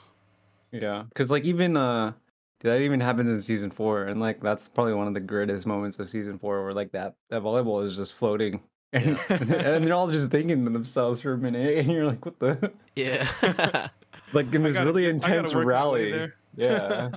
Yeah, 0.71 1.03
because 1.09 1.29
like 1.29 1.43
even 1.43 1.75
uh, 1.75 2.13
that 2.61 2.79
even 2.79 3.01
happens 3.01 3.29
in 3.29 3.41
season 3.41 3.71
four, 3.71 4.05
and 4.05 4.21
like 4.21 4.41
that's 4.41 4.69
probably 4.69 4.93
one 4.93 5.05
of 5.07 5.13
the 5.13 5.19
greatest 5.19 5.65
moments 5.65 5.99
of 5.99 6.07
season 6.07 6.39
four, 6.39 6.63
where 6.63 6.73
like 6.73 6.93
that 6.93 7.15
that 7.29 7.41
volleyball 7.41 7.83
is 7.83 7.97
just 7.97 8.13
floating, 8.13 8.61
and, 8.93 9.19
and 9.29 9.85
they're 9.85 9.93
all 9.93 10.09
just 10.09 10.31
thinking 10.31 10.63
to 10.65 10.71
themselves 10.71 11.21
for 11.21 11.33
a 11.33 11.37
minute, 11.37 11.77
and 11.77 11.91
you're 11.91 12.05
like, 12.05 12.25
what 12.25 12.39
the 12.39 12.71
Yeah. 12.95 13.27
like 14.33 14.53
in 14.53 14.61
I 14.63 14.67
this 14.67 14.73
gotta- 14.75 14.85
really 14.87 15.07
intense 15.07 15.53
work 15.53 15.65
my 15.67 15.87
way 15.89 16.11
rally. 16.11 16.31
Yeah, 16.55 17.09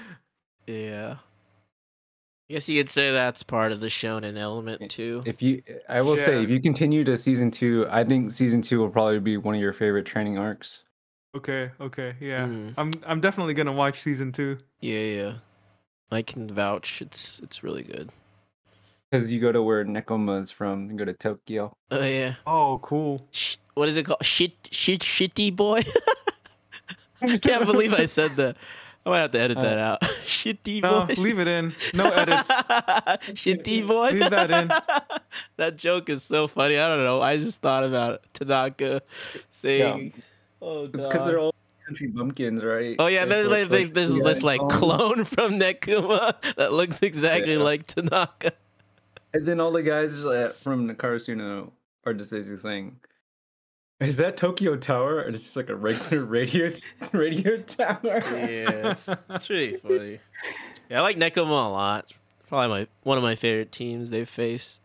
yeah. 0.66 1.16
I 2.50 2.54
guess 2.54 2.68
you 2.68 2.78
could 2.80 2.90
say 2.90 3.10
that's 3.12 3.42
part 3.42 3.72
of 3.72 3.80
the 3.80 3.86
shonen 3.86 4.36
element 4.36 4.90
too. 4.90 5.22
if 5.24 5.40
you, 5.40 5.62
I 5.88 6.02
will 6.02 6.16
say, 6.18 6.42
if 6.42 6.50
you 6.50 6.60
continue 6.60 7.02
to 7.04 7.16
season 7.16 7.50
two, 7.50 7.86
I 7.88 8.04
think 8.04 8.30
season 8.32 8.60
two 8.60 8.78
will 8.80 8.90
probably 8.90 9.20
be 9.20 9.36
one 9.38 9.54
of 9.54 9.60
your 9.60 9.72
favorite 9.72 10.04
training 10.04 10.36
arcs. 10.38 10.82
okay 11.34 11.70
okay 11.80 12.14
yeah 12.20 12.44
Mm. 12.46 12.74
i'm 12.76 12.90
i'm 13.06 13.20
definitely 13.22 13.54
gonna 13.54 13.72
watch 13.72 14.02
season 14.02 14.32
two 14.32 14.58
Yeah, 14.80 14.98
yeah. 14.98 15.32
I 16.10 16.20
can 16.20 16.46
vouch. 16.52 17.00
It's 17.00 17.40
it's 17.42 17.62
really 17.62 17.84
good. 17.84 18.10
Because 19.12 19.30
you 19.30 19.40
go 19.40 19.52
to 19.52 19.62
where 19.62 19.84
Nekoma 19.84 20.40
is 20.40 20.50
from, 20.50 20.90
you 20.90 20.96
go 20.96 21.04
to 21.04 21.12
Tokyo. 21.12 21.76
Oh 21.90 22.02
yeah. 22.02 22.36
oh 22.46 22.78
cool 22.82 23.26
Sh- 23.30 23.56
what 23.74 23.88
is 23.90 23.98
it 23.98 24.04
called? 24.04 24.24
Shit, 24.24 24.52
shit, 24.70 25.00
shitty 25.00 25.54
boy. 25.54 25.82
I 27.20 27.36
can't 27.42 27.66
believe 27.66 27.92
I 27.92 28.06
said 28.06 28.36
that. 28.36 28.56
I 29.04 29.10
might 29.10 29.18
have 29.20 29.32
to 29.32 29.38
edit 29.40 29.58
that 29.58 29.78
uh, 29.78 29.82
out. 29.82 30.00
Shitty 30.26 30.80
no 30.80 31.06
boy. 31.06 31.14
leave 31.20 31.38
it 31.40 31.48
in 31.48 31.74
no 31.92 32.08
edits 32.08 32.48
Shitty 32.48 33.86
boy. 33.86 34.10
Leave 34.12 34.30
that 34.30 34.50
in. 34.50 34.68
that 35.58 35.76
joke 35.76 36.08
is 36.08 36.22
so 36.22 36.46
funny. 36.46 36.78
I 36.78 36.88
don't 36.88 37.04
know. 37.04 37.20
I 37.20 37.36
just 37.36 37.60
thought 37.60 37.84
about 37.84 38.14
it. 38.14 38.22
Tanaka 38.32 39.02
saying, 39.50 40.14
"Oh 40.62 40.84
It's 40.84 40.92
because 40.92 41.26
they're 41.26 41.38
all 41.38 41.54
country 41.86 42.06
bumpkins, 42.06 42.62
right? 42.62 42.96
Oh 42.98 43.08
yeah, 43.08 43.22
and 43.22 43.30
They 43.30 43.34
there's 43.42 43.48
look 43.48 43.70
like, 43.70 43.92
there's 43.92 44.16
yeah, 44.16 44.22
this 44.24 44.42
like 44.42 44.60
clone 44.70 45.24
from 45.24 45.58
Nekoma 45.58 46.34
that 46.56 46.72
looks 46.72 47.02
exactly 47.02 47.54
Yeah. 47.54 47.62
like 47.62 47.86
Tanaka. 47.88 48.52
And 49.34 49.46
then 49.46 49.60
all 49.60 49.72
the 49.72 49.82
guys 49.82 50.24
uh, 50.24 50.52
from 50.62 50.88
Karasuno 50.94 51.70
are 52.04 52.12
just 52.14 52.30
basically 52.30 52.58
saying, 52.58 52.96
"Is 54.00 54.16
that 54.18 54.36
Tokyo 54.36 54.76
Tower?" 54.76 55.20
And 55.20 55.34
it's 55.34 55.44
just 55.44 55.56
like 55.56 55.70
a 55.70 55.74
regular 55.76 56.24
radio 56.38 56.68
radio 57.12 57.56
tower. 57.62 57.98
Yeah, 58.02 58.90
it's 58.90 59.08
it's 59.30 59.48
really 59.50 59.76
funny. 59.82 60.18
Yeah, 60.90 60.98
I 60.98 61.02
like 61.02 61.16
Nekoma 61.16 61.48
a 61.66 61.72
lot. 61.72 62.12
Probably 62.48 62.68
my 62.68 62.86
one 63.04 63.16
of 63.16 63.24
my 63.24 63.34
favorite 63.34 63.72
teams 63.72 64.10
they've 64.10 64.28
faced. 64.28 64.80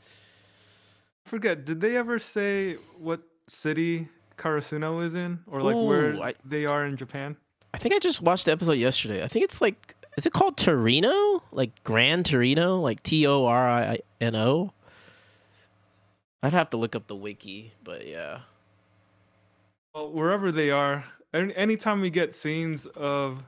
forget 1.26 1.66
did 1.66 1.82
they 1.82 1.98
ever 1.98 2.18
say 2.20 2.76
what 2.98 3.22
city 3.48 4.08
karasuno 4.38 5.04
is 5.04 5.16
in 5.16 5.40
or 5.48 5.62
like 5.62 5.76
where 5.76 6.24
I- 6.24 6.34
they 6.46 6.66
are 6.66 6.86
in 6.86 6.96
japan 6.96 7.36
I 7.74 7.80
think 7.80 7.94
I 7.94 8.00
just 8.00 8.22
watched 8.22 8.46
the 8.46 8.52
episode 8.54 8.74
yesterday. 8.80 9.22
I 9.24 9.28
think 9.28 9.44
it's 9.44 9.60
like 9.62 9.94
is 10.18 10.26
it 10.26 10.34
called 10.34 10.58
Torino? 10.58 11.42
Like 11.52 11.84
Grand 11.84 12.26
Torino? 12.26 12.80
Like 12.82 13.02
T 13.04 13.26
O 13.28 13.46
R 13.46 13.70
I 13.70 14.00
N 14.20 14.36
O? 14.36 14.74
I'd 16.44 16.54
have 16.54 16.70
to 16.72 16.78
look 16.78 16.96
up 16.96 17.08
the 17.08 17.16
wiki, 17.16 17.74
but 17.84 18.06
yeah. 18.08 18.40
well 19.94 20.12
wherever 20.12 20.52
they 20.52 20.70
are 20.72 21.06
any 21.34 21.56
anytime 21.56 22.02
we 22.02 22.10
get 22.10 22.34
scenes 22.36 22.86
of 22.96 23.44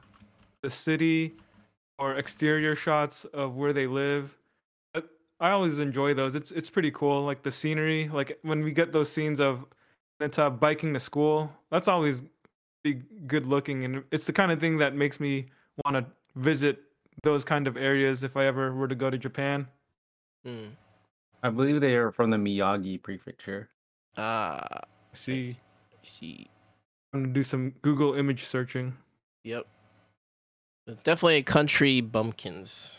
the 0.61 0.69
city 0.69 1.33
or 1.97 2.15
exterior 2.15 2.75
shots 2.75 3.25
of 3.25 3.55
where 3.55 3.73
they 3.73 3.87
live 3.87 4.35
I- 4.95 5.03
always 5.51 5.79
enjoy 5.79 6.13
those 6.13 6.35
it's 6.35 6.51
it's 6.51 6.69
pretty 6.69 6.91
cool 6.91 7.23
like 7.25 7.43
the 7.43 7.51
scenery 7.51 8.09
like 8.09 8.37
when 8.41 8.63
we 8.63 8.71
get 8.71 8.91
those 8.91 9.09
scenes 9.11 9.39
of 9.39 9.65
Neta 10.19 10.49
biking 10.49 10.93
to 10.93 10.99
school 10.99 11.51
that's 11.71 11.87
always 11.87 12.21
be 12.83 12.95
good 13.27 13.45
looking 13.45 13.85
and 13.85 14.03
it's 14.11 14.25
the 14.25 14.33
kind 14.33 14.51
of 14.51 14.59
thing 14.59 14.77
that 14.79 14.93
makes 14.95 15.19
me 15.19 15.45
want 15.85 15.95
to 15.95 16.05
visit 16.39 16.79
those 17.23 17.43
kind 17.43 17.67
of 17.67 17.75
areas 17.75 18.23
if 18.23 18.37
i 18.37 18.45
ever 18.45 18.73
were 18.73 18.87
to 18.87 18.95
go 18.95 19.09
to 19.09 19.17
japan 19.17 19.67
Hmm. 20.45 20.67
I 21.43 21.49
believe 21.49 21.81
they 21.81 21.95
are 21.95 22.11
from 22.11 22.29
the 22.31 22.37
Miyagi 22.37 23.01
prefecture. 23.01 23.69
Ah, 24.17 24.81
see 25.13 25.51
I 25.93 25.97
see. 26.03 26.47
i'm 27.13 27.23
gonna 27.23 27.33
do 27.33 27.43
some 27.43 27.71
google 27.81 28.13
image 28.15 28.45
searching 28.45 28.95
Yep. 29.43 29.65
It's 30.87 31.03
definitely 31.03 31.37
a 31.37 31.43
country 31.43 32.01
bumpkins. 32.01 32.97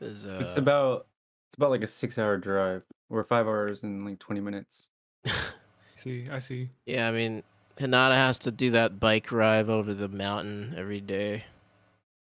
Is 0.00 0.26
uh 0.26 0.38
It's 0.40 0.56
about 0.56 1.06
it's 1.48 1.56
about 1.56 1.70
like 1.70 1.82
a 1.82 1.86
six-hour 1.88 2.36
drive, 2.38 2.82
or 3.10 3.24
five 3.24 3.46
hours 3.46 3.82
and 3.84 4.04
like 4.04 4.18
twenty 4.18 4.40
minutes. 4.40 4.88
see 5.94 6.28
i 6.30 6.38
see 6.38 6.68
Yeah, 6.86 7.08
I 7.08 7.12
mean 7.12 7.42
Hinata 7.78 8.14
has 8.14 8.38
to 8.40 8.50
do 8.52 8.70
that 8.72 8.98
bike 9.00 9.30
ride 9.32 9.68
over 9.70 9.94
the 9.94 10.08
mountain 10.08 10.74
every 10.76 11.00
day. 11.00 11.44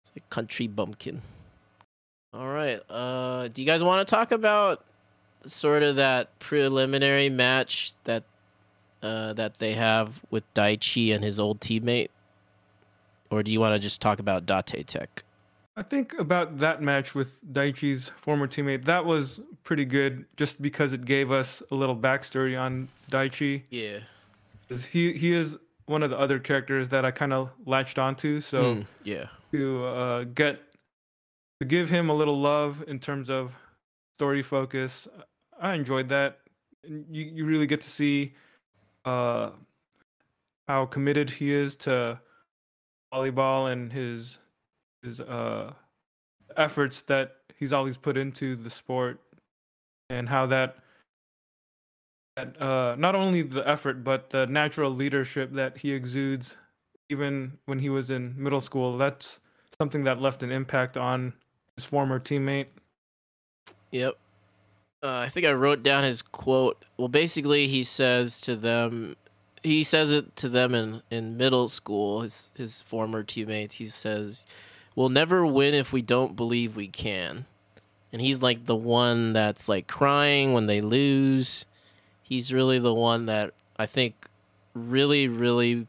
It's 0.02 0.12
like 0.16 0.28
country 0.30 0.66
bumpkin. 0.66 1.22
All 2.34 2.48
right. 2.48 2.80
Uh, 2.88 3.48
do 3.48 3.62
you 3.62 3.66
guys 3.66 3.84
want 3.84 4.06
to 4.06 4.10
talk 4.10 4.32
about 4.32 4.84
sort 5.44 5.82
of 5.82 5.96
that 5.96 6.38
preliminary 6.38 7.28
match 7.28 7.92
that 8.04 8.24
uh, 9.02 9.32
that 9.34 9.58
they 9.58 9.74
have 9.74 10.20
with 10.30 10.44
Daichi 10.54 11.14
and 11.14 11.22
his 11.24 11.38
old 11.38 11.60
teammate, 11.60 12.08
or 13.30 13.42
do 13.42 13.50
you 13.50 13.60
want 13.60 13.74
to 13.74 13.78
just 13.78 14.00
talk 14.00 14.18
about 14.18 14.46
Date 14.46 14.86
Tech? 14.86 15.24
I 15.76 15.82
think 15.82 16.14
about 16.18 16.58
that 16.58 16.82
match 16.82 17.14
with 17.14 17.40
Daichi's 17.52 18.10
former 18.10 18.46
teammate. 18.46 18.84
That 18.84 19.04
was 19.04 19.40
pretty 19.64 19.84
good, 19.84 20.26
just 20.36 20.60
because 20.60 20.92
it 20.92 21.04
gave 21.04 21.32
us 21.32 21.62
a 21.70 21.74
little 21.74 21.96
backstory 21.96 22.60
on 22.60 22.88
Daichi. 23.10 23.62
Yeah, 23.70 24.00
He 24.90 25.12
he 25.14 25.32
is 25.32 25.56
one 25.86 26.02
of 26.02 26.10
the 26.10 26.18
other 26.18 26.38
characters 26.38 26.88
that 26.90 27.04
I 27.04 27.10
kind 27.10 27.32
of 27.32 27.50
latched 27.66 27.98
onto. 27.98 28.40
So 28.40 28.76
Mm, 28.76 28.86
yeah. 29.04 29.26
To 29.52 29.84
uh, 29.84 30.24
get 30.24 30.60
to 31.60 31.66
give 31.66 31.88
him 31.88 32.08
a 32.08 32.14
little 32.14 32.40
love 32.40 32.82
in 32.88 32.98
terms 32.98 33.30
of 33.30 33.54
story 34.18 34.42
focus, 34.42 35.06
I 35.60 35.74
enjoyed 35.74 36.08
that. 36.08 36.40
You 36.84 37.24
you 37.24 37.44
really 37.44 37.66
get 37.66 37.80
to 37.82 37.90
see 37.90 38.32
uh, 39.04 39.50
how 40.66 40.86
committed 40.86 41.30
he 41.30 41.52
is 41.52 41.76
to 41.76 42.20
volleyball 43.12 43.70
and 43.72 43.92
his 43.92 44.38
his 45.02 45.20
uh, 45.20 45.72
efforts 46.56 47.02
that 47.02 47.36
he's 47.58 47.72
always 47.72 47.96
put 47.96 48.16
into 48.16 48.56
the 48.56 48.70
sport, 48.70 49.20
and 50.10 50.28
how 50.28 50.46
that 50.46 50.76
uh, 52.36 52.96
not 52.98 53.14
only 53.14 53.42
the 53.42 53.68
effort 53.68 54.02
but 54.02 54.30
the 54.30 54.46
natural 54.46 54.90
leadership 54.90 55.52
that 55.52 55.78
he 55.78 55.92
exudes, 55.92 56.56
even 57.12 57.58
when 57.66 57.78
he 57.78 57.88
was 57.88 58.10
in 58.10 58.34
middle 58.36 58.60
school. 58.60 58.98
That's 58.98 59.38
something 59.78 60.04
that 60.04 60.20
left 60.20 60.42
an 60.42 60.50
impact 60.50 60.96
on 60.96 61.34
his 61.76 61.84
former 61.84 62.18
teammate. 62.18 62.66
Yep. 63.92 64.14
Uh, 65.02 65.18
I 65.18 65.28
think 65.28 65.46
I 65.46 65.52
wrote 65.52 65.82
down 65.82 66.04
his 66.04 66.22
quote. 66.22 66.84
Well, 66.96 67.08
basically, 67.08 67.68
he 67.68 67.82
says 67.82 68.40
to 68.42 68.56
them, 68.56 69.16
he 69.62 69.84
says 69.84 70.12
it 70.12 70.34
to 70.36 70.48
them 70.48 70.74
in, 70.74 71.02
in 71.10 71.36
middle 71.36 71.68
school, 71.68 72.22
his, 72.22 72.50
his 72.56 72.80
former 72.82 73.22
teammates. 73.22 73.74
He 73.74 73.86
says, 73.86 74.46
We'll 74.96 75.08
never 75.08 75.46
win 75.46 75.74
if 75.74 75.92
we 75.92 76.02
don't 76.02 76.36
believe 76.36 76.76
we 76.76 76.88
can. 76.88 77.46
And 78.12 78.20
he's 78.20 78.42
like 78.42 78.66
the 78.66 78.76
one 78.76 79.32
that's 79.32 79.68
like 79.68 79.86
crying 79.86 80.52
when 80.52 80.66
they 80.66 80.80
lose. 80.80 81.64
He's 82.22 82.52
really 82.52 82.78
the 82.78 82.94
one 82.94 83.26
that 83.26 83.54
I 83.78 83.86
think 83.86 84.14
really, 84.74 85.28
really 85.28 85.86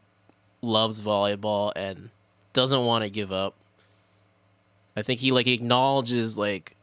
loves 0.64 1.00
volleyball 1.00 1.72
and 1.76 2.10
doesn't 2.52 2.84
want 2.84 3.04
to 3.04 3.10
give 3.10 3.32
up. 3.32 3.54
I 4.96 5.02
think 5.02 5.20
he 5.20 5.32
like 5.32 5.46
acknowledges 5.46 6.36
like 6.36 6.76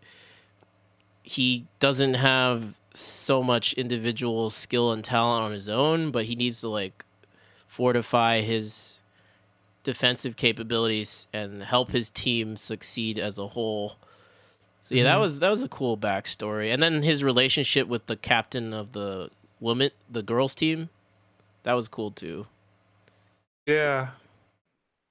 he 1.24 1.66
doesn't 1.80 2.16
have 2.16 2.74
so 2.94 3.41
much 3.41 3.74
individual 3.74 4.49
skill 4.49 4.91
and 4.91 5.03
talent 5.03 5.44
on 5.45 5.52
his 5.52 5.70
own, 5.70 6.12
but 6.12 6.26
he 6.26 6.36
needs 6.36 6.62
to 6.62 6.68
like 6.70 7.06
fortify 7.68 8.41
his 8.41 8.99
defensive 9.84 10.36
capabilities 10.36 11.28
and 11.34 11.64
help 11.64 11.91
his 11.91 12.10
team 12.10 12.58
succeed 12.58 13.18
as 13.18 13.40
a 13.40 13.48
whole. 13.48 13.95
So 14.82 14.95
yeah, 14.95 15.03
that 15.03 15.18
Mhm. 15.18 15.22
was 15.22 15.40
that 15.40 15.49
was 15.49 15.64
a 15.64 15.70
cool 15.70 15.98
backstory. 15.98 16.74
And 16.74 16.82
then 16.84 17.02
his 17.03 17.24
relationship 17.24 17.88
with 17.88 18.08
the 18.08 18.16
captain 18.18 18.74
of 18.74 18.91
the 18.91 19.30
woman 19.60 19.91
the 20.10 20.24
girls 20.24 20.53
team, 20.56 20.90
that 21.64 21.74
was 21.74 21.88
cool 21.88 22.12
too. 22.12 22.48
Yeah. 23.72 24.10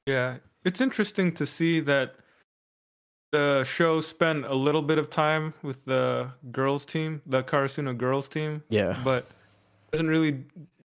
Yeah. 0.07 0.37
It's 0.65 0.81
interesting 0.81 1.33
to 1.35 1.47
see 1.47 1.81
that 1.81 2.17
the 3.33 3.63
show 3.65 4.01
spent 4.01 4.45
a 4.45 4.55
little 4.55 4.83
bit 4.83 4.99
of 4.99 5.09
time 5.09 5.55
with 5.63 5.85
the 5.85 6.31
girls 6.51 6.85
team, 6.85 7.23
the 7.27 7.43
Karasuno 7.43 7.97
girls 7.97 8.29
team, 8.29 8.63
Yeah. 8.71 8.99
but 9.05 9.29
doesn't 9.93 10.09
really 10.09 10.45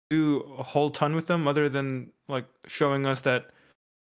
do 0.10 0.42
a 0.58 0.64
whole 0.64 0.90
ton 0.90 1.16
with 1.16 1.28
them 1.28 1.48
other 1.48 1.70
than 1.70 2.12
like 2.28 2.46
showing 2.68 3.06
us 3.06 3.22
that 3.22 3.50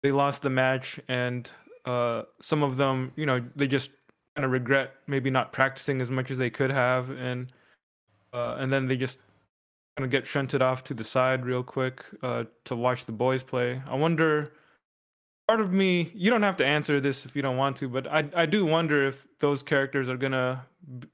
they 0.02 0.10
lost 0.10 0.42
the 0.42 0.50
match 0.50 0.98
and 1.08 1.50
uh 1.84 2.22
some 2.40 2.62
of 2.62 2.76
them, 2.76 3.12
you 3.16 3.26
know, 3.26 3.40
they 3.56 3.66
just 3.66 3.90
kind 4.36 4.44
of 4.44 4.50
regret 4.50 4.94
maybe 5.06 5.30
not 5.30 5.52
practicing 5.52 6.00
as 6.00 6.10
much 6.10 6.30
as 6.30 6.38
they 6.38 6.50
could 6.50 6.70
have 6.70 7.10
and 7.10 7.52
uh 8.32 8.56
and 8.58 8.72
then 8.72 8.86
they 8.88 8.96
just 8.96 9.20
kind 9.96 10.04
of 10.04 10.10
get 10.10 10.26
shunted 10.26 10.62
off 10.62 10.84
to 10.84 10.94
the 10.94 11.04
side 11.04 11.46
real 11.46 11.62
quick 11.62 12.04
uh, 12.22 12.44
to 12.64 12.74
watch 12.76 13.04
the 13.04 13.12
boys 13.12 13.42
play. 13.42 13.80
I 13.86 13.94
wonder. 13.94 14.52
Part 15.46 15.60
of 15.60 15.72
me, 15.72 16.10
you 16.14 16.30
don't 16.30 16.42
have 16.42 16.56
to 16.56 16.66
answer 16.66 17.00
this 17.00 17.26
if 17.26 17.36
you 17.36 17.42
don't 17.42 17.58
want 17.58 17.76
to, 17.76 17.88
but 17.88 18.06
I 18.06 18.24
I 18.34 18.46
do 18.46 18.64
wonder 18.64 19.06
if 19.06 19.26
those 19.40 19.62
characters 19.62 20.08
are 20.08 20.16
gonna 20.16 20.64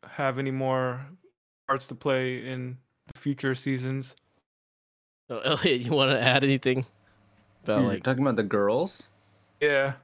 have 0.05 0.39
any 0.39 0.53
more 0.53 1.05
parts 1.67 1.89
to 1.89 1.95
play 1.97 2.47
in 2.47 2.79
the 3.13 3.19
future 3.19 3.55
seasons. 3.57 4.15
So 5.29 5.41
Elliot, 5.45 5.81
you 5.81 5.91
want 5.93 6.13
to 6.13 6.21
add 6.21 6.45
anything 6.45 6.87
about 7.65 7.81
You're 7.81 7.89
like 7.89 8.05
talking 8.05 8.23
about 8.23 8.37
the 8.37 8.45
girls. 8.45 9.05
Yeah, 9.61 9.95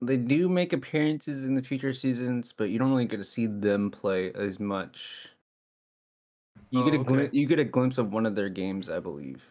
They 0.00 0.16
do 0.16 0.48
make 0.48 0.72
appearances 0.72 1.44
in 1.44 1.54
the 1.54 1.62
future 1.62 1.92
seasons, 1.94 2.52
but 2.52 2.68
you 2.70 2.78
don't 2.78 2.90
really 2.90 3.06
get 3.06 3.16
to 3.16 3.24
see 3.24 3.46
them 3.46 3.90
play 3.90 4.32
as 4.34 4.60
much. 4.60 5.28
You 6.70 6.82
Oh, 6.82 6.84
get 6.90 7.00
a 7.00 7.04
glim- 7.04 7.20
okay. 7.20 7.36
you 7.36 7.46
get 7.46 7.58
a 7.58 7.64
glimpse 7.64 7.98
of 7.98 8.12
one 8.12 8.26
of 8.26 8.34
their 8.34 8.48
games, 8.48 8.88
I 8.88 9.00
believe. 9.00 9.44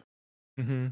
hmm 0.58 0.88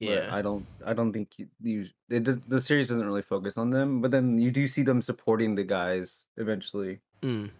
yeah. 0.00 0.28
I 0.34 0.42
don't 0.42 0.66
I 0.84 0.92
don't 0.92 1.12
think 1.12 1.38
you, 1.38 1.48
you 1.62 1.86
it 2.10 2.24
does 2.24 2.38
the 2.40 2.60
series 2.60 2.88
doesn't 2.88 3.06
really 3.06 3.22
focus 3.22 3.56
on 3.56 3.70
them, 3.70 4.00
but 4.02 4.10
then 4.10 4.36
you 4.36 4.50
do 4.50 4.66
see 4.66 4.82
them 4.82 5.00
supporting 5.00 5.54
the 5.54 5.64
guys 5.64 6.26
eventually. 6.36 7.00
Mm, 7.22 7.50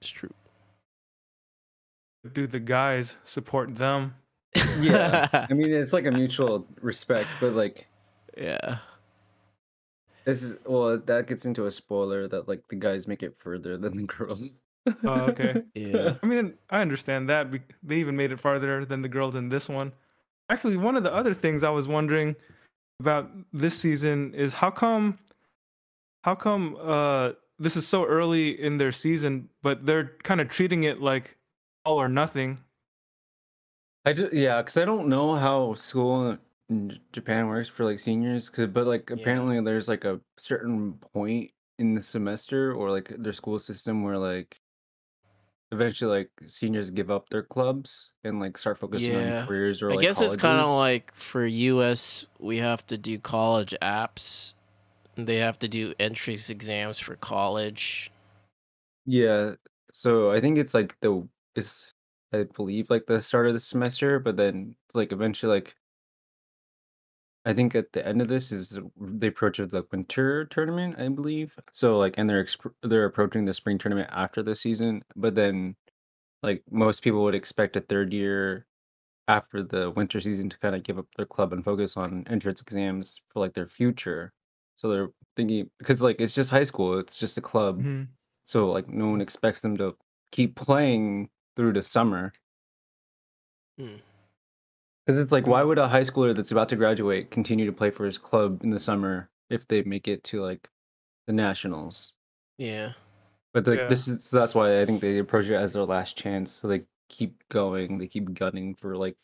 it's 0.00 0.10
true. 0.10 0.32
do 2.32 2.46
the 2.46 2.58
guys 2.60 3.16
support 3.24 3.74
them? 3.76 4.14
Yeah. 4.80 5.28
I 5.50 5.52
mean, 5.52 5.70
it's 5.72 5.92
like 5.92 6.06
a 6.06 6.10
mutual 6.10 6.66
respect, 6.80 7.28
but 7.40 7.52
like 7.54 7.86
yeah. 8.36 8.78
this 10.24 10.42
is 10.42 10.56
well 10.66 10.98
that 10.98 11.26
gets 11.26 11.44
into 11.46 11.66
a 11.66 11.70
spoiler 11.70 12.26
that 12.28 12.48
like 12.48 12.66
the 12.68 12.76
guys 12.76 13.06
make 13.06 13.22
it 13.22 13.36
further 13.38 13.76
than 13.78 13.96
the 13.96 14.04
girls. 14.04 14.42
Oh, 15.04 15.26
okay. 15.30 15.62
Yeah. 15.74 16.14
I 16.22 16.26
mean, 16.26 16.54
I 16.70 16.80
understand 16.80 17.28
that. 17.28 17.50
They 17.82 17.96
even 17.96 18.16
made 18.16 18.32
it 18.32 18.40
farther 18.40 18.84
than 18.84 19.02
the 19.02 19.08
girls 19.08 19.34
in 19.34 19.48
this 19.48 19.68
one. 19.68 19.92
Actually, 20.48 20.76
one 20.76 20.96
of 20.96 21.02
the 21.02 21.12
other 21.14 21.34
things 21.34 21.62
I 21.62 21.70
was 21.70 21.88
wondering 21.88 22.34
about 23.00 23.30
this 23.52 23.78
season 23.78 24.34
is 24.34 24.52
how 24.54 24.70
come, 24.70 25.18
how 26.24 26.34
come 26.34 26.76
uh, 26.80 27.32
this 27.58 27.76
is 27.76 27.86
so 27.86 28.04
early 28.04 28.60
in 28.60 28.78
their 28.78 28.92
season, 28.92 29.48
but 29.62 29.86
they're 29.86 30.16
kind 30.24 30.40
of 30.40 30.48
treating 30.48 30.82
it 30.84 31.00
like 31.00 31.36
all 31.84 32.00
or 32.00 32.08
nothing. 32.08 32.58
I 34.04 34.12
do, 34.12 34.28
yeah, 34.32 34.60
because 34.62 34.76
I 34.76 34.84
don't 34.84 35.08
know 35.08 35.34
how 35.36 35.74
school 35.74 36.36
in 36.68 36.98
Japan 37.12 37.46
works 37.46 37.68
for 37.68 37.84
like 37.84 37.98
seniors, 37.98 38.48
'cause- 38.48 38.68
but 38.72 38.86
like 38.86 39.10
Yeah. 39.10 39.16
apparently 39.16 39.60
there's 39.60 39.88
like 39.88 40.04
a 40.04 40.20
certain 40.38 40.94
point 41.14 41.52
in 41.78 41.94
the 41.94 42.02
semester 42.02 42.72
or 42.74 42.90
like 42.90 43.08
their 43.18 43.32
school 43.32 43.58
system 43.58 44.02
where 44.02 44.18
like 44.18 44.60
eventually 45.72 46.18
like 46.18 46.30
seniors 46.46 46.90
give 46.90 47.10
up 47.10 47.28
their 47.30 47.42
clubs 47.42 48.10
and 48.24 48.38
like 48.38 48.56
start 48.58 48.78
focusing 48.78 49.12
Yeah. 49.14 49.40
on 49.40 49.46
careers 49.46 49.82
or 49.82 49.90
I 49.90 49.94
like 49.94 50.02
guess 50.02 50.20
it's 50.20 50.36
kind 50.36 50.60
of 50.60 50.66
like 50.66 51.12
for 51.14 51.44
US, 51.46 52.26
we 52.38 52.58
have 52.58 52.86
to 52.88 52.98
do 52.98 53.18
college 53.18 53.74
apps. 53.82 54.54
They 55.16 55.36
have 55.36 55.58
to 55.60 55.68
do 55.68 55.94
entrance 55.98 56.48
exams 56.50 56.98
for 56.98 57.16
college. 57.16 58.10
Yeah, 59.06 59.54
so 59.92 60.30
I 60.30 60.40
think 60.40 60.58
it's 60.58 60.74
like 60.74 60.96
the 61.00 61.26
it's 61.54 61.92
I 62.32 62.44
believe 62.44 62.88
like 62.90 63.06
the 63.06 63.20
start 63.20 63.46
of 63.46 63.52
the 63.54 63.60
semester, 63.60 64.18
but 64.18 64.36
then 64.36 64.76
like 64.94 65.12
eventually 65.12 65.52
like 65.52 65.74
I 67.44 67.52
think 67.52 67.74
at 67.74 67.92
the 67.92 68.06
end 68.06 68.22
of 68.22 68.28
this 68.28 68.52
is 68.52 68.78
the 68.96 69.26
approach 69.26 69.58
of 69.58 69.70
the 69.70 69.84
winter 69.90 70.44
tournament, 70.46 70.96
I 70.98 71.08
believe. 71.08 71.58
So 71.72 71.98
like 71.98 72.14
and 72.18 72.28
they're 72.30 72.44
exp- 72.44 72.74
they're 72.82 73.04
approaching 73.06 73.44
the 73.44 73.54
spring 73.54 73.78
tournament 73.78 74.08
after 74.12 74.42
the 74.42 74.54
season, 74.54 75.02
but 75.16 75.34
then 75.34 75.76
like 76.42 76.62
most 76.70 77.02
people 77.02 77.22
would 77.24 77.34
expect 77.34 77.76
a 77.76 77.80
third 77.82 78.12
year 78.12 78.66
after 79.28 79.62
the 79.62 79.90
winter 79.92 80.20
season 80.20 80.48
to 80.50 80.58
kind 80.58 80.74
of 80.76 80.82
give 80.84 80.98
up 80.98 81.06
their 81.16 81.26
club 81.26 81.52
and 81.52 81.64
focus 81.64 81.96
on 81.96 82.24
entrance 82.28 82.60
exams 82.60 83.20
for 83.28 83.40
like 83.40 83.54
their 83.54 83.68
future. 83.68 84.32
So 84.76 84.88
they're 84.90 85.10
thinking 85.36 85.70
because 85.78 86.02
like 86.02 86.16
it's 86.20 86.34
just 86.34 86.50
high 86.50 86.64
school, 86.64 86.98
it's 86.98 87.18
just 87.18 87.38
a 87.38 87.42
club. 87.42 87.80
Mhm. 87.82 88.08
So 88.44 88.70
like 88.70 88.88
no 88.88 89.08
one 89.08 89.20
expects 89.20 89.60
them 89.62 89.76
to 89.78 89.96
keep 90.32 90.56
playing 90.56 91.30
through 91.56 91.74
the 91.74 91.82
summer. 91.82 92.32
Hmm. 93.78 93.96
Because 95.06 95.18
it's 95.18 95.32
like, 95.32 95.46
why 95.46 95.62
would 95.62 95.78
a 95.78 95.88
high 95.88 96.02
schooler 96.02 96.34
that's 96.34 96.52
about 96.52 96.68
to 96.68 96.76
graduate 96.76 97.30
continue 97.30 97.66
to 97.66 97.72
play 97.72 97.90
for 97.90 98.04
his 98.06 98.18
club 98.18 98.62
in 98.62 98.70
the 98.70 98.78
summer 98.78 99.28
if 99.50 99.66
they 99.66 99.82
make 99.82 100.06
it 100.06 100.22
to 100.24 100.42
like 100.42 100.68
the 101.26 101.32
nationals? 101.32 102.14
Yeah. 102.58 102.92
But 103.52 103.66
like 103.66 103.80
Yeah. 103.80 103.88
this 103.88 104.06
is 104.06 104.24
so 104.24 104.38
that's 104.38 104.54
why 104.54 104.80
I 104.80 104.86
think 104.86 105.00
they 105.00 105.18
approach 105.18 105.46
it 105.46 105.54
as 105.54 105.72
their 105.72 105.84
last 105.84 106.16
chance. 106.16 106.52
So 106.52 106.68
they 106.68 106.82
keep 107.08 107.42
going, 107.48 107.98
they 107.98 108.06
keep 108.06 108.32
gunning 108.32 108.74
for 108.76 108.96
like 108.96 109.16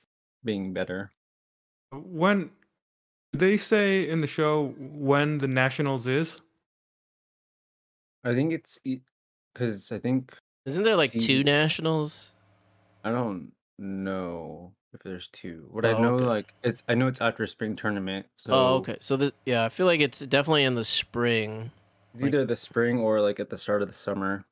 being 0.44 0.72
better. 0.72 1.12
When 1.92 2.50
they 3.32 3.56
say 3.56 4.09
in 4.09 4.20
the 4.20 4.26
show 4.26 4.74
when 4.78 5.38
the 5.38 5.48
nationals 5.48 6.06
is? 6.09 6.40
I 8.24 8.34
think 8.34 8.52
it's 8.52 8.78
because 9.55 9.92
I 9.92 9.98
think 9.98 10.36
Isn't 10.66 10.82
there 10.82 10.96
like 10.96 11.10
See- 11.10 11.20
two 11.20 11.44
nationals? 11.44 12.32
I 13.05 13.12
don't 13.12 13.52
know 13.78 14.72
if 14.93 15.02
there's 15.02 15.28
two. 15.28 15.66
What 15.70 15.85
I 15.85 15.93
Oh, 15.93 16.02
know, 16.02 16.15
okay. 16.16 16.24
like 16.24 16.55
it's 16.62 16.82
I 16.89 16.94
know 16.94 17.06
it's 17.09 17.20
after 17.20 17.47
spring 17.47 17.77
tournament, 17.77 18.27
so 18.35 18.52
oh, 18.52 18.74
okay. 18.77 18.97
So 19.01 19.16
this, 19.16 19.32
yeah, 19.47 19.65
I 19.65 19.69
feel 19.69 19.86
like 19.86 20.01
it's 20.01 20.20
definitely 20.20 20.65
in 20.65 20.74
the 20.74 20.85
spring. 20.85 21.70
it's 22.15 22.24
either 22.24 22.44
the 22.44 22.56
spring 22.56 22.98
or 22.98 23.20
like 23.20 23.39
at 23.40 23.51
the 23.51 23.59
start 23.59 23.82
of 23.82 23.89
the 23.89 23.94
summer. 23.94 24.44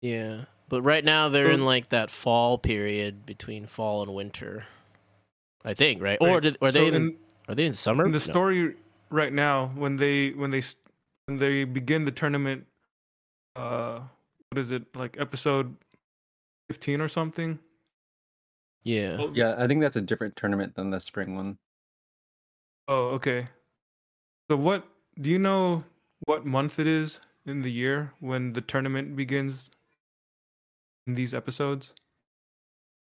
Yeah, 0.00 0.44
but 0.68 0.82
right 0.82 1.04
now 1.04 1.28
they're 1.28 1.50
in 1.50 1.64
like 1.64 1.90
that 1.90 2.10
fall 2.10 2.58
period 2.58 3.24
between 3.26 3.66
fall 3.66 4.02
and 4.02 4.14
winter. 4.14 4.64
I 5.64 5.74
think, 5.74 6.02
right? 6.02 6.18
Or 6.20 6.26
Right. 6.34 6.42
did, 6.42 6.58
are 6.60 6.72
So 6.72 6.80
they 6.80 6.88
in, 6.88 6.94
in, 6.94 7.16
are 7.48 7.54
they 7.54 7.66
in 7.66 7.72
summer? 7.72 8.04
in 8.04 8.10
the 8.10 8.18
No. 8.18 8.24
story 8.24 8.74
right 9.10 9.32
now, 9.32 9.68
when 9.76 9.96
they 9.96 10.30
when 10.30 10.50
they 10.50 10.58
s- 10.58 10.74
when 11.26 11.38
they 11.38 11.62
begin 11.64 12.04
the 12.04 12.10
tournament, 12.10 12.66
uh, 13.54 14.00
what 14.50 14.58
is 14.58 14.72
it 14.72 14.84
like 14.96 15.16
episode 15.20 15.76
fifteen 16.68 17.00
or 17.00 17.06
something? 17.06 17.60
Yeah. 18.84 19.16
Oh, 19.20 19.32
Yeah, 19.34 19.54
I 19.58 19.66
think 19.66 19.80
that's 19.80 19.96
a 19.96 20.00
different 20.00 20.36
tournament 20.36 20.74
than 20.74 20.90
the 20.90 21.00
spring 21.00 21.36
one. 21.36 21.58
Oh, 22.88 23.08
okay. 23.10 23.48
So 24.50 24.56
what 24.56 24.84
do 25.20 25.30
you 25.30 25.38
know 25.38 25.84
what 26.26 26.44
month 26.44 26.78
it 26.78 26.86
is 26.86 27.20
in 27.46 27.62
the 27.62 27.70
year 27.70 28.12
when 28.20 28.52
the 28.52 28.60
tournament 28.60 29.16
begins 29.16 29.70
in 31.06 31.14
these 31.14 31.32
episodes? 31.32 31.94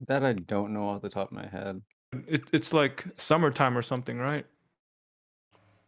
That 0.07 0.25
I 0.25 0.33
don't 0.33 0.73
know 0.73 0.89
off 0.89 1.03
the 1.03 1.09
top 1.09 1.31
of 1.31 1.37
my 1.37 1.47
head. 1.47 1.83
It, 2.27 2.49
it's 2.53 2.73
like 2.73 3.05
summertime 3.17 3.77
or 3.77 3.83
something, 3.83 4.19
right? 4.19 4.47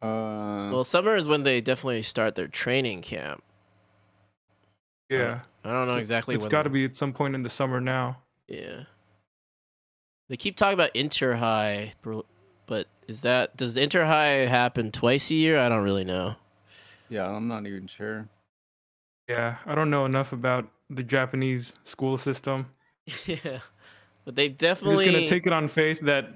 Uh, 0.03 0.71
Well, 0.73 0.85
summer 0.85 1.15
is 1.17 1.27
when 1.29 1.43
they 1.43 1.61
definitely 1.61 2.03
start 2.03 2.35
their 2.35 2.49
training 2.49 3.03
camp. 3.03 3.43
Yeah. 5.09 5.41
I 5.65 5.73
don't 5.73 5.89
know 5.89 5.97
exactly. 5.97 6.35
It's 6.35 6.47
got 6.47 6.63
to 6.63 6.71
be 6.71 6.85
at 6.85 6.97
some 6.97 7.13
point 7.13 7.35
in 7.35 7.43
the 7.43 7.49
summer 7.49 7.81
now. 7.81 8.19
Yeah. 8.49 8.85
They 10.31 10.37
keep 10.37 10.55
talking 10.57 10.75
about 10.75 10.95
inter 10.95 11.35
high, 11.35 11.95
but 12.67 12.87
is 13.09 13.23
that 13.23 13.57
does 13.57 13.77
inter 13.77 14.05
high 14.05 14.47
happen 14.47 14.93
twice 14.93 15.29
a 15.33 15.35
year? 15.35 15.59
I 15.59 15.69
don't 15.69 15.83
really 15.83 16.05
know. 16.05 16.37
yeah, 17.09 17.29
I'm 17.29 17.49
not 17.49 17.67
even 17.67 17.89
sure. 17.89 18.29
Yeah, 19.29 19.57
I 19.67 19.75
don't 19.75 19.91
know 19.91 20.05
enough 20.07 20.33
about 20.33 20.69
the 20.89 21.03
Japanese 21.03 21.73
school 21.85 22.17
system. 22.17 22.67
yeah, 23.27 23.59
but 24.25 24.37
they 24.37 24.49
definitely 24.49 25.05
I'm 25.07 25.13
just 25.15 25.17
gonna 25.17 25.27
take 25.27 25.49
it 25.49 25.53
on 25.53 25.67
faith 25.67 25.99
that 26.03 26.29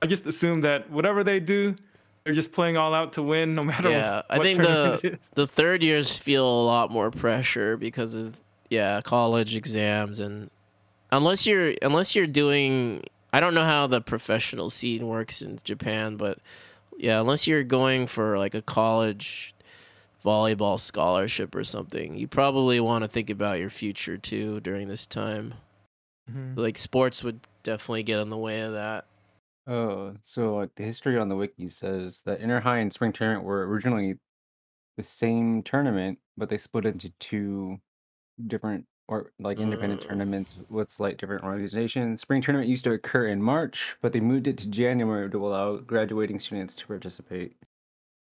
I 0.00 0.06
just 0.06 0.26
assume 0.26 0.60
that 0.60 0.88
whatever 0.88 1.24
they 1.24 1.40
do, 1.40 1.74
they're 2.22 2.34
just 2.34 2.52
playing 2.52 2.76
all 2.76 2.94
out 2.94 3.14
to 3.14 3.22
win, 3.22 3.56
no 3.56 3.64
matter 3.72 3.90
Yeah, 3.90 4.14
what, 4.16 4.26
I 4.30 4.38
think 4.38 4.62
tournament 4.62 5.04
it 5.04 5.12
is. 5.20 5.30
the 5.34 5.48
third 5.48 5.82
years 5.82 6.16
feel 6.16 6.46
a 6.48 6.62
lot 6.64 6.92
more 6.92 7.10
pressure 7.10 7.76
because 7.76 8.14
of 8.14 8.40
yeah 8.68 9.00
college 9.00 9.56
exams 9.56 10.20
and 10.20 10.50
unless 11.10 11.48
you're 11.48 11.74
unless 11.82 12.14
you're 12.14 12.28
doing 12.28 13.02
I 13.32 13.40
don't 13.40 13.54
know 13.54 13.64
how 13.64 13.86
the 13.86 14.00
professional 14.00 14.70
scene 14.70 15.06
works 15.06 15.42
in 15.42 15.58
Japan, 15.64 16.16
but 16.16 16.38
yeah, 16.98 17.20
unless 17.20 17.46
you're 17.46 17.62
going 17.64 18.06
for 18.06 18.38
like 18.38 18.54
a 18.54 18.62
college 18.62 19.54
volleyball 20.24 20.78
scholarship 20.78 21.54
or 21.54 21.64
something, 21.64 22.16
you 22.16 22.28
probably 22.28 22.80
want 22.80 23.02
to 23.02 23.08
think 23.08 23.30
about 23.30 23.58
your 23.58 23.70
future 23.70 24.18
too 24.18 24.60
during 24.60 24.88
this 24.88 25.06
time. 25.06 25.54
Mhm. 26.30 26.56
Like 26.56 26.78
sports 26.78 27.22
would 27.24 27.40
definitely 27.62 28.02
get 28.02 28.20
in 28.20 28.30
the 28.30 28.36
way 28.36 28.60
of 28.60 28.72
that. 28.72 29.06
Oh, 29.66 30.16
so 30.22 30.56
like 30.56 30.74
the 30.74 30.82
history 30.84 31.18
on 31.18 31.28
the 31.28 31.36
wiki 31.36 31.68
says 31.70 32.22
that 32.22 32.40
Inter 32.40 32.60
High 32.60 32.78
and 32.78 32.92
Spring 32.92 33.12
Tournament 33.12 33.44
were 33.44 33.66
originally 33.68 34.18
the 34.96 35.02
same 35.02 35.62
tournament, 35.62 36.18
but 36.36 36.48
they 36.48 36.58
split 36.58 36.86
into 36.86 37.10
two 37.20 37.80
different 38.46 38.86
or 39.10 39.32
like 39.40 39.58
independent 39.58 40.02
Uh. 40.02 40.08
tournaments 40.08 40.56
with 40.68 40.88
slight 40.88 41.18
different 41.18 41.42
organizations. 41.44 42.20
Spring 42.20 42.40
Tournament 42.40 42.68
used 42.70 42.84
to 42.84 42.92
occur 42.92 43.26
in 43.26 43.42
March, 43.42 43.96
but 44.00 44.12
they 44.12 44.20
moved 44.20 44.46
it 44.46 44.56
to 44.58 44.68
January 44.70 45.28
to 45.28 45.44
allow 45.46 45.76
graduating 45.78 46.38
students 46.38 46.76
to 46.76 46.86
participate. 46.86 47.56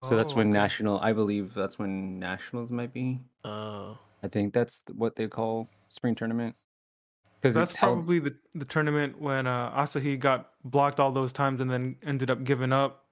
So 0.05 0.15
that's 0.15 0.31
Oh, 0.33 0.37
when 0.37 0.47
okay. 0.47 0.57
national, 0.57 0.99
I 1.01 1.11
believe 1.11 1.53
that's 1.53 1.77
when 1.77 2.17
nationals 2.17 2.71
might 2.71 2.93
be. 2.93 3.19
Oh, 3.43 3.97
I 4.23 4.29
think 4.29 4.53
that's 4.53 4.81
what 4.95 5.15
they 5.17 5.27
call 5.27 5.67
spring 5.89 6.15
tournament. 6.15 6.55
Because 7.41 7.55
That's 7.55 7.75
held, 7.75 7.95
probably 7.99 8.19
the, 8.19 8.35
the 8.55 8.65
tournament 8.65 9.19
when 9.19 9.47
uh, 9.47 9.71
Asahi 9.71 10.19
got 10.19 10.51
blocked 10.65 10.99
all 10.99 11.11
those 11.11 11.31
times 11.31 11.61
and 11.61 11.71
then 11.71 11.95
ended 12.03 12.29
up 12.29 12.43
giving 12.43 12.73
up 12.73 13.05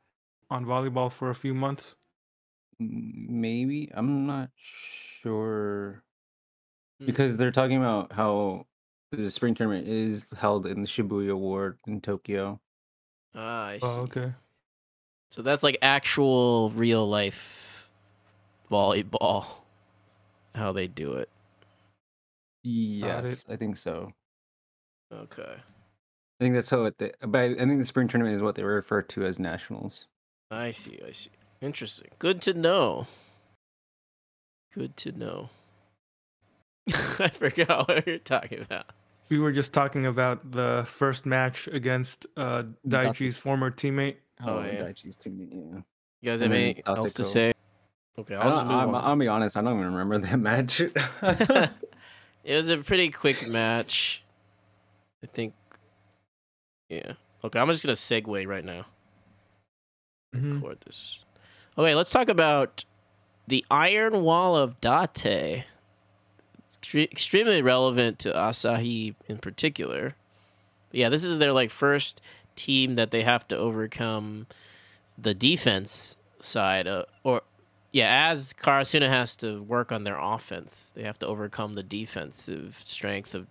on 0.49 0.65
volleyball 0.65 1.09
for 1.09 1.29
a 1.29 1.35
few 1.35 1.53
months. 1.53 1.95
maybe 2.79 3.89
I'm 3.93 4.27
not 4.27 4.49
sure. 4.57 6.03
Because 7.05 7.37
they're 7.37 7.51
talking 7.51 7.77
about 7.77 8.11
how 8.11 8.65
the 9.11 9.31
spring 9.31 9.55
tournament 9.55 9.87
is 9.87 10.25
held 10.35 10.65
in 10.65 10.81
the 10.81 10.87
Shibuya 10.87 11.37
Ward 11.37 11.77
in 11.87 12.01
Tokyo. 12.01 12.59
ah, 13.35 13.67
I 13.67 13.77
see. 13.77 13.87
Oh, 13.87 14.01
okay. 14.01 14.33
So 15.31 15.41
that's 15.41 15.63
like 15.63 15.77
actual 15.81 16.69
real 16.71 17.07
life 17.07 17.89
volleyball. 18.71 19.45
How 20.55 20.71
they 20.71 20.87
do 20.87 21.13
it. 21.13 21.29
Got 22.63 23.25
Yes, 23.25 23.45
I 23.47 23.55
think 23.55 23.77
so. 23.77 24.11
Okay. 25.13 25.53
I 26.39 26.43
think 26.43 26.55
that's 26.55 26.69
how 26.69 26.85
it. 26.85 26.97
They, 26.97 27.11
but 27.21 27.37
I 27.37 27.45
I 27.45 27.55
think 27.55 27.79
the 27.79 27.85
spring 27.85 28.07
tournament 28.07 28.35
is 28.35 28.41
what 28.41 28.55
they 28.55 28.63
refer 28.63 29.01
to 29.03 29.25
as 29.25 29.39
nationals. 29.39 30.05
I 30.51 30.71
see. 30.71 30.99
I 31.07 31.11
see. 31.11 31.29
Interesting. 31.61 32.09
Good 32.19 32.41
to 32.43 32.53
know. 32.53 33.07
Good 34.73 34.97
to 34.97 35.11
know. 35.11 35.49
I 37.19 37.29
forgot 37.29 37.87
what 37.87 38.05
we 38.05 38.13
were 38.13 38.17
talking 38.19 38.61
about. 38.61 38.85
We 39.29 39.39
were 39.39 39.51
just 39.51 39.73
talking 39.73 40.05
about 40.05 40.51
the 40.51 40.85
first 40.87 41.25
match 41.25 41.67
against 41.67 42.25
uh, 42.37 42.63
Daichi's 42.87 43.37
former 43.37 43.71
teammate. 43.71 44.15
Oh, 44.45 44.59
Oh, 44.59 44.63
yeah. 44.63 44.83
Daichi's 44.83 45.15
team, 45.17 45.49
yeah. 45.51 45.79
You 46.21 46.31
guys 46.31 46.41
have 46.41 46.51
anything 46.51 46.83
else 46.85 47.13
to 47.13 47.23
Tateko. 47.23 47.25
say? 47.25 47.53
Okay, 48.19 48.35
I 48.35 48.41
I'll 48.41 48.49
just 48.49 48.65
move 48.65 48.73
I'm, 48.75 48.95
on. 48.95 49.03
I'll 49.03 49.15
be 49.15 49.27
honest. 49.27 49.57
I 49.57 49.61
don't 49.61 49.79
even 49.79 49.93
remember 49.93 50.17
that 50.27 50.37
match. 50.39 50.79
it 51.21 51.71
was 52.47 52.69
a 52.69 52.77
pretty 52.77 53.09
quick 53.09 53.47
match. 53.49 54.23
I 55.23 55.27
think. 55.27 55.53
Yeah. 56.89 57.13
Okay, 57.43 57.59
I'm 57.59 57.67
just 57.67 57.83
gonna 57.85 57.93
segue 57.95 58.47
right 58.47 58.65
now. 58.65 58.85
Mhm. 60.35 60.55
Record 60.55 60.79
this. 60.85 61.19
Okay, 61.77 61.93
let's 61.93 62.11
talk 62.11 62.29
about 62.29 62.85
the 63.47 63.63
Iron 63.69 64.23
Wall 64.23 64.55
of 64.55 64.79
Date. 64.81 65.65
Extre- 66.81 67.11
extremely 67.11 67.61
relevant 67.61 68.19
to 68.19 68.31
Asahi 68.31 69.15
in 69.27 69.37
particular. 69.37 70.15
But 70.89 70.99
yeah, 70.99 71.09
this 71.09 71.23
is 71.23 71.37
their 71.37 71.53
like 71.53 71.69
first 71.71 72.21
team 72.55 72.95
that 72.95 73.11
they 73.11 73.23
have 73.23 73.47
to 73.49 73.57
overcome 73.57 74.47
the 75.17 75.33
defense 75.33 76.17
side 76.39 76.87
of, 76.87 77.05
or 77.23 77.41
yeah, 77.91 78.29
as 78.29 78.53
Karasuno 78.53 79.07
has 79.07 79.35
to 79.37 79.63
work 79.63 79.91
on 79.91 80.03
their 80.03 80.19
offense, 80.19 80.91
they 80.95 81.03
have 81.03 81.17
to 81.19 81.27
overcome 81.27 81.73
the 81.73 81.83
defensive 81.83 82.79
strength 82.85 83.33
of 83.33 83.47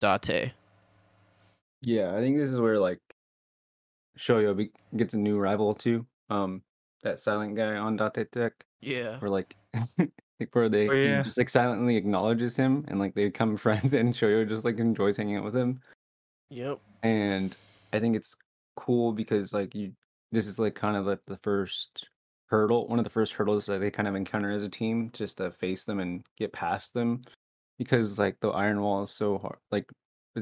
Date. 0.00 0.52
Yeah, 1.82 2.14
I 2.14 2.20
think 2.20 2.36
this 2.36 2.48
is 2.48 2.60
where 2.60 2.78
like 2.78 3.00
Shoyo 4.18 4.68
gets 4.96 5.14
a 5.14 5.18
new 5.18 5.38
rival 5.38 5.74
too. 5.74 6.06
Um, 6.30 6.62
that 7.02 7.18
silent 7.18 7.56
guy 7.56 7.76
on 7.76 7.96
Date 7.96 8.30
Tech, 8.30 8.52
Yeah. 8.80 9.18
where 9.18 9.30
like, 9.30 9.56
like 10.42 10.54
where 10.54 10.68
they 10.68 10.88
Oh, 10.88 10.92
yeah. 10.92 11.22
just 11.22 11.38
like 11.38 11.48
silently 11.48 11.96
acknowledges 11.96 12.56
him, 12.56 12.84
and 12.88 12.98
like 12.98 13.14
they 13.14 13.24
become 13.26 13.56
friends, 13.66 13.94
and 13.94 14.12
Shoyo 14.14 14.48
just 14.48 14.64
like 14.64 14.78
enjoys 14.78 15.16
hanging 15.16 15.36
out 15.36 15.44
with 15.44 15.56
him. 15.56 15.80
Yep. 16.50 16.80
And 17.02 17.56
I 17.92 18.00
think 18.00 18.16
it's 18.16 18.36
cool 18.76 19.12
because 19.12 19.52
like 19.52 19.74
you, 19.74 19.92
this 20.32 20.46
is 20.46 20.58
like 20.58 20.74
kind 20.74 20.96
of 20.96 21.06
like 21.06 21.20
the 21.26 21.38
first 21.38 22.08
hurdle, 22.46 22.86
one 22.88 22.98
of 22.98 23.04
the 23.04 23.10
first 23.10 23.32
hurdles 23.32 23.66
that 23.66 23.78
they 23.78 23.90
kind 23.90 24.08
of 24.08 24.14
encounter 24.14 24.50
as 24.50 24.62
a 24.62 24.68
team, 24.68 25.10
just 25.12 25.38
to 25.38 25.50
face 25.52 25.84
them 25.84 26.00
and 26.00 26.22
get 26.36 26.52
past 26.52 26.92
them, 26.94 27.22
because 27.78 28.18
like 28.18 28.38
the 28.40 28.50
Iron 28.50 28.80
Wall 28.80 29.02
is 29.02 29.10
so 29.10 29.38
hard, 29.38 29.58
like 29.70 29.90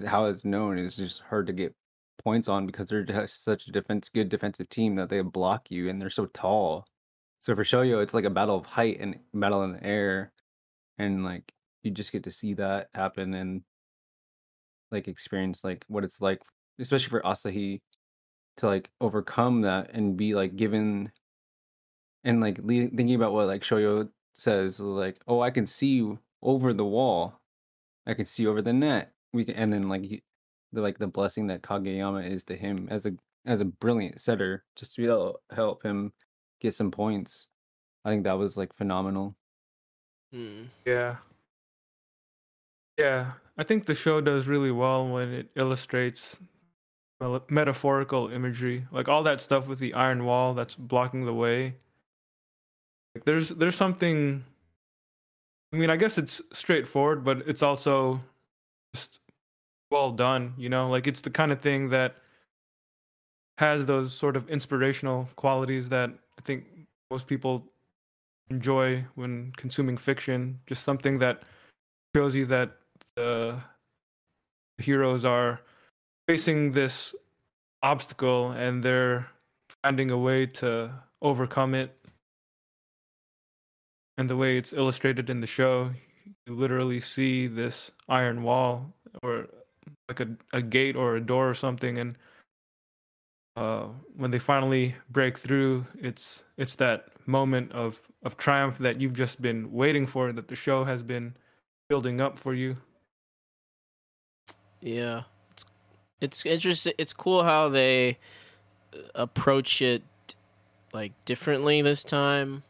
how 0.07 0.27
it's 0.27 0.45
known 0.45 0.79
is 0.79 0.97
just 0.97 1.21
hard 1.23 1.47
to 1.49 1.53
get 1.53 1.75
points 2.23 2.49
on 2.49 2.67
because 2.67 2.87
they're 2.87 3.03
just 3.03 3.43
such 3.43 3.67
a 3.67 3.73
defense 3.73 4.09
good 4.09 4.29
defensive 4.29 4.69
team 4.69 4.95
that 4.97 5.09
they 5.09 5.21
block 5.23 5.71
you 5.71 5.89
and 5.89 6.01
they're 6.01 6.11
so 6.11 6.27
tall. 6.27 6.85
So 7.41 7.55
for 7.55 7.65
Shoyo, 7.65 8.03
it's 8.03 8.15
like 8.15 8.25
a 8.25 8.31
battle 8.31 8.57
of 8.57 8.67
height 8.67 8.99
and 9.01 9.19
battle 9.35 9.63
in 9.63 9.73
the 9.73 9.85
air, 9.85 10.33
and 10.99 11.25
like 11.25 11.53
you 11.83 11.91
just 11.91 12.13
get 12.13 12.25
to 12.25 12.31
see 12.31 12.55
that 12.55 12.89
happen 12.95 13.35
and 13.35 13.63
like 14.91 15.09
experience 15.09 15.65
like 15.65 15.85
what 15.89 16.05
it's 16.05 16.21
like, 16.21 16.43
especially 16.79 17.09
for 17.09 17.23
Asahi, 17.23 17.81
to 18.59 18.67
like 18.67 18.91
overcome 19.01 19.63
that 19.63 19.91
and 19.95 20.17
be 20.17 20.35
like 20.35 20.57
given 20.57 21.11
and 22.25 22.41
like 22.41 22.59
le- 22.59 22.89
thinking 22.89 23.15
about 23.15 23.33
what 23.33 23.47
like 23.47 23.63
Shoyo 23.63 24.11
says, 24.35 24.81
like, 24.81 25.19
oh, 25.27 25.41
I 25.41 25.51
can 25.51 25.67
see 25.67 26.07
over 26.43 26.73
the 26.75 26.85
wall, 26.85 27.41
I 28.07 28.15
can 28.15 28.27
see 28.27 28.47
over 28.47 28.63
the 28.63 28.73
net. 28.73 29.13
We 29.33 29.45
can, 29.45 29.55
and 29.57 29.73
then 29.73 29.89
like 29.89 30.03
he- 30.05 30.23
the 30.73 30.81
like 30.83 30.99
the 30.99 31.07
blessing 31.07 31.47
that 31.49 31.63
Kageyama 31.63 32.29
is 32.31 32.45
to 32.45 32.57
him 32.57 32.89
as 32.91 33.07
a 33.07 33.13
as 33.47 33.61
a 33.63 33.65
brilliant 33.65 34.21
setter, 34.21 34.65
just 34.77 34.95
to 34.95 35.03
be 35.03 35.09
able 35.09 35.41
to 35.49 35.57
help 35.57 35.83
him 35.83 36.13
get 36.61 36.75
some 36.75 36.91
points. 36.91 37.47
I 38.05 38.11
think 38.11 38.25
that 38.25 38.39
was 38.39 38.57
like 38.57 38.75
phenomenal. 38.75 39.35
Hmm. 40.33 40.65
Yeah. 40.85 41.17
Yeah, 42.99 43.33
I 43.57 43.65
think 43.65 43.87
the 43.87 43.95
show 43.95 44.21
does 44.21 44.47
really 44.47 44.71
well 44.71 45.09
when 45.09 45.33
it 45.33 45.49
illustrates 45.57 46.39
metaphorical 47.49 48.29
imagery, 48.31 48.87
like 48.93 49.09
all 49.09 49.23
that 49.23 49.41
stuff 49.41 49.69
with 49.69 49.79
the 49.79 49.95
iron 49.95 50.25
wall 50.25 50.55
that's 50.55 50.75
blocking 50.75 51.25
the 51.25 51.35
way. 51.35 51.75
Like 53.15 53.25
there's 53.25 53.51
there's 53.51 53.77
something 53.77 54.45
I 55.73 55.77
mean, 55.77 55.91
I 55.91 55.97
guess 55.97 56.19
it's 56.19 56.43
straightforward, 56.53 57.25
but 57.25 57.39
it's 57.47 57.63
also 57.63 58.21
just 58.95 59.21
well 59.91 60.13
done, 60.13 60.55
you 60.57 60.69
know? 60.69 60.89
Like 60.91 61.07
it's 61.07 61.21
the 61.21 61.31
kind 61.31 61.53
of 61.53 61.61
thing 61.61 61.91
that 61.91 62.17
has 63.61 63.85
those 63.85 64.11
sort 64.15 64.37
of 64.37 64.49
inspirational 64.49 65.29
qualities 65.37 65.91
that 65.91 66.09
I 66.39 66.43
think 66.47 66.65
most 67.11 67.27
people 67.27 67.63
enjoy 68.49 69.05
when 69.17 69.53
consuming 69.59 69.99
fiction. 69.99 70.59
Just 70.67 70.83
something 70.83 71.19
that 71.19 71.43
shows 72.17 72.35
you 72.35 72.47
that 72.47 72.71
the 73.17 73.59
heroes 74.79 75.27
are 75.27 75.61
facing 76.27 76.73
this 76.73 77.15
obstacle 77.83 78.53
and 78.53 78.83
they're 78.83 79.29
finding 79.85 80.11
a 80.11 80.17
way 80.17 80.47
to 80.47 80.91
overcome 81.21 81.75
it. 81.75 81.95
And 84.17 84.31
the 84.31 84.39
way 84.39 84.57
it's 84.57 84.73
illustrated 84.73 85.29
in 85.29 85.43
the 85.43 85.47
show, 85.47 85.91
you 86.47 86.55
literally 86.55 86.99
see 86.99 87.47
this 87.47 87.91
iron 88.09 88.43
wall 88.43 88.95
or 89.23 89.49
like 90.09 90.21
a, 90.21 90.29
a 90.55 90.63
gate 90.63 90.97
or 90.97 91.17
a 91.17 91.21
door 91.21 91.51
or 91.51 91.55
something 91.55 91.99
and 91.99 92.17
uh, 93.61 93.89
when 94.17 94.31
they 94.31 94.39
finally 94.39 94.95
break 95.11 95.37
through, 95.37 95.87
it's 96.01 96.45
it's 96.57 96.77
that 96.77 97.09
moment 97.27 97.71
of 97.73 98.01
of 98.23 98.39
triumph 98.39 98.79
that 98.79 99.01
you've 99.03 99.13
just 99.13 99.43
been 99.43 99.71
waiting 99.71 100.07
for, 100.07 100.33
that 100.33 100.49
the 100.49 100.57
show 100.57 100.85
has 100.85 101.03
been 101.03 101.35
building 101.91 102.23
up 102.23 102.39
for 102.39 102.55
you. 102.55 102.79
Yeah, 104.81 105.25
it's 105.51 105.67
it's 106.23 106.47
interesting. 106.47 106.95
It's 106.97 107.13
cool 107.13 107.45
how 107.45 107.69
they 107.69 108.17
uh, 108.95 109.01
approach 109.15 109.83
it 109.83 110.05
like 110.95 111.13
differently 111.27 111.83
this 111.83 112.03
time. 112.03 112.63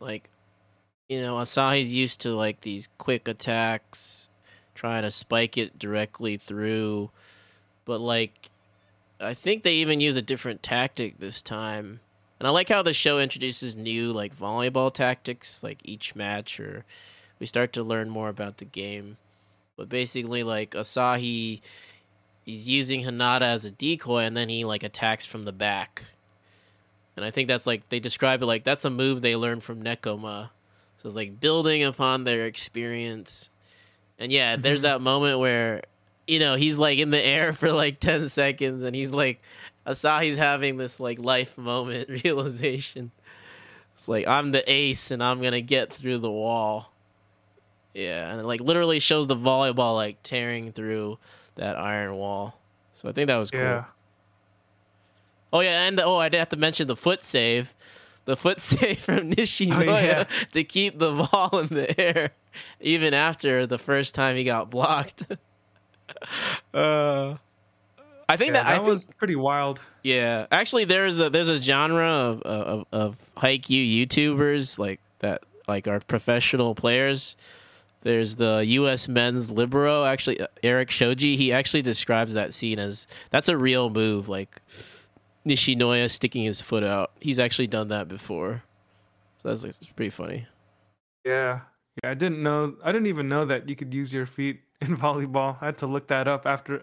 Like, 0.00 0.28
you 1.08 1.22
know, 1.22 1.36
Asahi's 1.36 1.94
used 1.94 2.20
to 2.20 2.36
like 2.36 2.60
these 2.60 2.90
quick 2.98 3.26
attacks, 3.26 4.28
trying 4.74 5.04
to 5.04 5.10
spike 5.10 5.56
it 5.56 5.78
directly 5.78 6.36
through, 6.36 7.10
but 7.86 8.02
like, 8.02 8.50
I 9.20 9.34
think 9.34 9.62
they 9.62 9.74
even 9.76 10.00
use 10.00 10.16
a 10.16 10.22
different 10.22 10.62
tactic 10.62 11.18
this 11.18 11.40
time. 11.40 12.00
And 12.38 12.46
I 12.48 12.50
like 12.50 12.68
how 12.68 12.82
the 12.82 12.92
show 12.92 13.18
introduces 13.18 13.76
new 13.76 14.12
like 14.12 14.36
volleyball 14.36 14.92
tactics 14.92 15.62
like 15.62 15.78
each 15.84 16.14
match 16.14 16.58
or 16.60 16.84
we 17.38 17.46
start 17.46 17.72
to 17.74 17.82
learn 17.82 18.10
more 18.10 18.28
about 18.28 18.58
the 18.58 18.64
game. 18.64 19.16
But 19.76 19.88
basically 19.88 20.42
like 20.42 20.72
Asahi 20.72 21.60
he's 22.44 22.68
using 22.68 23.02
Hinata 23.02 23.42
as 23.42 23.64
a 23.64 23.70
decoy 23.70 24.20
and 24.24 24.36
then 24.36 24.48
he 24.48 24.64
like 24.64 24.82
attacks 24.82 25.24
from 25.24 25.44
the 25.44 25.52
back. 25.52 26.02
And 27.16 27.24
I 27.24 27.30
think 27.30 27.46
that's 27.48 27.66
like 27.66 27.88
they 27.88 28.00
describe 28.00 28.42
it 28.42 28.46
like 28.46 28.64
that's 28.64 28.84
a 28.84 28.90
move 28.90 29.22
they 29.22 29.36
learned 29.36 29.62
from 29.62 29.82
Nekoma. 29.82 30.50
So 31.00 31.06
it's 31.08 31.16
like 31.16 31.40
building 31.40 31.84
upon 31.84 32.24
their 32.24 32.46
experience. 32.46 33.50
And 34.18 34.32
yeah, 34.32 34.56
there's 34.56 34.80
Mhm. 34.80 34.82
that 34.82 35.00
moment 35.00 35.38
where 35.38 35.82
you 36.26 36.38
know, 36.38 36.54
he's 36.54 36.78
like 36.78 36.98
in 36.98 37.10
the 37.10 37.20
air 37.20 37.52
for 37.52 37.70
like 37.72 38.00
10 38.00 38.28
seconds 38.28 38.82
and 38.82 38.94
he's 38.96 39.10
like 39.10 39.42
Asahi's 39.86 40.36
having 40.38 40.76
this 40.76 40.98
like 41.00 41.18
life 41.18 41.56
moment 41.58 42.08
realization. 42.24 43.10
It's 43.94 44.08
like 44.08 44.26
I'm 44.26 44.50
the 44.52 44.68
ace 44.70 45.10
and 45.10 45.22
I'm 45.22 45.40
gonna 45.42 45.60
get 45.60 45.92
through 45.92 46.18
the 46.18 46.30
wall. 46.30 46.90
Yeah, 47.92 48.30
and 48.32 48.40
it 48.40 48.44
like 48.44 48.60
literally 48.60 48.98
shows 48.98 49.26
the 49.28 49.36
volleyball 49.36 49.94
like 49.94 50.22
tearing 50.22 50.72
through 50.72 51.18
that 51.54 51.76
iron 51.76 52.16
wall. 52.16 52.58
So 52.94 53.08
I 53.08 53.12
think 53.12 53.28
that 53.28 53.36
was 53.36 53.50
cool. 53.50 53.60
Yeah. 53.60 53.84
Oh 55.52 55.60
yeah, 55.60 55.86
and 55.86 56.00
oh 56.00 56.16
I 56.16 56.28
did 56.28 56.38
have 56.38 56.48
to 56.48 56.56
mention 56.56 56.88
the 56.88 56.96
foot 56.96 57.22
save. 57.22 57.72
The 58.24 58.36
foot 58.36 58.60
save 58.62 58.98
from 59.00 59.30
Nishinoya 59.30 59.86
Oh, 59.86 59.98
yeah. 59.98 60.24
to 60.52 60.64
keep 60.64 60.98
the 60.98 61.12
ball 61.32 61.58
in 61.60 61.68
the 61.68 62.00
air 62.00 62.30
even 62.80 63.14
after 63.14 63.66
the 63.66 63.78
first 63.78 64.14
time 64.14 64.36
he 64.36 64.42
got 64.44 64.70
blocked. 64.70 65.24
uh 66.74 67.36
I 68.28 68.36
think 68.36 68.54
Yeah, 68.54 68.62
that, 68.62 68.66
I 68.66 68.70
that 68.70 68.76
think, 68.78 68.88
was 68.88 69.04
pretty 69.04 69.36
wild. 69.36 69.80
yeah, 70.02 70.46
actually, 70.50 70.84
there's 70.86 71.20
a 71.20 71.28
there's 71.30 71.48
a 71.50 71.60
genre 71.60 72.08
of 72.08 72.42
of 72.42 72.86
of 72.90 73.16
Haikyuu 73.36 74.06
YouTubers 74.06 74.78
like 74.78 75.00
that, 75.18 75.42
like 75.68 75.86
are 75.86 76.00
professional 76.00 76.74
players. 76.74 77.36
There's 78.02 78.36
the 78.36 78.62
U.S. 78.66 79.08
men's 79.08 79.50
libero. 79.50 80.04
Actually, 80.04 80.40
uh, 80.40 80.46
Eric 80.62 80.90
Shoji. 80.90 81.36
He 81.36 81.52
actually 81.52 81.82
describes 81.82 82.32
that 82.34 82.54
scene 82.54 82.78
as 82.78 83.06
that's 83.30 83.48
a 83.50 83.56
real 83.58 83.90
move, 83.90 84.28
like 84.28 84.60
Nishinoya 85.46 86.10
sticking 86.10 86.44
his 86.44 86.60
foot 86.62 86.82
out. 86.84 87.12
He's 87.20 87.38
actually 87.38 87.66
done 87.66 87.88
that 87.88 88.08
before, 88.08 88.62
so 89.42 89.48
that's 89.48 89.62
like, 89.62 89.70
it's 89.70 89.86
pretty 89.86 90.10
funny. 90.10 90.46
Yeah. 91.26 91.60
Yeah, 92.02 92.10
I 92.10 92.14
didn't 92.14 92.42
know 92.42 92.74
I 92.82 92.90
didn't 92.90 93.06
even 93.06 93.28
know 93.28 93.44
that 93.44 93.68
you 93.68 93.76
could 93.76 93.94
use 93.94 94.12
your 94.12 94.26
feet 94.26 94.62
in 94.84 94.96
volleyball. 94.96 95.56
I 95.60 95.66
had 95.66 95.78
to 95.78 95.86
look 95.86 96.06
that 96.08 96.28
up 96.28 96.46
after 96.46 96.82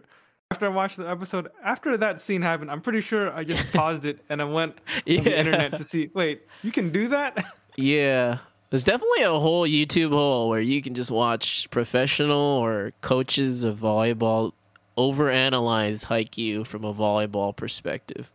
after 0.51 0.65
I 0.65 0.69
watched 0.69 0.97
the 0.97 1.09
episode. 1.09 1.49
After 1.63 1.95
that 1.97 2.19
scene 2.19 2.41
happened, 2.41 2.69
I'm 2.71 2.81
pretty 2.81 2.99
sure 3.01 3.33
I 3.33 3.43
just 3.45 3.71
paused 3.73 4.05
it 4.05 4.19
and 4.29 4.41
I 4.41 4.45
went 4.45 4.75
on 4.97 5.01
the 5.23 5.37
internet 5.39 5.77
to 5.77 5.83
see, 5.85 6.09
wait, 6.13 6.41
you 6.61 6.71
can 6.71 6.91
do 6.91 7.07
that? 7.09 7.45
Yeah. 7.77 8.39
There's 8.69 8.83
definitely 8.83 9.23
a 9.23 9.31
whole 9.31 9.65
YouTube 9.65 10.09
hole 10.11 10.49
where 10.49 10.59
you 10.59 10.81
can 10.81 10.93
just 10.93 11.09
watch 11.09 11.69
professional 11.71 12.37
or 12.37 12.91
coaches 12.99 13.63
of 13.63 13.79
volleyball 13.79 14.51
overanalyze 14.97 16.05
Haikyuu 16.07 16.67
from 16.67 16.83
a 16.83 16.93
volleyball 16.93 17.55
perspective. 17.55 18.29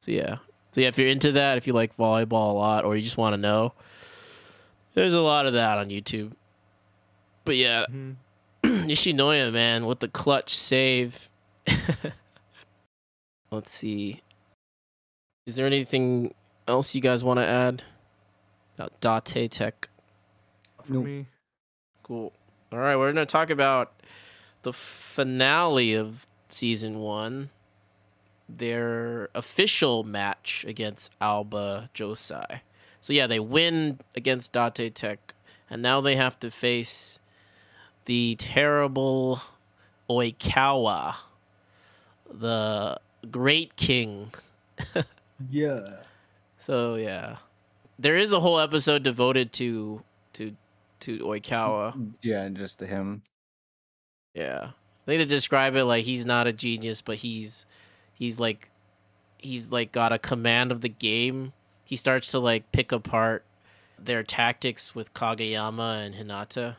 So 0.00 0.10
yeah. 0.12 0.36
So 0.72 0.82
yeah, 0.82 0.88
if 0.88 0.98
you're 0.98 1.08
into 1.08 1.32
that, 1.32 1.56
if 1.56 1.66
you 1.66 1.72
like 1.72 1.96
volleyball 1.96 2.50
a 2.50 2.52
lot 2.52 2.84
or 2.84 2.94
you 2.94 3.02
just 3.02 3.16
want 3.16 3.32
to 3.32 3.38
know, 3.38 3.72
there's 4.92 5.14
a 5.14 5.20
lot 5.20 5.46
of 5.46 5.54
that 5.54 5.78
on 5.78 5.88
YouTube. 5.88 6.32
But 7.46 7.56
yeah, 7.56 7.86
Mhm. 7.90 8.16
Nishinoya, 8.84 9.52
man, 9.52 9.86
with 9.86 10.00
the 10.00 10.08
clutch 10.08 10.54
save. 10.54 11.30
Let's 13.50 13.72
see. 13.72 14.20
Is 15.46 15.54
there 15.56 15.66
anything 15.66 16.34
else 16.68 16.94
you 16.94 17.00
guys 17.00 17.24
want 17.24 17.38
to 17.38 17.46
add 17.46 17.82
about 18.76 19.00
Date 19.00 19.50
Tech? 19.50 19.88
For 20.84 20.92
Nope. 20.92 21.04
me. 21.04 21.26
Cool. 22.02 22.32
All 22.72 22.78
right, 22.78 22.96
we're 22.96 23.12
going 23.12 23.26
to 23.26 23.30
talk 23.30 23.48
about 23.50 23.92
the 24.62 24.72
finale 24.72 25.94
of 25.94 26.26
season 26.48 26.98
one, 26.98 27.50
their 28.48 29.28
official 29.34 30.04
match 30.04 30.64
against 30.68 31.18
Aoba 31.20 31.88
Johsai. 31.94 32.60
So, 33.00 33.12
yeah, 33.12 33.26
they 33.26 33.38
win 33.40 34.00
against 34.16 34.52
Date 34.52 34.94
Tech, 34.94 35.34
and 35.70 35.80
now 35.80 36.00
they 36.00 36.16
have 36.16 36.38
to 36.40 36.50
face 36.50 37.20
the 38.06 38.36
terrible 38.36 39.40
Oikawa, 40.08 41.14
the 42.32 42.98
great 43.30 43.76
king. 43.76 44.32
Yeah. 45.48 45.80
So, 46.58 46.96
yeah. 46.96 47.36
There 48.00 48.16
is 48.16 48.32
a 48.32 48.40
whole 48.40 48.58
episode 48.58 49.04
devoted 49.04 49.52
to 49.52 50.02
to 50.32 50.56
to 51.00 51.18
Oikawa. 51.18 52.12
Yeah, 52.22 52.48
just 52.48 52.80
to 52.80 52.86
him. 52.86 53.22
Yeah. 54.34 54.70
I 55.06 55.06
think 55.06 55.20
they 55.20 55.24
describe 55.26 55.76
it 55.76 55.84
like 55.84 56.04
he's 56.04 56.26
not 56.26 56.48
a 56.48 56.52
genius, 56.52 57.00
but 57.02 57.18
he's 57.18 57.66
he's 58.14 58.40
like 58.40 58.68
he's 59.38 59.70
like 59.70 59.92
got 59.92 60.12
a 60.12 60.18
command 60.18 60.72
of 60.72 60.80
the 60.80 60.88
game. 60.88 61.52
He 61.84 61.94
starts 61.94 62.32
to 62.32 62.40
like 62.40 62.72
pick 62.72 62.90
apart 62.90 63.44
their 63.96 64.24
tactics 64.24 64.92
with 64.92 65.14
Kageyama 65.14 66.04
and 66.04 66.14
Hinata. 66.16 66.74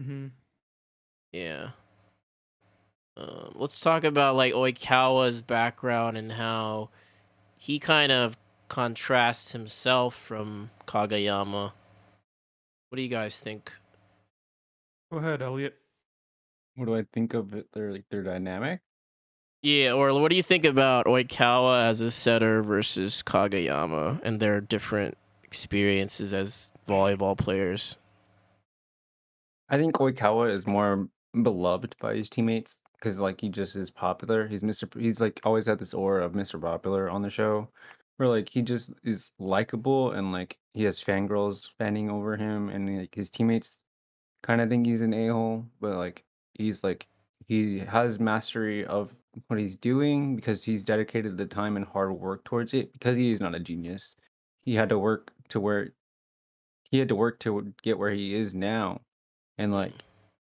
Hmm 0.00 0.28
Yeah. 1.32 1.70
Um, 3.16 3.52
let's 3.54 3.80
talk 3.80 4.04
about 4.04 4.36
like 4.36 4.54
Oikawa's 4.54 5.42
background 5.42 6.16
and 6.16 6.32
how 6.32 6.88
he 7.58 7.78
kind 7.78 8.10
of 8.10 8.38
contrasts 8.68 9.52
himself 9.52 10.14
from 10.14 10.70
Kageyama. 10.86 11.72
What 12.88 12.96
do 12.96 13.02
you 13.02 13.08
guys 13.08 13.38
think? 13.38 13.72
Go 15.12 15.18
ahead, 15.18 15.42
Elliot. 15.42 15.76
What 16.76 16.86
do 16.86 16.96
I 16.96 17.04
think 17.12 17.34
of 17.34 17.52
it? 17.52 17.66
Their 17.74 17.92
like 17.92 18.04
their 18.10 18.22
dynamic. 18.22 18.80
Yeah, 19.62 19.92
or 19.92 20.18
what 20.18 20.30
do 20.30 20.36
you 20.36 20.42
think 20.42 20.64
about 20.64 21.04
Oikawa 21.04 21.88
as 21.88 22.00
a 22.00 22.10
setter 22.10 22.62
versus 22.62 23.22
Kageyama 23.22 24.20
and 24.22 24.40
their 24.40 24.62
different 24.62 25.18
experiences 25.44 26.32
as 26.32 26.70
volleyball 26.88 27.36
players? 27.36 27.98
I 29.70 29.78
think 29.78 29.94
Oikawa 29.94 30.52
is 30.52 30.66
more 30.66 31.08
beloved 31.42 31.94
by 32.00 32.16
his 32.16 32.28
teammates 32.28 32.80
because 32.98 33.20
like 33.20 33.40
he 33.40 33.48
just 33.48 33.76
is 33.76 33.90
popular. 33.90 34.48
He's 34.48 34.62
Mr. 34.62 35.00
He's 35.00 35.20
like 35.20 35.40
always 35.44 35.66
had 35.66 35.78
this 35.78 35.94
aura 35.94 36.24
of 36.24 36.32
Mr. 36.32 36.60
Popular 36.60 37.08
on 37.08 37.22
the 37.22 37.30
show, 37.30 37.68
where 38.16 38.28
like 38.28 38.48
he 38.48 38.62
just 38.62 38.92
is 39.04 39.30
likable 39.38 40.10
and 40.12 40.32
like 40.32 40.58
he 40.74 40.82
has 40.84 41.02
fangirls 41.02 41.68
fanning 41.78 42.10
over 42.10 42.36
him 42.36 42.68
and 42.68 42.98
like 42.98 43.14
his 43.14 43.30
teammates 43.30 43.78
kind 44.42 44.60
of 44.60 44.68
think 44.68 44.86
he's 44.86 45.00
an 45.00 45.14
a-hole 45.14 45.64
but 45.80 45.96
like 45.96 46.24
he's 46.54 46.84
like 46.84 47.06
he 47.46 47.78
has 47.78 48.20
mastery 48.20 48.84
of 48.86 49.14
what 49.46 49.58
he's 49.58 49.76
doing 49.76 50.36
because 50.36 50.62
he's 50.62 50.84
dedicated 50.84 51.36
the 51.36 51.46
time 51.46 51.76
and 51.76 51.86
hard 51.86 52.12
work 52.12 52.44
towards 52.44 52.74
it 52.74 52.92
because 52.92 53.16
he 53.16 53.32
is 53.32 53.40
not 53.40 53.54
a 53.54 53.60
genius 53.60 54.16
he 54.62 54.74
had 54.74 54.88
to 54.88 54.98
work 54.98 55.32
to 55.48 55.60
where 55.60 55.90
he 56.90 56.98
had 56.98 57.08
to 57.08 57.16
work 57.16 57.38
to 57.38 57.72
get 57.82 57.98
where 57.98 58.10
he 58.10 58.34
is 58.34 58.54
now 58.54 59.00
and 59.60 59.72
like 59.72 59.92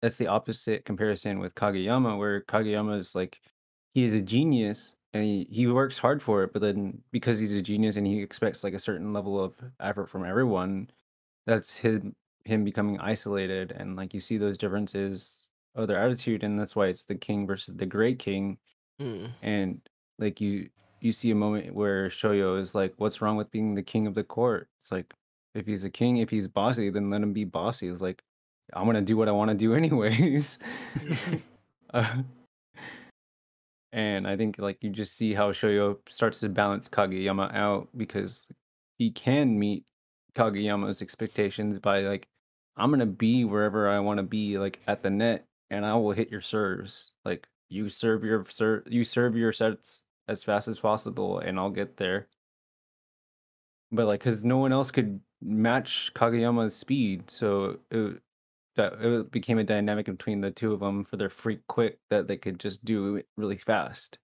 that's 0.03 0.19
the 0.19 0.27
opposite 0.27 0.85
comparison 0.85 1.39
with 1.39 1.55
kageyama 1.55 2.19
where 2.19 2.43
kageyama 2.43 2.99
is 2.99 3.15
like 3.15 3.41
he 3.95 4.05
is 4.05 4.13
a 4.13 4.21
genius 4.21 4.95
and 5.15 5.25
he, 5.25 5.49
he 5.51 5.67
works 5.67 5.99
hard 5.99 6.23
for 6.23 6.45
it 6.45 6.53
but 6.53 6.61
then 6.61 7.03
because 7.11 7.39
he's 7.39 7.55
a 7.55 7.63
genius 7.63 7.97
and 7.97 8.07
he 8.07 8.23
expects 8.23 8.63
like 8.63 8.75
a 8.75 8.79
certain 8.79 9.13
level 9.15 9.43
of 9.43 9.55
effort 9.81 10.07
from 10.07 10.25
everyone 10.25 10.89
that's 11.47 11.77
him 11.77 12.15
him 12.45 12.63
becoming 12.63 13.01
isolated 13.01 13.73
and 13.73 13.97
like 13.97 14.13
you 14.13 14.21
see 14.21 14.37
those 14.37 14.59
differences 14.59 15.47
of 15.75 15.89
their 15.89 15.99
attitude 15.99 16.45
and 16.45 16.61
that's 16.61 16.77
why 16.77 16.87
it's 16.87 17.07
the 17.07 17.15
king 17.15 17.47
versus 17.47 17.75
the 17.77 17.87
great 17.87 18.19
king. 18.19 18.59
Mm. 19.01 19.31
and 19.43 19.81
like 20.19 20.41
you 20.41 20.71
you 21.03 21.13
see 21.13 21.31
a 21.31 21.35
moment 21.35 21.75
where 21.75 22.09
shoyo 22.09 22.59
is 22.59 22.75
like 22.75 22.95
what's 22.97 23.21
wrong 23.21 23.37
with 23.37 23.51
being 23.51 23.75
the 23.75 23.83
king 23.83 24.07
of 24.07 24.15
the 24.15 24.25
court? 24.25 24.69
It's 24.79 24.93
like 24.93 25.13
if 25.55 25.67
he's 25.67 25.85
a 25.85 25.91
king 25.91 26.19
if 26.19 26.31
he's 26.31 26.49
bossy 26.49 26.91
then 26.91 27.11
let 27.11 27.23
him 27.23 27.33
be 27.33 27.45
bossy. 27.45 27.89
It's 27.89 28.01
like 28.01 28.23
i'm 28.75 28.87
gonna 28.87 29.03
do 29.03 29.17
what 29.17 29.29
i 29.29 29.33
want 29.33 29.51
to 29.51 29.57
do 29.57 29.75
anyways. 29.81 30.59
Uh, 31.95 32.21
and 33.93 34.27
i 34.27 34.37
think 34.37 34.59
like 34.59 34.77
you 34.83 34.91
just 34.91 35.17
see 35.17 35.33
how 35.33 35.53
shoyo 35.53 35.97
starts 36.09 36.41
to 36.41 36.49
balance 36.49 36.89
kageyama 36.89 37.55
out 37.55 37.89
because 37.97 38.49
he 38.99 39.09
can 39.13 39.57
meet 39.57 39.85
kageyama's 40.35 41.01
expectations 41.01 41.79
by 41.79 42.01
like 42.01 42.27
i'm 42.77 42.91
gonna 42.91 43.07
be 43.07 43.45
wherever 43.45 43.89
i 43.89 44.01
want 44.01 44.19
to 44.19 44.25
be 44.25 44.59
like 44.59 44.81
at 44.89 45.01
the 45.01 45.09
net 45.09 45.47
and 45.71 45.85
i 45.85 45.95
will 45.95 46.13
hit 46.13 46.31
your 46.31 46.41
serves. 46.41 47.13
Like 47.25 47.47
you 47.69 47.89
serve 47.89 48.25
your 48.25 48.45
ser- 48.47 48.85
you 48.87 49.05
serve 49.05 49.37
your 49.37 49.53
sets 49.53 50.03
as 50.29 50.43
fast 50.45 50.69
as 50.69 50.81
possible 50.81 51.39
and 51.41 51.59
i'll 51.59 51.71
get 51.71 51.97
there. 51.97 52.29
But 53.93 54.07
like 54.07 54.21
because 54.21 54.45
no 54.45 54.59
one 54.59 54.73
else 54.73 54.91
could 54.91 55.21
match 55.43 56.13
kageyama's 56.15 56.75
speed 56.75 57.31
so 57.31 57.79
it, 57.91 58.21
it 58.77 59.31
became 59.31 59.59
a 59.59 59.65
dynamic 59.65 60.07
between 60.07 60.41
the 60.41 60.51
two 60.51 60.73
of 60.73 60.81
them 60.81 61.05
for 61.05 61.17
their 61.17 61.31
freak 61.31 61.61
quick 61.67 61.99
that 62.11 62.29
they 62.29 62.37
could 62.37 62.61
just 62.61 62.85
do 62.85 63.23
really 63.37 63.57
fast. 63.57 64.19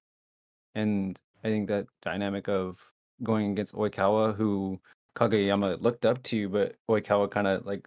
And 0.74 1.20
i 1.44 1.48
think 1.48 1.68
that 1.68 1.86
dynamic 2.02 2.48
of 2.48 2.78
going 3.24 3.50
against 3.50 3.74
oikawa 3.74 4.34
who 4.36 4.80
kageyama 5.16 5.80
looked 5.82 6.06
up 6.06 6.22
to 6.22 6.48
but 6.48 6.76
oikawa 6.88 7.30
kind 7.30 7.46
of 7.46 7.66
like 7.66 7.86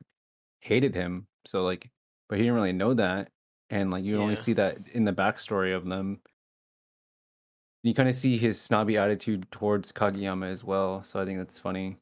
hated 0.62 0.96
him. 0.96 1.28
So 1.46 1.64
like 1.64 1.90
but 2.30 2.38
he 2.38 2.44
didn't 2.44 2.56
really 2.56 2.74
know 2.74 2.94
that. 2.94 3.30
And 3.70 3.92
like 3.92 4.04
you 4.04 4.18
only 4.18 4.36
see 4.36 4.54
that 4.54 4.78
in 4.94 5.06
the 5.06 5.14
backstory 5.14 5.76
of 5.76 5.86
them. 5.86 6.22
You 7.84 7.94
kind 7.94 8.10
of 8.10 8.16
see 8.16 8.38
his 8.38 8.60
snobby 8.60 8.98
attitude 8.98 9.50
towards 9.52 9.92
kageyama 9.92 10.52
as 10.52 10.64
well 10.64 11.04
so 11.04 11.22
i 11.22 11.26
think 11.26 11.38
that's 11.38 11.60
funny. 11.60 11.98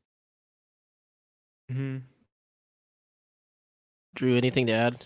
Hmm 1.69 1.99
Drew, 4.15 4.35
anything 4.37 4.67
to 4.67 4.73
add? 4.73 5.05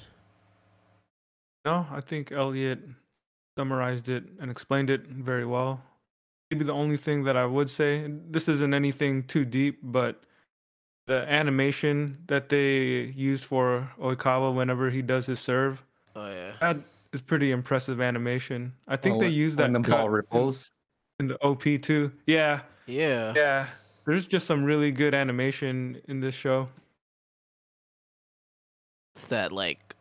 No, 1.65 1.85
I 1.91 2.01
think 2.01 2.31
Elliot 2.31 2.79
summarized 3.57 4.09
it 4.09 4.23
and 4.39 4.51
explained 4.51 4.89
it 4.89 5.07
very 5.07 5.45
well. 5.45 5.81
Maybe 6.51 6.63
the 6.63 6.73
only 6.73 6.97
thing 6.97 7.23
that 7.23 7.35
I 7.35 7.45
would 7.45 7.69
say, 7.69 8.09
this 8.29 8.47
isn't 8.47 8.73
anything 8.73 9.23
too 9.23 9.43
deep, 9.43 9.79
but 9.83 10.21
the 11.07 11.25
animation 11.29 12.17
that 12.27 12.49
they 12.49 13.13
use 13.15 13.43
for 13.43 13.89
Oikawa 13.99 14.53
whenever 14.55 14.89
he 14.89 15.01
does 15.01 15.25
his 15.25 15.39
serve, 15.39 15.83
Oh 16.15 16.29
yeah. 16.29 16.53
that 16.61 16.77
is 17.13 17.21
pretty 17.21 17.51
impressive 17.51 17.99
animation. 18.01 18.73
I 18.87 18.97
think 18.97 19.17
Oh, 19.17 19.19
they 19.19 19.27
use 19.29 19.55
when 19.55 19.73
that 19.73 19.81
the 19.83 19.89
cut 19.89 19.97
ball 19.97 20.05
in- 20.07 20.11
ripples 20.11 20.71
in 21.19 21.27
the 21.27 21.37
OP 21.43 21.77
too. 21.81 22.11
Yeah, 22.25 22.61
Yeah. 22.85 23.33
yeah. 23.35 23.67
There's 24.05 24.25
just 24.27 24.47
some 24.47 24.63
really 24.63 24.91
good 24.91 25.13
animation 25.13 26.01
in 26.07 26.19
this 26.21 26.35
show. 26.35 26.69
It's 29.17 29.25
that 29.27 29.51
like 29.51 29.95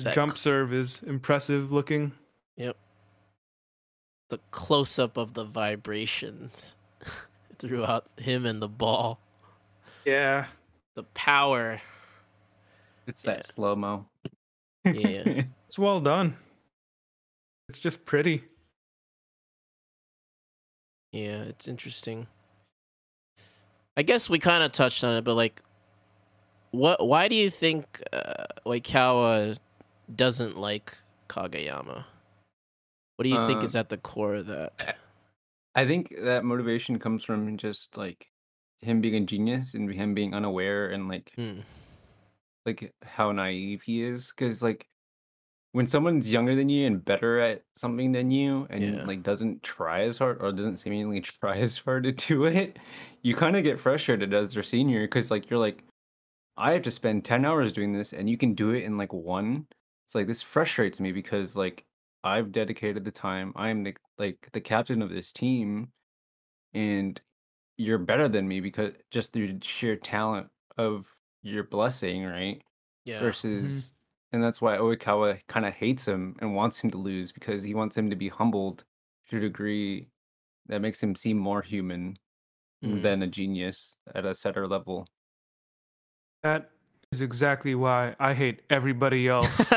That 0.00 0.14
jump 0.14 0.32
c- 0.32 0.38
serve 0.38 0.74
is 0.74 1.00
impressive 1.06 1.70
looking. 1.70 2.10
Yep. 2.56 2.76
The 4.30 4.40
close 4.50 4.98
up 4.98 5.16
of 5.16 5.34
the 5.34 5.44
vibrations 5.44 6.74
throughout 7.60 8.06
him 8.18 8.46
and 8.46 8.60
the 8.60 8.66
ball. 8.66 9.20
Yeah. 10.04 10.46
The 10.96 11.04
power. 11.14 11.80
it's 13.06 13.24
Yeah. 13.24 13.34
that 13.34 13.44
slow 13.44 13.76
mo 13.76 14.06
Yeah. 14.84 15.44
It's 15.66 15.78
well 15.78 16.00
done. 16.00 16.36
It's 17.68 17.78
just 17.78 18.04
pretty. 18.04 18.42
Yeah, 21.12 21.42
it's 21.42 21.68
interesting. 21.68 22.26
I 23.96 24.02
guess 24.02 24.28
we 24.28 24.40
kind 24.40 24.64
of 24.64 24.72
touched 24.72 25.04
on 25.04 25.14
it, 25.16 25.22
but 25.22 25.34
like, 25.34 25.62
what? 26.70 27.06
Why 27.06 27.28
do 27.28 27.34
you 27.36 27.50
think 27.50 28.02
uh, 28.12 28.44
Oikawa 28.66 29.58
doesn't 30.14 30.56
like 30.58 30.96
Kageyama? 31.28 32.04
What 33.16 33.22
do 33.22 33.28
you 33.30 33.46
think 33.46 33.62
Uh, 33.62 33.64
is 33.64 33.76
at 33.76 33.88
the 33.88 33.96
core 33.96 34.34
of 34.34 34.46
that? 34.46 34.96
I 35.74 35.86
think 35.86 36.14
that 36.20 36.44
motivation 36.44 36.98
comes 36.98 37.24
from 37.24 37.56
just 37.56 37.96
like 37.96 38.30
him 38.80 39.00
being 39.00 39.22
a 39.22 39.26
genius 39.26 39.74
and 39.74 39.92
him 39.92 40.14
being 40.14 40.34
unaware 40.34 40.90
and 40.90 41.08
like 41.08 41.32
Hmm. 41.36 41.60
like 42.66 42.92
how 43.02 43.32
naive 43.32 43.82
he 43.82 44.02
is 44.02 44.32
because 44.36 44.62
like 44.62 44.86
when 45.72 45.86
someone's 45.86 46.32
younger 46.32 46.54
than 46.54 46.68
you 46.68 46.86
and 46.86 47.04
better 47.04 47.38
at 47.40 47.62
something 47.76 48.12
than 48.12 48.30
you 48.30 48.66
and 48.70 48.82
Yeah. 48.82 49.04
like 49.06 49.22
doesn't 49.22 49.62
try 49.62 50.02
as 50.02 50.18
hard 50.18 50.38
or 50.42 50.52
doesn't 50.52 50.78
seemingly 50.78 51.20
try 51.22 51.56
as 51.58 51.78
hard 51.78 52.04
to 52.04 52.12
do 52.12 52.44
it 52.46 52.78
you 53.22 53.34
kind 53.36 53.56
of 53.56 53.64
get 53.64 53.80
frustrated 53.80 54.32
as 54.34 54.52
their 54.54 54.62
senior 54.62 55.02
because 55.02 55.30
like 55.30 55.48
you're 55.50 55.60
like 55.60 55.84
i 56.56 56.72
have 56.72 56.82
to 56.82 56.90
spend 56.90 57.24
10 57.24 57.44
hours 57.44 57.72
doing 57.72 57.92
this 57.92 58.12
and 58.12 58.28
you 58.30 58.36
can 58.38 58.54
do 58.54 58.70
it 58.70 58.84
in 58.84 58.96
like 58.98 59.12
one 59.12 59.66
it's 60.06 60.14
like 60.14 60.26
this 60.26 60.42
frustrates 60.42 61.00
me 61.00 61.12
because 61.12 61.56
like 61.56 61.86
i've 62.24 62.52
dedicated 62.52 63.04
the 63.04 63.10
time 63.12 63.52
i'm 63.56 63.82
the, 63.84 63.96
like 64.18 64.48
the 64.52 64.60
captain 64.60 65.02
of 65.02 65.10
this 65.10 65.32
team 65.32 65.92
and 66.74 67.20
you're 67.78 67.98
better 67.98 68.28
than 68.28 68.48
me 68.48 68.60
because 68.60 68.94
just 69.10 69.32
through 69.32 69.58
sheer 69.62 69.96
talent 69.96 70.50
of 70.78 71.08
your 71.42 71.64
blessing 71.64 72.24
right 72.24 72.62
Yeah. 73.04 73.20
versus 73.20 73.94
and 74.32 74.42
that's 74.42 74.60
why 74.62 74.76
Oikawa 74.78 75.40
kind 75.48 75.66
of 75.66 75.74
hates 75.74 76.06
him 76.06 76.36
and 76.40 76.54
wants 76.54 76.80
him 76.80 76.90
to 76.92 76.98
lose 76.98 77.32
because 77.32 77.62
he 77.62 77.74
wants 77.74 77.96
him 77.96 78.10
to 78.10 78.16
be 78.16 78.28
humbled 78.28 78.84
to 79.30 79.38
a 79.38 79.40
degree 79.40 80.10
that 80.66 80.80
makes 80.82 81.02
him 81.02 81.14
seem 81.16 81.38
more 81.38 81.62
human 81.62 82.16
Mm. 82.84 83.02
than 83.02 83.22
a 83.22 83.26
genius 83.28 83.96
at 84.14 84.26
a 84.26 84.34
setter 84.34 84.66
level. 84.68 85.06
That 86.46 86.70
is 87.10 87.22
exactly 87.22 87.74
why 87.74 88.14
I 88.20 88.32
hate 88.32 88.60
everybody 88.70 89.26
else. 89.26 89.58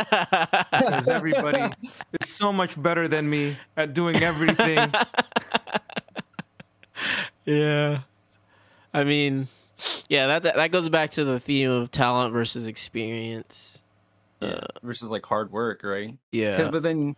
Because 0.71 1.07
everybody 1.07 1.73
is 2.21 2.29
so 2.29 2.53
much 2.53 2.79
better 2.81 3.07
than 3.07 3.27
me 3.27 3.57
at 3.75 3.95
doing 3.95 4.17
everything. 4.17 4.77
yeah. 7.45 8.01
I 8.93 9.03
mean, 9.03 9.47
yeah, 10.09 10.27
that 10.27 10.43
that 10.43 10.55
that 10.57 10.71
goes 10.71 10.89
back 10.89 11.09
to 11.11 11.25
the 11.25 11.39
theme 11.39 11.71
of 11.71 11.89
talent 11.89 12.33
versus 12.33 12.67
experience. 12.67 13.83
Uh, 14.41 14.67
versus 14.83 15.09
like 15.09 15.25
hard 15.25 15.51
work, 15.51 15.83
right? 15.83 16.15
yeah. 16.31 16.69
But 16.69 16.83
then 16.83 17.15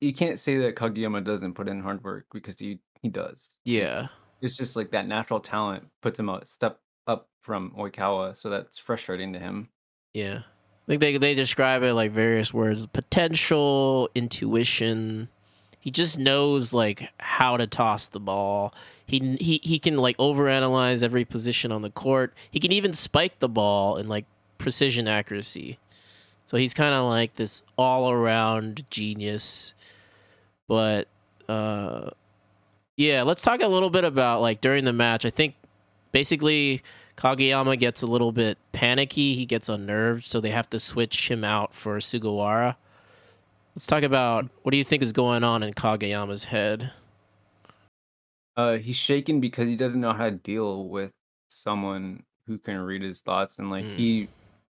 you 0.00 0.12
can't 0.12 0.38
say 0.38 0.58
that 0.58 0.74
Kageyama 0.74 1.22
doesn't 1.22 1.54
put 1.54 1.68
in 1.68 1.80
hard 1.80 2.02
work 2.02 2.26
because 2.32 2.58
he 2.58 2.80
he 3.02 3.08
does. 3.08 3.56
Yeah. 3.64 4.08
It's 4.42 4.56
just 4.56 4.74
like 4.74 4.90
that 4.90 5.06
natural 5.06 5.38
talent 5.38 5.86
puts 6.00 6.18
him 6.18 6.28
a 6.28 6.44
step 6.44 6.72
up 6.72 6.80
from 7.40 7.72
Oikawa, 7.78 8.36
so 8.36 8.50
that's 8.50 8.78
frustrating 8.78 9.32
to 9.32 9.38
him. 9.38 9.68
Yeah. 10.14 10.40
Think 10.86 11.00
they 11.00 11.16
they 11.18 11.34
describe 11.36 11.84
it 11.84 11.94
like 11.94 12.10
various 12.10 12.52
words: 12.52 12.84
potential, 12.86 14.10
intuition. 14.14 15.28
He 15.78 15.92
just 15.92 16.18
knows 16.18 16.74
like 16.74 17.08
how 17.18 17.56
to 17.56 17.68
toss 17.68 18.08
the 18.08 18.18
ball. 18.18 18.74
He 19.06 19.36
he 19.36 19.60
he 19.62 19.78
can 19.78 19.96
like 19.98 20.16
overanalyze 20.16 21.04
every 21.04 21.24
position 21.24 21.70
on 21.70 21.82
the 21.82 21.90
court. 21.90 22.34
He 22.50 22.58
can 22.58 22.72
even 22.72 22.92
spike 22.92 23.38
the 23.38 23.48
ball 23.48 23.98
in 23.98 24.08
like 24.08 24.24
precision 24.58 25.06
accuracy. 25.06 25.78
So 26.48 26.56
he's 26.56 26.74
kind 26.74 26.92
of 26.92 27.04
like 27.04 27.36
this 27.36 27.62
all-around 27.78 28.84
genius. 28.90 29.74
But 30.66 31.06
uh 31.48 32.10
yeah, 32.96 33.22
let's 33.22 33.42
talk 33.42 33.62
a 33.62 33.68
little 33.68 33.90
bit 33.90 34.02
about 34.02 34.40
like 34.40 34.60
during 34.60 34.84
the 34.84 34.92
match. 34.92 35.24
I 35.24 35.30
think 35.30 35.54
basically 36.10 36.82
Kageyama 37.20 37.78
gets 37.78 38.00
a 38.02 38.06
little 38.06 38.32
bit 38.32 38.56
panicky. 38.72 39.34
He 39.34 39.44
gets 39.44 39.68
unnerved, 39.68 40.24
so 40.24 40.40
they 40.40 40.50
have 40.50 40.70
to 40.70 40.80
switch 40.80 41.30
him 41.30 41.44
out 41.44 41.74
for 41.74 41.98
Sugawara. 41.98 42.76
Let's 43.76 43.86
talk 43.86 44.02
about 44.02 44.48
what 44.62 44.72
do 44.72 44.78
you 44.78 44.84
think 44.84 45.02
is 45.02 45.12
going 45.12 45.44
on 45.44 45.62
in 45.62 45.74
Kageyama's 45.74 46.44
head? 46.44 46.90
Uh, 48.56 48.76
he's 48.78 48.96
shaken 48.96 49.38
because 49.40 49.68
he 49.68 49.76
doesn't 49.76 50.00
know 50.00 50.12
how 50.12 50.24
to 50.24 50.30
deal 50.32 50.88
with 50.88 51.12
someone 51.48 52.22
who 52.46 52.58
can 52.58 52.78
read 52.78 53.02
his 53.02 53.20
thoughts, 53.20 53.58
and 53.58 53.70
like 53.70 53.84
Mm. 53.84 53.96
he 53.96 54.28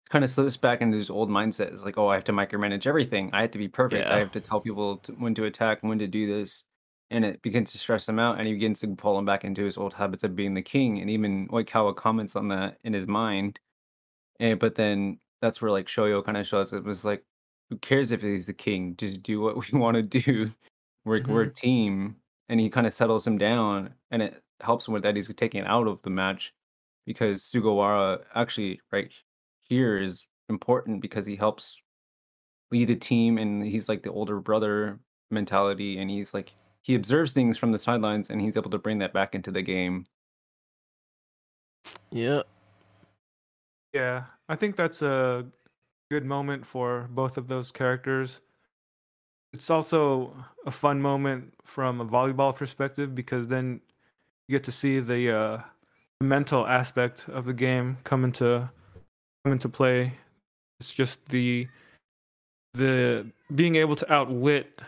kind 0.08 0.24
of 0.24 0.30
slips 0.30 0.56
back 0.56 0.80
into 0.80 0.96
his 0.96 1.08
old 1.10 1.28
mindset. 1.30 1.72
It's 1.72 1.84
like, 1.84 1.96
oh, 1.98 2.08
I 2.08 2.14
have 2.14 2.24
to 2.24 2.32
micromanage 2.32 2.86
everything. 2.86 3.30
I 3.32 3.42
have 3.42 3.52
to 3.52 3.58
be 3.58 3.68
perfect. 3.68 4.08
Yeah. 4.08 4.16
I 4.16 4.18
have 4.18 4.32
to 4.32 4.40
tell 4.40 4.60
people 4.60 4.96
to, 4.98 5.12
when 5.12 5.34
to 5.34 5.44
attack, 5.44 5.82
when 5.82 5.98
to 6.00 6.08
do 6.08 6.26
this, 6.26 6.64
and 7.10 7.24
it 7.24 7.42
begins 7.42 7.72
to 7.72 7.78
stress 7.78 8.08
him 8.08 8.18
out, 8.18 8.38
and 8.38 8.46
he 8.46 8.54
begins 8.54 8.80
to 8.80 8.94
pull 8.94 9.18
him 9.18 9.24
back 9.24 9.44
into 9.44 9.64
his 9.64 9.76
old 9.76 9.92
habits 9.92 10.24
of 10.24 10.36
being 10.36 10.54
the 10.54 10.62
king. 10.62 11.00
And 11.00 11.10
even 11.10 11.48
Oikawa 11.48 11.96
comments 11.96 12.36
on 12.36 12.48
that 12.48 12.78
in 12.84 12.92
his 12.92 13.06
mind, 13.08 13.58
and 14.38 14.58
but 14.58 14.74
then 14.76 15.18
that's 15.42 15.60
where 15.60 15.70
like 15.70 15.86
Shoyo 15.86 16.24
kind 16.24 16.36
of 16.36 16.46
shows 16.46 16.72
it 16.72 16.84
was 16.84 17.04
like, 17.04 17.24
who 17.68 17.78
cares 17.78 18.12
if 18.12 18.22
he's 18.22 18.46
the 18.46 18.52
king? 18.52 18.96
Just 18.96 19.22
do 19.22 19.40
what 19.40 19.56
we 19.72 19.78
want 19.78 19.96
to 19.96 20.02
do. 20.02 20.50
We're 21.04 21.22
we're 21.26 21.42
mm-hmm. 21.44 21.50
a 21.50 21.54
team, 21.54 22.16
and 22.48 22.60
he 22.60 22.70
kind 22.70 22.86
of 22.86 22.92
settles 22.92 23.26
him 23.26 23.38
down, 23.38 23.94
and 24.10 24.22
it 24.22 24.42
helps 24.60 24.86
him 24.86 24.94
with 24.94 25.02
that. 25.02 25.16
He's 25.16 25.32
taken 25.34 25.64
out 25.64 25.88
of 25.88 26.02
the 26.02 26.10
match 26.10 26.52
because 27.06 27.42
Sugawara 27.42 28.20
actually 28.34 28.80
right 28.92 29.10
here 29.62 29.98
is 29.98 30.26
important 30.48 31.00
because 31.00 31.26
he 31.26 31.36
helps 31.36 31.80
lead 32.70 32.88
the 32.88 32.96
team, 32.96 33.38
and 33.38 33.64
he's 33.64 33.88
like 33.88 34.02
the 34.02 34.12
older 34.12 34.38
brother 34.40 35.00
mentality, 35.30 35.98
and 35.98 36.10
he's 36.10 36.34
like 36.34 36.52
he 36.82 36.94
observes 36.94 37.32
things 37.32 37.58
from 37.58 37.72
the 37.72 37.78
sidelines, 37.78 38.30
and 38.30 38.40
he's 38.40 38.56
able 38.56 38.70
to 38.70 38.78
bring 38.78 38.98
that 38.98 39.12
back 39.12 39.34
into 39.34 39.50
the 39.50 39.62
game. 39.62 40.06
Yeah. 42.10 42.42
Yeah, 43.92 44.24
I 44.48 44.56
think 44.56 44.76
that's 44.76 45.02
a 45.02 45.46
good 46.10 46.24
moment 46.24 46.66
for 46.66 47.08
both 47.10 47.36
of 47.36 47.48
those 47.48 47.70
characters. 47.70 48.40
It's 49.52 49.68
also 49.68 50.34
a 50.64 50.70
fun 50.70 51.02
moment 51.02 51.54
from 51.64 52.00
a 52.00 52.06
volleyball 52.06 52.54
perspective 52.54 53.14
because 53.14 53.48
then 53.48 53.80
you 54.46 54.56
get 54.56 54.64
to 54.64 54.72
see 54.72 55.00
the 55.00 55.36
uh, 55.36 55.62
mental 56.20 56.66
aspect 56.66 57.28
of 57.28 57.46
the 57.46 57.52
game 57.52 57.98
come 58.04 58.24
into 58.24 58.70
come 59.44 59.52
into 59.52 59.68
play. 59.68 60.12
It's 60.78 60.94
just 60.94 61.24
the 61.28 61.66
the 62.74 63.26
being 63.52 63.74
able 63.74 63.96
to 63.96 64.12
outwit 64.12 64.80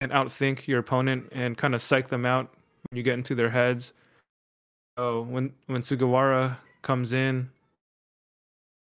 and 0.00 0.12
outthink 0.12 0.66
your 0.66 0.78
opponent 0.78 1.28
and 1.32 1.56
kind 1.56 1.74
of 1.74 1.82
psych 1.82 2.08
them 2.08 2.24
out 2.24 2.52
when 2.88 2.96
you 2.96 3.02
get 3.02 3.14
into 3.14 3.34
their 3.34 3.50
heads. 3.50 3.92
So 4.96 5.22
when 5.22 5.52
when 5.66 5.82
Sugawara 5.82 6.56
comes 6.82 7.12
in, 7.12 7.50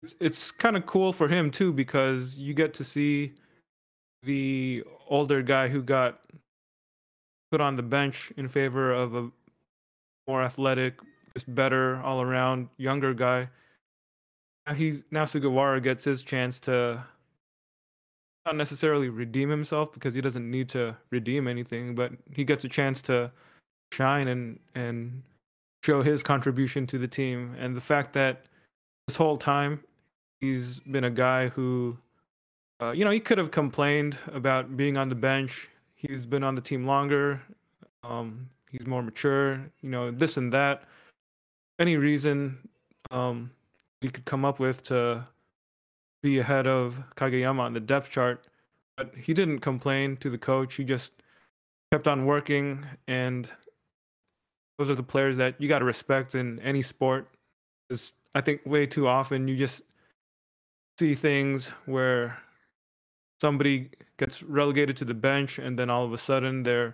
it's, 0.02 0.16
it's 0.20 0.52
kind 0.52 0.76
of 0.78 0.86
cool 0.86 1.12
for 1.12 1.28
him 1.28 1.52
too 1.52 1.74
because 1.74 2.38
you 2.38 2.54
get 2.54 2.74
to 2.76 2.84
see 2.84 3.34
the 4.24 4.84
older 5.10 5.42
guy 5.42 5.68
who 5.68 5.82
got 5.82 6.20
put 7.52 7.62
on 7.62 7.76
the 7.76 7.84
bench 7.84 8.32
in 8.38 8.48
favor 8.48 8.92
of 8.92 9.16
a 9.16 9.30
more 10.28 10.42
athletic, 10.42 11.00
just 11.36 11.54
better 11.54 12.02
all 12.02 12.22
around 12.22 12.70
younger 12.78 13.14
guy. 13.14 13.50
Now 14.66 14.74
he's 14.74 15.04
now 15.12 15.26
Sugawara 15.26 15.84
gets 15.84 16.04
his 16.04 16.24
chance 16.24 16.60
to 16.62 17.04
not 18.46 18.56
necessarily 18.56 19.10
redeem 19.10 19.50
himself 19.50 19.92
because 19.92 20.14
he 20.14 20.22
doesn't 20.22 20.50
need 20.50 20.70
to 20.70 20.96
redeem 21.12 21.48
anything, 21.48 21.96
but 21.96 22.12
he 22.32 22.44
gets 22.44 22.66
a 22.66 22.70
chance 22.70 23.02
to 23.04 23.32
shine 23.92 24.28
and 24.28 24.60
and 24.76 25.24
show 25.84 26.02
his 26.02 26.24
contribution 26.24 26.88
to 26.88 26.98
the 26.98 27.08
team. 27.08 27.56
And 27.60 27.76
the 27.76 27.82
fact 27.82 28.14
that 28.14 28.46
this 29.08 29.16
whole 29.16 29.38
time 29.38 29.84
he's 30.40 30.80
been 30.82 31.06
a 31.06 31.12
guy 31.12 31.48
who 31.48 31.98
uh, 32.84 32.92
you 32.92 33.06
know, 33.06 33.12
he 33.12 33.20
could 33.20 33.38
have 33.38 33.52
complained 33.52 34.20
about 34.34 34.76
being 34.76 34.98
on 34.98 35.08
the 35.08 35.16
bench. 35.16 35.70
He's 35.96 36.26
been 36.26 36.44
on 36.44 36.56
the 36.56 36.62
team 36.62 36.86
longer. 36.86 37.42
Um, 38.04 38.50
he's 38.70 38.86
more 38.86 39.02
mature, 39.02 39.54
you 39.82 39.90
know, 39.90 40.12
this 40.12 40.36
and 40.36 40.52
that. 40.52 40.84
Any 41.80 41.96
reason 41.96 42.58
um, 43.10 43.52
he 44.02 44.10
could 44.10 44.26
come 44.26 44.44
up 44.44 44.60
with 44.60 44.84
to 44.86 45.26
be 46.24 46.40
ahead 46.40 46.66
of 46.66 47.04
Kageyama 47.16 47.60
on 47.60 47.74
the 47.74 47.80
depth 47.80 48.10
chart. 48.10 48.48
But 48.98 49.14
he 49.16 49.34
didn't 49.34 49.60
complain 49.60 50.18
to 50.18 50.30
the 50.30 50.38
coach. 50.38 50.76
He 50.76 50.84
just 50.84 51.14
kept 51.92 52.08
on 52.08 52.26
working. 52.26 52.86
And 53.08 53.52
those 54.80 54.90
are 54.90 54.96
the 54.96 55.04
players 55.04 55.38
that 55.38 55.60
you 55.60 55.68
got 55.68 55.80
to 55.80 55.86
respect 55.86 56.34
in 56.34 56.60
any 56.60 56.82
sport. 56.82 57.28
Because 57.88 58.14
I 58.34 58.42
think 58.42 58.62
way 58.66 58.86
too 58.88 59.08
often 59.08 59.48
you 59.48 59.56
just 59.56 59.84
see 61.00 61.14
things 61.14 61.70
where 61.86 62.38
somebody 63.42 63.90
gets 64.18 64.42
relegated 64.44 64.96
to 64.98 65.06
the 65.06 65.14
bench 65.14 65.60
and 65.60 65.78
then 65.78 65.90
all 65.90 66.06
of 66.06 66.14
a 66.14 66.18
sudden 66.18 66.64
they're 66.64 66.94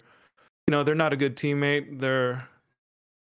you 0.67 0.71
know 0.71 0.83
they're 0.83 0.95
not 0.95 1.13
a 1.13 1.17
good 1.17 1.35
teammate 1.35 1.99
they're 1.99 2.47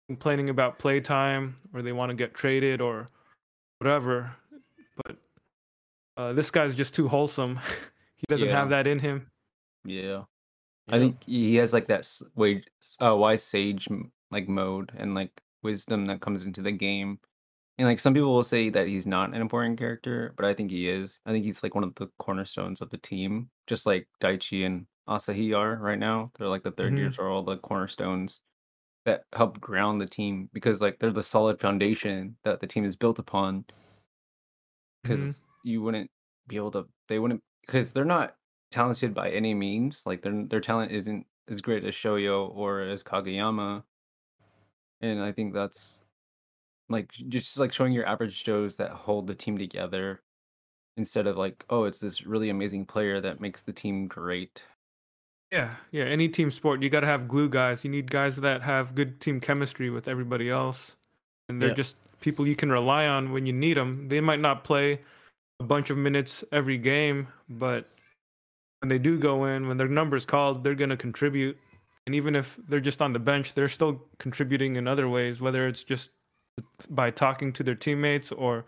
complaining 0.09 0.49
about 0.51 0.79
playtime 0.79 1.57
or 1.75 1.83
they 1.83 1.93
want 1.93 2.11
to 2.11 2.15
get 2.15 2.33
traded 2.33 2.81
or 2.81 3.09
whatever 3.79 4.35
but 5.05 5.17
uh, 6.17 6.33
this 6.33 6.51
guy's 6.51 6.75
just 6.77 6.95
too 6.95 7.09
wholesome 7.09 7.57
he 8.19 8.25
doesn't 8.29 8.49
Yeah. 8.49 8.57
have 8.59 8.69
that 8.71 8.87
in 8.87 8.99
him 8.99 9.31
Yeah. 9.85 10.23
Yeah. 10.89 10.97
I 10.97 10.99
think 10.99 11.23
he 11.25 11.55
has 11.57 11.73
like 11.73 11.87
that 11.89 12.11
way, 12.35 12.63
uh, 13.01 13.15
wise 13.17 13.43
sage 13.43 13.89
like 14.31 14.49
mode 14.49 14.91
and 14.97 15.15
like 15.15 15.31
wisdom 15.63 16.05
that 16.07 16.21
comes 16.21 16.45
into 16.45 16.61
the 16.61 16.73
game. 16.73 17.19
And 17.79 17.87
like 17.87 18.01
some 18.01 18.15
people 18.15 18.35
will 18.35 18.43
say 18.43 18.69
that 18.71 18.89
he's 18.89 19.07
not 19.07 19.29
an 19.33 19.41
important 19.41 19.79
character, 19.79 20.35
but 20.37 20.45
I 20.45 20.53
think 20.55 20.71
he 20.73 20.89
is. 20.89 21.21
I 21.25 21.31
think 21.33 21.45
he's 21.45 21.63
like 21.63 21.75
one 21.77 21.85
of 21.85 21.95
the 21.95 22.09
cornerstones 22.19 22.81
of 22.81 22.91
the 22.91 22.99
team, 22.99 23.49
just 23.69 23.87
like 23.87 24.09
Daichi 24.21 24.67
and 24.67 24.87
Asahi 25.09 25.57
are 25.57 25.77
right 25.77 25.99
now. 25.99 26.33
They're 26.37 26.49
like 26.49 26.65
the 26.65 26.73
3rd 26.73 26.95
Mhm. 26.95 26.99
years 26.99 27.19
are 27.19 27.29
all 27.31 27.43
the 27.45 27.59
cornerstones 27.59 28.41
that 29.05 29.25
help 29.35 29.61
ground 29.61 30.01
the 30.01 30.07
team 30.07 30.51
because 30.53 30.81
like 30.81 30.99
they're 30.99 31.13
the 31.13 31.23
solid 31.23 31.61
foundation 31.61 32.37
that 32.45 32.59
the 32.61 32.67
team 32.67 32.85
is 32.85 32.97
built 32.97 33.19
upon. 33.21 33.65
Because 35.03 35.47
you 35.63 35.83
wouldn't 35.83 36.11
be 36.49 36.57
able 36.57 36.71
to, 36.73 36.87
they 37.09 37.19
wouldn't, 37.19 37.43
because 37.67 37.93
they're 37.93 38.05
not 38.05 38.35
talented 38.71 39.15
by 39.15 39.31
any 39.31 39.55
means. 39.55 40.03
Like 40.07 40.23
their 40.23 40.45
their 40.47 40.61
talent 40.61 40.93
isn't 40.93 41.27
as 41.49 41.61
great 41.61 41.85
as 41.85 41.95
Shoyo 41.95 42.51
or 42.55 42.81
as 42.81 43.03
Kageyama. 43.03 43.83
And 45.01 45.21
I 45.23 45.33
think 45.33 45.53
that's 45.55 46.01
like 46.89 47.11
just 47.29 47.59
like 47.59 47.73
showing 47.73 47.93
your 47.93 48.07
average 48.07 48.45
Joes 48.45 48.77
that 48.77 48.91
hold 48.91 49.27
the 49.27 49.35
team 49.35 49.59
together 49.59 50.21
instead 50.97 51.27
of 51.27 51.37
like, 51.37 51.65
oh, 51.71 51.85
it's 51.85 51.99
this 52.01 52.27
really 52.27 52.51
amazing 52.51 52.85
player 52.87 53.21
that 53.21 53.41
makes 53.41 53.63
the 53.63 53.73
team 53.73 54.07
great. 54.07 54.65
yeah 55.53 55.75
yeah 55.91 56.05
any 56.05 56.29
team 56.29 56.51
sport 56.51 56.83
you 56.83 56.89
got 56.91 57.01
to 57.01 57.07
have 57.07 57.29
glue 57.29 57.49
guys 57.49 57.85
you 57.85 57.91
need 57.91 58.11
guys 58.11 58.37
that 58.37 58.63
have 58.63 58.95
good 58.95 59.21
team 59.21 59.39
chemistry 59.41 59.91
with 59.91 60.09
everybody 60.09 60.49
else 60.49 60.97
and 61.49 61.61
they're 61.61 61.71
Yeah. 61.71 61.75
just 61.75 61.97
people 62.21 62.47
you 62.47 62.57
can 62.57 62.71
rely 62.73 63.07
on 63.07 63.33
when 63.33 63.45
you 63.47 63.53
need 63.53 63.77
them 63.77 64.09
they 64.09 64.21
might 64.21 64.41
not 64.41 64.65
play 64.65 65.01
a 65.63 65.67
bunch 65.67 65.91
of 65.91 65.97
minutes 65.97 66.45
every 66.51 66.79
game 66.79 67.29
but 67.49 67.89
when 68.81 68.89
they 68.89 68.99
do 68.99 69.19
go 69.19 69.45
in 69.45 69.69
when 69.69 69.77
their 69.77 69.89
number's 69.89 70.27
called 70.27 70.65
they're 70.65 70.75
going 70.75 70.91
to 70.91 70.97
contribute 70.97 71.57
and 72.07 72.15
even 72.17 72.35
if 72.35 72.59
they're 72.69 72.81
just 72.81 73.01
on 73.01 73.13
the 73.13 73.19
bench 73.19 73.55
they're 73.55 73.69
still 73.69 74.03
contributing 74.19 74.77
in 74.77 74.89
other 74.89 75.09
ways 75.09 75.41
whether 75.41 75.69
it's 75.69 75.85
just 75.85 76.11
by 76.91 77.11
talking 77.11 77.53
to 77.53 77.63
their 77.63 77.77
teammates 77.77 78.33
or 78.33 78.65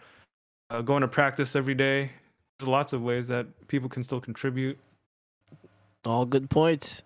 uh, 0.71 0.81
going 0.81 1.03
to 1.03 1.09
practice 1.09 1.57
every 1.57 1.75
day 1.75 2.11
there's 2.59 2.69
lots 2.69 2.93
of 2.93 3.03
ways 3.03 3.27
that 3.29 3.47
people 3.67 3.89
can 3.89 4.05
still 4.05 4.21
contribute 4.21 4.79
All 6.07 6.27
good 6.27 6.51
points. 6.51 7.03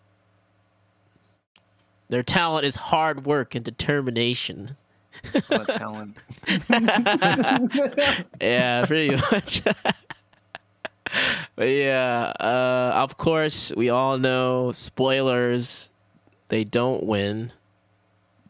Their 2.08 2.22
talent 2.22 2.64
is 2.64 2.76
hard 2.76 3.26
work 3.26 3.54
and 3.54 3.64
determination. 3.64 4.76
Talent. 5.68 6.16
yeah, 8.40 8.84
pretty 8.86 9.16
much. 9.30 9.62
but 11.56 11.68
yeah, 11.68 12.32
uh, 12.40 12.92
of 12.96 13.16
course, 13.16 13.72
we 13.76 13.90
all 13.90 14.18
know 14.18 14.72
spoilers. 14.72 15.90
They 16.48 16.64
don't 16.64 17.04
win, 17.04 17.52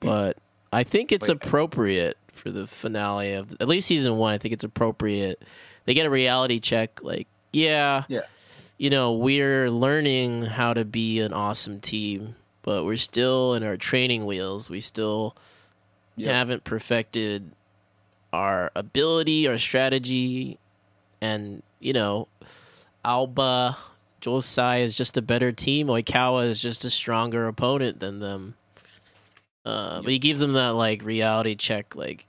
but 0.00 0.36
I 0.72 0.84
think 0.84 1.10
it's 1.12 1.28
appropriate 1.28 2.16
for 2.32 2.50
the 2.50 2.66
finale 2.66 3.34
of 3.34 3.52
at 3.60 3.66
least 3.68 3.88
season 3.88 4.16
one. 4.16 4.32
I 4.34 4.38
think 4.38 4.52
it's 4.54 4.64
appropriate. 4.64 5.42
They 5.84 5.94
get 5.94 6.06
a 6.06 6.10
reality 6.10 6.60
check. 6.60 7.02
Like, 7.02 7.26
yeah, 7.52 8.04
Yeah. 8.08 8.20
you 8.76 8.90
know, 8.90 9.12
we're 9.14 9.70
learning 9.70 10.44
how 10.44 10.74
to 10.74 10.84
be 10.84 11.18
an 11.20 11.32
awesome 11.32 11.80
team, 11.80 12.36
but 12.62 12.84
we're 12.84 12.96
still 12.98 13.54
in 13.54 13.64
our 13.64 13.76
training 13.76 14.26
wheels. 14.26 14.70
We 14.70 14.80
still 14.80 15.34
Yep. 16.20 16.34
haven't 16.34 16.64
perfected 16.64 17.52
our 18.32 18.70
ability, 18.74 19.48
our 19.48 19.58
strategy, 19.58 20.58
and 21.20 21.62
you 21.80 21.92
know, 21.92 22.28
Aoba 23.04 23.76
Johsai 24.20 24.82
is 24.82 24.94
just 24.94 25.16
a 25.16 25.22
better 25.22 25.52
team. 25.52 25.86
Oikawa 25.86 26.48
is 26.48 26.60
just 26.60 26.84
a 26.84 26.90
stronger 26.90 27.46
opponent 27.46 28.00
than 28.00 28.20
them. 28.20 28.54
Uh, 29.64 30.02
But 30.02 30.12
he 30.12 30.18
gives 30.18 30.40
them 30.40 30.54
that 30.54 30.70
like 30.74 31.04
reality 31.04 31.54
check, 31.54 31.94
like 31.94 32.26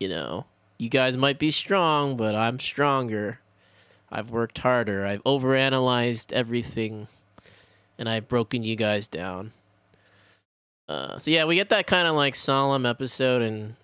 you 0.00 0.08
know, 0.08 0.46
you 0.78 0.88
guys 0.88 1.16
might 1.16 1.38
be 1.38 1.50
strong, 1.50 2.16
but 2.16 2.34
I'm 2.34 2.58
stronger. 2.60 3.40
I've 4.10 4.30
worked 4.30 4.58
harder. 4.58 5.04
I've 5.04 5.22
overanalyzed 5.24 6.32
everything, 6.32 7.08
and 7.98 8.08
I've 8.08 8.28
broken 8.28 8.62
you 8.62 8.74
guys 8.76 9.06
down. 9.06 9.52
Uh, 10.88 11.18
so 11.18 11.30
yeah, 11.30 11.44
we 11.44 11.54
get 11.54 11.68
that 11.68 11.86
kind 11.86 12.08
of 12.08 12.14
like 12.16 12.34
solemn 12.34 12.86
episode 12.86 13.42
in 13.42 13.76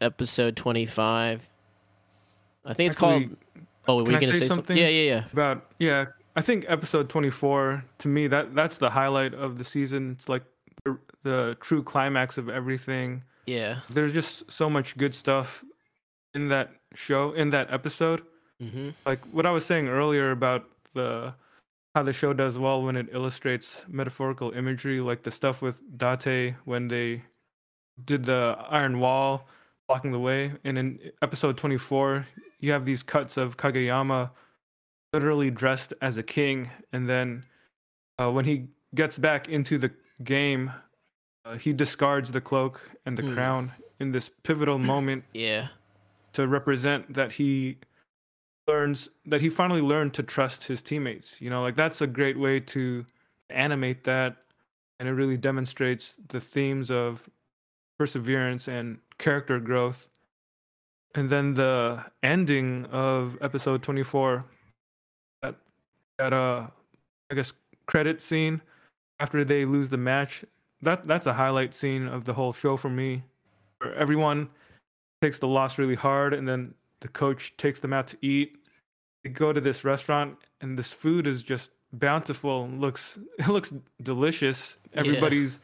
episode 0.00 0.56
twenty 0.56 0.86
five. 0.86 1.40
I 2.64 2.74
think 2.74 2.88
it's 2.88 2.96
Actually, 2.96 3.26
called. 3.28 3.36
Oh, 3.88 3.96
were 3.98 4.04
can 4.04 4.14
we 4.14 4.20
gonna 4.20 4.32
say 4.32 4.38
say, 4.40 4.46
something? 4.48 4.76
Yeah, 4.76 4.88
yeah, 4.88 5.10
yeah. 5.12 5.24
about 5.32 5.66
yeah 5.78 6.06
i 6.34 6.42
think 6.42 6.64
episode 6.68 7.08
24 7.08 7.84
to 7.98 8.08
me 8.08 8.26
that 8.26 8.52
that's 8.54 8.76
the 8.78 8.90
highlight 8.90 9.32
of 9.32 9.56
the 9.56 9.64
season 9.64 10.10
it's 10.10 10.28
like 10.28 10.42
the, 10.84 10.98
the 11.22 11.56
true 11.60 11.82
climax 11.82 12.36
of 12.36 12.48
everything 12.50 13.22
Yeah. 13.46 13.78
there's 13.88 14.12
just 14.12 14.50
so 14.52 14.68
much 14.68 14.96
good 14.98 15.14
stuff 15.14 15.64
in 16.34 16.48
that 16.48 16.70
show 16.94 17.32
in 17.32 17.50
that 17.50 17.72
episode 17.72 18.22
Mm-hmm. 18.62 18.90
like 19.06 19.24
what 19.32 19.46
i 19.46 19.50
was 19.50 19.64
saying 19.64 19.86
earlier 19.88 20.30
about 20.32 20.64
the 20.94 21.32
how 21.96 22.02
the 22.02 22.12
show 22.12 22.34
does 22.34 22.58
well 22.58 22.82
when 22.82 22.94
it 22.94 23.08
illustrates 23.10 23.82
metaphorical 23.88 24.50
imagery 24.50 25.00
like 25.00 25.22
the 25.22 25.30
stuff 25.30 25.62
with 25.62 25.80
date 25.96 26.54
when 26.66 26.88
they 26.88 27.22
did 28.04 28.22
the 28.26 28.54
iron 28.68 29.00
wall 29.00 29.48
blocking 29.88 30.12
the 30.12 30.18
way 30.18 30.52
and 30.62 30.76
in 30.76 30.98
episode 31.22 31.56
24 31.56 32.26
you 32.60 32.70
have 32.70 32.84
these 32.84 33.02
cuts 33.02 33.38
of 33.38 33.56
kageyama 33.56 34.28
literally 35.14 35.50
dressed 35.50 35.94
as 36.02 36.18
a 36.18 36.22
king 36.22 36.68
and 36.92 37.08
then 37.08 37.42
uh, 38.20 38.30
when 38.30 38.44
he 38.44 38.66
gets 38.94 39.16
back 39.16 39.48
into 39.48 39.78
the 39.78 39.90
game 40.22 40.70
uh, 41.46 41.56
he 41.56 41.72
discards 41.72 42.30
the 42.30 42.42
cloak 42.42 42.90
and 43.06 43.16
the 43.16 43.22
Hmm. 43.22 43.32
crown 43.32 43.72
in 43.98 44.12
this 44.12 44.28
pivotal 44.42 44.78
moment 44.78 45.24
Yeah. 45.32 45.68
to 46.34 46.46
represent 46.46 47.14
that 47.14 47.32
he 47.32 47.78
learns 48.68 49.08
that 49.24 49.40
he 49.40 49.48
finally 49.48 49.80
learned 49.80 50.12
to 50.14 50.22
trust 50.22 50.64
his 50.64 50.82
teammates 50.82 51.40
you 51.40 51.48
know 51.48 51.62
like 51.62 51.76
that's 51.76 52.00
a 52.00 52.06
great 52.06 52.38
way 52.38 52.58
to 52.58 53.04
animate 53.50 54.04
that. 54.04 54.36
And 54.98 55.08
it 55.08 55.12
really 55.12 55.36
demonstrates 55.36 56.16
the 56.28 56.40
themes 56.40 56.90
of 56.90 57.28
perseverance 57.98 58.68
and 58.68 58.98
character 59.18 59.60
growth. 59.60 60.08
And 61.14 61.28
then 61.30 61.54
the 61.54 62.04
ending 62.22 62.86
of 62.86 63.38
episode 63.40 63.82
24 63.82 64.44
that 65.42 65.54
that 66.18 66.32
uh 66.32 66.66
i 67.30 67.34
guess 67.34 67.52
credit 67.86 68.20
scene 68.20 68.60
after 69.18 69.42
they 69.44 69.64
lose 69.64 69.88
the 69.88 69.96
match 69.96 70.44
that 70.82 71.06
that's 71.06 71.26
a 71.26 71.32
highlight 71.32 71.72
scene 71.72 72.06
of 72.06 72.24
the 72.24 72.34
whole 72.34 72.52
show 72.52 72.76
for 72.76 72.90
me 72.90 73.22
where 73.78 73.94
everyone 73.94 74.48
takes 75.22 75.38
the 75.38 75.48
loss 75.48 75.78
really 75.78 75.94
hard 75.94 76.34
and 76.34 76.46
then 76.46 76.74
the 77.00 77.08
coach 77.08 77.56
takes 77.56 77.80
them 77.80 77.92
out 77.92 78.06
to 78.08 78.16
eat. 78.22 78.56
They 79.24 79.30
go 79.30 79.52
to 79.52 79.60
this 79.60 79.84
restaurant 79.84 80.36
and 80.60 80.78
this 80.78 80.92
food 80.92 81.26
is 81.26 81.42
just 81.42 81.70
bountiful 81.92 82.64
and 82.64 82.80
looks 82.80 83.18
it 83.38 83.48
looks 83.48 83.72
delicious. 84.02 84.78
Everybody's 84.94 85.58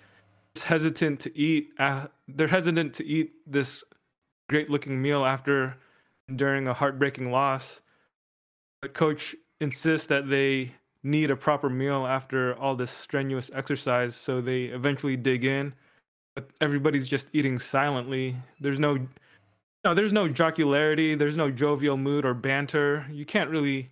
just 0.54 0.66
hesitant 0.66 1.20
to 1.20 1.38
eat 1.38 1.70
uh, 1.78 2.06
they're 2.28 2.48
hesitant 2.48 2.94
to 2.94 3.06
eat 3.06 3.32
this 3.46 3.84
great 4.48 4.70
looking 4.70 5.00
meal 5.00 5.24
after 5.24 5.76
during 6.34 6.68
a 6.68 6.74
heartbreaking 6.74 7.30
loss. 7.30 7.80
The 8.82 8.88
coach 8.88 9.34
insists 9.60 10.08
that 10.08 10.28
they 10.28 10.72
need 11.04 11.30
a 11.30 11.36
proper 11.36 11.68
meal 11.68 12.06
after 12.06 12.54
all 12.56 12.76
this 12.76 12.90
strenuous 12.90 13.50
exercise 13.54 14.14
so 14.14 14.40
they 14.40 14.64
eventually 14.64 15.16
dig 15.16 15.44
in 15.44 15.74
but 16.34 16.50
everybody's 16.60 17.06
just 17.06 17.28
eating 17.32 17.58
silently. 17.58 18.36
There's 18.60 18.80
no 18.80 19.06
no 19.84 19.94
there's 19.94 20.12
no 20.12 20.28
jocularity 20.28 21.14
there's 21.14 21.36
no 21.36 21.50
jovial 21.50 21.96
mood 21.96 22.24
or 22.24 22.34
banter. 22.34 23.06
You 23.10 23.24
can't 23.24 23.50
really 23.50 23.90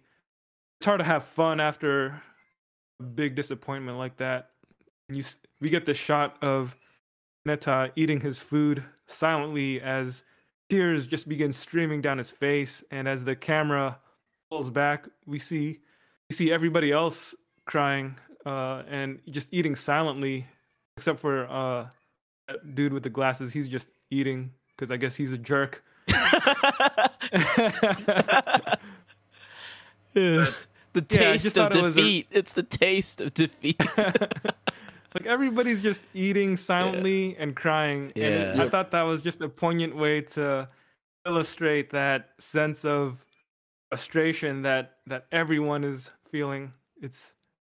it's 0.79 0.87
hard 0.87 1.01
to 1.01 1.05
have 1.05 1.25
fun 1.25 1.61
after 1.61 2.23
a 3.01 3.03
big 3.03 3.35
disappointment 3.35 3.99
like 3.99 4.17
that. 4.19 4.51
You 5.09 5.23
we 5.61 5.71
get 5.71 5.85
the 5.85 5.95
shot 5.95 6.43
of 6.43 6.77
Hinata 7.47 7.93
eating 7.97 8.21
his 8.21 8.39
food 8.39 8.83
silently 9.07 9.81
as 9.81 10.23
tears 10.69 11.07
just 11.07 11.29
begin 11.29 11.53
streaming 11.53 12.01
down 12.01 12.19
his 12.19 12.31
face 12.31 12.85
and 12.91 13.09
as 13.09 13.25
the 13.25 13.35
camera 13.35 13.99
pulls 14.51 14.71
back 14.71 15.09
we 15.27 15.39
see 15.39 15.81
we 16.29 16.37
see 16.37 16.53
everybody 16.53 16.93
else 16.93 17.35
crying 17.67 18.17
uh, 18.47 18.83
and 18.89 19.19
just 19.31 19.49
eating 19.53 19.75
silently 19.75 20.47
except 20.97 21.19
for 21.19 21.47
uh, 21.49 21.87
dude 22.75 22.93
with 22.93 23.03
the 23.03 23.11
glasses. 23.11 23.53
He's 23.53 23.69
just 23.69 23.89
eating 24.11 24.51
because 24.81 24.91
i 24.91 24.97
guess 24.97 25.15
he's 25.15 25.33
a 25.35 25.39
jerk 25.39 25.85
the 30.15 30.53
taste 31.07 31.45
just 31.45 31.47
of 31.49 31.53
thought 31.73 31.77
it 31.77 31.83
was 31.83 31.97
a- 31.97 32.01
defeat. 32.01 32.27
It's 32.31 32.53
the 32.55 32.63
taste 32.63 33.21
of 33.21 33.35
defeat. 33.35 33.81
like 33.97 35.27
everybody's 35.27 35.83
just 35.83 36.03
eating 36.15 36.57
silently 36.57 37.37
and 37.39 37.55
crying 37.55 38.13
and 38.17 38.25
it- 38.25 38.57
Yeah. 38.57 38.63
i 38.65 38.69
thought 38.69 38.91
that 38.93 39.03
was 39.03 39.21
just 39.23 39.41
a 39.43 39.49
poignant 39.49 39.95
way 39.95 40.21
to 40.23 40.69
illustrate 41.27 41.91
that 41.91 42.31
sense 42.39 42.85
of 42.85 43.25
frustration 43.91 44.63
that 44.63 44.97
that 45.07 45.27
everyone 45.33 45.85
is 45.85 46.11
feeling 46.25 46.73
it's 47.03 47.35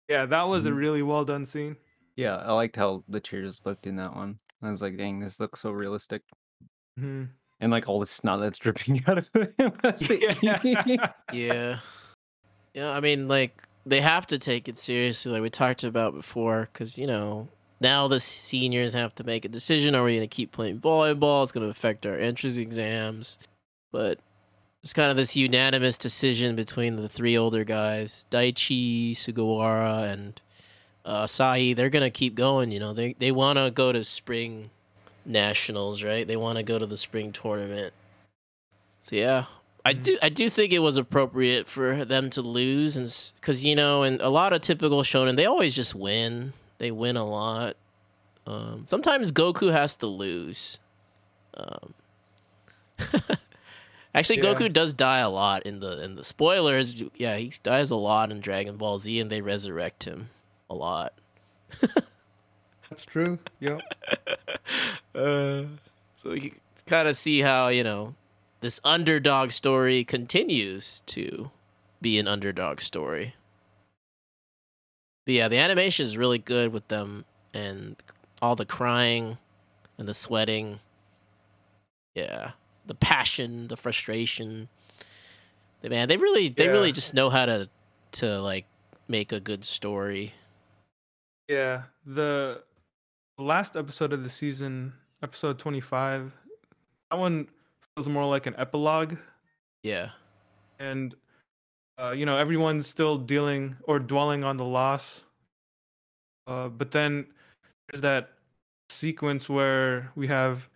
yeah 0.08 0.24
that 0.26 0.44
was 0.46 0.66
a 0.66 0.70
Mhm. 0.70 0.76
really 0.76 1.02
well 1.02 1.24
done 1.24 1.44
scene 1.44 1.76
Yeah, 2.14 2.36
I 2.36 2.52
liked 2.52 2.76
how 2.76 3.02
the 3.08 3.20
tears 3.20 3.64
looked 3.64 3.86
in 3.86 3.96
that 3.96 4.14
one. 4.14 4.38
I 4.62 4.70
was 4.70 4.82
like, 4.82 4.98
dang, 4.98 5.18
this 5.18 5.40
looks 5.40 5.60
so 5.62 5.70
realistic. 5.72 6.20
Mhm. 6.98 7.28
And 7.60 7.70
like 7.70 7.88
all 7.88 8.00
the 8.00 8.06
snot 8.06 8.40
that's 8.40 8.58
dripping 8.58 9.02
out 9.06 9.18
of 9.18 9.28
him. 9.58 9.72
as 9.84 10.00
they 10.08 10.34
eat. 10.86 11.00
yeah. 11.32 11.78
Yeah, 12.74 12.90
I 12.90 13.00
mean, 13.00 13.28
like, 13.28 13.62
they 13.84 14.00
have 14.00 14.26
to 14.28 14.38
take 14.38 14.66
it 14.68 14.78
seriously, 14.78 15.30
like 15.32 15.42
we 15.42 15.50
talked 15.50 15.84
about 15.84 16.14
before, 16.14 16.68
because, 16.72 16.96
you 16.96 17.06
know, 17.06 17.48
now 17.80 18.08
the 18.08 18.18
seniors 18.20 18.94
have 18.94 19.14
to 19.16 19.24
make 19.24 19.44
a 19.44 19.48
decision. 19.48 19.94
Are 19.94 20.02
we 20.04 20.12
going 20.16 20.28
to 20.28 20.34
keep 20.34 20.52
playing 20.52 20.80
volleyball? 20.80 21.42
It's 21.42 21.52
going 21.52 21.64
to 21.64 21.70
affect 21.70 22.06
our 22.06 22.16
entrance 22.16 22.56
exams. 22.56 23.38
But 23.90 24.18
it's 24.82 24.92
kind 24.94 25.10
of 25.10 25.16
this 25.16 25.36
unanimous 25.36 25.98
decision 25.98 26.56
between 26.56 26.96
the 26.96 27.08
three 27.08 27.36
older 27.36 27.64
guys 27.64 28.24
Daichi, 28.30 29.12
Sugawara, 29.12 30.10
and 30.12 30.40
uh, 31.04 31.24
Asahi. 31.24 31.76
They're 31.76 31.90
going 31.90 32.04
to 32.04 32.10
keep 32.10 32.34
going, 32.34 32.70
you 32.72 32.80
know, 32.80 32.92
they, 32.94 33.14
they 33.18 33.32
want 33.32 33.58
to 33.58 33.70
go 33.70 33.92
to 33.92 34.02
spring 34.04 34.70
nationals, 35.24 36.02
right? 36.02 36.26
They 36.26 36.36
want 36.36 36.56
to 36.58 36.62
go 36.62 36.78
to 36.78 36.86
the 36.86 36.96
spring 36.96 37.32
tournament. 37.32 37.92
So, 39.00 39.16
yeah, 39.16 39.46
I 39.84 39.92
do 39.94 40.16
I 40.22 40.28
do 40.28 40.48
think 40.48 40.72
it 40.72 40.78
was 40.78 40.96
appropriate 40.96 41.66
for 41.66 42.04
them 42.04 42.30
to 42.30 42.42
lose, 42.42 42.96
and 42.96 43.32
because 43.40 43.64
you 43.64 43.74
know, 43.74 44.02
and 44.02 44.20
a 44.20 44.28
lot 44.28 44.52
of 44.52 44.60
typical 44.60 45.02
shonen, 45.02 45.36
they 45.36 45.46
always 45.46 45.74
just 45.74 45.94
win. 45.94 46.52
They 46.78 46.90
win 46.90 47.16
a 47.16 47.26
lot. 47.26 47.76
Um, 48.46 48.84
sometimes 48.86 49.32
Goku 49.32 49.72
has 49.72 49.96
to 49.96 50.06
lose. 50.06 50.78
Um, 51.54 51.94
actually, 54.14 54.38
Yeah. 54.38 54.54
Goku 54.54 54.72
does 54.72 54.92
die 54.92 55.18
a 55.18 55.28
lot 55.30 55.64
in 55.64 55.80
the 55.80 56.02
in 56.02 56.14
the 56.14 56.24
spoilers. 56.24 56.94
Yeah, 57.16 57.36
he 57.36 57.52
dies 57.62 57.90
a 57.90 57.96
lot 57.96 58.30
in 58.30 58.40
Dragon 58.40 58.76
Ball 58.76 58.98
Z, 58.98 59.18
and 59.18 59.30
they 59.30 59.40
resurrect 59.40 60.04
him 60.04 60.30
a 60.70 60.74
lot. 60.74 61.12
that's 62.92 63.04
true 63.04 63.38
yep 63.60 63.80
Uh, 65.14 65.64
so 66.16 66.32
you 66.32 66.52
kind 66.86 67.06
of 67.06 67.14
see 67.16 67.40
how 67.40 67.68
you 67.68 67.84
know 67.84 68.14
this 68.60 68.80
underdog 68.82 69.50
story 69.50 70.04
continues 70.04 71.02
to 71.04 71.50
be 72.00 72.18
an 72.18 72.26
underdog 72.26 72.80
story. 72.80 73.34
But 75.26 75.34
yeah, 75.34 75.48
the 75.48 75.58
animation 75.58 76.06
is 76.06 76.16
really 76.16 76.38
good 76.38 76.72
with 76.72 76.88
them 76.88 77.26
and 77.52 77.96
all 78.40 78.56
the 78.56 78.64
crying 78.64 79.36
and 79.98 80.08
the 80.08 80.14
sweating. 80.14 80.80
Yeah, 82.14 82.52
the 82.86 82.94
passion, 82.94 83.68
the 83.68 83.76
frustration. 83.76 84.68
They- 85.82 85.90
Man, 85.90 86.08
they 86.08 86.16
really, 86.16 86.48
they 86.48 86.68
really 86.68 86.92
just 86.92 87.12
know 87.12 87.28
how 87.28 87.44
to, 87.44 87.68
to 88.12 88.40
like 88.40 88.64
make 89.08 89.30
a 89.30 89.40
good 89.40 89.64
story. 89.66 90.32
yeah 91.48 91.82
the 92.06 92.62
last 93.38 93.76
episode 93.76 94.12
of 94.12 94.22
the 94.22 94.28
season 94.28 94.92
episode 95.22 95.58
25 95.58 96.32
that 97.10 97.18
one 97.18 97.46
feels 97.94 98.08
more 98.08 98.24
like 98.24 98.46
an 98.46 98.54
epilogue. 98.56 99.16
Yeah, 99.82 100.10
and 100.78 101.14
uh, 102.00 102.12
you 102.12 102.24
know 102.24 102.38
everyone's 102.38 102.86
still 102.86 103.18
dealing 103.18 103.76
or 103.84 103.98
dwelling 103.98 104.44
on 104.44 104.56
the 104.56 104.64
loss. 104.64 105.24
Uh, 106.46 106.68
but 106.68 106.90
then 106.90 107.26
there's 107.88 108.00
that 108.00 108.30
sequence 108.88 109.48
where 109.48 110.10
we 110.16 110.26
have 110.26 110.68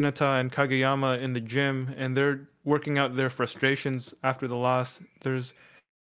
Hinata 0.00 0.40
and 0.40 0.52
Kageyama 0.52 1.20
in 1.20 1.32
the 1.32 1.40
gym 1.40 1.94
and 1.96 2.16
they're 2.16 2.48
working 2.64 2.96
out 2.96 3.16
their 3.16 3.28
frustrations 3.28 4.14
after 4.22 4.46
the 4.46 4.56
loss. 4.56 5.00
There's 5.22 5.52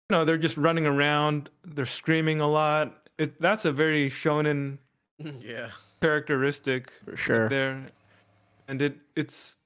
you 0.10 0.18
know 0.18 0.26
they're 0.26 0.38
just 0.38 0.58
running 0.58 0.86
around. 0.86 1.50
They're 1.64 1.86
screaming 1.86 2.42
a 2.42 2.48
lot. 2.48 3.08
It, 3.18 3.40
that's 3.42 3.66
a 3.66 3.72
very 3.72 4.10
shonen 4.10 4.78
yeah, 5.42 5.70
characteristic 6.02 6.92
for 7.04 7.18
sure. 7.18 7.50
there 7.50 7.88
and 8.68 8.82
it 8.82 8.98
it's 9.16 9.58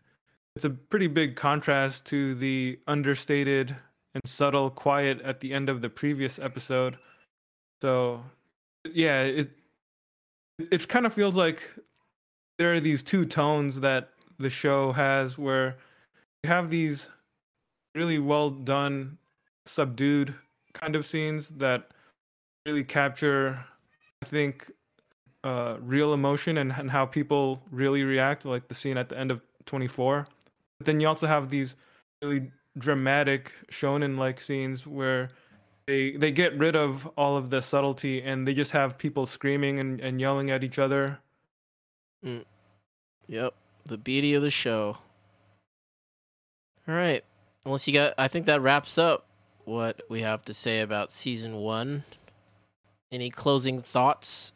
it's 0.55 0.65
a 0.65 0.69
pretty 0.69 1.07
big 1.07 1.35
contrast 1.35 2.05
to 2.05 2.35
the 2.35 2.79
understated 2.87 3.75
and 4.15 4.21
subtle 4.25 4.69
quiet 4.69 5.21
at 5.21 5.41
the 5.41 5.53
end 5.53 5.69
of 5.69 5.81
the 5.81 5.89
previous 5.89 6.39
episode 6.39 6.97
so 7.81 8.23
yeah 8.91 9.21
it 9.21 9.51
it 10.71 10.87
kind 10.87 11.05
of 11.05 11.13
feels 11.13 11.35
like 11.35 11.69
there 12.57 12.73
are 12.73 12.79
these 12.79 13.03
two 13.03 13.25
tones 13.25 13.79
that 13.81 14.09
the 14.39 14.49
show 14.49 14.91
has 14.93 15.37
where 15.37 15.75
you 16.43 16.49
have 16.49 16.69
these 16.69 17.09
really 17.95 18.19
well 18.19 18.49
done 18.49 19.17
subdued 19.65 20.33
kind 20.73 20.95
of 20.95 21.05
scenes 21.05 21.49
that 21.49 21.91
really 22.65 22.83
capture 22.83 23.65
i 24.21 24.25
think 24.25 24.71
uh, 25.43 25.77
real 25.81 26.13
emotion 26.13 26.57
and, 26.57 26.71
and 26.71 26.89
how 26.89 27.05
people 27.05 27.61
really 27.71 28.03
react 28.03 28.45
like 28.45 28.67
the 28.67 28.75
scene 28.75 28.97
at 28.97 29.09
the 29.09 29.17
end 29.17 29.31
of 29.31 29.41
24 29.65 30.25
but 30.77 30.85
then 30.85 30.99
you 30.99 31.07
also 31.07 31.27
have 31.27 31.49
these 31.49 31.75
really 32.21 32.51
dramatic 32.77 33.51
shonen 33.71 34.17
like 34.17 34.39
scenes 34.39 34.87
where 34.87 35.29
they 35.85 36.15
they 36.15 36.31
get 36.31 36.57
rid 36.57 36.75
of 36.75 37.07
all 37.17 37.37
of 37.37 37.49
the 37.49 37.61
subtlety 37.61 38.21
and 38.21 38.47
they 38.47 38.53
just 38.53 38.71
have 38.71 38.97
people 38.97 39.25
screaming 39.25 39.79
and, 39.79 39.99
and 39.99 40.19
yelling 40.19 40.49
at 40.49 40.63
each 40.63 40.79
other 40.79 41.19
Yep, 43.27 43.53
the 43.85 43.97
beauty 43.97 44.33
of 44.33 44.41
the 44.41 44.49
show. 44.49 44.97
All 46.87 46.95
right, 46.95 47.23
unless 47.65 47.87
you 47.87 47.93
got, 47.93 48.13
I 48.17 48.27
think 48.27 48.45
that 48.47 48.61
wraps 48.61 48.97
up 48.97 49.25
what 49.65 50.01
we 50.09 50.21
have 50.21 50.43
to 50.45 50.53
say 50.53 50.81
about 50.81 51.11
season 51.11 51.55
one. 51.55 52.03
Any 53.11 53.29
closing 53.29 53.81
thoughts? 53.81 54.53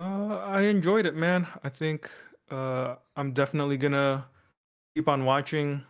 Uh, 0.00 0.38
I 0.38 0.62
enjoyed 0.62 1.06
it, 1.06 1.14
man. 1.14 1.46
I 1.62 1.68
think 1.68 2.10
uh, 2.50 2.96
I'm 3.16 3.32
definitely 3.32 3.76
gonna 3.76 4.26
keep 4.94 5.08
on 5.08 5.24
watching, 5.24 5.82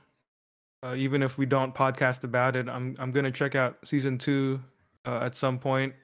uh, 0.82 0.94
even 0.94 1.22
if 1.22 1.38
we 1.38 1.46
don't 1.46 1.74
podcast 1.74 2.24
about 2.24 2.56
it. 2.56 2.68
I'm 2.68 2.94
I'm 2.98 3.12
gonna 3.12 3.30
check 3.30 3.54
out 3.54 3.78
season 3.84 4.18
two 4.18 4.60
uh, 5.06 5.20
at 5.22 5.34
some 5.34 5.58
point. 5.58 5.94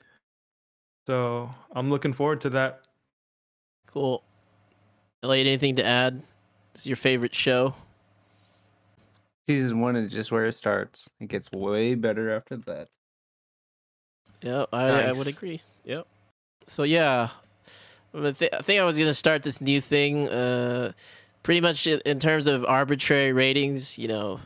So 1.07 1.51
I'm 1.73 1.91
looking 1.91 2.13
forward 2.13 2.41
to 2.43 2.51
that. 2.51 2.83
Cool. 3.87 4.23
Elliot, 5.23 5.47
anything 5.47 5.77
to 5.77 5.85
add? 5.85 6.23
This 6.73 6.83
is 6.83 6.87
your 6.87 6.97
favorite 6.97 7.35
show? 7.35 7.75
Season 9.47 9.81
one 9.81 9.97
is 9.97 10.13
just 10.13 10.31
where 10.31 10.47
it 10.47 10.55
starts. 10.55 11.09
It 11.19 11.29
gets 11.29 11.51
way 11.51 11.95
better 11.95 12.35
after 12.35 12.57
that. 12.59 12.89
Yep, 14.43 14.69
I, 14.73 14.87
I 14.87 15.13
would 15.13 15.27
agree. 15.27 15.61
Yep. 15.85 16.07
So 16.69 16.85
yeah, 16.85 17.31
I 18.15 18.33
thi- 18.33 18.53
I 18.53 18.63
think 18.63 18.81
I 18.81 18.85
was 18.85 18.99
gonna 18.99 19.15
start 19.15 19.43
this 19.43 19.61
new 19.61 19.81
thing. 19.81 20.29
Uh, 20.29 20.93
pretty 21.43 21.61
much 21.61 21.87
in 21.87 22.21
terms 22.21 22.47
of 22.47 22.65
arbitrary 22.65 23.33
ratings. 23.33 23.99
You 23.99 24.09
know, 24.09 24.41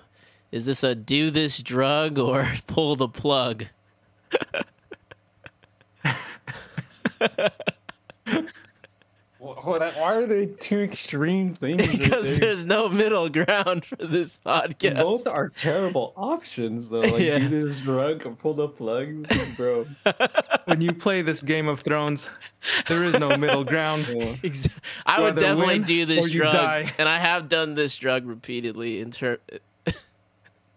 is 0.52 0.66
this 0.66 0.82
a 0.84 0.94
do 0.94 1.30
this 1.30 1.60
drug 1.60 2.18
or 2.18 2.46
pull 2.66 2.96
the 2.96 3.08
plug? 3.08 3.66
Why 9.96 10.14
are 10.14 10.26
they 10.26 10.46
two 10.46 10.80
extreme 10.80 11.54
things? 11.54 11.86
because 11.86 12.38
there's 12.38 12.64
no 12.66 12.88
middle 12.88 13.28
ground 13.28 13.84
for 13.86 13.96
this 13.96 14.38
podcast. 14.44 14.96
Both 14.96 15.26
are 15.28 15.48
terrible 15.48 16.12
options, 16.16 16.88
though. 16.88 17.00
Like, 17.00 17.20
Yeah. 17.22 17.38
do 17.38 17.48
this 17.48 17.74
drug 17.80 18.26
or 18.26 18.32
pull 18.34 18.54
the 18.54 18.68
plug, 18.68 19.26
bro. 19.56 19.86
When 20.66 20.80
you 20.80 20.92
play 20.92 21.20
this 21.22 21.42
Game 21.42 21.68
of 21.68 21.80
Thrones, 21.80 22.28
there 22.86 23.04
is 23.04 23.14
no 23.18 23.36
middle 23.36 23.64
ground. 23.64 24.08
Yeah. 24.10 24.36
Ex- 24.42 24.68
I 25.04 25.20
would 25.20 25.36
definitely 25.36 25.80
do 25.80 26.06
this 26.06 26.30
drug, 26.30 26.54
die. 26.54 26.94
and 26.98 27.08
I 27.08 27.18
have 27.18 27.48
done 27.48 27.74
this 27.74 27.94
drug 27.96 28.24
repeatedly 28.26 29.00
in 29.00 29.10
ter- 29.10 29.40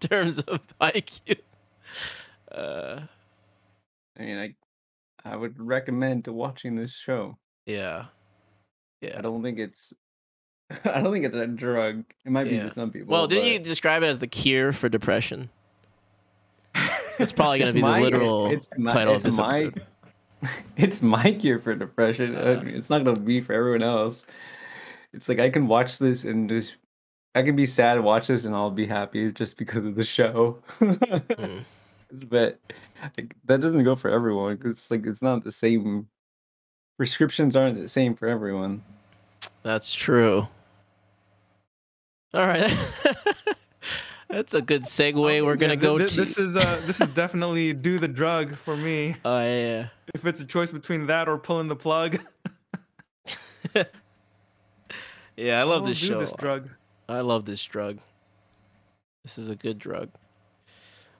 terms 0.02 0.40
of 0.40 0.62
IQ. 0.80 1.38
Uh, 2.52 3.02
I 4.18 4.22
mean, 4.22 4.38
I, 4.38 4.56
I 5.24 5.36
would 5.36 5.60
recommend 5.60 6.26
to 6.26 6.34
watching 6.34 6.76
this 6.76 6.94
show. 6.94 7.38
yeah, 7.66 8.06
I 9.04 9.22
don't 9.22 9.44
think 9.44 9.60
it's, 9.60 9.94
I 10.86 11.02
don't 11.02 11.14
think 11.14 11.26
it's 11.26 11.36
a 11.36 11.48
drug. 11.48 12.04
It 12.26 12.32
might 12.32 12.46
be 12.46 12.56
Yeah. 12.56 12.64
to 12.64 12.70
some 12.72 12.92
people. 12.92 13.12
Well, 13.12 13.28
didn't 13.28 13.44
but 13.46 13.52
you 13.52 13.60
describe 13.60 14.04
it 14.04 14.08
as 14.08 14.20
the 14.20 14.28
cure 14.28 14.74
for 14.74 14.90
depression? 14.90 15.50
That's 17.18 17.32
probably 17.32 17.60
going 17.60 17.68
to 17.68 17.70
it's 17.70 17.74
be 17.74 17.82
the 17.82 17.88
my- 17.88 18.00
literal 18.02 18.48
it's 18.48 18.70
my- 18.78 18.92
title 18.92 19.14
of 19.16 19.18
it's 19.18 19.26
this 19.26 19.38
my- 19.38 19.48
episode. 19.48 19.82
it's 20.78 21.02
my 21.02 21.32
cure 21.34 21.58
for 21.60 21.74
depression. 21.74 22.36
Uh, 22.36 22.62
it's 22.68 22.92
not 22.92 23.04
gonna 23.04 23.20
be 23.20 23.42
for 23.42 23.54
everyone 23.54 23.82
else. 23.82 24.24
It's 25.12 25.28
like 25.28 25.40
I 25.40 25.50
can 25.50 25.68
watch 25.68 25.98
this 25.98 26.26
and 26.26 26.48
just 26.48 26.76
I 27.34 27.42
can 27.42 27.56
be 27.56 27.66
sad, 27.66 28.00
watch 28.04 28.28
this, 28.28 28.46
and 28.46 28.54
I'll 28.54 28.70
be 28.70 28.86
happy 28.86 29.32
just 29.32 29.58
because 29.58 29.84
of 29.86 29.96
the 29.96 30.04
show. 30.04 30.60
Mm. 30.80 31.64
But 32.30 32.58
like, 33.18 33.36
that 33.46 33.60
doesn't 33.62 33.84
go 33.84 33.94
for 33.96 34.10
everyone. 34.10 34.58
'cause 34.58 34.72
It's 34.72 34.92
like 34.92 35.06
it's 35.08 35.22
not 35.24 35.44
the 35.44 35.52
same. 35.52 36.08
Prescriptions 36.98 37.56
aren't 37.56 37.80
the 37.80 37.88
same 37.90 38.16
for 38.16 38.28
everyone. 38.28 38.82
That's 39.64 39.94
true. 39.94 40.48
All 42.34 42.46
right. 42.48 42.76
That's 44.30 44.54
a 44.54 44.62
good 44.62 44.84
segue. 44.84 45.46
We're 45.46 45.56
gonna 45.56 45.74
thi- 45.76 45.82
go 45.82 45.98
thi- 46.00 46.08
to. 46.08 46.16
This 46.16 46.38
is 46.38 46.56
uh, 46.58 46.82
this 46.86 47.00
is 47.00 47.08
definitely 47.10 47.72
do 47.74 47.98
the 48.00 48.08
drug 48.10 48.58
for 48.58 48.76
me. 48.76 49.16
Oh 49.24 49.40
yeah. 49.40 49.88
If 50.14 50.26
it's 50.26 50.42
a 50.42 50.46
choice 50.46 50.72
between 50.72 51.06
that 51.08 51.30
or 51.30 51.38
pulling 51.38 51.68
the 51.68 51.76
plug, 51.76 52.20
Yeah, 55.38 55.60
I 55.60 55.64
love 55.64 55.82
will 55.84 55.90
this 55.90 56.00
do 56.02 56.08
show. 56.08 56.20
This 56.20 56.34
drug. 56.34 56.70
I 57.08 57.22
love 57.22 57.46
this 57.46 57.64
drug. 57.64 58.00
This 59.24 59.38
is 59.38 59.50
a 59.50 59.56
good 59.56 59.78
drug. 59.78 60.10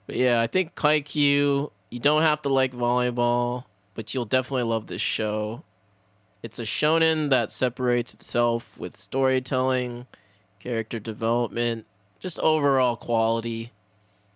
But 0.06 0.16
yeah, 0.16 0.40
I 0.40 0.46
think 0.48 0.74
Haikyuu, 0.74 1.70
you 1.90 2.00
don't 2.00 2.22
have 2.22 2.42
to 2.42 2.48
like 2.48 2.72
volleyball, 2.72 3.64
but 3.94 4.12
you'll 4.12 4.24
definitely 4.24 4.64
love 4.64 4.86
this 4.88 5.00
show. 5.02 5.62
It's 6.42 6.58
a 6.58 6.62
shonen 6.62 7.30
that 7.30 7.50
separates 7.50 8.14
itself 8.14 8.76
with 8.78 8.96
storytelling, 8.96 10.06
character 10.60 10.98
development, 10.98 11.86
just 12.20 12.38
overall 12.38 12.96
quality, 12.96 13.72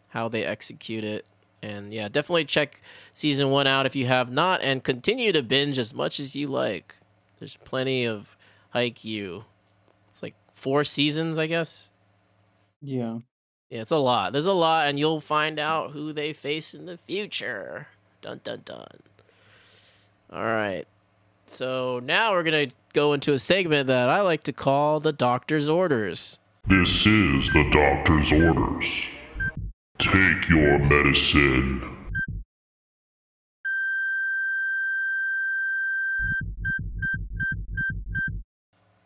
how 0.09 0.29
they 0.29 0.45
execute 0.45 1.05
it. 1.05 1.25
And 1.63 1.93
yeah, 1.93 2.09
definitely 2.09 2.45
check 2.45 2.81
season 3.15 3.51
one 3.51 3.69
out 3.69 3.87
if 3.87 3.95
you 3.95 4.07
have 4.07 4.33
not, 4.33 4.63
and 4.63 4.83
continue 4.83 5.33
to 5.33 5.43
binge 5.43 5.79
as 5.79 5.95
much 5.95 6.19
as 6.19 6.35
you 6.35 6.49
like. 6.49 6.97
There's 7.39 7.57
plenty 7.57 8.05
of 8.05 8.37
Haikyuu. 8.75 9.45
It's 10.11 10.23
like 10.23 10.35
four 10.55 10.83
seasons, 10.83 11.39
I 11.39 11.47
guess. 11.47 11.91
Yeah. 12.81 13.19
Yeah, 13.71 13.81
it's 13.81 13.91
a 13.91 13.97
lot. 13.97 14.33
There's 14.33 14.47
a 14.47 14.53
lot, 14.53 14.89
and 14.89 14.99
you'll 14.99 15.21
find 15.21 15.59
out 15.59 15.93
who 15.93 16.13
they 16.13 16.33
face 16.33 16.75
in 16.75 16.85
the 16.85 16.99
future. 16.99 17.87
Dun 18.21 18.41
dun 18.45 18.63
dun. 18.65 18.87
All 20.33 20.45
right. 20.45 20.87
So 21.53 22.01
now 22.03 22.33
we're 22.33 22.45
gonna 22.45 22.69
go 22.95 23.13
into 23.13 23.35
a 23.35 23.39
segment 23.39 23.89
that 23.89 24.09
I 24.09 24.23
like 24.23 24.43
to 24.45 24.55
call 24.55 25.01
the 25.01 25.13
doctor's 25.13 25.69
orders. 25.69 26.39
This 26.67 27.07
is 27.07 27.53
the 27.53 27.69
doctor's 27.71 28.33
orders. 28.33 29.11
Take 29.99 30.49
your 30.49 30.79
medicine. 30.79 32.09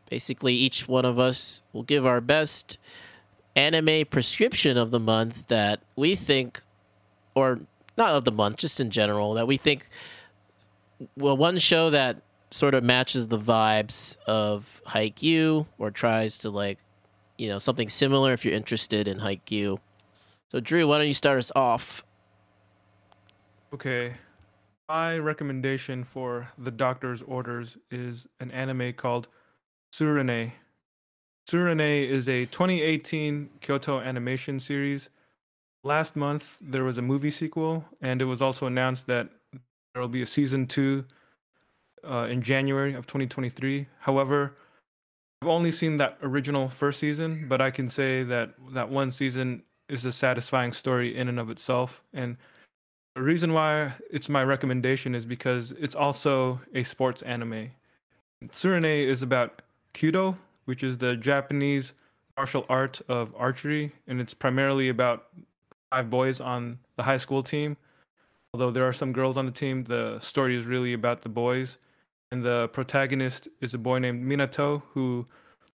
Basically, 0.09 0.55
each 0.55 0.86
one 0.86 1.05
of 1.05 1.18
us 1.18 1.62
will 1.73 1.82
give 1.82 2.06
our 2.06 2.20
best 2.20 2.78
anime 3.56 4.06
prescription 4.09 4.77
of 4.77 4.93
the 4.93 5.01
month 5.01 5.48
that 5.48 5.81
we 5.97 6.14
think, 6.14 6.62
or 7.35 7.59
not 7.98 8.14
of 8.14 8.24
the 8.24 8.31
month, 8.31 8.59
just 8.59 8.78
in 8.78 8.93
general, 8.93 9.35
that 9.35 9.48
we 9.48 9.56
think, 9.56 9.89
well, 11.16 11.36
one 11.36 11.59
show 11.59 11.90
that 11.90 12.23
sort 12.51 12.74
of 12.74 12.85
matches 12.85 13.28
the 13.28 13.39
vibes 13.39 14.16
of 14.27 14.81
Haikyuu 14.86 15.66
or 15.78 15.90
tries 15.90 16.39
to 16.39 16.51
like, 16.51 16.78
you 17.39 17.48
know, 17.48 17.59
something 17.59 17.89
similar 17.89 18.32
if 18.32 18.44
you're 18.44 18.55
interested 18.55 19.09
in 19.09 19.18
Haikyuu. 19.18 19.78
So, 20.48 20.60
Drew, 20.60 20.86
why 20.86 20.98
don't 20.98 21.09
you 21.09 21.14
start 21.14 21.39
us 21.39 21.51
off? 21.55 22.05
Okay. 23.74 24.14
My 24.89 25.18
recommendation 25.18 26.05
for 26.05 26.48
the 26.56 26.70
doctor's 26.70 27.20
orders 27.23 27.77
is 27.90 28.28
an 28.39 28.52
anime 28.52 28.93
called 28.93 29.27
Tsurune. 29.93 30.52
Tsurune 31.48 32.09
is 32.09 32.28
a 32.28 32.47
2018 32.47 33.51
Kyoto 33.60 34.01
animation 34.01 34.60
series. 34.60 35.10
Last 35.82 36.14
month, 36.14 36.59
there 36.60 36.85
was 36.85 36.98
a 36.98 37.02
movie 37.02 37.31
sequel, 37.31 37.85
and 38.01 38.23
it 38.23 38.27
was 38.27 38.40
also 38.40 38.66
announced 38.66 39.09
that 39.09 39.28
there 39.93 40.01
will 40.01 40.09
be 40.09 40.23
a 40.23 40.27
season 40.27 40.66
two 40.66 41.05
uh, 42.08 42.26
in 42.26 42.42
January 42.42 42.94
of 42.94 43.06
2023. 43.06 43.86
However, 44.00 44.56
I've 45.42 45.48
only 45.48 45.72
seen 45.72 45.98
that 45.98 46.18
original 46.22 46.68
first 46.68 46.98
season, 46.98 47.46
but 47.48 47.60
I 47.60 47.70
can 47.70 47.88
say 47.88 48.22
that 48.24 48.54
that 48.72 48.88
one 48.88 49.10
season 49.10 49.62
is 49.88 50.04
a 50.04 50.12
satisfying 50.12 50.72
story 50.72 51.16
in 51.16 51.28
and 51.28 51.38
of 51.38 51.50
itself. 51.50 52.02
And 52.12 52.36
the 53.14 53.22
reason 53.22 53.52
why 53.52 53.94
it's 54.10 54.28
my 54.28 54.42
recommendation 54.44 55.14
is 55.14 55.26
because 55.26 55.72
it's 55.72 55.94
also 55.94 56.60
a 56.74 56.82
sports 56.82 57.22
anime. 57.22 57.70
Tsurune 58.48 58.84
is 58.84 59.22
about 59.22 59.62
Kyudo, 59.94 60.36
which 60.66 60.82
is 60.82 60.98
the 60.98 61.16
Japanese 61.16 61.94
martial 62.36 62.66
art 62.68 63.00
of 63.08 63.34
archery, 63.36 63.92
and 64.06 64.20
it's 64.20 64.34
primarily 64.34 64.88
about 64.88 65.28
five 65.90 66.10
boys 66.10 66.40
on 66.40 66.78
the 66.96 67.02
high 67.02 67.16
school 67.16 67.42
team. 67.42 67.76
Although 68.52 68.70
there 68.70 68.86
are 68.86 68.92
some 68.92 69.12
girls 69.12 69.36
on 69.36 69.46
the 69.46 69.52
team, 69.52 69.84
the 69.84 70.18
story 70.20 70.56
is 70.56 70.64
really 70.64 70.92
about 70.92 71.22
the 71.22 71.28
boys. 71.28 71.78
And 72.36 72.44
the 72.44 72.68
protagonist 72.68 73.48
is 73.62 73.72
a 73.72 73.78
boy 73.78 73.98
named 73.98 74.22
Minato 74.22 74.82
who 74.92 75.26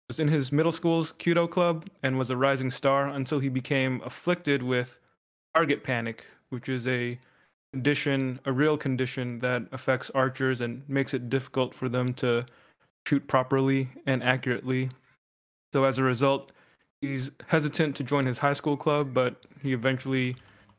was 0.09 0.19
in 0.19 0.27
his 0.27 0.51
middle 0.51 0.73
school's 0.73 1.13
Kyudo 1.13 1.49
club 1.49 1.89
and 2.03 2.17
was 2.17 2.29
a 2.29 2.35
rising 2.35 2.69
star 2.69 3.07
until 3.07 3.39
he 3.39 3.47
became 3.47 4.01
afflicted 4.03 4.61
with 4.61 4.99
target 5.55 5.85
panic, 5.85 6.25
which 6.49 6.67
is 6.67 6.85
a 6.85 7.17
condition, 7.71 8.41
a 8.43 8.51
real 8.51 8.75
condition 8.75 9.39
that 9.39 9.67
affects 9.71 10.09
archers 10.13 10.59
and 10.59 10.83
makes 10.89 11.13
it 11.13 11.29
difficult 11.29 11.73
for 11.73 11.87
them 11.87 12.13
to 12.15 12.45
shoot 13.07 13.25
properly 13.25 13.87
and 14.05 14.21
accurately. 14.21 14.89
So 15.73 15.85
as 15.85 15.97
a 15.97 16.03
result, 16.03 16.51
he's 16.99 17.31
hesitant 17.47 17.95
to 17.95 18.03
join 18.03 18.25
his 18.25 18.39
high 18.39 18.51
school 18.51 18.75
club, 18.75 19.13
but 19.13 19.45
he 19.61 19.71
eventually 19.71 20.35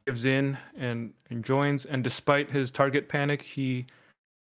gives 0.07 0.27
in 0.27 0.59
and, 0.77 1.15
and 1.31 1.43
joins. 1.43 1.87
And 1.87 2.05
despite 2.05 2.51
his 2.51 2.71
target 2.71 3.09
panic, 3.09 3.41
he 3.41 3.87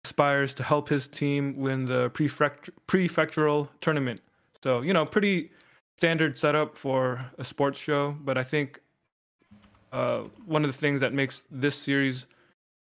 aspires 0.05 0.53
to 0.53 0.63
help 0.63 0.87
his 0.87 1.07
team 1.07 1.41
win 1.57 1.85
the 1.85 2.09
prefect- 2.11 2.69
prefectural 2.87 3.67
tournament. 3.81 4.21
So, 4.63 4.81
you 4.81 4.93
know, 4.93 5.05
pretty 5.05 5.51
standard 5.97 6.37
setup 6.37 6.77
for 6.77 7.25
a 7.39 7.43
sports 7.43 7.79
show, 7.79 8.15
but 8.27 8.37
I 8.37 8.43
think 8.43 8.79
uh, 9.91 10.21
one 10.45 10.63
of 10.63 10.71
the 10.71 10.77
things 10.77 11.01
that 11.01 11.13
makes 11.13 11.43
this 11.49 11.75
series 11.75 12.27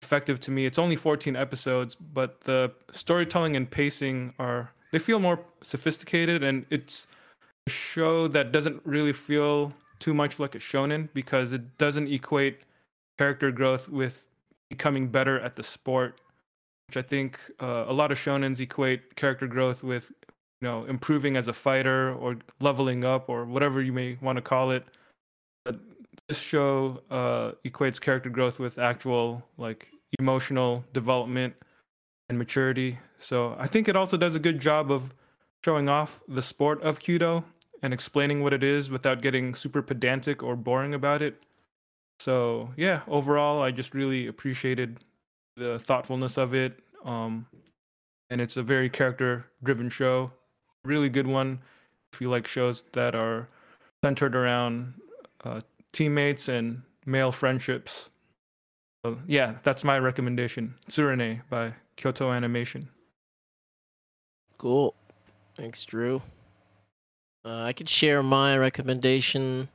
effective 0.03 0.41
to 0.41 0.51
me, 0.51 0.65
it's 0.65 0.79
only 0.79 0.97
14 0.97 1.37
episodes, 1.37 1.95
but 1.95 2.41
the 2.43 2.73
storytelling 2.93 3.57
and 3.57 3.71
pacing 3.71 4.33
are, 4.39 4.71
they 4.93 4.99
feel 4.99 5.19
more 5.19 5.39
sophisticated 5.63 6.43
and 6.43 6.65
it's 6.71 7.07
a 7.67 7.71
show 7.71 8.27
that 8.29 8.53
doesn't 8.53 8.81
really 8.85 9.13
feel 9.13 9.73
too 9.99 10.15
much 10.15 10.39
like 10.39 10.55
a 10.55 10.59
shonen 10.59 11.09
because 11.13 11.53
it 11.53 11.77
doesn't 11.77 12.09
equate 12.09 12.61
character 13.19 13.51
growth 13.53 13.89
with 13.89 14.25
becoming 14.71 15.09
better 15.09 15.39
at 15.41 15.57
the 15.57 15.63
sport 15.63 16.22
which 16.89 16.97
i 16.97 17.03
think 17.03 17.39
uh, 17.61 17.85
a 17.89 17.93
lot 17.93 18.13
of 18.13 18.19
shonens 18.19 18.61
equate 18.61 19.17
character 19.17 19.47
growth 19.47 19.83
with 19.83 20.13
you 20.61 20.69
know 20.69 20.85
improving 20.85 21.37
as 21.37 21.49
a 21.49 21.53
fighter 21.53 22.13
or 22.15 22.37
leveling 22.61 23.05
up 23.05 23.29
or 23.29 23.45
whatever 23.45 23.83
you 23.83 23.93
may 23.93 24.17
want 24.21 24.37
to 24.37 24.43
call 24.43 24.71
it 24.71 24.85
but 25.65 25.79
this 26.29 26.39
show 26.39 27.03
uh, 27.11 27.53
equates 27.65 28.01
character 28.01 28.31
growth 28.31 28.59
with 28.61 28.79
actual 28.79 29.43
like 29.59 29.89
emotional 30.19 30.85
development 30.93 31.55
and 32.29 32.39
maturity 32.39 32.99
so 33.19 33.57
i 33.59 33.67
think 33.67 33.89
it 33.89 33.97
also 33.97 34.17
does 34.17 34.35
a 34.35 34.39
good 34.39 34.61
job 34.61 34.91
of 34.91 35.13
showing 35.65 35.89
off 35.89 36.21
the 36.29 36.43
sport 36.43 36.83
of 36.83 36.99
Kyudo 36.99 37.45
and 37.83 37.93
explaining 37.93 38.43
what 38.43 38.53
it 38.53 38.63
is 38.63 38.91
without 38.91 39.23
getting 39.23 39.55
super 39.55 39.83
pedantic 39.83 40.43
or 40.43 40.57
boring 40.57 40.95
about 40.95 41.23
it. 41.23 41.43
So 42.21 42.71
yeah, 42.77 43.03
overall, 43.09 43.63
I 43.63 43.71
just 43.71 43.95
really 43.95 44.27
appreciated 44.27 44.99
the 45.57 45.79
thoughtfulness 45.79 46.37
of 46.37 46.55
it. 46.55 46.79
Um, 47.05 47.47
and 48.31 48.41
it's 48.41 48.57
a 48.57 48.63
very 48.63 48.89
character-driven 48.89 49.91
show, 49.91 50.33
really 50.85 51.09
good 51.09 51.27
one. 51.27 51.61
If 52.13 52.21
you 52.21 52.31
like 52.31 52.47
shows 52.47 52.85
that 52.93 53.15
are 53.15 53.49
centered 54.05 54.35
around 54.35 54.95
uh, 55.45 55.61
teammates 55.93 56.49
and 56.49 56.83
male 57.05 57.33
friendships, 57.33 58.11
so 59.05 59.19
yeah, 59.27 59.57
that's 59.63 59.83
my 59.83 59.99
recommendation. 59.99 60.75
Tsurune 60.89 61.43
by 61.51 61.75
Kyoto 61.97 62.33
Animation. 62.33 62.89
Cool. 64.59 64.95
Thanks, 65.57 65.85
Drew. 65.85 66.23
Uh, 67.45 67.63
I 67.63 67.73
could 67.73 67.89
share 67.89 68.23
my 68.23 68.57
recommendation. 68.57 69.69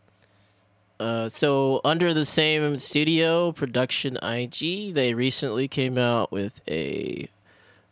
Uh, 1.00 1.30
so, 1.30 1.80
under 1.86 2.14
the 2.14 2.26
same 2.26 2.80
studio, 2.80 3.52
Production 3.52 4.18
IG, 4.18 4.96
they 4.96 5.14
recently 5.14 5.68
came 5.68 5.98
out 5.98 6.32
with 6.32 6.62
a, 6.68 7.30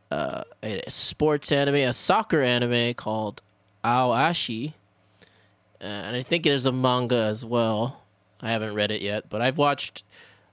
uh, 0.09 0.43
a 0.63 0.81
sports 0.89 1.51
anime, 1.51 1.75
a 1.75 1.93
soccer 1.93 2.41
anime 2.41 2.95
called 2.95 3.41
Aoashi. 3.83 4.73
Uh, 5.79 5.83
and 5.83 6.15
I 6.15 6.23
think 6.23 6.43
there's 6.43 6.65
a 6.65 6.71
manga 6.71 7.15
as 7.25 7.45
well. 7.45 8.01
I 8.41 8.49
haven't 8.49 8.73
read 8.73 8.89
it 8.89 9.01
yet, 9.01 9.29
but 9.29 9.41
I've 9.41 9.57
watched 9.57 10.03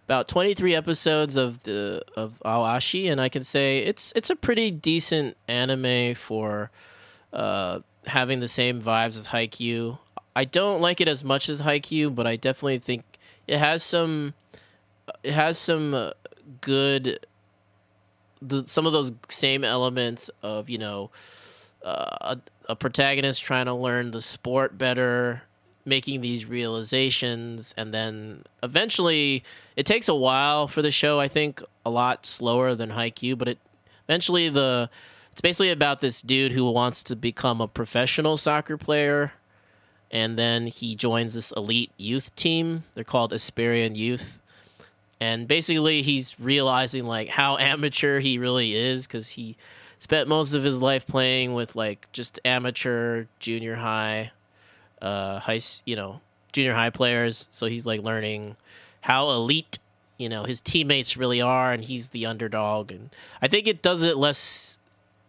about 0.07 0.29
23 0.29 0.75
episodes 0.75 1.37
of 1.37 1.63
the 1.63 2.03
of 2.17 2.35
Aoashi, 2.45 3.11
and 3.11 3.21
I 3.21 3.29
can 3.29 3.43
say 3.43 3.79
it's 3.79 4.13
it's 4.15 4.31
a 4.31 4.37
pretty 4.37 4.71
decent 4.71 5.37
anime 5.49 6.15
for 6.15 6.71
uh, 7.33 7.81
having 8.07 8.41
the 8.41 8.49
same 8.49 8.83
vibes 8.83 9.17
as 9.17 9.29
Haikyuu. 9.29 9.99
I 10.35 10.45
don't 10.45 10.81
like 10.81 11.01
it 11.01 11.09
as 11.09 11.23
much 11.23 11.49
as 11.49 11.61
Haikyuu, 11.63 12.15
but 12.15 12.27
I 12.27 12.37
definitely 12.37 12.79
think 12.79 13.05
it 13.47 13.59
has 13.59 13.83
some 13.83 14.35
it 15.23 15.33
has 15.33 15.59
some 15.59 15.95
uh, 15.95 16.11
good 16.61 17.27
the, 18.41 18.67
some 18.67 18.87
of 18.87 18.93
those 18.93 19.13
same 19.29 19.65
elements 19.65 20.31
of 20.43 20.69
you 20.69 20.79
know 20.79 21.11
uh, 21.85 22.35
a, 22.37 22.39
a 22.71 22.77
protagonist 22.77 23.43
trying 23.43 23.67
to 23.67 23.75
learn 23.75 24.11
the 24.11 24.21
sport 24.21 24.79
better 24.79 25.43
making 25.85 26.21
these 26.21 26.47
realizations 26.47 27.75
and 27.77 27.93
then 27.93 28.45
eventually 28.63 29.43
it 29.75 29.85
takes 29.85 30.09
a 30.09 30.15
while 30.15 30.69
for 30.69 30.81
the 30.81 30.93
show 30.93 31.19
i 31.19 31.27
think 31.27 31.61
a 31.85 31.91
lot 31.91 32.25
slower 32.25 32.73
than 32.77 32.91
haikyuu 32.91 33.37
but 33.37 33.49
it 33.49 33.59
eventually 34.07 34.49
the 34.49 34.89
it's 35.33 35.41
basically 35.41 35.71
about 35.71 36.01
this 36.01 36.21
dude 36.21 36.53
who 36.53 36.71
wants 36.71 37.03
to 37.05 37.17
become 37.17 37.63
a 37.63 37.67
professional 37.67 38.37
soccer 38.37 38.77
player, 38.77 39.33
and 40.13 40.39
then 40.39 40.67
he 40.67 40.95
joins 40.95 41.35
this 41.35 41.53
elite 41.53 41.91
youth 41.97 42.35
team. 42.37 42.85
They're 42.95 43.03
called 43.03 43.33
Esperion 43.33 43.97
Youth, 43.97 44.41
and 45.19 45.49
basically 45.49 46.03
he's 46.03 46.39
realizing 46.39 47.07
like 47.07 47.29
how 47.29 47.57
amateur 47.59 48.21
he 48.21 48.39
really 48.39 48.75
is 48.75 49.07
because 49.07 49.31
he 49.31 49.57
spent 49.99 50.29
most 50.29 50.55
of 50.55 50.63
his 50.63 50.83
life 50.83 51.07
playing 51.07 51.55
with 51.55 51.75
like 51.75 52.09
just 52.13 52.39
amateur 52.45 53.25
junior 53.41 53.77
high, 53.77 54.31
uh, 55.01 55.39
high 55.41 55.61
you 55.87 55.97
know 55.97 56.21
junior 56.53 56.75
high 56.75 56.91
players. 56.91 57.49
So 57.51 57.67
he's 57.67 57.87
like 57.87 58.03
learning 58.03 58.57
how 59.01 59.31
elite 59.31 59.79
you 60.19 60.29
know 60.29 60.45
his 60.45 60.61
teammates 60.61 61.17
really 61.17 61.41
are 61.41 61.73
and 61.73 61.83
he's 61.85 62.11
the 62.11 62.27
underdog 62.27 62.93
and 62.93 63.11
i 63.41 63.49
think 63.49 63.67
it 63.67 63.83
does 63.83 64.03
it 64.03 64.17
less 64.17 64.79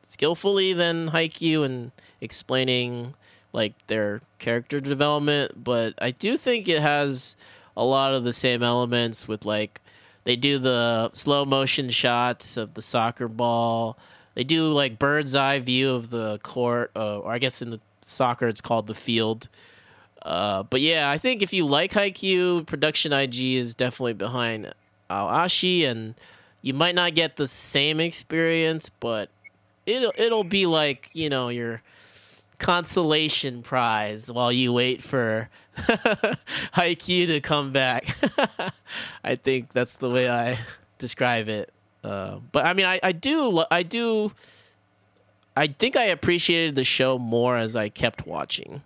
skillfully 0.07 0.73
than 0.73 1.09
Haikyuu 1.09 1.65
and 1.65 1.91
explaining 2.21 3.15
like 3.53 3.73
their 3.87 4.19
character 4.39 4.79
development, 4.79 5.63
but 5.63 5.93
I 5.99 6.11
do 6.11 6.37
think 6.37 6.67
it 6.67 6.81
has 6.81 7.35
a 7.77 7.85
lot 7.85 8.13
of 8.13 8.23
the 8.23 8.33
same 8.33 8.63
elements 8.63 9.27
with 9.27 9.45
like 9.45 9.79
they 10.25 10.35
do 10.35 10.59
the 10.59 11.11
slow 11.13 11.45
motion 11.45 11.89
shots 11.89 12.57
of 12.57 12.73
the 12.73 12.81
soccer 12.81 13.27
ball. 13.27 13.97
They 14.35 14.43
do 14.43 14.67
like 14.69 14.99
bird's 14.99 15.35
eye 15.35 15.59
view 15.59 15.91
of 15.91 16.09
the 16.09 16.39
court, 16.39 16.91
uh, 16.95 17.19
or 17.19 17.31
I 17.31 17.37
guess 17.37 17.61
in 17.61 17.69
the 17.69 17.79
soccer 18.05 18.47
it's 18.47 18.61
called 18.61 18.87
the 18.87 18.95
field. 18.95 19.47
Uh, 20.23 20.63
but 20.63 20.81
yeah, 20.81 21.09
I 21.09 21.17
think 21.17 21.41
if 21.41 21.53
you 21.53 21.65
like 21.65 21.91
Haikyuu, 21.91 22.65
Production 22.65 23.11
IG 23.11 23.39
is 23.55 23.75
definitely 23.75 24.13
behind 24.13 24.73
Aoashi, 25.09 25.85
and 25.85 26.15
you 26.61 26.73
might 26.73 26.95
not 26.95 27.13
get 27.13 27.35
the 27.35 27.47
same 27.47 27.99
experience, 27.99 28.89
but 28.99 29.29
it'll 29.85 30.13
it'll 30.15 30.45
be 30.45 30.65
like 30.65 31.09
you 31.13 31.29
know 31.29 31.49
your 31.49 31.81
consolation 32.63 33.61
prize 33.61 34.31
while 34.31 34.51
you 34.51 34.73
wait 34.73 35.03
for 35.03 35.49
Haikyuu 35.77 37.27
to 37.27 37.41
come 37.41 37.71
back. 37.71 38.15
I 39.23 39.35
think 39.35 39.73
that's 39.73 39.97
the 39.97 40.09
way 40.09 40.29
I 40.29 40.57
describe 40.97 41.49
it. 41.49 41.73
Uh, 42.03 42.39
but 42.51 42.65
I 42.65 42.73
mean, 42.73 42.85
I, 42.85 42.99
I 43.03 43.11
do 43.11 43.63
I 43.69 43.83
do 43.83 44.31
I 45.55 45.67
think 45.67 45.95
I 45.95 46.05
appreciated 46.05 46.75
the 46.75 46.83
show 46.83 47.17
more 47.19 47.57
as 47.57 47.75
I 47.75 47.89
kept 47.89 48.25
watching. 48.25 48.81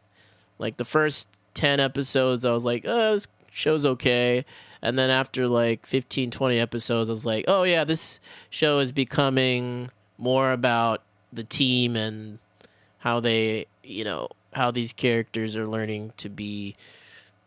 Like 0.60 0.78
the 0.78 0.86
first 0.86 1.28
ten 1.54 1.80
episodes, 1.80 2.46
I 2.46 2.52
was 2.52 2.66
like, 2.66 2.84
"Oh, 2.86 3.14
this 3.14 3.28
show's 3.52 3.86
okay," 3.86 4.44
and 4.82 4.98
then 4.98 5.10
after 5.10 5.48
like 5.48 5.86
15, 5.86 6.32
20 6.32 6.60
episodes, 6.60 7.10
I 7.10 7.14
was 7.14 7.26
like, 7.26 7.46
"Oh 7.48 7.64
yeah, 7.64 7.84
this 7.84 8.20
show 8.50 8.80
is 8.80 8.92
becoming." 8.92 9.92
more 10.18 10.52
about 10.52 11.04
the 11.32 11.44
team 11.44 11.96
and 11.96 12.40
how 13.00 13.20
they, 13.20 13.68
you 13.84 14.04
know, 14.04 14.30
how 14.54 14.72
these 14.72 14.94
characters 14.94 15.56
are 15.56 15.68
learning 15.68 16.14
to 16.18 16.30
be 16.30 16.76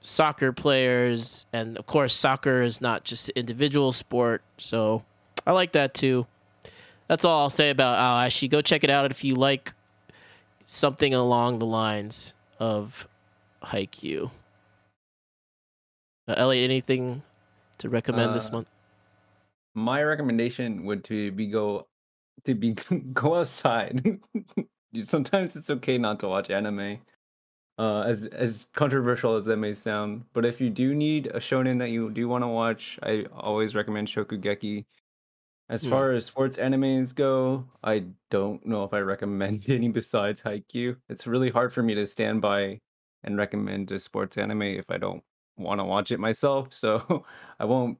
soccer 0.00 0.52
players. 0.52 1.46
And 1.52 1.76
of 1.78 1.86
course, 1.86 2.14
soccer 2.14 2.62
is 2.62 2.80
not 2.80 3.04
just 3.04 3.28
an 3.30 3.34
individual 3.36 3.92
sport. 3.92 4.42
So 4.58 5.04
I 5.46 5.52
like 5.52 5.72
that 5.72 5.94
too. 5.94 6.26
That's 7.08 7.24
all 7.24 7.40
I'll 7.40 7.50
say 7.50 7.70
about 7.70 7.98
Aoashi. 7.98 8.48
Go 8.48 8.62
check 8.62 8.84
it 8.84 8.90
out 8.90 9.10
if 9.10 9.24
you 9.24 9.34
like 9.34 9.72
something 10.64 11.12
along 11.14 11.58
the 11.58 11.66
lines 11.66 12.32
of 12.60 13.08
Haikyuu. 13.62 14.30
Uh, 16.28 16.34
Elliot, 16.36 16.70
anything 16.70 17.22
to 17.78 17.88
recommend 17.88 18.30
uh, 18.30 18.34
this 18.34 18.52
month? 18.52 18.68
My 19.74 20.02
recommendation 20.04 20.84
would 20.84 21.02
to 21.04 21.32
be 21.32 21.46
go 21.48 21.88
to 22.44 22.54
be 22.54 22.74
go 23.12 23.36
outside. 23.36 24.20
Sometimes 25.04 25.56
it's 25.56 25.70
okay 25.70 25.98
not 25.98 26.20
to 26.20 26.28
watch 26.28 26.50
anime. 26.50 27.00
Uh, 27.78 28.02
as 28.02 28.26
as 28.28 28.66
controversial 28.74 29.36
as 29.36 29.46
that 29.46 29.56
may 29.56 29.74
sound, 29.74 30.24
but 30.34 30.44
if 30.44 30.60
you 30.60 30.70
do 30.70 30.94
need 30.94 31.28
a 31.28 31.40
shonen 31.40 31.78
that 31.78 31.90
you 31.90 32.10
do 32.10 32.28
want 32.28 32.44
to 32.44 32.48
watch, 32.48 32.98
I 33.02 33.24
always 33.32 33.74
recommend 33.74 34.08
Shokugeki. 34.08 34.86
As 35.70 35.84
Hmm. 35.84 35.88
far 35.88 36.12
as 36.12 36.26
sports 36.26 36.58
animes 36.58 37.14
go, 37.14 37.66
I 37.84 38.06
don't 38.30 38.64
know 38.66 38.84
if 38.84 38.94
I 38.94 39.00
recommend 39.00 39.68
any 39.70 39.88
besides 39.90 40.42
Haikyuu. 40.42 41.00
It's 41.08 41.26
really 41.26 41.50
hard 41.50 41.72
for 41.72 41.82
me 41.82 41.94
to 41.96 42.06
stand 42.06 42.42
by 42.42 42.80
and 43.24 43.36
recommend 43.38 43.90
a 43.92 44.00
sports 44.00 44.38
anime 44.38 44.62
if 44.62 44.90
I 44.90 44.98
don't 44.98 45.24
want 45.56 45.80
to 45.80 45.84
watch 45.84 46.10
it 46.12 46.20
myself. 46.20 46.72
So 46.74 47.24
I 47.60 47.64
won't 47.66 47.98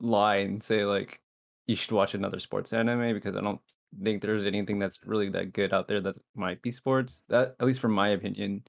lie 0.00 0.36
and 0.36 0.62
say 0.62 0.84
like 0.84 1.20
you 1.66 1.76
should 1.76 1.92
watch 1.92 2.14
another 2.14 2.40
sports 2.40 2.72
anime 2.72 3.14
because 3.14 3.36
I 3.36 3.40
don't 3.40 3.60
think 4.02 4.22
there's 4.22 4.44
anything 4.46 4.78
that's 4.78 4.98
really 5.04 5.28
that 5.30 5.52
good 5.52 5.72
out 5.72 5.86
there 5.88 6.00
that 6.00 6.16
might 6.34 6.60
be 6.62 6.72
sports. 6.72 7.22
That 7.28 7.54
at 7.60 7.66
least 7.66 7.80
from 7.80 7.92
my 7.92 8.08
opinion. 8.08 8.62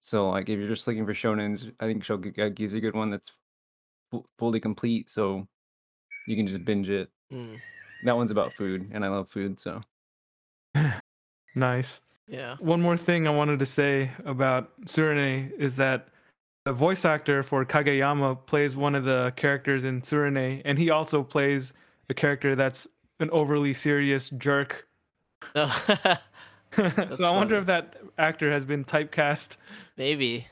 So 0.00 0.30
like 0.30 0.48
if 0.48 0.58
you're 0.58 0.68
just 0.68 0.86
looking 0.86 1.04
for 1.06 1.12
shonens, 1.14 1.70
I 1.80 1.86
think 1.86 2.04
Shokugeki 2.04 2.60
is 2.60 2.74
a 2.74 2.80
good 2.80 2.94
one 2.94 3.10
that's 3.10 3.32
fu- 4.10 4.24
fully 4.38 4.60
complete. 4.60 5.08
So 5.08 5.46
you 6.26 6.36
can 6.36 6.46
just 6.46 6.64
binge 6.64 6.88
it. 6.90 7.10
Mm, 7.32 7.58
That 8.04 8.16
one's 8.16 8.30
about 8.30 8.52
food, 8.54 8.88
and 8.92 9.04
I 9.04 9.08
love 9.08 9.28
food, 9.30 9.58
so 9.60 9.80
Nice. 11.54 12.00
yeah. 12.26 12.56
One 12.58 12.80
more 12.80 12.96
thing 12.96 13.26
I 13.26 13.30
wanted 13.30 13.58
to 13.60 13.66
say 13.66 14.10
about 14.24 14.70
Tsurune 14.86 15.52
is 15.58 15.76
that 15.76 16.08
the 16.64 16.72
voice 16.72 17.04
actor 17.04 17.42
for 17.42 17.64
Kageyama 17.64 18.46
plays 18.46 18.76
one 18.76 18.94
of 18.94 19.04
the 19.04 19.32
characters 19.36 19.84
in 19.84 20.00
Tsurune, 20.00 20.62
and 20.64 20.78
he 20.78 20.90
also 20.90 21.22
plays 21.22 21.72
a 22.08 22.14
character 22.14 22.56
that's 22.56 22.88
an 23.20 23.30
overly 23.30 23.74
serious 23.74 24.30
jerk. 24.30 24.88
No. 25.54 25.68
so 26.76 26.88
That's 26.88 27.20
I 27.20 27.30
wonder 27.30 27.56
if 27.56 27.66
that 27.66 27.98
actor 28.18 28.50
has 28.50 28.64
been 28.64 28.84
typecast. 28.84 29.58
Maybe. 29.96 30.48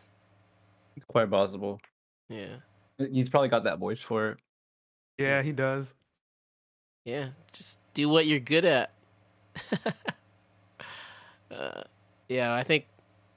quite 1.09 1.31
possible. 1.31 1.81
Yeah. 2.29 2.57
He's 3.11 3.29
probably 3.29 3.49
got 3.49 3.65
that 3.65 3.79
voice 3.79 4.01
for 4.01 4.29
it. 4.29 4.39
Yeah, 5.19 5.43
he 5.43 5.51
does. 5.51 5.93
Yeah. 7.05 7.31
Just 7.53 7.79
do 7.95 8.09
what 8.09 8.27
you're 8.27 8.39
good 8.39 8.65
at. 8.65 8.93
uh, 11.51 11.83
yeah, 12.29 12.55
I 12.55 12.63
think 12.63 12.87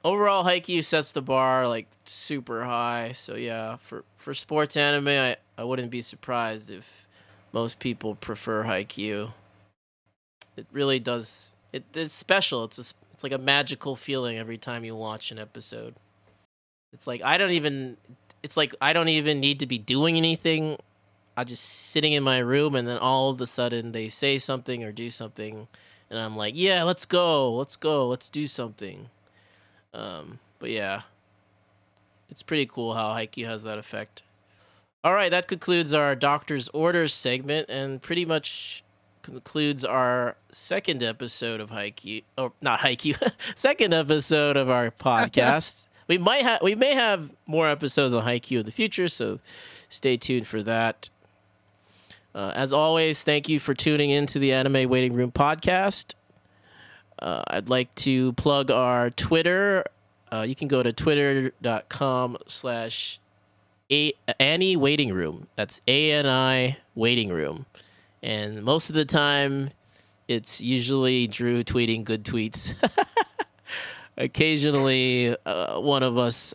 overall 0.03 0.43
Haikyuu 0.43 0.83
sets 0.83 1.11
the 1.11 1.21
bar 1.21 1.67
like 1.67 1.87
super 2.05 2.63
high. 2.63 3.11
So 3.13 3.35
yeah, 3.35 3.77
for 3.77 4.03
for 4.17 4.33
sports 4.33 4.77
anime, 4.77 5.07
I, 5.07 5.37
I 5.57 5.63
wouldn't 5.63 5.91
be 5.91 6.01
surprised 6.01 6.69
if 6.69 7.04
most 7.55 7.79
people 7.79 8.15
prefer 8.15 8.65
Haikyuu. 8.65 9.31
It 10.57 10.67
really 10.73 10.99
does. 10.99 11.55
It 11.71 11.85
is 11.95 12.11
special. 12.11 12.65
It's 12.65 12.77
a, 12.77 12.93
it's 13.13 13.23
like 13.23 13.31
a 13.31 13.37
magical 13.37 13.95
feeling 13.95 14.37
every 14.37 14.57
time 14.57 14.83
you 14.83 14.93
watch 14.93 15.31
an 15.31 15.39
episode. 15.39 15.95
It's 16.91 17.07
like 17.07 17.23
I 17.23 17.37
don't 17.37 17.51
even. 17.51 17.95
It's 18.43 18.57
like 18.57 18.75
I 18.81 18.91
don't 18.91 19.07
even 19.07 19.39
need 19.39 19.61
to 19.61 19.65
be 19.65 19.77
doing 19.77 20.17
anything. 20.17 20.77
I'm 21.37 21.47
just 21.47 21.63
sitting 21.63 22.11
in 22.11 22.23
my 22.23 22.39
room, 22.39 22.75
and 22.75 22.87
then 22.87 22.97
all 22.97 23.29
of 23.29 23.39
a 23.39 23.47
sudden 23.47 23.93
they 23.93 24.09
say 24.09 24.37
something 24.37 24.83
or 24.83 24.91
do 24.91 25.09
something, 25.09 25.69
and 26.09 26.19
I'm 26.19 26.35
like, 26.35 26.55
"Yeah, 26.57 26.83
let's 26.83 27.05
go, 27.05 27.53
let's 27.53 27.77
go, 27.77 28.07
let's 28.07 28.29
do 28.29 28.47
something." 28.47 29.09
Um, 29.93 30.39
but 30.59 30.71
yeah, 30.71 31.03
it's 32.29 32.43
pretty 32.43 32.65
cool 32.65 32.95
how 32.95 33.13
Haikyuu 33.13 33.47
has 33.47 33.63
that 33.63 33.77
effect. 33.77 34.23
All 35.05 35.13
right, 35.13 35.29
that 35.29 35.47
concludes 35.47 35.93
our 35.93 36.15
doctor's 36.15 36.67
orders 36.69 37.13
segment, 37.13 37.69
and 37.69 38.01
pretty 38.01 38.25
much 38.25 38.83
concludes 39.21 39.85
our 39.85 40.35
second 40.51 41.03
episode 41.03 41.61
of 41.61 41.69
Haikyuu, 41.69 42.23
or 42.39 42.53
not 42.59 42.79
Haikyuu, 42.79 43.15
second 43.55 43.93
episode 43.93 44.57
of 44.57 44.67
our 44.67 44.89
podcast. 44.89 45.87
we 46.07 46.17
might 46.17 46.41
have, 46.41 46.63
we 46.63 46.73
may 46.73 46.95
have 46.95 47.29
more 47.45 47.69
episodes 47.69 48.15
on 48.15 48.25
Haikyuu 48.25 48.61
in 48.61 48.65
the 48.65 48.71
future, 48.71 49.07
so 49.07 49.39
stay 49.89 50.17
tuned 50.17 50.47
for 50.47 50.63
that. 50.63 51.11
Uh, 52.33 52.53
as 52.55 52.73
always, 52.73 53.21
thank 53.21 53.47
you 53.47 53.59
for 53.59 53.75
tuning 53.75 54.09
into 54.09 54.39
the 54.39 54.53
Anime 54.53 54.89
Waiting 54.89 55.13
Room 55.13 55.31
podcast. 55.31 56.15
Uh, 57.19 57.43
I'd 57.45 57.69
like 57.69 57.93
to 57.93 58.33
plug 58.33 58.71
our 58.71 59.11
Twitter. 59.11 59.85
Uh, 60.31 60.41
you 60.41 60.55
can 60.55 60.67
go 60.67 60.81
to 60.81 60.91
twitter.com 60.91 62.37
slash 62.47 63.19
A- 63.91 64.13
Annie 64.39 64.75
Waiting 64.75 65.13
Room. 65.13 65.47
That's 65.55 65.81
A 65.87 66.11
N 66.11 66.25
I 66.27 66.77
Waiting 66.95 67.29
Room. 67.29 67.65
And 68.23 68.63
most 68.63 68.89
of 68.89 68.95
the 68.95 69.05
time, 69.05 69.69
it's 70.27 70.59
usually 70.61 71.27
Drew 71.27 71.63
tweeting 71.63 72.03
good 72.03 72.23
tweets. 72.23 72.73
Occasionally, 74.17 75.35
uh, 75.45 75.79
one 75.79 76.01
of 76.03 76.17
us, 76.17 76.53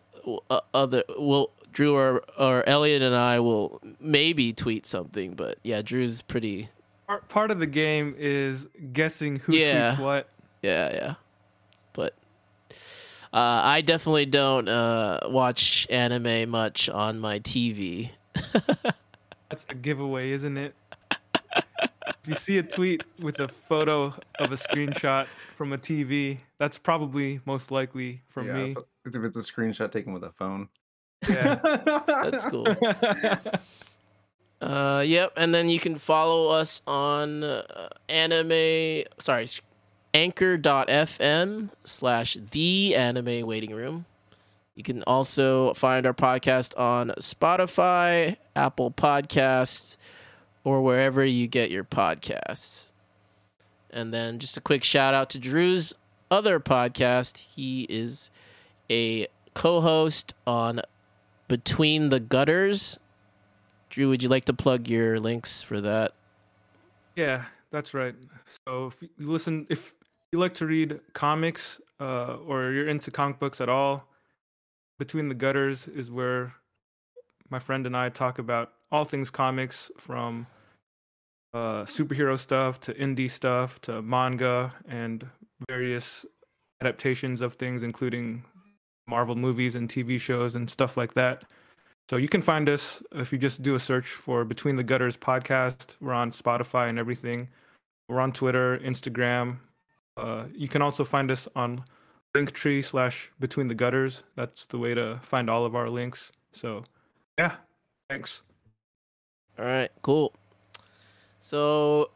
uh, 0.48 0.60
other, 0.72 1.04
will 1.18 1.52
Drew 1.72 1.94
or 1.94 2.22
or 2.38 2.66
Elliot 2.68 3.02
and 3.02 3.14
I 3.14 3.38
will 3.40 3.80
maybe 4.00 4.52
tweet 4.52 4.86
something, 4.86 5.34
but 5.34 5.58
yeah, 5.62 5.82
Drew's 5.82 6.22
pretty 6.22 6.68
Part, 7.06 7.28
part 7.28 7.50
of 7.50 7.58
the 7.58 7.66
game 7.66 8.14
is 8.18 8.66
guessing 8.92 9.36
who 9.36 9.54
Yeah. 9.54 9.94
tweets 9.94 9.98
what. 10.00 10.28
yeah 10.62 10.92
yeah. 10.94 11.14
But 13.32 13.38
uh, 13.38 13.62
I 13.64 13.80
definitely 13.80 14.26
don't 14.26 14.68
uh, 14.68 15.20
watch 15.28 15.86
anime 15.90 16.50
much 16.50 16.88
on 16.88 17.18
my 17.20 17.38
TV. 17.38 18.10
That's 19.48 19.64
the 19.64 19.74
giveaway, 19.74 20.32
isn't 20.32 20.56
it? 20.56 20.74
if 21.52 22.28
you 22.28 22.34
see 22.34 22.58
a 22.58 22.62
tweet 22.62 23.02
with 23.20 23.40
a 23.40 23.48
photo 23.48 24.14
of 24.38 24.52
a 24.52 24.56
screenshot 24.56 25.26
from 25.54 25.72
a 25.72 25.78
TV, 25.78 26.38
that's 26.58 26.78
probably 26.78 27.40
most 27.46 27.70
likely 27.70 28.22
from 28.28 28.46
yeah, 28.46 28.54
me. 28.54 28.76
if 29.06 29.14
if 29.14 29.24
it's 29.24 29.36
a 29.36 29.40
screenshot 29.40 29.90
taken 29.90 30.12
with 30.12 30.24
a 30.24 30.30
phone. 30.30 30.68
Yeah. 31.28 31.56
That's 32.06 32.46
cool. 32.46 32.66
Uh, 34.60 35.02
yep, 35.06 35.32
and 35.38 35.54
then 35.54 35.70
you 35.70 35.80
can 35.80 35.96
follow 35.96 36.48
us 36.48 36.82
on 36.86 37.42
uh, 37.42 37.88
anime. 38.10 39.04
Sorry, 39.18 39.44
s- 39.44 39.62
anchor.fm 40.14 41.70
slash 41.84 42.36
the 42.50 42.94
anime 42.94 43.46
waiting 43.46 43.74
room. 43.74 44.06
You 44.74 44.82
can 44.82 45.02
also 45.02 45.74
find 45.74 46.06
our 46.06 46.14
podcast 46.14 46.78
on 46.78 47.10
Spotify, 47.18 48.36
Apple 48.56 48.90
Podcasts, 48.90 49.96
or 50.64 50.82
wherever 50.82 51.24
you 51.24 51.46
get 51.46 51.70
your 51.70 51.84
podcasts. 51.84 52.92
And 53.90 54.14
then 54.14 54.38
just 54.38 54.56
a 54.56 54.60
quick 54.60 54.84
shout 54.84 55.14
out 55.14 55.30
to 55.30 55.38
Drew's 55.38 55.92
other 56.30 56.60
podcast. 56.60 57.38
He 57.38 57.86
is 57.90 58.30
a 58.88 59.26
co 59.54 59.80
host 59.80 60.34
on 60.46 60.80
Between 61.48 62.08
the 62.08 62.20
Gutters. 62.20 62.98
Drew, 63.90 64.08
would 64.08 64.22
you 64.22 64.28
like 64.28 64.44
to 64.44 64.52
plug 64.52 64.88
your 64.88 65.18
links 65.18 65.62
for 65.62 65.80
that? 65.80 66.12
Yeah, 67.16 67.46
that's 67.70 67.92
right. 67.92 68.14
So 68.66 68.86
if 68.86 69.02
you 69.02 69.10
listen, 69.18 69.66
if 69.68 69.94
you 70.32 70.38
like 70.38 70.54
to 70.54 70.66
read 70.66 71.00
comics 71.12 71.80
uh, 72.00 72.36
or 72.36 72.70
you're 72.70 72.88
into 72.88 73.10
comic 73.10 73.38
books 73.38 73.60
at 73.60 73.68
all, 73.68 74.08
Between 74.98 75.28
the 75.28 75.34
Gutters 75.34 75.88
is 75.88 76.10
where 76.10 76.52
my 77.50 77.58
friend 77.58 77.86
and 77.86 77.96
I 77.96 78.08
talk 78.08 78.38
about 78.38 78.72
all 78.92 79.04
things 79.04 79.30
comics 79.30 79.90
from 79.98 80.46
uh, 81.52 81.84
superhero 81.84 82.38
stuff 82.38 82.80
to 82.80 82.94
indie 82.94 83.30
stuff 83.30 83.80
to 83.82 84.02
manga 84.02 84.72
and 84.88 85.26
various 85.68 86.24
adaptations 86.80 87.40
of 87.40 87.54
things, 87.54 87.82
including 87.82 88.44
Marvel 89.08 89.34
movies 89.34 89.74
and 89.74 89.88
TV 89.88 90.20
shows 90.20 90.54
and 90.54 90.70
stuff 90.70 90.96
like 90.96 91.14
that. 91.14 91.42
So 92.08 92.16
you 92.16 92.28
can 92.28 92.42
find 92.42 92.68
us 92.68 93.02
if 93.12 93.32
you 93.32 93.38
just 93.38 93.62
do 93.62 93.74
a 93.74 93.78
search 93.78 94.08
for 94.08 94.44
Between 94.44 94.76
the 94.76 94.84
Gutters 94.84 95.16
podcast. 95.16 95.96
We're 96.00 96.12
on 96.12 96.30
Spotify 96.30 96.88
and 96.88 96.98
everything. 96.98 97.48
We're 98.08 98.20
on 98.20 98.32
Twitter, 98.32 98.78
Instagram. 98.78 99.58
Uh, 100.16 100.44
you 100.54 100.68
can 100.68 100.82
also 100.82 101.04
find 101.04 101.30
us 101.30 101.48
on 101.56 101.84
Linktree 102.34 102.84
slash 102.84 103.30
Between 103.40 103.68
the 103.68 103.74
Gutters. 103.74 104.22
That's 104.36 104.66
the 104.66 104.78
way 104.78 104.94
to 104.94 105.18
find 105.22 105.50
all 105.50 105.64
of 105.64 105.74
our 105.74 105.88
links. 105.88 106.32
So, 106.52 106.84
yeah, 107.38 107.56
thanks. 108.08 108.42
All 109.58 109.64
right, 109.64 109.90
cool. 110.02 110.32
So 111.40 112.10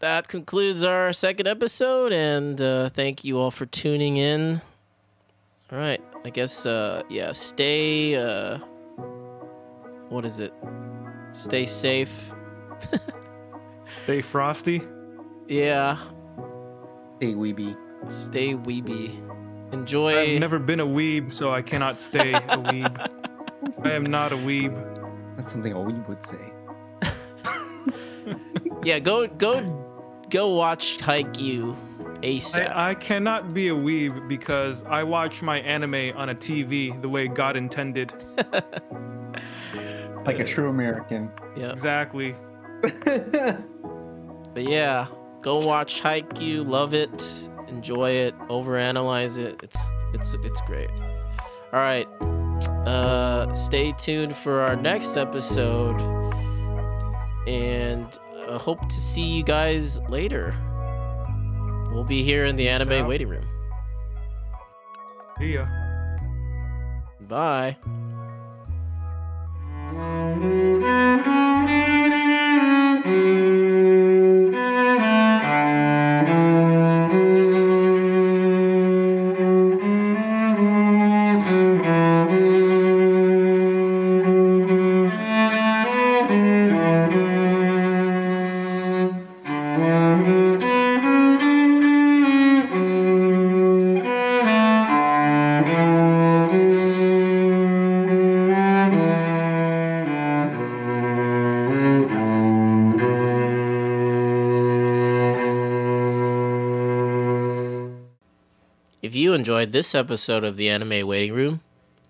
that 0.00 0.28
concludes 0.28 0.82
our 0.82 1.12
second 1.12 1.46
episode, 1.46 2.12
and 2.12 2.60
uh, 2.60 2.88
thank 2.88 3.24
you 3.24 3.38
all 3.38 3.50
for 3.50 3.66
tuning 3.66 4.16
in. 4.16 4.60
All 5.70 5.78
right, 5.78 6.02
I 6.24 6.30
guess, 6.30 6.66
uh, 6.66 7.02
yeah, 7.08 7.32
stay, 7.32 8.16
uh, 8.16 8.58
what 10.08 10.24
is 10.24 10.38
it? 10.38 10.52
Stay 11.32 11.64
safe. 11.64 12.12
Stay 14.04 14.20
frosty. 14.20 14.82
Yeah, 15.48 15.98
Hey, 17.22 17.34
weeby. 17.34 17.76
stay 18.08 18.54
weeby. 18.54 19.14
Enjoy. 19.72 20.18
I've 20.18 20.40
never 20.40 20.58
been 20.58 20.80
a 20.80 20.84
weeb, 20.84 21.30
so 21.30 21.54
I 21.54 21.62
cannot 21.62 22.00
stay 22.00 22.32
a 22.32 22.40
weeb. 22.40 23.08
I 23.84 23.92
am 23.92 24.02
not 24.02 24.32
a 24.32 24.36
weeb. 24.36 24.74
That's 25.36 25.52
something 25.52 25.72
a 25.72 25.76
weeb 25.76 26.08
would 26.08 26.26
say. 26.26 26.52
yeah, 28.82 28.98
go, 28.98 29.28
go, 29.28 29.60
go 30.30 30.48
watch 30.48 30.98
Haikyuu 30.98 31.76
ASAP. 32.22 32.68
I, 32.74 32.90
I 32.90 32.94
cannot 32.96 33.54
be 33.54 33.68
a 33.68 33.74
weeb 33.76 34.26
because 34.26 34.82
I 34.82 35.04
watch 35.04 35.42
my 35.42 35.60
anime 35.60 36.16
on 36.16 36.30
a 36.30 36.34
TV 36.34 37.00
the 37.02 37.08
way 37.08 37.28
God 37.28 37.56
intended. 37.56 38.12
Like 40.26 40.40
a 40.40 40.44
true 40.44 40.70
American. 40.70 41.30
yeah. 41.56 41.70
Exactly. 41.70 42.34
but 43.04 44.64
yeah, 44.64 45.06
go 45.42 45.58
watch 45.58 46.00
Haikyuu. 46.02 46.66
Love 46.66 46.94
it. 46.94 47.48
Enjoy 47.68 48.10
it. 48.10 48.38
Overanalyze 48.48 49.38
it. 49.38 49.60
It's 49.62 49.78
it's 50.14 50.32
it's 50.44 50.60
great. 50.62 50.90
All 51.72 51.80
right. 51.80 52.06
Uh, 52.86 53.52
stay 53.54 53.92
tuned 53.92 54.36
for 54.36 54.60
our 54.60 54.76
next 54.76 55.16
episode, 55.16 56.00
and 57.48 58.18
uh, 58.48 58.58
hope 58.58 58.80
to 58.88 58.94
see 59.00 59.22
you 59.22 59.42
guys 59.42 59.98
later. 60.08 60.54
We'll 61.92 62.04
be 62.04 62.22
here 62.22 62.44
in 62.46 62.56
the 62.56 62.64
Peace 62.66 62.80
anime 62.80 62.92
out. 63.02 63.08
waiting 63.08 63.28
room. 63.28 63.44
See 65.38 65.54
ya. 65.54 65.66
Bye. 67.28 67.76
Enjoyed 109.62 109.72
this 109.72 109.94
episode 109.94 110.42
of 110.42 110.56
the 110.56 110.68
Anime 110.68 111.06
Waiting 111.06 111.34
Room, 111.34 111.60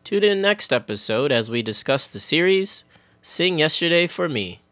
tune 0.04 0.24
in 0.24 0.40
next 0.40 0.72
episode 0.72 1.30
as 1.30 1.50
we 1.50 1.62
discuss 1.62 2.08
the 2.08 2.18
series 2.18 2.84
Sing 3.20 3.58
Yesterday 3.58 4.06
for 4.06 4.26
Me. 4.26 4.62